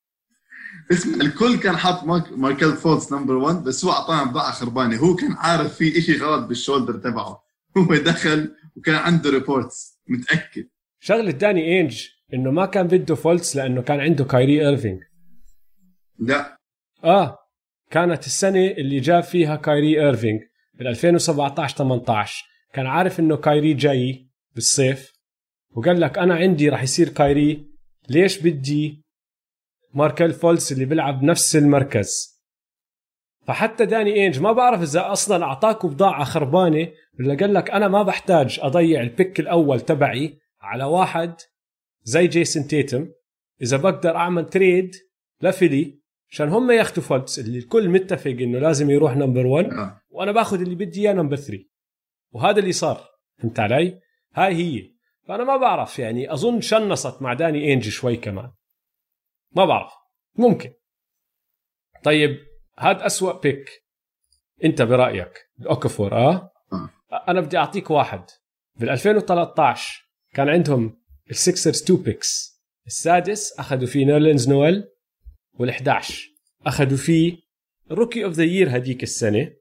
اسمع 0.92 1.26
الكل 1.26 1.60
كان 1.60 1.78
حاط 1.78 2.04
ماركل 2.32 2.74
فولتس 2.74 3.12
number 3.12 3.34
1 3.36 3.64
بس 3.64 3.86
هو 3.86 3.92
أعطانا 3.92 4.24
بضاعه 4.32 4.52
خربانه 4.52 4.98
هو 4.98 5.16
كان 5.16 5.32
عارف 5.34 5.74
في 5.76 6.02
شيء 6.02 6.22
غلط 6.24 6.48
بال 6.48 6.57
shoulder 6.57 6.94
تبعه. 6.94 7.44
هو 7.78 7.96
دخل 7.96 8.56
وكان 8.76 8.96
عنده 8.96 9.30
reports 9.30 10.00
متأكد. 10.08 10.68
شغلة 11.00 11.32
داني 11.32 11.66
إينج 11.78 12.08
إنه 12.34 12.52
ما 12.52 12.66
كان 12.66 12.88
بده 12.88 13.16
فولتس 13.16 13.56
لأنه 13.56 13.82
كان 13.82 14.00
عنده 14.00 14.24
كايري 14.26 14.68
ايرفينج 14.68 15.02
لا. 16.20 16.58
آه 17.04 17.38
كانت 17.92 18.26
السنة 18.26 18.66
اللي 18.68 19.00
جاب 19.00 19.24
فيها 19.24 19.56
كايري 19.56 20.06
ايرفينج 20.06 20.42
بال 20.74 20.88
2017 20.88 21.78
18 21.78 22.44
كان 22.74 22.88
عارف 22.88 23.20
إنه 23.20 23.38
كايري 23.38 23.74
جاي 23.74 24.30
بالصيف 24.56 25.12
وقال 25.72 26.00
لك 26.02 26.18
أنا 26.18 26.36
عندي 26.36 26.70
راح 26.70 26.84
يصير 26.84 27.10
كايري. 27.10 27.68
ليش 28.10 28.38
بدي 28.38 29.05
ماركل 29.96 30.34
فولتس 30.34 30.72
اللي 30.72 30.86
بيلعب 30.86 31.24
نفس 31.24 31.56
المركز. 31.56 32.36
فحتى 33.48 33.86
داني 33.86 34.14
إينج 34.14 34.40
ما 34.40 34.52
بعرف 34.52 34.82
إذا 34.82 35.12
أصلا 35.12 35.44
أعطاكوا 35.46 35.90
بضاعة 35.90 36.24
خربانة 36.24 36.88
ولا 37.20 37.36
قال 37.36 37.54
لك 37.54 37.72
أنا 37.72 37.88
ما 37.88 38.04
بحتاج 38.04 38.60
أضيع 38.62 39.02
ال 39.02 39.09
pick 39.09 39.40
الأول 39.40 39.82
تبعي 39.82 40.40
على 40.62 40.84
واحد 40.84 41.36
زي 42.04 42.28
جيسون 42.28 42.68
تيتم. 42.68 43.08
إذا 43.62 43.78
بقدر 43.78 44.16
أعمل 44.16 44.46
trade 44.46 44.96
لفيلي 45.42 46.00
عشان 46.32 46.50
هم 46.50 46.72
ياخذوا 46.72 47.04
فولتس 47.04 47.40
اللي 47.40 47.58
الكل 47.58 47.90
متفق 47.90 48.32
إنه 48.32 48.60
لازم 48.60 48.90
يروح 48.90 49.16
number 49.16 49.46
1 49.46 49.66
آه. 49.66 50.02
وأنا 50.10 50.32
باخذ 50.32 50.62
اللي 50.62 50.76
بدي 50.76 51.02
إياه 51.02 51.14
number 51.14 51.36
3 51.36 51.64
وهذا 52.32 52.60
اللي 52.60 52.72
صار. 52.72 53.10
فهمت 53.38 53.60
علي؟ 53.60 54.00
هاي 54.34 54.54
هي. 54.56 54.92
فأنا 55.28 55.44
ما 55.44 55.58
بعرف 55.58 56.00
يعني 56.00 56.34
أظن 56.34 56.62
شنصت 56.62 57.22
مع 57.22 57.34
داني 57.34 57.66
إينج 57.66 57.90
شوي 57.90 58.16
كمان. 58.16 58.52
ما 59.56 59.66
بعرف. 59.66 59.92
ممكن. 60.36 60.74
طيب 62.04 62.40
هذا 62.80 63.06
أسوأ 63.06 63.40
pick 63.40 63.70
أنت 64.64 64.82
برأيك. 64.82 65.50
اوكافور 65.70 66.14
آه؟ 66.14 66.52
آه. 66.74 66.90
أنا 67.28 67.42
بدي 67.42 67.58
أعطيك 67.58 67.92
واحد. 67.92 68.26
بال 68.76 68.90
2013 68.90 70.06
كان 70.34 70.50
عندهم 70.50 71.02
السكسرز 71.30 71.84
2 71.84 72.02
picks 72.02 72.62
السادس 72.88 73.60
أخذوا 73.60 73.88
فيه 73.88 74.06
نيرلينز 74.06 74.50
نويل 74.50 74.84
وال11 75.60 76.14
أخذوا 76.66 76.98
فيه 76.98 77.38
rookie 77.92 78.26
of 78.26 78.34
the 78.34 78.44
year 78.44 78.78
هديك 78.78 79.04
السنة. 79.04 79.52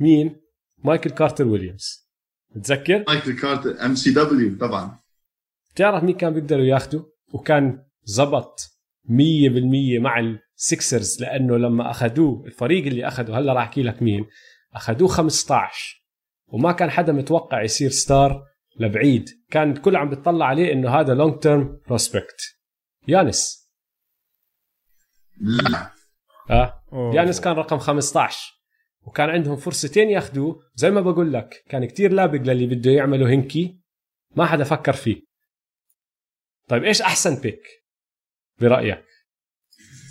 مين؟ 0.00 0.40
مايكل 0.84 1.10
كارتر 1.10 1.46
ويليامز. 1.46 2.10
متذكر؟ 2.50 3.04
مايكل 3.08 3.40
كارتر 3.40 3.84
MCW 3.84 4.58
طبعا. 4.58 4.98
بتعرف 5.74 6.04
مين 6.04 6.16
كان 6.16 6.32
بيقدروا 6.34 6.64
ياخذوا 6.64 7.04
وكان 7.32 7.84
زبط. 8.04 8.79
100% 9.10 10.00
مع 10.00 10.20
السكسرز 10.20 11.22
لأنه 11.22 11.56
لما 11.56 11.90
أخذوه 11.90 12.46
الفريق 12.46 12.86
اللي 12.86 13.08
أخذه 13.08 13.38
هلا 13.38 13.52
راح 13.52 13.62
أحكي 13.62 13.82
لك 13.82 14.02
مين. 14.02 14.26
أخذوه 14.74 15.08
15 15.08 16.04
وما 16.48 16.72
كان 16.72 16.90
حدا 16.90 17.12
متوقع 17.12 17.62
يصير 17.62 17.90
star 17.90 18.44
لبعيد. 18.80 19.28
كان 19.50 19.70
الكل 19.72 19.96
عم 19.96 20.10
بتطلع 20.10 20.46
عليه 20.46 20.72
إنه 20.72 20.90
هذا 20.90 21.14
long-term 21.14 21.80
prospect 21.86 22.56
يانس. 23.08 23.70
لا. 25.40 25.92
آه. 26.50 26.82
يانس 27.14 27.40
كان 27.40 27.52
رقم 27.52 27.78
15 27.78 28.38
وكان 29.02 29.30
عندهم 29.30 29.56
فرصتين 29.56 30.10
ياخذوه 30.10 30.60
زي 30.74 30.90
ما 30.90 31.00
بقول 31.00 31.32
لك 31.32 31.64
كان 31.68 31.84
كتير 31.84 32.12
لابق 32.12 32.40
للي 32.40 32.66
بده 32.66 32.90
يعمله 32.90 33.34
هنكي 33.34 33.80
ما 34.36 34.46
حدا 34.46 34.64
فكر 34.64 34.92
فيه. 34.92 35.22
طيب 36.68 36.84
إيش 36.84 37.02
أحسن 37.02 37.40
بيك 37.40 37.79
برأيك؟ 38.60 39.04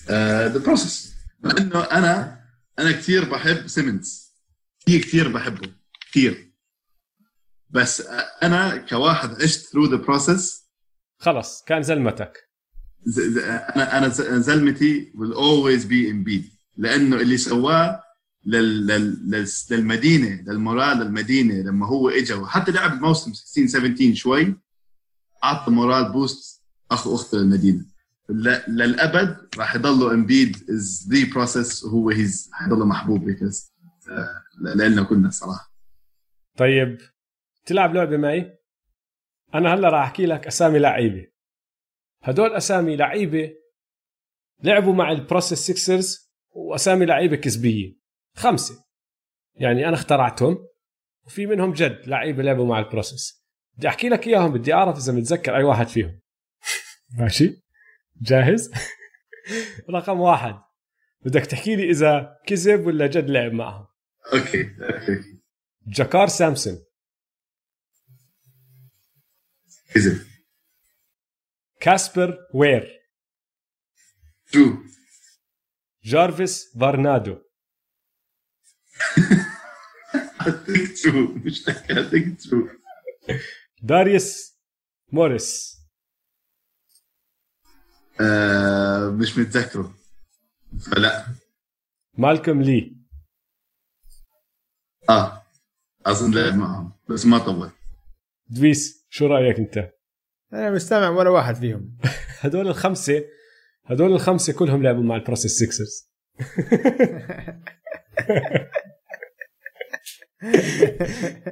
the 0.10 0.58
process 0.58 1.14
لأنه 1.44 1.80
أنا 1.84 2.40
أنا 2.80 2.92
كثير 2.92 3.30
بحب 3.30 3.68
سيمنز 3.68 4.30
كثير 4.86 5.02
كثير 5.02 5.28
بحبه. 5.32 5.72
كثير. 6.12 6.54
بس 7.70 8.02
أنا 8.44 8.78
كواحد 8.78 9.42
عشت 9.42 9.60
through 9.70 9.86
the 9.86 9.96
process 9.96 10.70
خلص 11.20 11.64
كان 11.64 11.84
زلمتك. 11.84 12.50
أنا 13.76 13.98
أنا 13.98 14.08
ز- 14.08 14.22
زلمتي 14.22 15.12
will 15.16 15.36
always 15.36 15.84
be 15.86 16.12
Embiid 16.14 16.60
لأنه 16.78 17.16
اللي 17.16 17.38
سواه 17.38 18.04
لل... 18.46 18.88
لل... 18.88 19.32
لل... 19.32 19.48
للمدينة 19.72 20.42
لل 20.42 20.56
morale 20.56 20.98
للمدينة 20.98 21.54
لما 21.54 21.88
هو 21.88 22.10
اجى 22.10 22.34
وحتى 22.34 22.72
لعب 22.72 22.94
الموسم 22.94 23.34
16 23.34 23.68
17 23.68 24.14
شوي 24.16 24.56
أعطى 25.44 25.72
morale 25.72 26.12
boost 26.12 26.64
أخ 26.92 27.08
أخته 27.08 27.38
للمدينة. 27.38 27.86
للأبد 28.68 29.50
راح 29.58 29.76
يضلوا 29.76 30.14
إمبيد 30.14 30.58
is 30.70 31.10
the 31.12 31.34
process 31.34 31.84
وهو 31.84 32.10
he's 32.10 32.50
حيضل 32.54 32.86
محبوب 32.88 33.24
because 33.26 33.74
لنا 34.76 35.04
كلنا 35.04 35.30
صراحة. 35.30 35.74
طيب 36.58 36.98
تلعب 37.66 37.94
لعبة 37.94 38.18
معي؟ 38.18 38.58
أنا 39.54 39.74
هلأ 39.74 39.90
راح 39.90 40.04
أحكي 40.04 40.26
لك 40.26 40.48
أسامي 40.48 40.80
لعيبة. 40.80 41.28
هدول 42.24 42.54
أسامي 42.54 42.96
لعيبة 42.96 43.54
لعبوا 44.64 44.94
مع 44.94 45.12
ال 45.12 45.18
process 45.18 45.60
سيكسرز 45.60 46.32
وأسامي 46.50 47.06
لعيبة 47.06 47.36
كسبيه 47.36 47.96
خمسة. 48.36 48.86
يعني 49.56 49.88
أنا 49.88 49.96
اخترعتهم 49.96 50.58
وفي 51.26 51.46
منهم 51.46 51.74
جد 51.74 52.02
لعيبة 52.08 52.44
لعبوا 52.44 52.68
مع 52.68 52.80
ال 52.80 52.88
process 52.88 53.46
بدي 53.78 53.88
أحكي 53.88 54.10
لك 54.10 54.28
إياهم 54.28 54.54
بدي 54.54 54.74
أعرف 54.74 54.98
إذا 54.98 55.14
متذكر 55.14 55.56
أي 55.56 55.64
واحد 55.64 55.88
فيهم. 55.88 56.20
ماشي. 57.20 57.69
جاهز؟ 58.22 58.72
رقم 59.96 60.20
واحد. 60.20 60.56
بدك 61.26 61.46
تحكي 61.46 61.76
لي 61.76 61.90
إذا 61.90 62.38
كذب 62.48 62.86
ولا 62.86 63.08
جد 63.08 63.30
لعب 63.30 63.52
معهم. 63.52 63.88
okay. 64.34 64.76
okay 64.82 65.24
جاكار 65.88 66.28
سامسون. 66.28 66.86
كذب. 69.94 70.28
كاسبر 71.80 72.38
وير. 72.54 73.00
true 74.52 74.84
جارفيس 76.04 76.78
فارنادو 76.80 77.38
think 80.44 80.98
true 81.02 81.46
مش 81.46 81.66
think 82.12 82.48
true 82.48 82.70
داريس 83.82 84.60
موريس. 85.12 85.79
آه 88.22 89.10
مش 89.10 89.38
متذكره. 89.38 89.94
فلا. 90.82 91.26
مالكم 92.18 92.62
لي. 92.62 92.96
آه 95.10 95.44
أظن 96.06 96.32
لعب 96.34 96.56
معهم 96.56 96.92
بس 97.10 97.26
ما 97.26 97.38
طول 97.38 97.70
دويس 98.48 99.06
شو 99.10 99.28
رأيك 99.28 99.60
أنت؟ 99.60 99.90
أنا 100.54 100.72
مستمع 100.72 101.10
ولا 101.10 101.30
واحد 101.30 101.56
فيهم. 101.56 101.98
هدول 102.42 102.68
الخمسة 102.68 103.24
هدول 103.86 104.12
الخمسة 104.12 104.54
كلهم 104.54 104.84
لعبوا 104.84 105.04
مع 105.04 105.16
البروسيس 105.16 105.52
سيكسرز. 105.52 106.10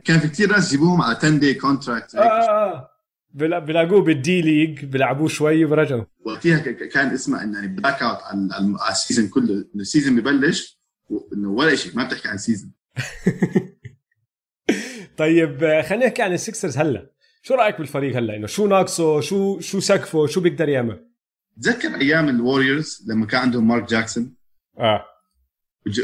كان 0.06 0.20
في 0.20 0.28
كثير 0.28 0.52
ناس 0.52 0.68
يجيبوهم 0.68 1.02
على 1.02 1.16
10 1.18 1.30
day 1.30 1.54
contract 1.54 2.16
آه 2.16 2.22
آه 2.22 2.74
آه. 2.74 2.90
بلاقوه 3.34 4.02
بال 4.02 4.28
D 4.28 4.42
League 4.42 4.86
بيلعبوه 4.86 5.28
شوي 5.28 5.66
وبرجعوا 5.66 6.06
وقتها 6.26 6.60
كان 6.72 7.10
اسمه 7.10 7.44
إنه 7.44 7.60
يعني 7.60 7.68
blackout 7.68 8.18
على 8.82 8.92
ال 8.92 8.97
season 8.97 9.28
كله 9.28 9.66
ال 9.76 9.82
season 9.82 10.22
ببلش 10.22 10.80
انه 11.34 11.50
ولا 11.50 11.76
شيء 11.76 11.96
ما 11.96 12.04
بتحكي 12.04 12.28
عن 12.28 12.38
season 12.38 12.72
طيب 15.18 15.60
خلينا 15.60 16.06
نحكي 16.06 16.22
عن 16.22 16.34
السكسرز 16.34 16.78
هلا. 16.78 17.12
شو 17.42 17.54
رأيك 17.54 17.78
بالفريق 17.78 18.18
هلا؟ 18.18 18.36
إنه 18.36 18.48
شو 18.48 18.68
ناقصه؟ 18.68 19.22
شو 19.22 19.60
شو 19.60 19.80
سقفه؟ 19.80 20.28
شو 20.28 20.42
بيقدر 20.42 20.70
يعمل؟ 20.70 21.08
تذكر 21.62 21.96
أيام 21.96 22.30
الوريورز 22.30 23.06
لما 23.08 23.26
كان 23.26 23.42
عندهم 23.42 23.68
مارك 23.68 23.90
جاكسون؟ 23.90 24.36
آه. 24.80 25.06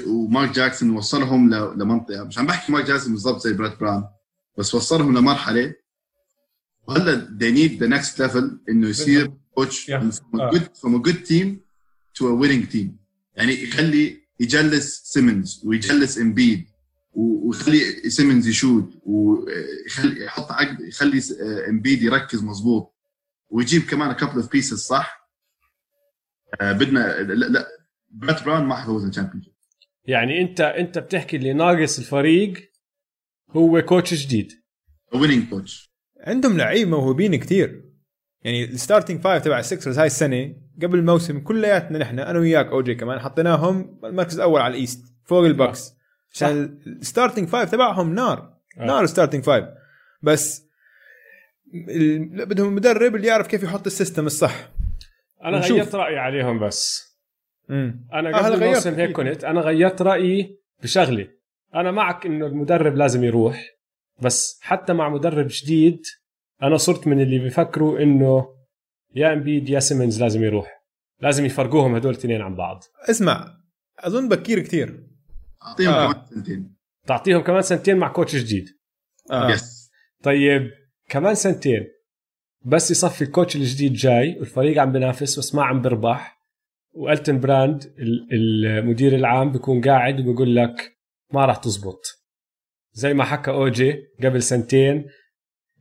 ومارك 0.07 0.51
جاكسون 0.51 0.89
وصلهم 0.89 1.53
لمنطقة 1.53 2.23
مش 2.23 2.37
عم 2.37 2.45
بحكي 2.45 2.71
مارك 2.71 2.85
جاكسون 2.85 3.11
بالضبط 3.11 3.41
زي 3.41 3.53
براد 3.53 3.77
براون 3.77 4.03
بس 4.57 4.75
وصلهم 4.75 5.17
لمرحلة 5.17 5.73
وهلا 6.87 7.37
they 7.39 7.51
need 7.55 7.79
the 7.79 7.87
next 7.97 8.17
level 8.19 8.69
انه 8.69 8.87
يصير 8.87 9.31
coach 9.55 9.91
from 9.91 10.39
آه. 10.39 10.49
a 10.49 10.53
good 10.53 10.63
from 10.63 10.95
a 10.95 11.09
good 11.09 11.25
team 11.29 11.47
to 12.19 12.23
a 12.23 12.35
winning 12.43 12.73
team. 12.75 12.87
يعني 13.35 13.63
يخلي 13.63 14.23
يجلس 14.39 15.01
سيمنز 15.03 15.61
ويجلس 15.65 16.17
امبيد 16.17 16.65
ويخلي 17.13 18.09
سيمنز 18.09 18.47
يشوت 18.47 18.93
ويخلي 19.05 20.25
يحط 20.25 20.51
عقد 20.51 20.81
يخلي 20.81 21.21
امبيد 21.69 22.01
يركز 22.01 22.43
مزبوط 22.43 22.93
ويجيب 23.49 23.81
كمان 23.81 24.11
couple 24.13 24.35
of 24.35 24.51
pieces 24.51 24.79
صح؟ 24.79 25.29
آه، 26.61 26.71
بدنا 26.71 27.21
لا 27.21 27.45
لا 27.45 27.67
برات 28.09 28.43
براون 28.43 28.65
ما 28.65 28.75
حيفوز 28.75 29.05
ال 29.05 29.10
champion 29.10 29.43
يعني 30.05 30.41
انت 30.41 30.61
انت 30.61 30.99
بتحكي 30.99 31.37
اللي 31.37 31.53
ناقص 31.53 31.99
الفريق 31.99 32.71
هو 33.49 33.81
coach 33.81 34.25
جديد. 34.25 34.51
winning 35.13 35.49
coach 35.49 35.92
عندهم 36.23 36.57
لعيب 36.57 36.87
موهوبين 36.87 37.35
كتير. 37.35 37.83
يعني 38.41 38.63
ال 38.63 38.69
starting 38.69 39.19
five 39.21 39.43
تبع 39.43 39.59
السكسرز 39.59 39.99
هاي 39.99 40.07
السنة 40.07 40.55
قبل 40.81 40.99
الموسم 40.99 41.39
كلياتنا 41.39 41.97
نحن 41.99 42.19
أنا 42.19 42.39
وياك 42.39 42.65
أو 42.67 42.81
جي 42.81 42.95
كمان 42.95 43.19
حطيناهم 43.19 43.99
المركز 44.03 44.35
الأول 44.35 44.61
على 44.61 44.71
ال 44.73 44.80
East 44.80 45.05
فوق 45.25 45.45
البوكس. 45.45 45.93
عشان 46.35 46.79
ال 46.87 46.94
starting 46.94 47.47
five 47.47 47.71
تبعهم 47.71 48.15
نار. 48.15 48.53
آه. 48.79 48.85
نار 48.85 49.03
ال 49.03 49.08
starting 49.08 49.43
five 49.43 49.65
بس 50.21 50.67
ال- 51.89 52.45
بدهم 52.45 52.75
مدرب 52.75 53.15
اللي 53.15 53.27
يعرف 53.27 53.47
كيف 53.47 53.63
يحط 53.63 53.85
ال 53.85 53.91
system 53.91 54.25
الصح. 54.25 54.69
أنا 55.43 55.59
نشوف. 55.59 55.77
غيرت 55.77 55.95
رأيي 55.95 56.17
عليهم 56.17 56.59
بس. 56.59 57.13
امم 57.69 58.07
أنا 58.13 58.29
آه، 58.39 58.41
قبل 58.41 58.63
الموسم 58.63 58.93
هيك. 58.93 59.11
كنت 59.11 59.43
أنا 59.43 59.61
غيرت 59.61 60.01
رأيي 60.01 60.59
بشغلة. 60.83 61.27
أنا 61.75 61.91
معك 61.91 62.25
إنه 62.25 62.45
المدرب 62.45 62.95
لازم 62.95 63.23
يروح. 63.23 63.65
بس 64.23 64.59
حتى 64.61 64.93
مع 64.93 65.09
مدرب 65.09 65.47
جديد 65.49 66.01
أنا 66.63 66.77
صرت 66.77 67.07
من 67.07 67.21
اللي 67.21 67.39
بيفكروا 67.39 67.99
إنه 67.99 68.47
يا 69.15 69.33
إمبيد 69.33 69.69
يا 69.69 69.79
سيمنز 69.79 70.21
لازم 70.23 70.43
يروح. 70.43 70.83
لازم 71.21 71.45
يفرقوهم 71.45 71.95
هدول 71.95 72.11
الاثنين 72.13 72.41
عن 72.41 72.55
بعض. 72.55 72.83
اسمع 73.09 73.57
أظن 73.99 74.29
بكير 74.29 74.59
كتير. 74.59 75.07
أعطيهم 75.63 75.93
آه. 75.93 76.11
كمان 76.13 76.25
سنتين. 76.25 76.75
تعطيهم 77.07 77.41
كمان 77.41 77.61
سنتين 77.61 77.97
مع 77.97 78.07
coach 78.07 78.35
جديد. 78.35 78.65
آه. 79.31 79.51
yes 79.51 79.89
طيب 80.23 80.71
كمان 81.09 81.35
سنتين. 81.35 81.87
بس 82.65 82.91
يصفي 82.91 83.21
ال 83.21 83.27
coach 83.27 83.55
الجديد 83.55 83.93
جاي 83.93 84.39
والفريق 84.39 84.81
عم 84.81 84.91
بينافس 84.91 85.39
بس 85.39 85.55
ما 85.55 85.63
عم 85.63 85.81
بربح 85.81 86.39
وألتن 86.93 87.39
براند 87.39 87.83
ال- 87.83 88.27
المدير 88.33 89.15
العام 89.15 89.51
بيكون 89.51 89.81
قاعد 89.81 90.19
وبيقول 90.19 90.55
لك 90.55 90.97
ما 91.33 91.45
راح 91.45 91.57
تزبط. 91.57 92.22
زي 92.93 93.13
ما 93.13 93.23
حكى 93.23 93.51
اوجي 93.51 94.07
قبل 94.23 94.43
سنتين 94.43 95.05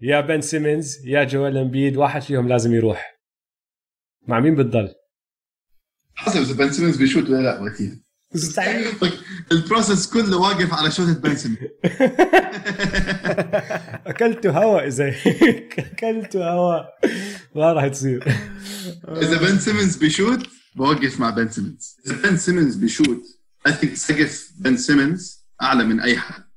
يا 0.01 0.21
بن 0.21 0.41
سيمنز 0.41 1.07
يا 1.07 1.25
جوال 1.25 1.57
إمبيد 1.57 1.97
واحد 1.97 2.23
فيهم 2.23 2.49
لازم 2.49 2.75
يروح. 2.75 3.21
مع 4.27 4.41
مين 4.41 4.55
بتضل؟ 4.55 4.95
حسب 6.15 6.41
إذا 6.41 6.55
بن 6.55 6.73
سيمنز 6.73 6.97
بيشوت 6.97 7.25
ولا 7.31 7.43
لا 7.43 7.61
مستحيل. 8.35 8.87
ال 9.53 9.60
process 9.60 10.13
كله 10.13 10.37
واقف 10.37 10.75
على 10.75 10.91
شوطة 10.91 11.13
بن 11.13 11.37
سيمنز. 11.37 11.59
اكلته 14.07 14.51
هوا 14.51 14.87
اذا 14.87 15.05
هيك 15.23 15.79
اكلته 15.93 16.51
هوا. 16.51 16.81
ما 17.55 17.73
راح 17.73 17.87
تصير. 17.87 18.25
إذا 19.09 19.39
بن 19.39 19.59
سيمنز 19.59 19.97
بيشوت 19.97 20.47
بوقف 20.77 21.21
مع 21.21 21.31
بن 21.31 21.49
سيمنز. 21.49 21.97
إذا 22.07 22.31
بن 22.31 22.37
سيمنز 22.37 22.77
بيشوت 22.77 23.23
I 23.67 23.73
think 23.73 23.95
سقف 23.95 24.53
بن 24.61 24.77
سيمنز 24.77 25.47
أعلى 25.63 25.85
من 25.85 26.01
أي 26.01 26.19
حد. 26.19 26.52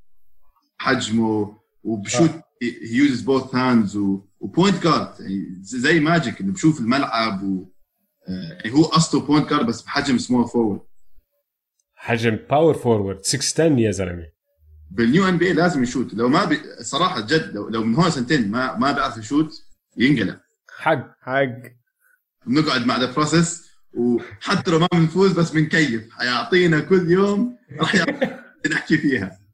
حجمه 0.85 1.57
وبشوت 1.83 2.31
he 2.61 2.95
uses 2.97 3.21
both 3.21 3.55
hands 3.55 3.97
و 4.39 4.47
point 4.47 4.83
guard 4.83 5.19
يعني 5.19 5.45
زي 5.61 5.99
ماجيك 5.99 6.41
إنه 6.41 6.53
بشوف 6.53 6.79
الملعب 6.79 7.43
و 7.43 7.71
آه، 8.27 8.53
يعني 8.63 8.77
هو 8.77 8.83
أصله 8.85 9.21
point 9.21 9.49
guard 9.49 9.65
بس 9.65 9.81
بحجم 9.81 10.17
small 10.17 10.47
forward 10.47 10.81
حجم 11.95 12.37
power 12.49 12.73
forward 12.73 13.19
610 13.25 13.79
يا 13.79 13.91
زلمة. 13.91 14.25
بال 14.91 15.27
new 15.29 15.37
NBA 15.37 15.53
لازم 15.53 15.83
يشوت. 15.83 16.13
لو 16.13 16.29
ما 16.29 16.45
بي 16.45 16.59
صراحة 16.81 17.21
جد 17.21 17.51
لو, 17.55 17.69
لو 17.69 17.83
من 17.83 17.95
هون 17.95 18.09
سنتين 18.11 18.51
ما 18.51 18.77
ما 18.77 18.91
بيعرف 18.91 19.17
يشوت 19.17 19.53
ينقلب 19.97 20.39
حق. 20.77 21.15
حق. 21.21 21.71
بنقعد 22.45 22.85
مع 22.85 22.97
the 22.97 23.11
process 23.11 23.65
وحتى 23.93 24.71
لو 24.71 24.79
ما 24.79 24.87
بنفوز 24.93 25.31
بس 25.31 25.51
بنكيف. 25.51 26.11
حيعطينا 26.11 26.79
كل 26.79 27.11
يوم 27.11 27.57
راح 27.79 27.95
نحكي 28.71 28.97
فيها. 28.97 29.44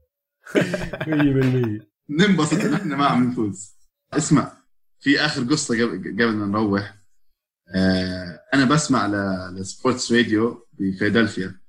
100% 0.58 1.82
ننبسط 2.10 2.54
ان 2.66 2.74
إحنا 2.74 2.96
ما 2.96 3.06
عم 3.06 3.30
نفوز. 3.30 3.76
اسمع 4.14 4.52
في 5.00 5.20
آخر 5.20 5.44
قصة 5.44 5.76
قبل 5.76 5.98
قبل 6.14 6.36
ما 6.36 6.46
نروح. 6.46 6.96
آه 7.76 8.40
أنا 8.54 8.66
بسمع 8.66 9.08
ل 9.50 9.59
sports 9.59 10.12
radio 10.12 10.68
بفيلادلفيا 10.74 11.60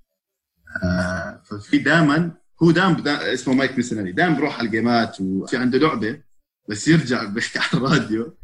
آه 0.84 1.42
ففي 1.44 1.78
دائما 1.78 2.30
هو 2.62 2.70
دائما 2.70 3.00
دا 3.00 3.32
اسمه 3.34 3.54
مايك 3.54 3.76
ميسنيلي 3.76 4.12
دائما 4.12 4.36
بروح 4.36 4.58
على 4.58 4.66
الجيمات 4.66 5.20
وفي 5.20 5.56
عنده 5.56 5.78
لعبة 5.78 6.22
بس 6.68 6.88
يرجع 6.88 7.24
بيحكي 7.34 7.58
على 7.58 7.68
الراديو 7.74 8.36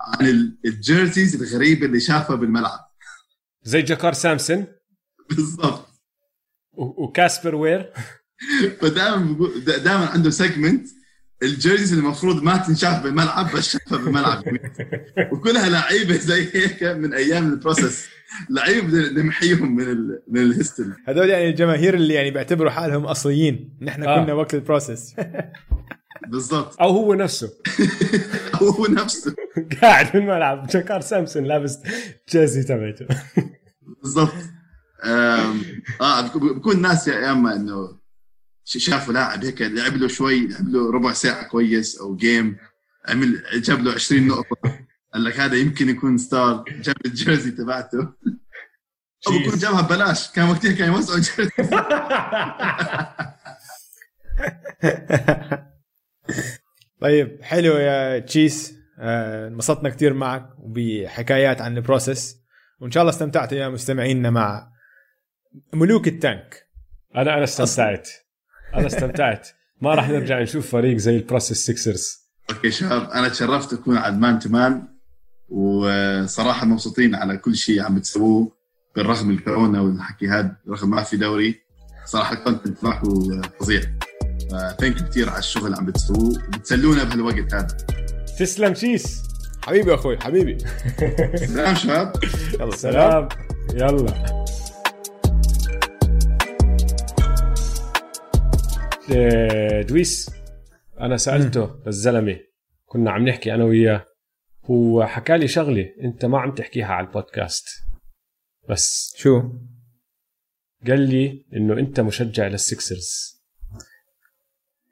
عن 0.00 0.26
ال- 0.26 0.58
ال 0.64 0.74
jerseys 0.74 1.42
الغريبة 1.42 1.86
اللي 1.86 2.00
شافها 2.00 2.36
بالملعب. 2.36 2.80
زي 3.62 3.82
جاكار 3.82 4.12
سامبسون؟ 4.12 4.66
بالضبط. 5.30 5.88
وكاسبر 6.72 7.54
وير؟ 7.54 7.92
فدائما 8.80 9.32
بقول 9.32 9.64
دائما 9.64 10.06
عنده 10.06 10.30
segment 10.30 10.86
ال 11.42 11.48
jerseys 11.48 11.92
اللي 11.92 12.04
المفروض 12.04 12.42
ما 12.42 12.56
تنشاف 12.56 13.02
بالملعب 13.02 13.56
بس 13.56 13.72
شافها 13.72 13.98
بالملعب. 13.98 14.42
وكلها 15.32 15.68
لعيبة 15.68 16.16
زي 16.16 16.48
هيك 16.54 16.82
من 16.82 17.14
أيام 17.14 17.52
ال 17.52 17.59
process 17.59 18.06
بدنا 18.50 19.22
نمحيهم 19.22 19.76
من 19.76 19.82
ال 19.82 20.22
من 20.28 20.40
ال 20.42 20.48
history 20.48 20.92
هذول 21.08 21.28
يعني 21.30 21.48
الجماهير 21.48 21.94
اللي 21.94 22.14
يعني 22.14 22.30
بيعتبروا 22.30 22.70
حالهم 22.70 23.04
أصليين. 23.06 23.78
نحن 23.82 24.02
آه. 24.02 24.24
كنا 24.24 24.32
وقت 24.34 24.54
ال 24.54 24.62
process 24.62 25.14
بالضبط. 26.28 26.80
أو 26.80 26.88
هو 26.90 27.14
نفسه. 27.14 27.50
هو 28.54 28.86
نفسه. 28.86 29.34
قاعد 29.82 30.06
في 30.06 30.18
الملعب 30.18 30.66
جاكار 30.66 31.00
سامبسون 31.00 31.44
لابس 31.44 31.78
jersey 32.32 32.62
تبعته. 32.62 33.06
بالضبط. 34.02 34.32
آه 35.04 35.54
بكون- 36.34 36.82
ناس 36.82 37.08
يا 37.08 37.32
اما 37.32 37.56
إنه 37.56 37.99
شافوا 38.78 39.12
لاعب 39.12 39.44
هيك 39.44 39.62
لعب 39.62 39.96
له 39.96 40.08
شوي 40.08 40.46
لعب 40.46 40.68
له 40.68 40.92
ربع 40.92 41.12
ساعة 41.12 41.48
كويس 41.48 41.98
أو 41.98 42.16
game 42.16 42.56
عمل 43.08 43.42
جاب 43.54 43.80
له 43.80 43.92
20 43.92 44.26
نقطة. 44.26 44.78
قال 45.14 45.24
لك 45.24 45.40
هذا 45.40 45.56
يمكن 45.56 45.88
يكون 45.88 46.18
star 46.18 46.64
جاب 46.68 46.96
ال 47.06 47.12
jersey 47.12 47.50
تبعته. 47.50 47.98
أو 49.28 49.38
بكون 49.38 49.58
جابها 49.58 49.80
ببلاش. 49.80 50.30
كان 50.32 50.48
وقتها 50.48 50.72
كان 50.72 50.92
يوزعوا 50.92 51.20
jersey. 51.20 51.50
طيب 57.00 57.42
حلو 57.42 57.76
يا 57.76 58.18
تشيس 58.18 58.74
آه، 58.98 59.48
انبسطنا 59.48 59.88
كثير 59.88 60.14
معك 60.14 60.48
وبحكايات 60.58 61.60
عن 61.60 61.76
ال 61.76 61.84
process 61.84 62.36
وإن 62.80 62.90
شاء 62.90 63.02
الله 63.02 63.12
استمتعتوا 63.12 63.58
يا 63.58 63.68
مستمعينا 63.68 64.30
مع 64.30 64.72
ملوك 65.72 66.08
ال 66.08 66.18
tank. 66.18 66.66
أنا 67.16 67.34
أنا 67.34 67.44
استمتعت. 67.44 68.08
أنا 68.74 68.86
استمتعت. 68.86 69.48
ما 69.80 69.94
راح 69.94 70.08
نرجع 70.08 70.42
نشوف 70.42 70.70
فريق 70.70 70.96
زي 70.96 71.16
ال 71.16 71.22
process 71.22 71.66
سيكسرز. 71.66 72.20
okay 72.50 72.70
شباب 72.70 73.10
أنا 73.10 73.28
تشرفت 73.28 73.72
أكون 73.72 73.96
على 73.96 74.16
man 74.16 74.38
to 74.38 74.56
man 74.56 74.82
وصراحة 75.48 76.66
مبسوطين 76.66 77.14
على 77.14 77.36
كل 77.36 77.56
شيء 77.56 77.82
عم 77.82 77.94
بتسووه 77.94 78.52
بالرغم 78.96 79.28
من 79.28 79.34
الكورونا 79.34 79.80
والحكي 79.80 80.28
هذا 80.28 80.56
بالرغم 80.64 80.90
ما 80.90 81.02
في 81.02 81.16
دوري. 81.16 81.60
صراحة 82.06 82.34
كنت 82.34 82.84
معكم 82.84 83.42
فظيع 83.60 83.80
thanks 84.80 85.08
كثير 85.08 85.30
على 85.30 85.38
الشغل 85.38 85.66
اللي 85.66 85.76
عم 85.76 85.86
بتسووه. 85.86 86.44
وبتسلونا 86.48 87.04
بهالوقت 87.04 87.54
هذا. 87.54 87.76
تسلم 88.38 88.74
شيس. 88.74 89.22
حبيبي 89.62 89.94
أخوي 89.94 90.18
حبيبي. 90.18 90.58
سلام 91.36 91.74
شباب. 91.74 92.12
يلا 92.60 92.76
سلام 92.76 92.92
سلام. 92.92 93.28
يلا. 93.74 94.44
دويس 99.88 100.30
أنا 101.00 101.16
سألته 101.16 101.80
للزلمه 101.86 102.38
كنا 102.86 103.10
عم 103.10 103.28
نحكي 103.28 103.54
أنا 103.54 103.64
وياه 103.64 104.06
هو 104.64 105.06
حكى 105.06 105.38
لي 105.38 105.48
شغلة 105.48 105.86
أنت 106.00 106.24
ما 106.24 106.38
عم 106.40 106.54
تحكيها 106.54 106.86
على 106.86 107.06
البودكاست. 107.06 107.68
بس 108.68 109.14
شو؟ 109.16 109.42
قال 110.86 111.00
لي 111.00 111.46
إنه 111.56 111.78
أنت 111.78 112.00
مشجع 112.00 112.46
للسكسرز 112.46 113.40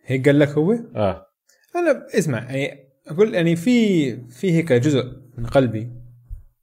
هيك 0.05 0.29
قال 0.29 0.39
لك 0.39 0.49
هو؟ 0.49 0.73
آه. 0.73 1.27
أنا 1.77 2.07
اسمع 2.19 2.53
يعني 2.53 2.89
أقول 3.07 3.35
يعني 3.35 3.57
في 3.57 4.17
في 4.29 4.53
هيك 4.53 4.73
جزء 4.73 5.03
من 5.39 5.47
قلبي 5.47 5.93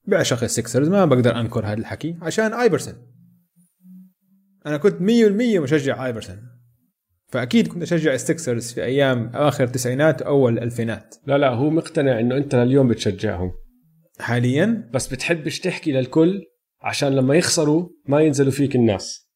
بعشق 0.07 0.43
السكسرز 0.43 0.89
ما 0.89 1.05
بقدر 1.05 1.39
أنكر 1.39 1.65
هذا 1.65 1.73
الحكي 1.73 2.17
عشان 2.21 2.53
آيبرسون. 2.53 2.93
أنا 4.65 4.77
كنت 4.77 4.95
100% 4.95 5.01
مشجع 5.59 6.05
آيبرسون. 6.05 6.54
فأكيد 7.27 7.67
كنت 7.67 7.83
أشجع 7.83 8.13
السكسرز 8.13 8.71
في 8.73 8.83
أيام 8.83 9.31
آخر 9.33 9.63
التسعينات 9.63 10.21
واول 10.21 10.53
الالفينات 10.53 11.15
لا 11.27 11.37
لا 11.37 11.49
هو 11.49 11.69
مقتنع 11.69 12.19
إنه 12.19 12.37
أنت 12.37 12.55
لليوم 12.55 12.87
بتشجعهم. 12.87 13.51
حاليا؟ 14.19 14.89
بس 14.93 15.07
بتحبش 15.07 15.59
تحكي 15.59 15.91
للكل 15.91 16.41
عشان 16.81 17.09
لما 17.15 17.35
يخسروا 17.35 17.89
ما 18.07 18.21
ينزلوا 18.21 18.51
فيك 18.51 18.75
الناس. 18.75 19.29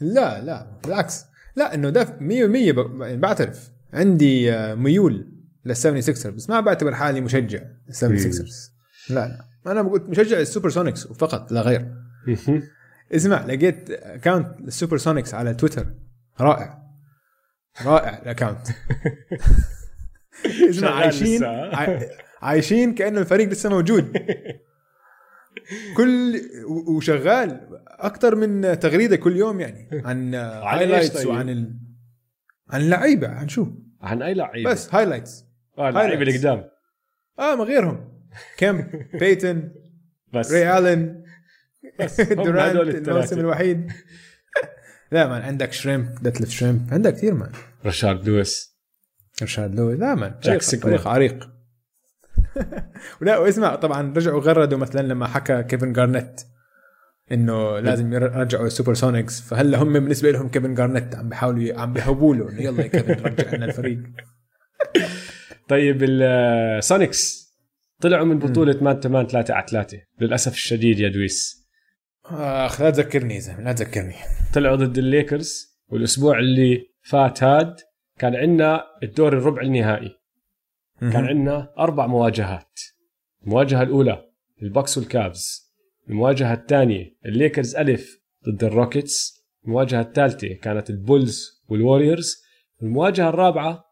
لا 0.00 0.44
لا 0.44 0.80
بالعكس. 0.84 1.24
لا 1.56 1.74
إنه 1.74 1.90
ده 1.90 2.04
100% 2.04 2.72
ب- 2.72 3.00
يعني 3.02 3.16
بعترف. 3.16 3.70
عندي 3.92 4.52
آه، 4.52 4.74
ميول 4.74 5.32
للسفنتي 5.64 6.02
سكسرز 6.02 6.30
بس 6.30 6.50
ما 6.50 6.60
بعتبر 6.60 6.94
حالي 6.94 7.20
مشجع 7.20 7.60
للسفنتي 7.88 8.12
مم. 8.12 8.18
سكسرز 8.18 8.72
لا 9.10 9.14
لا. 9.64 9.72
أنا 9.72 9.82
قلت 9.82 10.02
مشجع 10.08 10.38
السوبر 10.40 10.70
سونيكس 10.70 11.06
فقط 11.06 11.52
لا 11.52 11.60
غير. 11.60 11.88
اسمع 13.14 13.44
لقيت 13.46 13.90
account 13.90 14.48
السوبر 14.60 14.96
سونيكس 14.96 15.34
على 15.34 15.54
تويتر 15.54 15.86
رائع. 16.40 16.80
رائع 17.84 18.18
ال 18.22 18.27
account 18.27 18.66
اسمع 20.70 20.90
عايشين 20.90 21.44
عايشين 22.42 22.94
كانه 22.94 23.20
الفريق 23.20 23.48
لسه 23.48 23.68
موجود. 23.68 24.16
كل 25.96 26.40
وشغال 26.96 27.68
أكثر 27.86 28.34
من 28.34 28.78
تغريدة 28.78 29.16
كل 29.16 29.36
يوم 29.36 29.60
يعني. 29.60 30.02
عن 30.04 30.34
هايلايتس 30.34 31.14
طيب؟ 31.18 31.28
وعن 31.28 31.48
ال... 31.48 31.76
عن 32.70 32.88
لعيبة 32.90 33.28
عن 33.28 33.48
شو؟ 33.48 33.66
عن 34.02 34.22
أي 34.22 34.34
لعيبة؟ 34.34 34.70
بس 34.70 34.94
هايلايتس 34.94 35.44
آه 35.78 35.88
اللعيبه 35.88 36.22
اللي. 36.22 36.38
قدام. 36.38 36.64
آه 37.38 37.54
ما 37.54 37.64
غيرهم. 37.64 38.22
كم؟ 38.56 38.84
بيتن 39.20 39.72
بس. 40.32 40.52
ري 40.52 40.78
الن 40.78 41.24
بس 42.00 42.20
هدول 42.20 42.58
الموسم 43.08 43.38
الوحيد. 43.40 43.92
لا 45.12 45.28
مان 45.28 45.42
عندك 45.42 45.72
شريمب 45.72 46.14
ديتلف 46.22 46.50
شريمب 46.50 46.88
عندك 46.92 47.14
كثير 47.14 47.34
مان. 47.34 47.52
رشاد 47.86 48.28
لويس. 48.28 48.76
ارشاد 49.42 49.74
لوي 49.74 49.96
لا 49.96 50.14
مان 50.14 50.34
جاك 50.42 50.62
فريق, 50.62 51.08
عريق. 51.08 51.50
ولا 53.22 53.38
واسمع 53.38 53.74
طبعا 53.74 54.12
رجعوا 54.16 54.40
غردوا 54.40 54.78
مثلا 54.78 55.00
لما 55.00 55.26
حكى 55.26 55.62
كيفن 55.62 55.92
جارنيت 55.92 56.40
إنه 57.32 57.78
لازم 57.78 58.12
يرجعوا 58.12 58.66
السوبر 58.66 58.94
سونيكس 58.94 59.40
فهلا 59.40 59.78
هم 59.78 59.92
بالنسبة 59.92 60.30
لهم 60.30 60.48
كيفن 60.48 60.74
جارنيت 60.74 61.14
عم 61.14 61.28
بيحاولوا 61.28 61.80
عم 61.80 61.92
بيهبوا 61.92 62.34
له 62.34 62.50
إنه 62.50 62.62
يلا 62.62 62.82
يا 62.82 62.88
كيفن 62.88 63.12
رجع 63.12 63.54
لنا 63.54 63.64
الفريق. 63.66 63.98
طيب 65.68 66.02
السونيكس 66.02 67.50
طلعوا 68.00 68.24
من 68.24 68.38
بطولة 68.38 68.78
man 68.82 69.00
to 69.00 69.10
man 69.10 69.26
3 69.26 69.54
على 69.54 69.66
3 69.70 69.98
للأسف 70.20 70.52
الشديد 70.52 71.00
يا 71.00 71.08
دويس. 71.08 71.59
اخ 72.32 72.80
لا 72.80 72.90
تذكرني 72.90 73.40
زلمه 73.40 73.60
لا 73.60 73.72
تذكرني. 73.72 74.14
طلعوا 74.54 74.76
ضد 74.76 74.98
الليكرز 74.98 75.80
والأسبوع 75.88 76.38
اللي 76.38 76.86
فات 77.02 77.42
هاد 77.42 77.76
كان 78.18 78.36
عندنا 78.36 78.84
الدور 79.02 79.32
الربع 79.38 79.62
النهائي. 79.62 80.16
كان 81.00 81.24
عندنا 81.24 81.74
أربع 81.78 82.06
مواجهات. 82.06 82.80
المواجهة 83.46 83.82
الأولى 83.82 84.24
البوكس 84.62 84.98
والكابز 84.98 85.70
المواجهة 86.08 86.54
الثانية 86.54 87.16
الليكرز 87.26 87.76
ألف 87.76 88.20
ضد 88.48 88.64
الروكيتس 88.64 89.44
المواجهة 89.64 90.00
الثالثة 90.00 90.54
كانت 90.54 90.90
البولز 90.90 91.62
والوريورز 91.68 92.42
المواجهة 92.82 93.28
الرابعة 93.28 93.84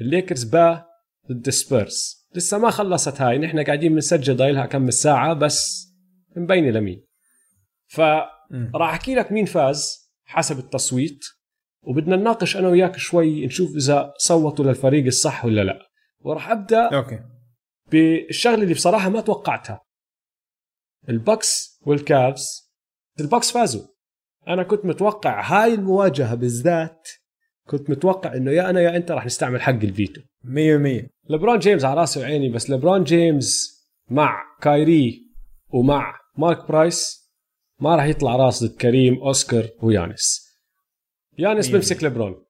الليكرز 0.00 0.44
با 0.44 0.84
ضد 1.30 1.46
السبيرز 1.46 2.26
لسه 2.34 2.58
ما 2.58 2.70
خلصت 2.70 3.20
هاي 3.20 3.38
نحن 3.38 3.64
قاعدين 3.64 3.92
بنسجل 3.94 4.36
ضايلها 4.36 4.66
كم 4.66 4.90
ساعة 4.90 5.34
بس 5.34 5.88
مبينة 6.36 6.70
لمين 6.70 7.04
فراح 7.92 8.90
أحكي 8.90 9.14
لك 9.14 9.32
مين 9.32 9.44
فاز 9.44 10.10
حسب 10.24 10.58
التصويت 10.58 11.24
وبدنا 11.82 12.16
نناقش 12.16 12.56
أنا 12.56 12.68
وياك 12.68 12.96
شوي 12.96 13.46
نشوف 13.46 13.76
إذا 13.76 14.14
صوتوا 14.16 14.64
للفريق 14.64 15.06
الصح 15.06 15.44
ولا 15.44 15.60
لا. 15.60 15.78
وراح 16.20 16.50
أبدأ 16.50 16.96
okay. 16.96 17.20
بالشغلة 17.90 18.62
اللي 18.62 18.74
بصراحة 18.74 19.08
ما 19.08 19.20
توقعتها. 19.20 19.80
البكس 21.08 21.78
والكابز 21.86 22.72
البكس 23.20 23.52
فازوا. 23.52 23.86
أنا 24.48 24.62
كنت 24.62 24.84
متوقع 24.84 25.40
هاي 25.42 25.74
المواجهة 25.74 26.34
بالذات 26.34 27.08
كنت 27.68 27.90
متوقع 27.90 28.34
إنه 28.34 28.50
يا 28.50 28.70
أنا 28.70 28.80
يا 28.80 28.96
أنت 28.96 29.10
راح 29.10 29.26
نستعمل 29.26 29.62
حق 29.62 29.72
الفيتو. 29.72 30.20
100% 30.44 31.08
لبرون 31.30 31.58
جيمس 31.58 31.84
على 31.84 32.00
راسي 32.00 32.20
وعيني 32.20 32.48
بس 32.48 32.70
لبرون 32.70 33.04
جيمس 33.04 33.82
مع 34.10 34.42
كايري 34.60 35.32
ومع 35.68 36.14
مارك 36.36 36.68
برايس 36.68 37.21
ما 37.82 37.96
راح 37.96 38.04
يطلع 38.04 38.36
راس 38.36 38.64
ضد 38.64 38.76
كريم 38.76 39.18
أوسكار 39.22 39.68
ويانس. 39.82 40.48
يانس 41.38 41.68
بيمسك 41.68 42.04
لبرون 42.04 42.44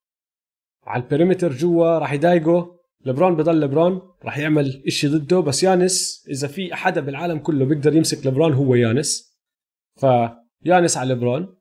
على 0.85 1.03
ال 1.03 1.08
perimeter 1.08 1.53
جوا 1.53 1.99
راح 1.99 2.13
يضايقه. 2.13 2.79
لبرون 3.05 3.37
بضل 3.37 3.61
لبرون 3.61 4.01
راح 4.25 4.39
يعمل 4.39 4.83
إشي 4.87 5.09
ضده. 5.09 5.41
بس 5.41 5.63
يانس 5.63 6.25
إذا 6.29 6.49
في 6.49 6.75
حدا 6.75 7.01
بالعالم 7.01 7.39
كله 7.39 7.65
بيقدر 7.65 7.97
يمسك 7.97 8.27
لبرون 8.27 8.53
هو 8.53 8.75
يانس. 8.75 9.39
فيانس 9.97 10.97
على 10.97 11.15
لبرون 11.15 11.57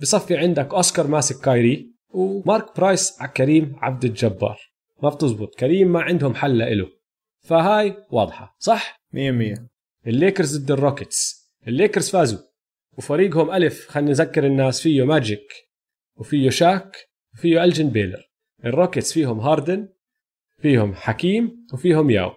بصفي 0.00 0.36
عندك 0.36 0.74
أوسكار 0.74 1.06
ماسك 1.06 1.44
كايري 1.44 1.94
ومارك 2.10 2.76
برايس 2.76 3.20
على 3.20 3.32
كريم 3.32 3.76
عبد 3.78 4.04
الجبار. 4.04 4.58
ما 5.02 5.08
بتزبط. 5.08 5.54
كريم 5.54 5.92
ما 5.92 6.02
عندهم 6.02 6.34
حل 6.34 6.78
له. 6.78 6.88
فهاي 7.40 7.96
واضحة 8.10 8.56
صح؟ 8.58 9.00
100% 9.12 9.16
الليكرز 10.06 10.58
ضد 10.58 10.70
الروكيتس. 10.70 11.48
الليكرز 11.68 12.10
فازوا. 12.10 12.47
وفريقهم 12.98 13.50
ألف 13.50 13.88
خلينا 13.88 14.10
نذكر 14.10 14.46
الناس 14.46 14.82
فيه 14.82 15.06
ماجيك 15.06 15.52
وفيه 16.16 16.50
شاك 16.50 16.96
وفيه 17.34 17.64
إلجن 17.64 17.90
بيلور. 17.90 18.30
الروكيتس 18.64 19.12
فيهم 19.12 19.40
هاردن 19.40 19.88
فيهم 20.62 20.94
حكيم 20.94 21.66
وفيهم 21.72 22.10
ياو. 22.10 22.32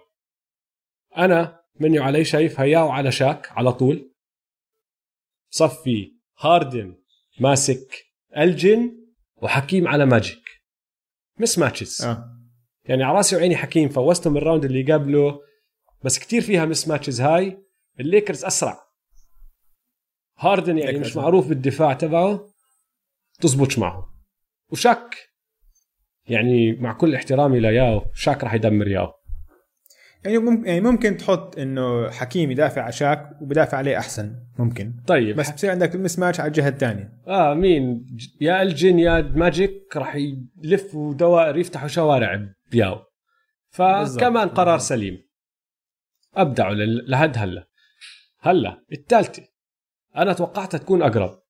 أنا 1.16 1.60
مني 1.80 1.98
علي 1.98 2.24
شايف 2.24 2.58
ياو 2.58 2.88
على 2.88 3.12
شاك 3.12 3.52
على 3.52 3.72
طول. 3.72 4.14
صفي 5.50 6.16
هاردن 6.38 7.02
ماسك 7.40 8.04
ألجن 8.36 9.06
وحكيم 9.36 9.88
على 9.88 10.06
ماجيك. 10.06 10.48
mismatches. 11.38 12.02
آه. 12.02 12.24
يعني 12.84 13.02
على 13.02 13.16
راسي 13.16 13.36
وعيني 13.36 13.56
حكيم 13.56 13.88
فوزتهم 13.88 14.36
ال 14.36 14.41
round 14.41 14.64
اللي 14.64 14.92
قبله 14.92 15.40
بس 16.04 16.18
كتير 16.18 16.40
فيها 16.42 16.64
mismatches 16.64 17.20
هاي. 17.20 17.58
الليكرز 18.00 18.44
أسرع. 18.44 18.81
هاردن 20.42 20.78
يعني. 20.78 20.98
مش 20.98 21.16
معروف 21.16 21.48
بالدفاع 21.48 21.92
تبعه 21.92 22.48
تزبطش 23.40 23.78
معه. 23.78 24.06
وشاك 24.68 25.16
يعني 26.26 26.72
مع 26.72 26.92
كل 26.92 27.14
احترامي 27.14 27.60
لياو 27.60 28.04
شاك 28.14 28.44
راح 28.44 28.54
يدمر 28.54 28.88
ياو. 28.88 29.12
يعني 30.24 30.38
ممكن 30.38 30.66
يعني 30.66 30.80
ممكن 30.80 31.16
تحط 31.16 31.58
إنه 31.58 32.10
حكيم 32.10 32.50
يدافع 32.50 32.82
على 32.82 32.92
شاك 32.92 33.30
وبدافع 33.42 33.78
عليه 33.78 33.98
أحسن 33.98 34.36
ممكن. 34.58 34.94
طيب. 35.06 35.36
بس 35.36 35.50
بصير 35.50 35.70
عندك 35.70 35.96
mismatch 35.96 36.40
على 36.40 36.48
الجهة 36.48 36.68
الثانية. 36.68 37.12
آه 37.26 37.54
مين؟ 37.54 38.06
يا 38.40 38.62
الجن 38.62 38.98
يا 38.98 39.20
ماجيك 39.20 39.96
راح 39.96 40.16
يلفوا 40.62 41.14
دوائر 41.14 41.56
يفتحوا 41.56 41.88
شوارع 41.88 42.48
بياو. 42.70 42.98
فكمان. 43.70 44.48
قرار 44.48 44.78
سليم. 44.78 45.18
أبدعوا 46.34 46.74
لحد 47.06 47.38
هلا. 47.38 47.68
هلا 48.40 48.84
الثالثه 48.92 49.51
أنا 50.16 50.32
توقعتها 50.32 50.78
تكون 50.78 51.02
أقرب. 51.02 51.42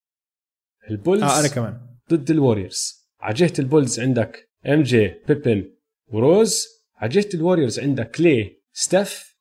البولز 0.90 1.22
آه 1.22 1.40
أنا 1.40 1.48
كمان. 1.48 1.96
ضد 2.10 2.30
الوريورز. 2.30 3.08
على 3.20 3.34
جهه 3.34 3.52
البولز 3.58 4.00
عندك 4.00 4.50
إم 4.66 4.82
جي 4.82 5.08
بيبن 5.08 5.76
وروز. 6.06 6.66
على 6.94 7.10
جهه 7.10 7.28
الوريورز 7.34 7.80
عندك 7.80 8.10
كلي 8.10 8.62
ستيف 8.72 9.36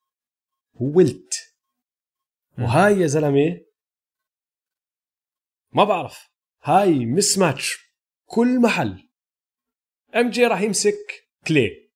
وويلت 0.73 1.33
وهاي 2.59 2.93
يا 2.93 3.07
زلمة 3.07 3.61
ما 5.71 5.83
بعرف. 5.83 6.29
هاي 6.63 7.05
mismatch 7.05 7.77
كل 8.25 8.61
محل. 8.61 9.09
إم 10.15 10.29
جي 10.29 10.47
راح 10.47 10.61
يمسك 10.61 11.29
كلي. 11.47 11.91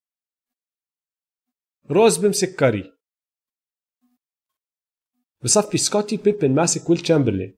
روز 1.89 2.17
بيمسك 2.17 2.55
كاري. 2.55 2.94
بصفي 5.45 5.77
سكوتي 5.77 6.17
بيبن 6.17 6.55
ماسك 6.55 6.89
ويل 6.89 6.99
تشامبرلين. 6.99 7.57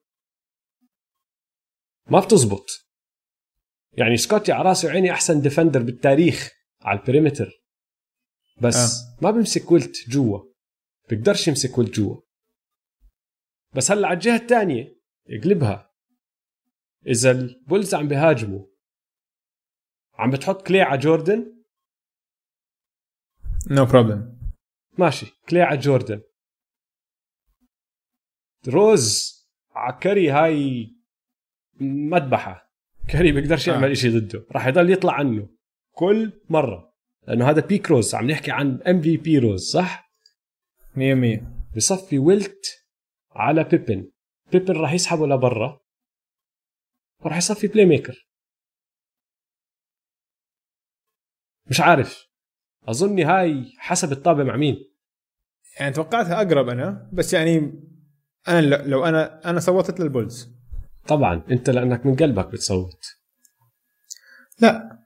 ما 2.06 2.20
بتزبط. 2.20 2.66
يعني 3.92 4.16
سكوتي 4.16 4.52
على 4.52 4.68
راسي 4.68 4.86
وعيني 4.86 5.12
أحسن 5.12 5.40
defender 5.40 5.82
بالتاريخ 5.82 6.50
على 6.80 7.00
ال 7.00 7.06
perimeter 7.06 7.64
بس 8.62 8.76
آه. 8.76 9.18
ما 9.22 9.30
بيمسك 9.30 9.72
ويلت 9.72 10.08
جوا. 10.08 10.40
بيقدرش 11.08 11.48
يمسك 11.48 11.78
ويلت 11.78 11.94
جوا. 11.94 12.20
بس 13.74 13.90
هلأ 13.90 14.08
على 14.08 14.14
الجهة 14.14 14.36
الثانية 14.36 14.98
اقلبها 15.28 15.90
إذا 17.06 17.30
البولز 17.30 17.94
عم 17.94 18.08
بيهاجموا 18.08 18.66
عم 20.14 20.30
بتحط 20.30 20.66
كلي 20.66 20.80
على 20.80 20.98
جوردن؟ 21.00 21.64
no 23.70 23.90
problem 23.90 24.38
ماشي 24.98 25.26
كلي 25.48 25.62
على 25.62 25.78
جوردن. 25.78 26.27
روز 28.68 29.34
على 29.74 29.98
كاري 30.00 30.30
هاي 30.30 30.88
مذبحة. 31.80 32.68
كاري 33.08 33.32
بيقدرش 33.32 33.68
يعمل 33.68 33.90
آه. 33.90 33.94
شيء 33.94 34.18
ضده 34.18 34.46
راح 34.52 34.66
يضل 34.66 34.90
يطلع 34.90 35.12
عنه 35.12 35.48
كل 35.92 36.32
مرة 36.48 36.92
لأنه 37.28 37.50
هذا 37.50 37.66
peak 37.66 37.90
روز 37.90 38.14
عم 38.14 38.30
نحكي 38.30 38.50
عن 38.50 38.82
MVP 38.82 39.38
روز 39.38 39.70
صح؟ 39.70 40.12
100 40.96 41.14
100 41.14 41.40
بصفي 41.76 42.18
ويلت 42.18 42.84
على 43.30 43.64
بيبن. 43.64 44.10
بيبن 44.52 44.76
راح 44.76 44.92
يسحبه 44.92 45.26
لبرا 45.26 45.80
وراح 47.20 47.36
يصفي 47.36 47.66
playmaker 47.66 48.28
مش 51.66 51.80
عارف. 51.80 52.28
أظني 52.88 53.24
هاي 53.24 53.72
حسب 53.78 54.12
الطابة 54.12 54.44
مع 54.44 54.56
مين. 54.56 54.76
يعني 55.80 55.92
توقعتها 55.92 56.42
أقرب 56.42 56.68
أنا 56.68 57.10
بس 57.12 57.34
يعني 57.34 57.72
أنا 58.48 58.60
لو 58.60 59.04
أنا 59.04 59.50
أنا 59.50 59.60
صوتت 59.60 60.00
للبولز. 60.00 60.48
طبعا 61.06 61.42
أنت 61.50 61.70
لأنك 61.70 62.06
من 62.06 62.16
قلبك 62.16 62.46
بتصوت. 62.46 63.04
لا 64.60 64.98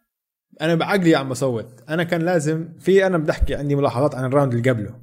أنا 0.61 0.75
بعقلي 0.75 1.15
عم 1.15 1.29
بصوت. 1.29 1.85
أنا 1.89 2.03
كان 2.03 2.23
لازم 2.23 2.79
في 2.79 3.07
أنا 3.07 3.19
بدي 3.19 3.31
احكي 3.31 3.55
عندي 3.55 3.75
ملاحظات 3.75 4.15
عن 4.15 4.25
ال 4.24 4.30
round 4.30 4.55
اللي 4.55 4.71
قبله. 4.71 5.01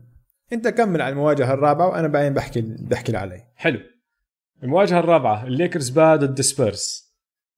أنت 0.54 0.68
كمل 0.68 1.02
على 1.02 1.12
المواجهة 1.12 1.54
الرابعة 1.54 1.88
وأنا 1.88 2.08
بعدين 2.08 2.34
بحكي 2.34 2.62
بحكي 2.62 3.18
علي. 3.18 3.44
حلو. 3.56 3.80
المواجهة 4.64 5.00
الرابعة 5.00 5.46
الليكرز 5.46 5.90
با 5.90 6.16
ضد 6.16 6.42
سبيرز. 6.42 7.10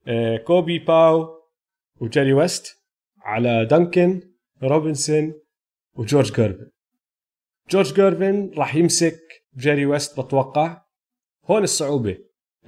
آه، 0.08 0.38
كوبي 0.38 0.80
باو 0.80 1.28
وجيري 2.00 2.34
ويست 2.34 2.78
على 3.22 3.66
دانكن 3.66 4.22
روبنسون 4.64 5.34
وجورج 5.96 6.34
جيرفن. 6.34 6.68
جورج 7.70 7.94
جيرفن 7.94 8.52
راح 8.58 8.76
يمسك 8.76 9.41
جيري 9.58 9.86
ويست 9.86 10.20
بتوقع 10.20 10.82
هون 11.46 11.64
الصعوبة 11.64 12.18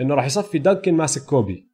إنه 0.01 0.15
راح 0.15 0.25
يصفي 0.25 0.59
دانكن 0.59 0.93
ماسك 0.93 1.25
كوبي. 1.25 1.69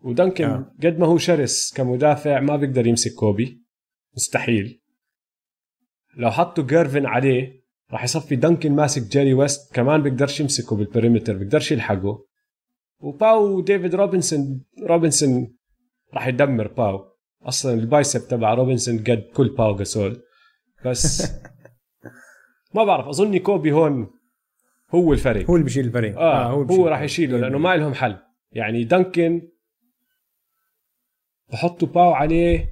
ودانكن 0.00 0.44
آه. 0.44 0.74
قد 0.82 0.98
ما 0.98 1.06
هو 1.06 1.18
شرس 1.18 1.74
كمدافع 1.76 2.40
ما 2.40 2.56
بيقدر 2.56 2.86
يمسك 2.86 3.14
كوبي. 3.14 3.62
مستحيل. 4.16 4.80
لو 6.16 6.30
حطوا 6.30 6.64
جيرفن 6.64 7.06
عليه 7.06 7.62
راح 7.90 8.04
يصفي 8.04 8.36
دانكن 8.36 8.72
ماسك 8.72 9.02
جيري 9.02 9.34
ويست 9.34 9.74
كمان 9.74 10.02
بيقدرش 10.02 10.40
يمسكه 10.40 10.76
بال 10.76 10.87
perimeter 10.87 11.36
بيقدرش 11.36 11.72
يلحقه. 11.72 12.26
وباو 13.00 13.60
ديفيد 13.60 13.94
روبنسون 13.94 14.64
روبنسون 14.82 15.56
راح 16.14 16.26
يدمر 16.26 16.68
باو. 16.68 17.12
أصلا 17.42 17.74
ال 17.74 17.83
bicep 17.83 18.28
تبع 18.28 18.54
روبنسون 18.54 18.98
قد 18.98 19.24
كل 19.34 19.48
باو 19.48 19.76
جاسول 19.76 20.22
بس 20.84 21.32
ما 22.74 22.84
بعرف 22.84 23.06
اظني 23.06 23.38
كوبي 23.38 23.72
هون 23.72 24.10
هو 24.94 25.12
الفريق. 25.12 25.50
هو 25.50 25.54
اللي 25.54 25.64
بيشيل 25.64 25.86
الفريق. 25.86 26.18
آه, 26.18 26.44
آه 26.44 26.50
هو, 26.50 26.62
هو 26.62 26.88
راح 26.88 27.00
يشيله 27.00 27.38
لأنه 27.38 27.58
ما 27.58 27.76
لهم 27.76 27.94
حل. 27.94 28.16
يعني 28.52 28.84
دانكن 28.84 29.42
بحطوا 31.52 31.88
باو 31.88 32.12
عليه 32.12 32.66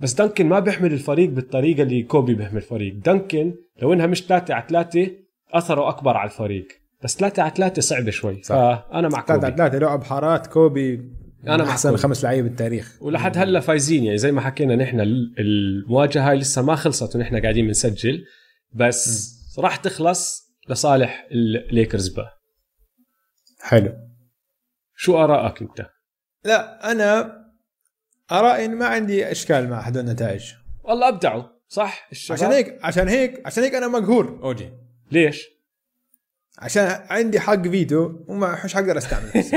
بس 0.00 0.12
دانكن 0.12 0.46
ما 0.46 0.60
بيحمل 0.60 0.92
الفريق 0.92 1.30
بالطريقة 1.30 1.82
اللي 1.82 2.02
كوبي 2.02 2.34
بيحمل 2.34 2.56
الفريق. 2.56 2.94
دانكن 2.94 3.54
لو 3.82 3.92
إنها 3.92 4.06
مش 4.06 4.22
3 4.22 4.54
على 4.54 4.64
3 4.68 5.10
أثره 5.52 5.88
أكبر 5.88 6.16
على 6.16 6.30
الفريق. 6.30 6.66
بس 7.02 7.16
3 7.16 7.42
على 7.42 7.52
3 7.56 7.82
صعبه 7.82 8.10
شوي. 8.10 8.42
صح. 8.42 8.54
فانا 8.90 9.08
مع 9.08 9.20
كوبي 9.20 9.40
3 9.40 9.46
على 9.46 9.70
3 9.70 9.78
لعب 9.78 10.04
حارات 10.04 10.46
كوبي 10.46 11.12
أنا 11.46 11.64
مع 11.64 11.70
أحسن 11.70 11.96
خمس 11.96 12.24
لعيبة 12.24 12.48
بالتاريخ. 12.48 12.98
ولحد 13.00 13.38
هلأ 13.38 13.60
فايزين 13.60 14.04
يعني 14.04 14.18
زي 14.18 14.32
ما 14.32 14.40
حكينا 14.40 14.76
نحن 14.76 15.00
المواجهة 15.38 16.30
هاي 16.30 16.36
لسه 16.36 16.62
ما 16.62 16.74
خلصت 16.74 17.16
ونحن 17.16 17.40
قاعدين 17.40 17.66
بنسجل. 17.66 18.24
بس 18.74 19.34
م. 19.58 19.62
راح 19.62 19.76
تخلص 19.76 20.47
لصالح 20.68 21.26
الليكرز 21.30 22.08
با 22.08 22.30
حلو. 23.60 23.92
شو 24.96 25.24
ارائك 25.24 25.62
أنت؟ 25.62 25.86
لا 26.44 26.90
أنا 26.92 27.38
آرائي 28.32 28.64
إن 28.64 28.74
ما 28.74 28.86
عندي 28.86 29.30
إشكال 29.30 29.70
مع 29.70 29.80
هدول 29.80 30.04
النتائج. 30.04 30.52
والله 30.84 31.08
أبدعوا 31.08 31.44
صح؟ 31.68 32.08
الشباب؟ 32.12 32.38
عشان 32.38 32.52
هيك 32.52 32.84
عشان 32.84 33.08
هيك 33.08 33.46
عشان 33.46 33.62
هيك 33.62 33.74
أنا 33.74 33.88
مقهور 33.88 34.40
أوجي. 34.42 34.72
ليش؟ 35.12 35.48
عشان 36.58 36.82
عندي 37.10 37.40
حق 37.40 37.62
فيتو 37.62 38.12
وما 38.28 38.64
مش 38.64 38.74
حقدر 38.74 38.98
أستعمله. 38.98 39.32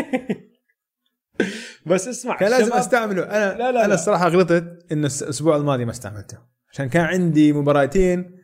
بس 1.86 2.08
اسمع 2.08 2.38
كان 2.38 2.50
لازم 2.50 2.74
أستعمله. 2.74 3.24
أنا 3.24 3.58
لا 3.58 3.72
لا 3.72 3.86
أنا 3.86 3.94
الصراحة 3.94 4.28
غلطت 4.28 4.86
انه 4.92 5.10
الأسبوع 5.22 5.56
الماضي 5.56 5.86
ما 5.86 5.92
استعملته. 5.92 6.38
عشان 6.72 6.90
كان 6.90 7.06
عندي 7.06 7.54
مباراتين 7.54 8.41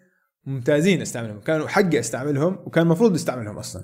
ممتازين 0.48 1.02
استعملهم. 1.02 1.40
كانوا 1.40 1.68
حقي 1.68 2.00
استعملهم 2.00 2.60
وكان 2.66 2.84
المفروض 2.84 3.14
استعملهم 3.14 3.58
أصلا. 3.58 3.84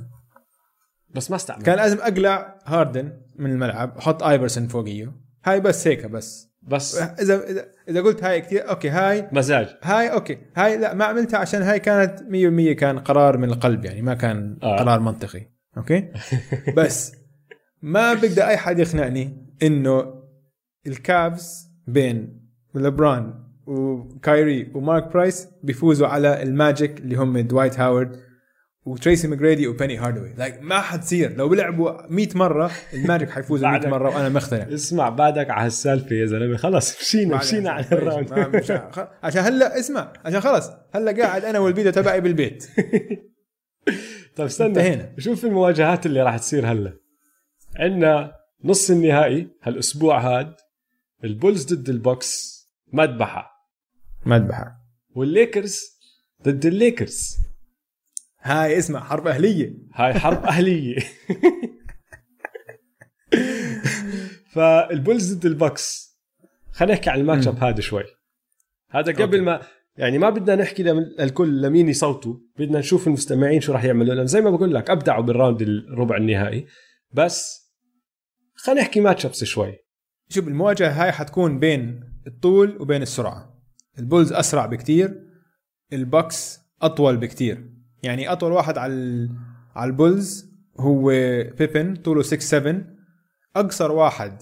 بس 1.16 1.30
ما 1.30 1.36
استعمل 1.36 1.64
كان 1.64 1.78
لازم 1.78 1.98
أقلع 1.98 2.60
هاردن 2.66 3.14
من 3.36 3.52
الملعب 3.52 3.98
أحط 3.98 4.24
ايفرسون 4.24 4.68
فوقيه. 4.68 5.14
هاي 5.46 5.60
بس 5.60 5.88
هيك 5.88 6.06
بس. 6.06 6.54
بس. 6.62 6.96
إذا 6.96 7.50
إذا 7.50 7.66
إذا 7.90 8.02
قلت 8.02 8.24
هاي 8.24 8.42
كثير 8.42 8.70
okay 8.70 8.90
هاي. 8.90 9.30
مزاج. 9.32 9.68
هاي 9.84 10.12
okay. 10.12 10.38
هاي 10.56 10.78
لا 10.78 10.94
ما 10.94 11.06
عملتها 11.06 11.38
عشان 11.38 11.62
هاي 11.62 11.80
كانت 11.80 12.20
100% 12.74 12.80
كان 12.80 13.00
قرار 13.00 13.38
من 13.38 13.50
القلب 13.50 13.86
يعني 13.86 14.02
ما 14.02 14.14
كان 14.14 14.58
آه. 14.64 14.78
قرار 14.78 15.00
منطقي. 15.00 15.48
okay؟ 15.78 16.12
بس 16.78 17.16
ما 17.82 18.14
بقدر 18.14 18.44
أي 18.48 18.58
حد 18.58 18.80
يقنعني 18.80 19.54
إنه 19.64 20.24
الكافز 20.88 21.68
بين 21.88 22.44
لبران 22.76 23.43
وكايري 23.68 24.72
ومارك 24.76 25.14
برايس 25.14 25.48
بيفوزوا 25.64 26.08
على 26.08 26.44
الماجيك 26.44 27.00
اللي 27.00 27.16
هم 27.16 27.40
دوايت 27.40 27.80
هاورد 27.80 28.20
وتريسي 28.86 29.28
ماكجريدي 29.28 29.68
وبيني 29.68 29.98
هارداوي. 29.98 30.34
like 30.38 30.62
ما 30.62 30.82
حتصير 30.82 31.36
لو 31.36 31.50
بيلعبوا 31.50 32.12
100 32.12 32.28
مرة 32.36 32.72
الماجيك 32.94 33.30
حيفوزوا 33.30 33.70
100 33.70 33.88
مرة 33.88 34.16
وأنا 34.16 34.30
مقتنع 34.30 34.74
اسمع 34.74 35.10
بعدك 35.10 35.50
على 35.50 35.66
هالسالفه 35.66 36.16
يا 36.16 36.26
زلمة. 36.26 36.58
خلص 36.58 37.02
مشينا 37.02 37.38
مشينا 37.38 37.70
على 37.70 37.86
ال 37.92 37.99
round 37.99 38.34
عشان 39.24 39.42
هلا 39.42 39.80
اسمع 39.80 40.14
عشان 40.26 40.42
خلص. 40.42 40.70
هلا 40.96 41.24
قاعد 41.24 41.46
أنا 41.46 41.60
والفيديو 41.60 41.92
تبعي 41.92 42.22
بالبيت. 42.22 42.64
طيب 44.36 44.46
استنى. 44.46 44.68
انتهينا. 44.68 45.14
شوف 45.18 45.46
المواجهات 45.46 46.06
اللي 46.06 46.22
راح 46.22 46.38
تصير 46.38 46.72
هلا. 46.72 46.94
عندنا 47.76 48.32
نص 48.64 48.90
النهائي 48.90 49.48
هالأسبوع 49.64 50.20
هاد. 50.20 50.54
البولز 51.24 51.74
ضد 51.74 51.90
البوكس 51.90 52.64
مذبحة. 52.94 53.53
مذبحه 54.26 54.84
والليكرز 55.16 55.94
ضد 56.44 56.66
الليكرز. 56.66 57.38
هاي 58.42 58.78
اسمع 58.78 59.04
حرب 59.04 59.28
أهلية. 59.28 59.74
هاي 59.94 60.14
حرب 60.14 60.44
أهلية. 60.54 60.98
فالبولز 64.54 65.34
ضد 65.34 65.46
البوكس. 65.46 66.14
خلينا 66.72 66.94
نحكي 66.94 67.10
عن 67.10 67.20
ال 67.20 67.24
match 67.24 67.48
up 67.48 67.64
هذا 67.64 67.82
شوي. 67.82 68.04
هذا 68.90 69.12
قبل 69.12 69.22
okay. 69.22 69.40
ما 69.40 69.62
يعني 69.98 70.18
ما 70.18 70.30
بدنا 70.30 70.56
نحكي 70.56 70.84
للكل 70.84 71.62
لمين 71.62 71.90
يصوتوا. 71.90 72.36
بدنا 72.60 72.80
نشوف 72.80 73.08
المستمعين 73.08 73.62
شو 73.62 73.74
راح 73.74 73.84
يعملوا. 73.84 74.16
لأن 74.16 74.28
زي 74.28 74.42
ما 74.42 74.50
بقول 74.50 74.74
لك 74.74 74.90
أبدعوا 74.90 75.24
بال 75.24 75.35
round 75.35 75.62
الربع 75.62 76.18
النهائي. 76.18 76.68
بس 77.12 77.64
خلينا 78.56 78.82
نحكي 78.82 79.00
match 79.00 79.26
ups 79.26 79.44
شوي. 79.44 79.76
شوف 80.30 80.48
المواجهة 80.48 81.04
هاي 81.04 81.12
حتكون 81.12 81.60
بين 81.60 82.04
الطول 82.28 82.78
وبين 82.82 83.02
السرعة. 83.02 83.53
البولز 84.00 84.34
أسرع 84.34 84.66
بكتير 84.66 85.24
البوكس 85.94 86.60
أطول 86.82 87.18
بكتير. 87.18 87.70
يعني 88.04 88.32
أطول 88.32 88.52
واحد 88.52 88.78
على 88.78 89.30
على 89.76 89.92
البولز 89.92 90.54
هو 90.80 91.08
بيبن 91.58 91.96
طوله 91.96 92.22
6 92.22 92.40
7 92.40 92.82
أقصر 93.56 93.92
واحد 93.92 94.42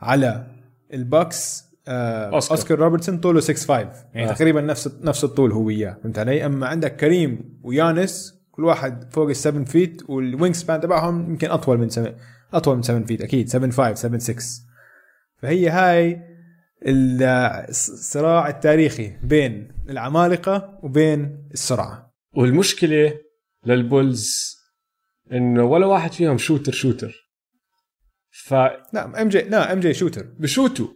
على 0.00 0.46
الباكس 0.92 1.68
آه 1.88 2.34
أوسكار. 2.34 2.58
أوسكار, 2.58 2.78
روبرتسون 2.78 3.18
طوله 3.18 3.40
6 3.40 3.54
5 3.54 3.90
يعني 4.14 4.30
آه. 4.30 4.34
تقريبا 4.34 4.60
نفس 4.60 4.88
نفس 5.02 5.24
الطول 5.24 5.52
هو 5.52 5.62
وياه 5.62 5.96
فهمت 6.02 6.18
علي؟ 6.18 6.46
أما 6.46 6.66
عندك 6.66 6.96
كريم 6.96 7.60
ويانس 7.62 8.34
كل 8.50 8.64
واحد 8.64 9.12
فوق 9.12 9.28
ال 9.28 9.36
7 9.36 9.64
feet 9.64 10.10
وال 10.10 10.54
wingspan 10.54 10.80
تبعهم 10.80 11.30
يمكن 11.30 11.50
أطول 11.50 11.78
من 11.78 11.88
7 11.88 12.14
أطول 12.54 12.76
من 12.76 12.82
7 12.82 13.04
feet 13.04 13.20
أكيد 13.20 13.48
7 13.48 13.70
5 13.70 13.94
7 13.94 14.18
6 14.18 14.44
فهي 15.36 15.68
هاي 15.68 16.22
الصراع 16.86 18.48
التاريخي 18.48 19.16
بين 19.22 19.68
العمالقة 19.88 20.80
وبين 20.82 21.48
السرعة. 21.52 22.14
والمشكلة 22.32 23.20
للبولز 23.66 24.56
إنه 25.32 25.64
ولا 25.64 25.86
واحد 25.86 26.12
فيهم 26.12 26.38
shooter 26.38 26.72
shooter. 26.72 27.30
لا 28.50 29.22
MJ 29.22 29.40
لا 29.40 29.72
MJ 29.72 29.94
shooter. 29.94 30.24
فبشوتوا 30.24 30.88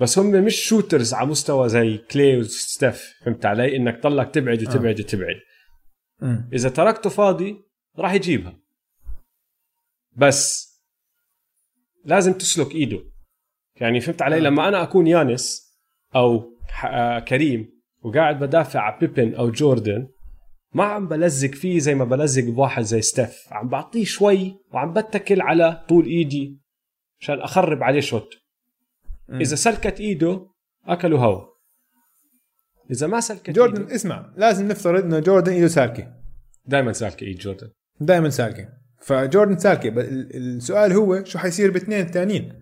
بس 0.00 0.18
هم 0.18 0.44
مش 0.44 0.56
shooters 0.56 1.14
على 1.14 1.28
مستوى 1.28 1.68
زي 1.68 1.98
كلي 1.98 2.36
وستيف 2.36 3.14
فهمت 3.24 3.46
علي؟ 3.46 3.76
إنك 3.76 4.02
تضلك 4.02 4.34
تبعد 4.34 4.62
وتبعد 4.62 5.00
وتبعد. 5.00 5.36
مم. 6.20 6.50
إذا 6.52 6.68
تركته 6.68 7.10
فاضي 7.10 7.56
راح 7.98 8.12
يجيبها. 8.12 8.60
بس 10.12 10.70
لازم 12.04 12.32
تسلك 12.32 12.74
إيده. 12.74 13.09
يعني 13.80 14.00
فهمت 14.00 14.22
علي؟ 14.22 14.40
لما 14.40 14.68
أنا 14.68 14.82
أكون 14.82 15.06
يانس 15.06 15.70
أو 16.16 16.56
آه، 16.84 17.18
كريم 17.18 17.80
وقاعد 18.02 18.38
بدافع 18.38 18.80
على 18.80 18.96
بيبن 19.00 19.34
أو 19.34 19.50
جوردن 19.50 20.08
ما 20.74 20.84
عم 20.84 21.08
بلزق 21.08 21.50
فيه 21.50 21.78
زي 21.78 21.94
ما 21.94 22.04
بلزق 22.04 22.44
بواحد 22.44 22.82
زي 22.82 23.02
ستيف. 23.02 23.44
عم 23.50 23.68
بعطيه 23.68 24.04
شوي 24.04 24.56
وعم 24.72 24.92
بتكل 24.92 25.40
على 25.40 25.84
طول 25.88 26.04
إيدي 26.06 26.58
عشان 27.20 27.40
أخرب 27.40 27.82
عليه 27.82 28.00
shot. 28.00 28.34
إذا 29.30 29.56
سلكت 29.56 30.00
إيده 30.00 30.46
اكلوا 30.84 31.18
هوا. 31.18 31.44
إذا 32.90 33.06
ما 33.06 33.20
سلكت 33.20 33.50
جوردن 33.50 33.82
ايده 33.82 33.94
اسمع 33.94 34.32
لازم 34.36 34.68
نفترض 34.68 35.04
إنه 35.04 35.18
جوردن 35.18 35.52
إيده 35.52 35.68
سالكة. 35.68 36.12
دائما 36.66 36.92
سالكة 36.92 37.24
إيد 37.24 37.38
جوردن. 37.38 37.70
دائما 38.00 38.30
سالكة. 38.30 38.68
فجوردن 39.00 39.58
سالكة 39.58 39.88
السؤال 40.34 40.92
هو 40.92 41.24
شو 41.24 41.38
حيصير 41.38 41.70
باثنين 41.70 42.00
الثانيين 42.00 42.59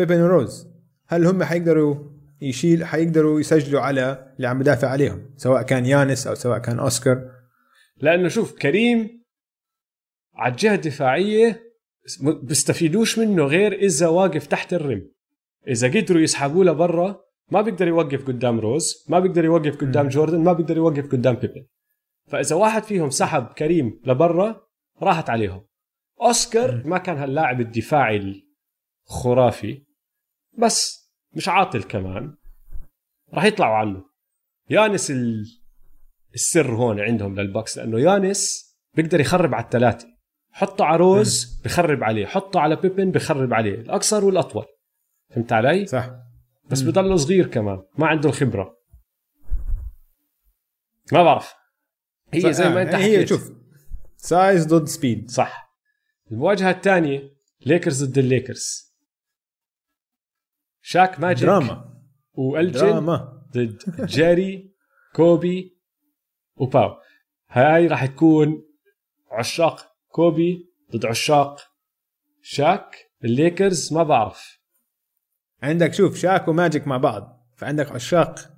بيبن 0.00 0.20
وروز 0.20 0.68
هل 1.06 1.26
هم 1.26 1.42
حيقدروا 1.42 1.96
يشيل 2.40 2.84
حيقدروا 2.84 3.40
يسجلوا 3.40 3.80
على 3.80 4.32
اللي 4.36 4.48
عم 4.48 4.58
بدافع 4.58 4.88
عليهم 4.88 5.30
سواء 5.36 5.62
كان 5.62 5.86
يانس 5.86 6.26
أو 6.26 6.34
سواء 6.34 6.58
كان 6.58 6.78
أوسكار؟ 6.78 7.30
لأنه 7.96 8.28
شوف 8.28 8.52
كريم 8.58 9.24
على 10.34 10.52
الجهة 10.52 10.74
الدفاعية 10.74 11.60
م- 12.20 12.32
بيستفيدوش 12.46 13.18
منه 13.18 13.44
غير 13.44 13.72
إذا 13.72 14.08
واقف 14.08 14.46
تحت 14.46 14.72
الرم. 14.74 15.10
إذا 15.68 15.88
قدروا 15.88 16.20
يسحبوه 16.22 16.64
لبرا 16.64 17.20
ما 17.50 17.60
بيقدر 17.62 17.88
يوقف 17.88 18.26
قدام 18.26 18.60
روز 18.60 19.04
ما 19.08 19.18
بيقدر 19.20 19.44
يوقف 19.44 19.76
قدام 19.76 20.08
جوردن 20.08 20.38
ما 20.40 20.52
بيقدر 20.52 20.76
يوقف 20.76 21.12
قدام 21.12 21.34
بيبن 21.34 21.66
فإذا 22.26 22.56
واحد 22.56 22.82
فيهم 22.82 23.10
سحب 23.10 23.46
كريم 23.46 24.00
لبرا 24.06 24.60
راحت 25.02 25.30
عليهم. 25.30 25.64
أوسكار 26.22 26.82
ما 26.86 26.98
كان 26.98 27.16
هاللاعب 27.16 27.60
الدفاعي 27.60 28.44
الخرافي. 29.06 29.82
بس 30.58 31.08
مش 31.32 31.48
عاطل 31.48 31.82
كمان. 31.82 32.36
راح 33.34 33.44
يطلعوا 33.44 33.76
عنه. 33.76 34.04
يانس 34.70 35.10
ال... 35.10 35.44
السر 36.34 36.74
هون 36.74 37.00
عندهم 37.00 37.40
للبوكس 37.40 37.78
لأنه 37.78 38.00
يانس 38.00 38.68
بيقدر 38.94 39.20
يخرب 39.20 39.54
على 39.54 39.64
الثلاثه 39.64 40.06
حطه 40.52 40.84
على 40.84 40.96
روز 40.96 41.60
بخرب 41.64 42.04
عليه 42.04 42.26
حطه 42.26 42.60
على 42.60 42.76
بيبن 42.76 43.10
بخرب 43.10 43.54
عليه 43.54 43.74
الأقصر 43.74 44.24
والأطول. 44.24 44.64
فهمت 45.30 45.52
علي؟ 45.52 45.86
صح. 45.86 46.10
بس 46.70 46.82
بضله 46.82 47.16
صغير 47.16 47.46
كمان 47.46 47.82
ما 47.98 48.06
عنده 48.06 48.28
الخبرة. 48.28 48.78
ما 51.12 51.22
بعرف. 51.22 51.54
هي 52.34 52.52
زي 52.52 52.68
ما 52.68 52.82
انت 52.82 52.92
يعني 52.92 53.04
هي 53.04 53.16
حكيت. 53.16 53.28
شوف 53.28 53.52
size 54.16 54.66
ضد 54.66 54.86
speed 54.86 55.30
صح. 55.30 55.76
المواجهة 56.30 56.70
الثانية 56.70 57.22
ليكرز 57.66 58.04
ضد 58.04 58.18
الليكرز 58.18 58.87
شاك 60.90 61.20
ماجيك 61.20 61.42
دراما 61.42 61.84
والجن 62.34 62.80
دراما 62.80 63.42
ضد 63.52 63.82
جيري 64.04 64.70
كوبي 65.14 65.78
وباو 66.56 66.96
هاي 67.48 67.86
راح 67.86 68.06
تكون 68.06 68.62
عشاق 69.30 69.86
كوبي 70.08 70.70
ضد 70.92 71.06
عشاق 71.06 71.60
شاك. 72.42 72.96
الليكرز 73.24 73.92
ما 73.92 74.02
بعرف. 74.02 74.60
عندك 75.62 75.94
شوف 75.94 76.16
شاك 76.16 76.48
وماجيك 76.48 76.86
مع 76.86 76.96
بعض. 76.96 77.46
فعندك 77.56 77.92
عشاق 77.92 78.50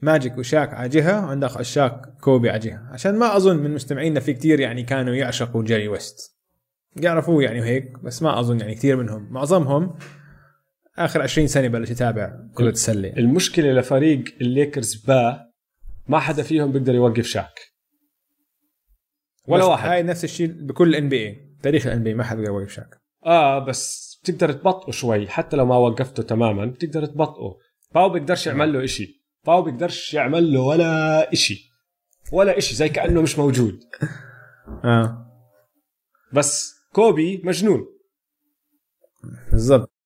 ماجيك 0.00 0.38
وشاك 0.38 0.74
على 0.74 0.88
جهة 0.88 1.26
وعندك 1.26 1.56
عشاق 1.56 2.06
كوبي 2.20 2.50
على 2.50 2.58
جهة. 2.58 2.88
عشان 2.92 3.18
ما 3.18 3.36
أظن 3.36 3.56
من 3.56 3.74
مستمعينا 3.74 4.20
في 4.20 4.32
كتير 4.32 4.60
يعني 4.60 4.82
كانوا 4.82 5.14
يعشقوا 5.14 5.62
جيري 5.62 5.88
ويست. 5.88 6.36
يعرفوه 6.96 7.42
يعني 7.42 7.60
وهيك 7.60 7.98
بس 7.98 8.22
ما 8.22 8.40
أظن 8.40 8.60
يعني 8.60 8.74
كثير 8.74 8.96
منهم. 8.96 9.32
معظمهم 9.32 9.94
آخر 11.04 11.22
20 11.22 11.46
سنة 11.46 11.68
بلش 11.68 11.90
يتابع 11.90 12.32
كره 12.54 12.70
السله 12.70 13.12
المشكلة 13.16 13.72
لفريق 13.72 14.24
الليكرز 14.40 14.94
با 14.94 15.50
ما 16.08 16.18
حدا 16.18 16.42
فيهم 16.42 16.72
بيقدر 16.72 16.94
يوقف 16.94 17.26
شاك. 17.26 17.60
ولا 19.48 19.64
واحد. 19.64 19.88
هاي 19.88 20.02
نفس 20.02 20.24
الشيء 20.24 20.46
بكل 20.46 20.94
NBA 20.94 21.56
تاريخ 21.62 21.86
ال 21.86 22.02
NBA 22.02 22.14
ما 22.14 22.24
حدا 22.24 22.40
بيقدر 22.40 22.54
يوقف 22.54 22.72
شاك. 22.72 23.00
آه 23.26 23.58
بس 23.58 24.10
بتقدر 24.22 24.52
تبطئه 24.52 24.90
شوي. 24.90 25.28
حتى 25.28 25.56
لو 25.56 25.66
ما 25.66 25.76
وقفته 25.76 26.22
تماما 26.22 26.66
بتقدر 26.66 27.06
تبطئه. 27.06 27.56
باو 27.94 28.08
بيقدرش 28.08 28.46
يعمل 28.46 28.72
له 28.72 28.84
إشي. 28.84 29.24
باو 29.46 29.62
بيقدرش 29.62 30.14
يعمل 30.14 30.52
له 30.52 30.60
ولا 30.60 31.32
إشي. 31.32 31.70
ولا 32.32 32.58
إشي 32.58 32.74
زي 32.74 32.88
كأنه 32.88 33.22
مش 33.22 33.38
موجود. 33.38 33.80
آه. 34.84 35.26
بس 36.32 36.74
كوبي 36.92 37.42
مجنون. 37.44 37.86
بالضبط. 39.50 39.99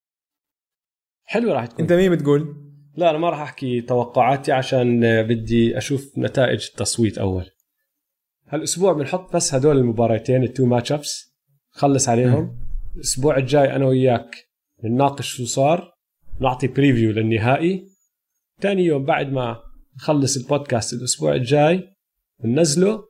حلوة 1.34 1.54
راح 1.54 1.66
تكون. 1.66 1.80
أنت 1.80 1.92
مين 1.92 2.12
بتقول؟ 2.12 2.56
لا 2.96 3.10
أنا 3.10 3.18
ما 3.18 3.30
راح 3.30 3.40
أحكي 3.40 3.80
توقعاتي 3.80 4.52
عشان 4.52 5.00
بدي 5.22 5.78
أشوف 5.78 6.18
نتائج 6.18 6.68
التصويت 6.70 7.18
أول. 7.18 7.44
هالأسبوع 8.48 8.92
بنحط 8.92 9.36
بس 9.36 9.54
هدول 9.54 9.76
المباراتين 9.76 10.42
ال 10.42 10.48
two 10.48 10.66
match 10.66 10.92
ups 10.92 11.34
خلص 11.70 12.08
عليهم. 12.08 12.58
الأسبوع 12.96 13.36
الجاي 13.36 13.76
أنا 13.76 13.86
وياك 13.86 14.36
بنناقش 14.82 15.28
شو 15.28 15.44
صار 15.44 15.92
نعطي 16.40 16.66
preview 16.66 17.10
للنهائي. 17.10 17.86
ثاني 18.60 18.84
يوم 18.84 19.04
بعد 19.04 19.32
ما 19.32 19.56
نخلص 19.96 20.36
البودكاست 20.36 20.92
الأسبوع 20.92 21.34
الجاي 21.34 21.88
بننزله 22.44 23.04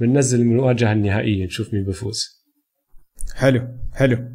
بننزل 0.00 0.40
المواجهة 0.40 0.92
النهائية 0.92 1.44
نشوف 1.44 1.74
مين 1.74 1.84
بفوز. 1.84 2.24
حلو 3.34 3.68
حلو. 3.92 4.34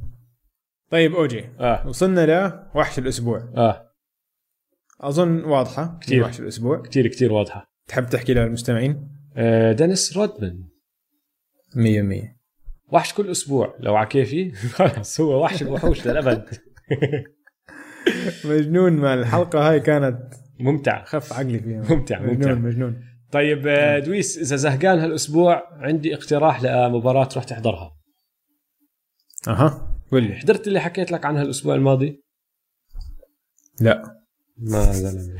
طيب 0.89 1.15
أوجي. 1.15 1.45
آه. 1.59 1.87
وصلنا 1.87 2.25
لوحش 2.75 2.99
الأسبوع. 2.99 3.37
آه. 3.57 3.91
أظن 5.01 5.43
واضحة 5.43 5.99
كتير. 6.01 6.23
وحش 6.23 6.39
الأسبوع. 6.39 6.81
كتير 6.81 7.07
كتير 7.07 7.33
واضحة. 7.33 7.65
تحب 7.87 8.05
تحكي 8.09 8.33
للمستمعين؟ 8.33 9.09
آه 9.37 9.71
دينيس 9.71 10.17
رودمان. 10.17 10.63
100% 11.75 12.35
وحش 12.91 13.13
كل 13.13 13.31
أسبوع. 13.31 13.75
لو 13.79 13.95
على 13.95 14.07
كيفي 14.07 14.51
خلص 14.77 15.21
هو 15.21 15.43
وحش 15.43 15.61
الوحوش 15.61 16.07
للأبد. 16.07 16.45
مجنون 18.45 18.93
ما 18.93 19.13
الحلقة 19.13 19.69
هاي 19.69 19.79
كانت 19.79 20.33
ممتع. 20.59 21.03
خف 21.05 21.33
عقلي 21.33 21.59
فيها. 21.59 21.95
ممتع 21.95 22.19
مجنون 22.19 22.35
ممتع. 22.35 22.53
مجنون 22.53 23.03
طيب 23.31 23.67
آه، 23.67 23.99
دويس 23.99 24.37
إذا 24.37 24.55
زهقان 24.55 24.99
هالأسبوع 24.99 25.63
عندي 25.71 26.15
اقتراح 26.15 26.63
لمباراة 26.63 27.25
تروح 27.25 27.43
تحضرها. 27.43 27.97
أها. 29.47 29.94
قول 30.11 30.35
حضرت 30.35 30.67
اللي 30.67 30.79
حكيت 30.79 31.11
لك 31.11 31.25
عنها 31.25 31.41
الأسبوع 31.41 31.75
الماضي؟ 31.75 32.23
لا. 33.81 34.21
ما 34.57 34.91
زلمة. 34.91 35.39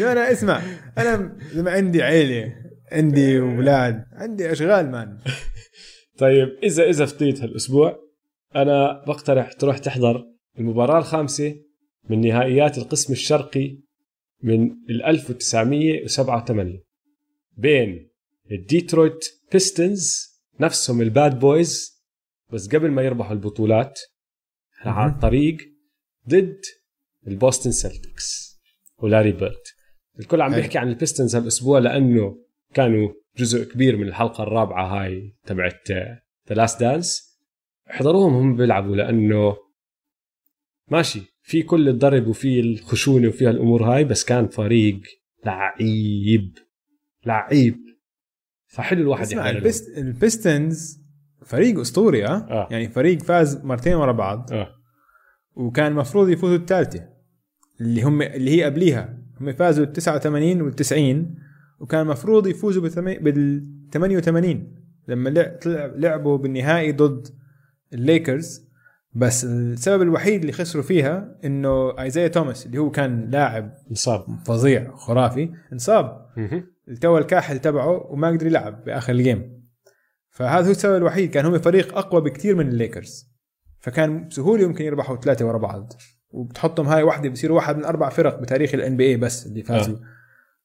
أنا 0.12 0.32
اسمع 0.32 0.62
أنا 0.98 1.38
لما 1.54 1.70
عندي 1.70 2.02
عيلة 2.02 2.54
عندي 2.92 3.38
أولاد 3.40 4.04
عندي 4.12 4.52
أشغال 4.52 4.90
مان. 4.90 5.18
طيب 6.18 6.48
إذا 6.62 6.84
إذا 6.84 7.06
فضيت 7.06 7.40
هالأسبوع 7.40 7.98
أنا 8.56 9.04
بقترح 9.06 9.52
تروح 9.52 9.78
تحضر 9.78 10.24
المباراة 10.58 10.98
الخامسة 10.98 11.56
من 12.10 12.20
نهائيات 12.20 12.78
القسم 12.78 13.12
الشرقي 13.12 13.78
من 14.42 14.70
ال 14.90 15.04
1987 15.04 16.82
بين 17.56 18.10
الديترويت 18.50 19.24
بيستنز 19.52 20.31
نفسهم 20.62 21.00
ال 21.00 21.10
Bad 21.10 21.38
Boys 21.38 22.02
بس 22.52 22.68
قبل 22.68 22.90
ما 22.90 23.02
يربحوا 23.02 23.32
البطولات 23.32 24.00
على 24.80 25.12
الطريق 25.12 25.56
ضد 26.28 26.60
البوستن 27.26 27.70
سلتكس 27.70 28.58
ولاري 28.98 29.32
بيرد 29.32 29.62
الكل 30.18 30.40
عم. 30.40 30.54
بيحكي 30.54 30.78
عن 30.78 30.88
البيستنز 30.88 31.36
هالأسبوع 31.36 31.78
لأنه 31.78 32.38
كانوا 32.74 33.12
جزء 33.36 33.64
كبير 33.72 33.96
من 33.96 34.08
الحلقة 34.08 34.42
الرابعة 34.42 34.86
هاي 34.86 35.36
تبعت 35.46 35.90
The 36.48 36.54
Last 36.54 36.80
Dance 36.80 37.38
احضروهم 37.90 38.34
هم 38.34 38.56
بيلعبوا 38.56 38.96
لأنه 38.96 39.56
ماشي 40.88 41.20
في 41.42 41.62
كل 41.62 41.88
الضرب 41.88 42.26
وفي 42.26 42.60
الخشونة 42.60 43.28
وفي 43.28 43.50
الأمور 43.50 43.84
هاي 43.84 44.04
بس 44.04 44.24
كان 44.24 44.48
فريق 44.48 45.00
لعيب 45.46 46.58
لعيب. 47.26 47.91
فحلو 48.72 49.02
الواحد 49.02 49.22
اسمع 49.22 49.46
يحضر 49.46 49.58
البست... 49.58 49.98
البيستنز 49.98 51.02
فريق 51.46 51.80
أسطوري 51.80 52.26
آه, 52.26 52.28
آه. 52.50 52.68
يعني 52.70 52.88
فريق 52.88 53.22
فاز 53.22 53.64
مرتين 53.64 53.94
ورا 53.94 54.12
بعض. 54.12 54.52
آه. 54.52 54.68
وكان 55.54 55.86
المفروض 55.92 56.28
يفوزوا 56.28 56.56
الثالثه 56.56 57.08
اللي 57.80 58.02
هم 58.02 58.22
اللي 58.22 58.50
هي 58.50 58.64
قبليها. 58.64 59.18
هم 59.40 59.52
فازوا 59.52 59.84
ال 59.84 59.92
89 59.92 60.60
وال 60.62 60.72
90 60.74 61.34
وكان 61.80 62.00
المفروض 62.00 62.46
يفوزوا 62.46 62.82
بال 62.82 63.62
88 63.92 64.72
لما 65.08 65.28
لعبوا 65.96 66.38
بالنهائي 66.38 66.92
ضد 66.92 67.28
الليكرز. 67.92 68.72
بس 69.14 69.44
السبب 69.44 70.02
الوحيد 70.02 70.40
اللي 70.40 70.52
خسروا 70.52 70.84
فيها 70.84 71.38
إنه 71.44 72.00
إيزايا 72.00 72.28
توماس 72.28 72.66
اللي 72.66 72.78
هو 72.78 72.90
كان 72.90 73.30
لاعب 73.30 73.72
انصاب. 73.90 74.24
فظيع 74.46 74.96
خرافي 74.96 75.50
انصاب. 75.72 76.26
التوى 76.92 77.18
الكاحل 77.18 77.58
تبعه 77.58 78.12
وما 78.12 78.28
قدر 78.28 78.46
يلعب 78.46 78.84
باخر 78.84 79.12
ال 79.12 79.20
game. 79.20 79.62
فهذا 80.30 80.66
هو 80.66 80.70
السبب 80.70 80.96
الوحيد 80.96 81.30
كان 81.30 81.46
هم 81.46 81.58
فريق 81.58 81.98
أقوى 81.98 82.20
بكثير 82.20 82.54
من 82.54 82.68
الليكرز. 82.68 83.32
فكان 83.80 84.28
بسهولة 84.28 84.62
يمكن 84.62 84.84
يربحوا 84.84 85.16
ثلاثة 85.16 85.46
ورا 85.46 85.58
بعض. 85.58 85.92
وبتحطهم 86.30 86.86
هاي 86.86 87.02
واحدة 87.02 87.28
بصيروا 87.28 87.56
واحد 87.56 87.76
من 87.76 87.84
أربع 87.84 88.08
فرق 88.08 88.40
بتاريخ 88.40 88.74
الان 88.74 88.96
بي 88.96 89.06
اي 89.06 89.16
بس 89.16 89.46
اللي 89.46 89.62
فازوا 89.62 89.96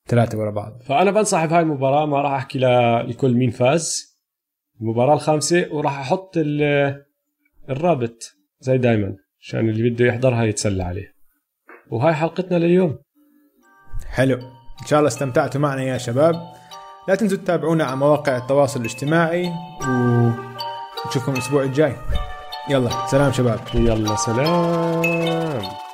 ثلاثة 0.08 0.38
ورا 0.38 0.52
بعض. 0.52 0.82
فأنا 0.84 1.12
بنصح 1.12 1.46
بهاي 1.46 1.62
المباراة 1.62 2.06
ما 2.06 2.22
راح 2.22 2.32
أحكي 2.32 2.60
للكل 2.60 3.34
مين 3.34 3.50
فاز. 3.52 4.18
المباراة 4.82 5.14
الخامسة 5.14 5.68
وراح 5.72 6.00
أحط 6.00 6.38
ال- 6.38 7.06
الرابط 7.70 8.36
زي 8.60 8.78
دايما 8.78 9.16
عشان 9.40 9.70
اللي 9.70 9.90
بده 9.90 10.06
يحضرها 10.06 10.44
يتسلى 10.44 10.84
عليه. 10.84 11.14
وهاي 11.92 12.14
حلقتنا 12.14 12.58
لليوم. 12.58 12.98
حلو. 14.06 14.57
إن 14.82 14.88
شاء 14.88 15.00
الله 15.00 15.08
استمتعتوا 15.08 15.62
معنا 15.62 15.82
يا 15.82 15.98
شباب. 15.98 16.54
لا 17.08 17.16
تنسوا 17.16 17.38
تتابعونا 17.38 17.84
على 17.84 17.96
مواقع 17.96 18.38
التواصل 18.38 18.80
الاجتماعي 18.80 19.52
ونشوفكم 19.82 21.34
الأسبوع 21.34 21.64
الجاي. 21.64 21.96
يلا 22.70 23.08
سلام 23.08 23.32
شباب. 23.32 23.60
يلا 23.74 24.16
سلام. 24.16 25.87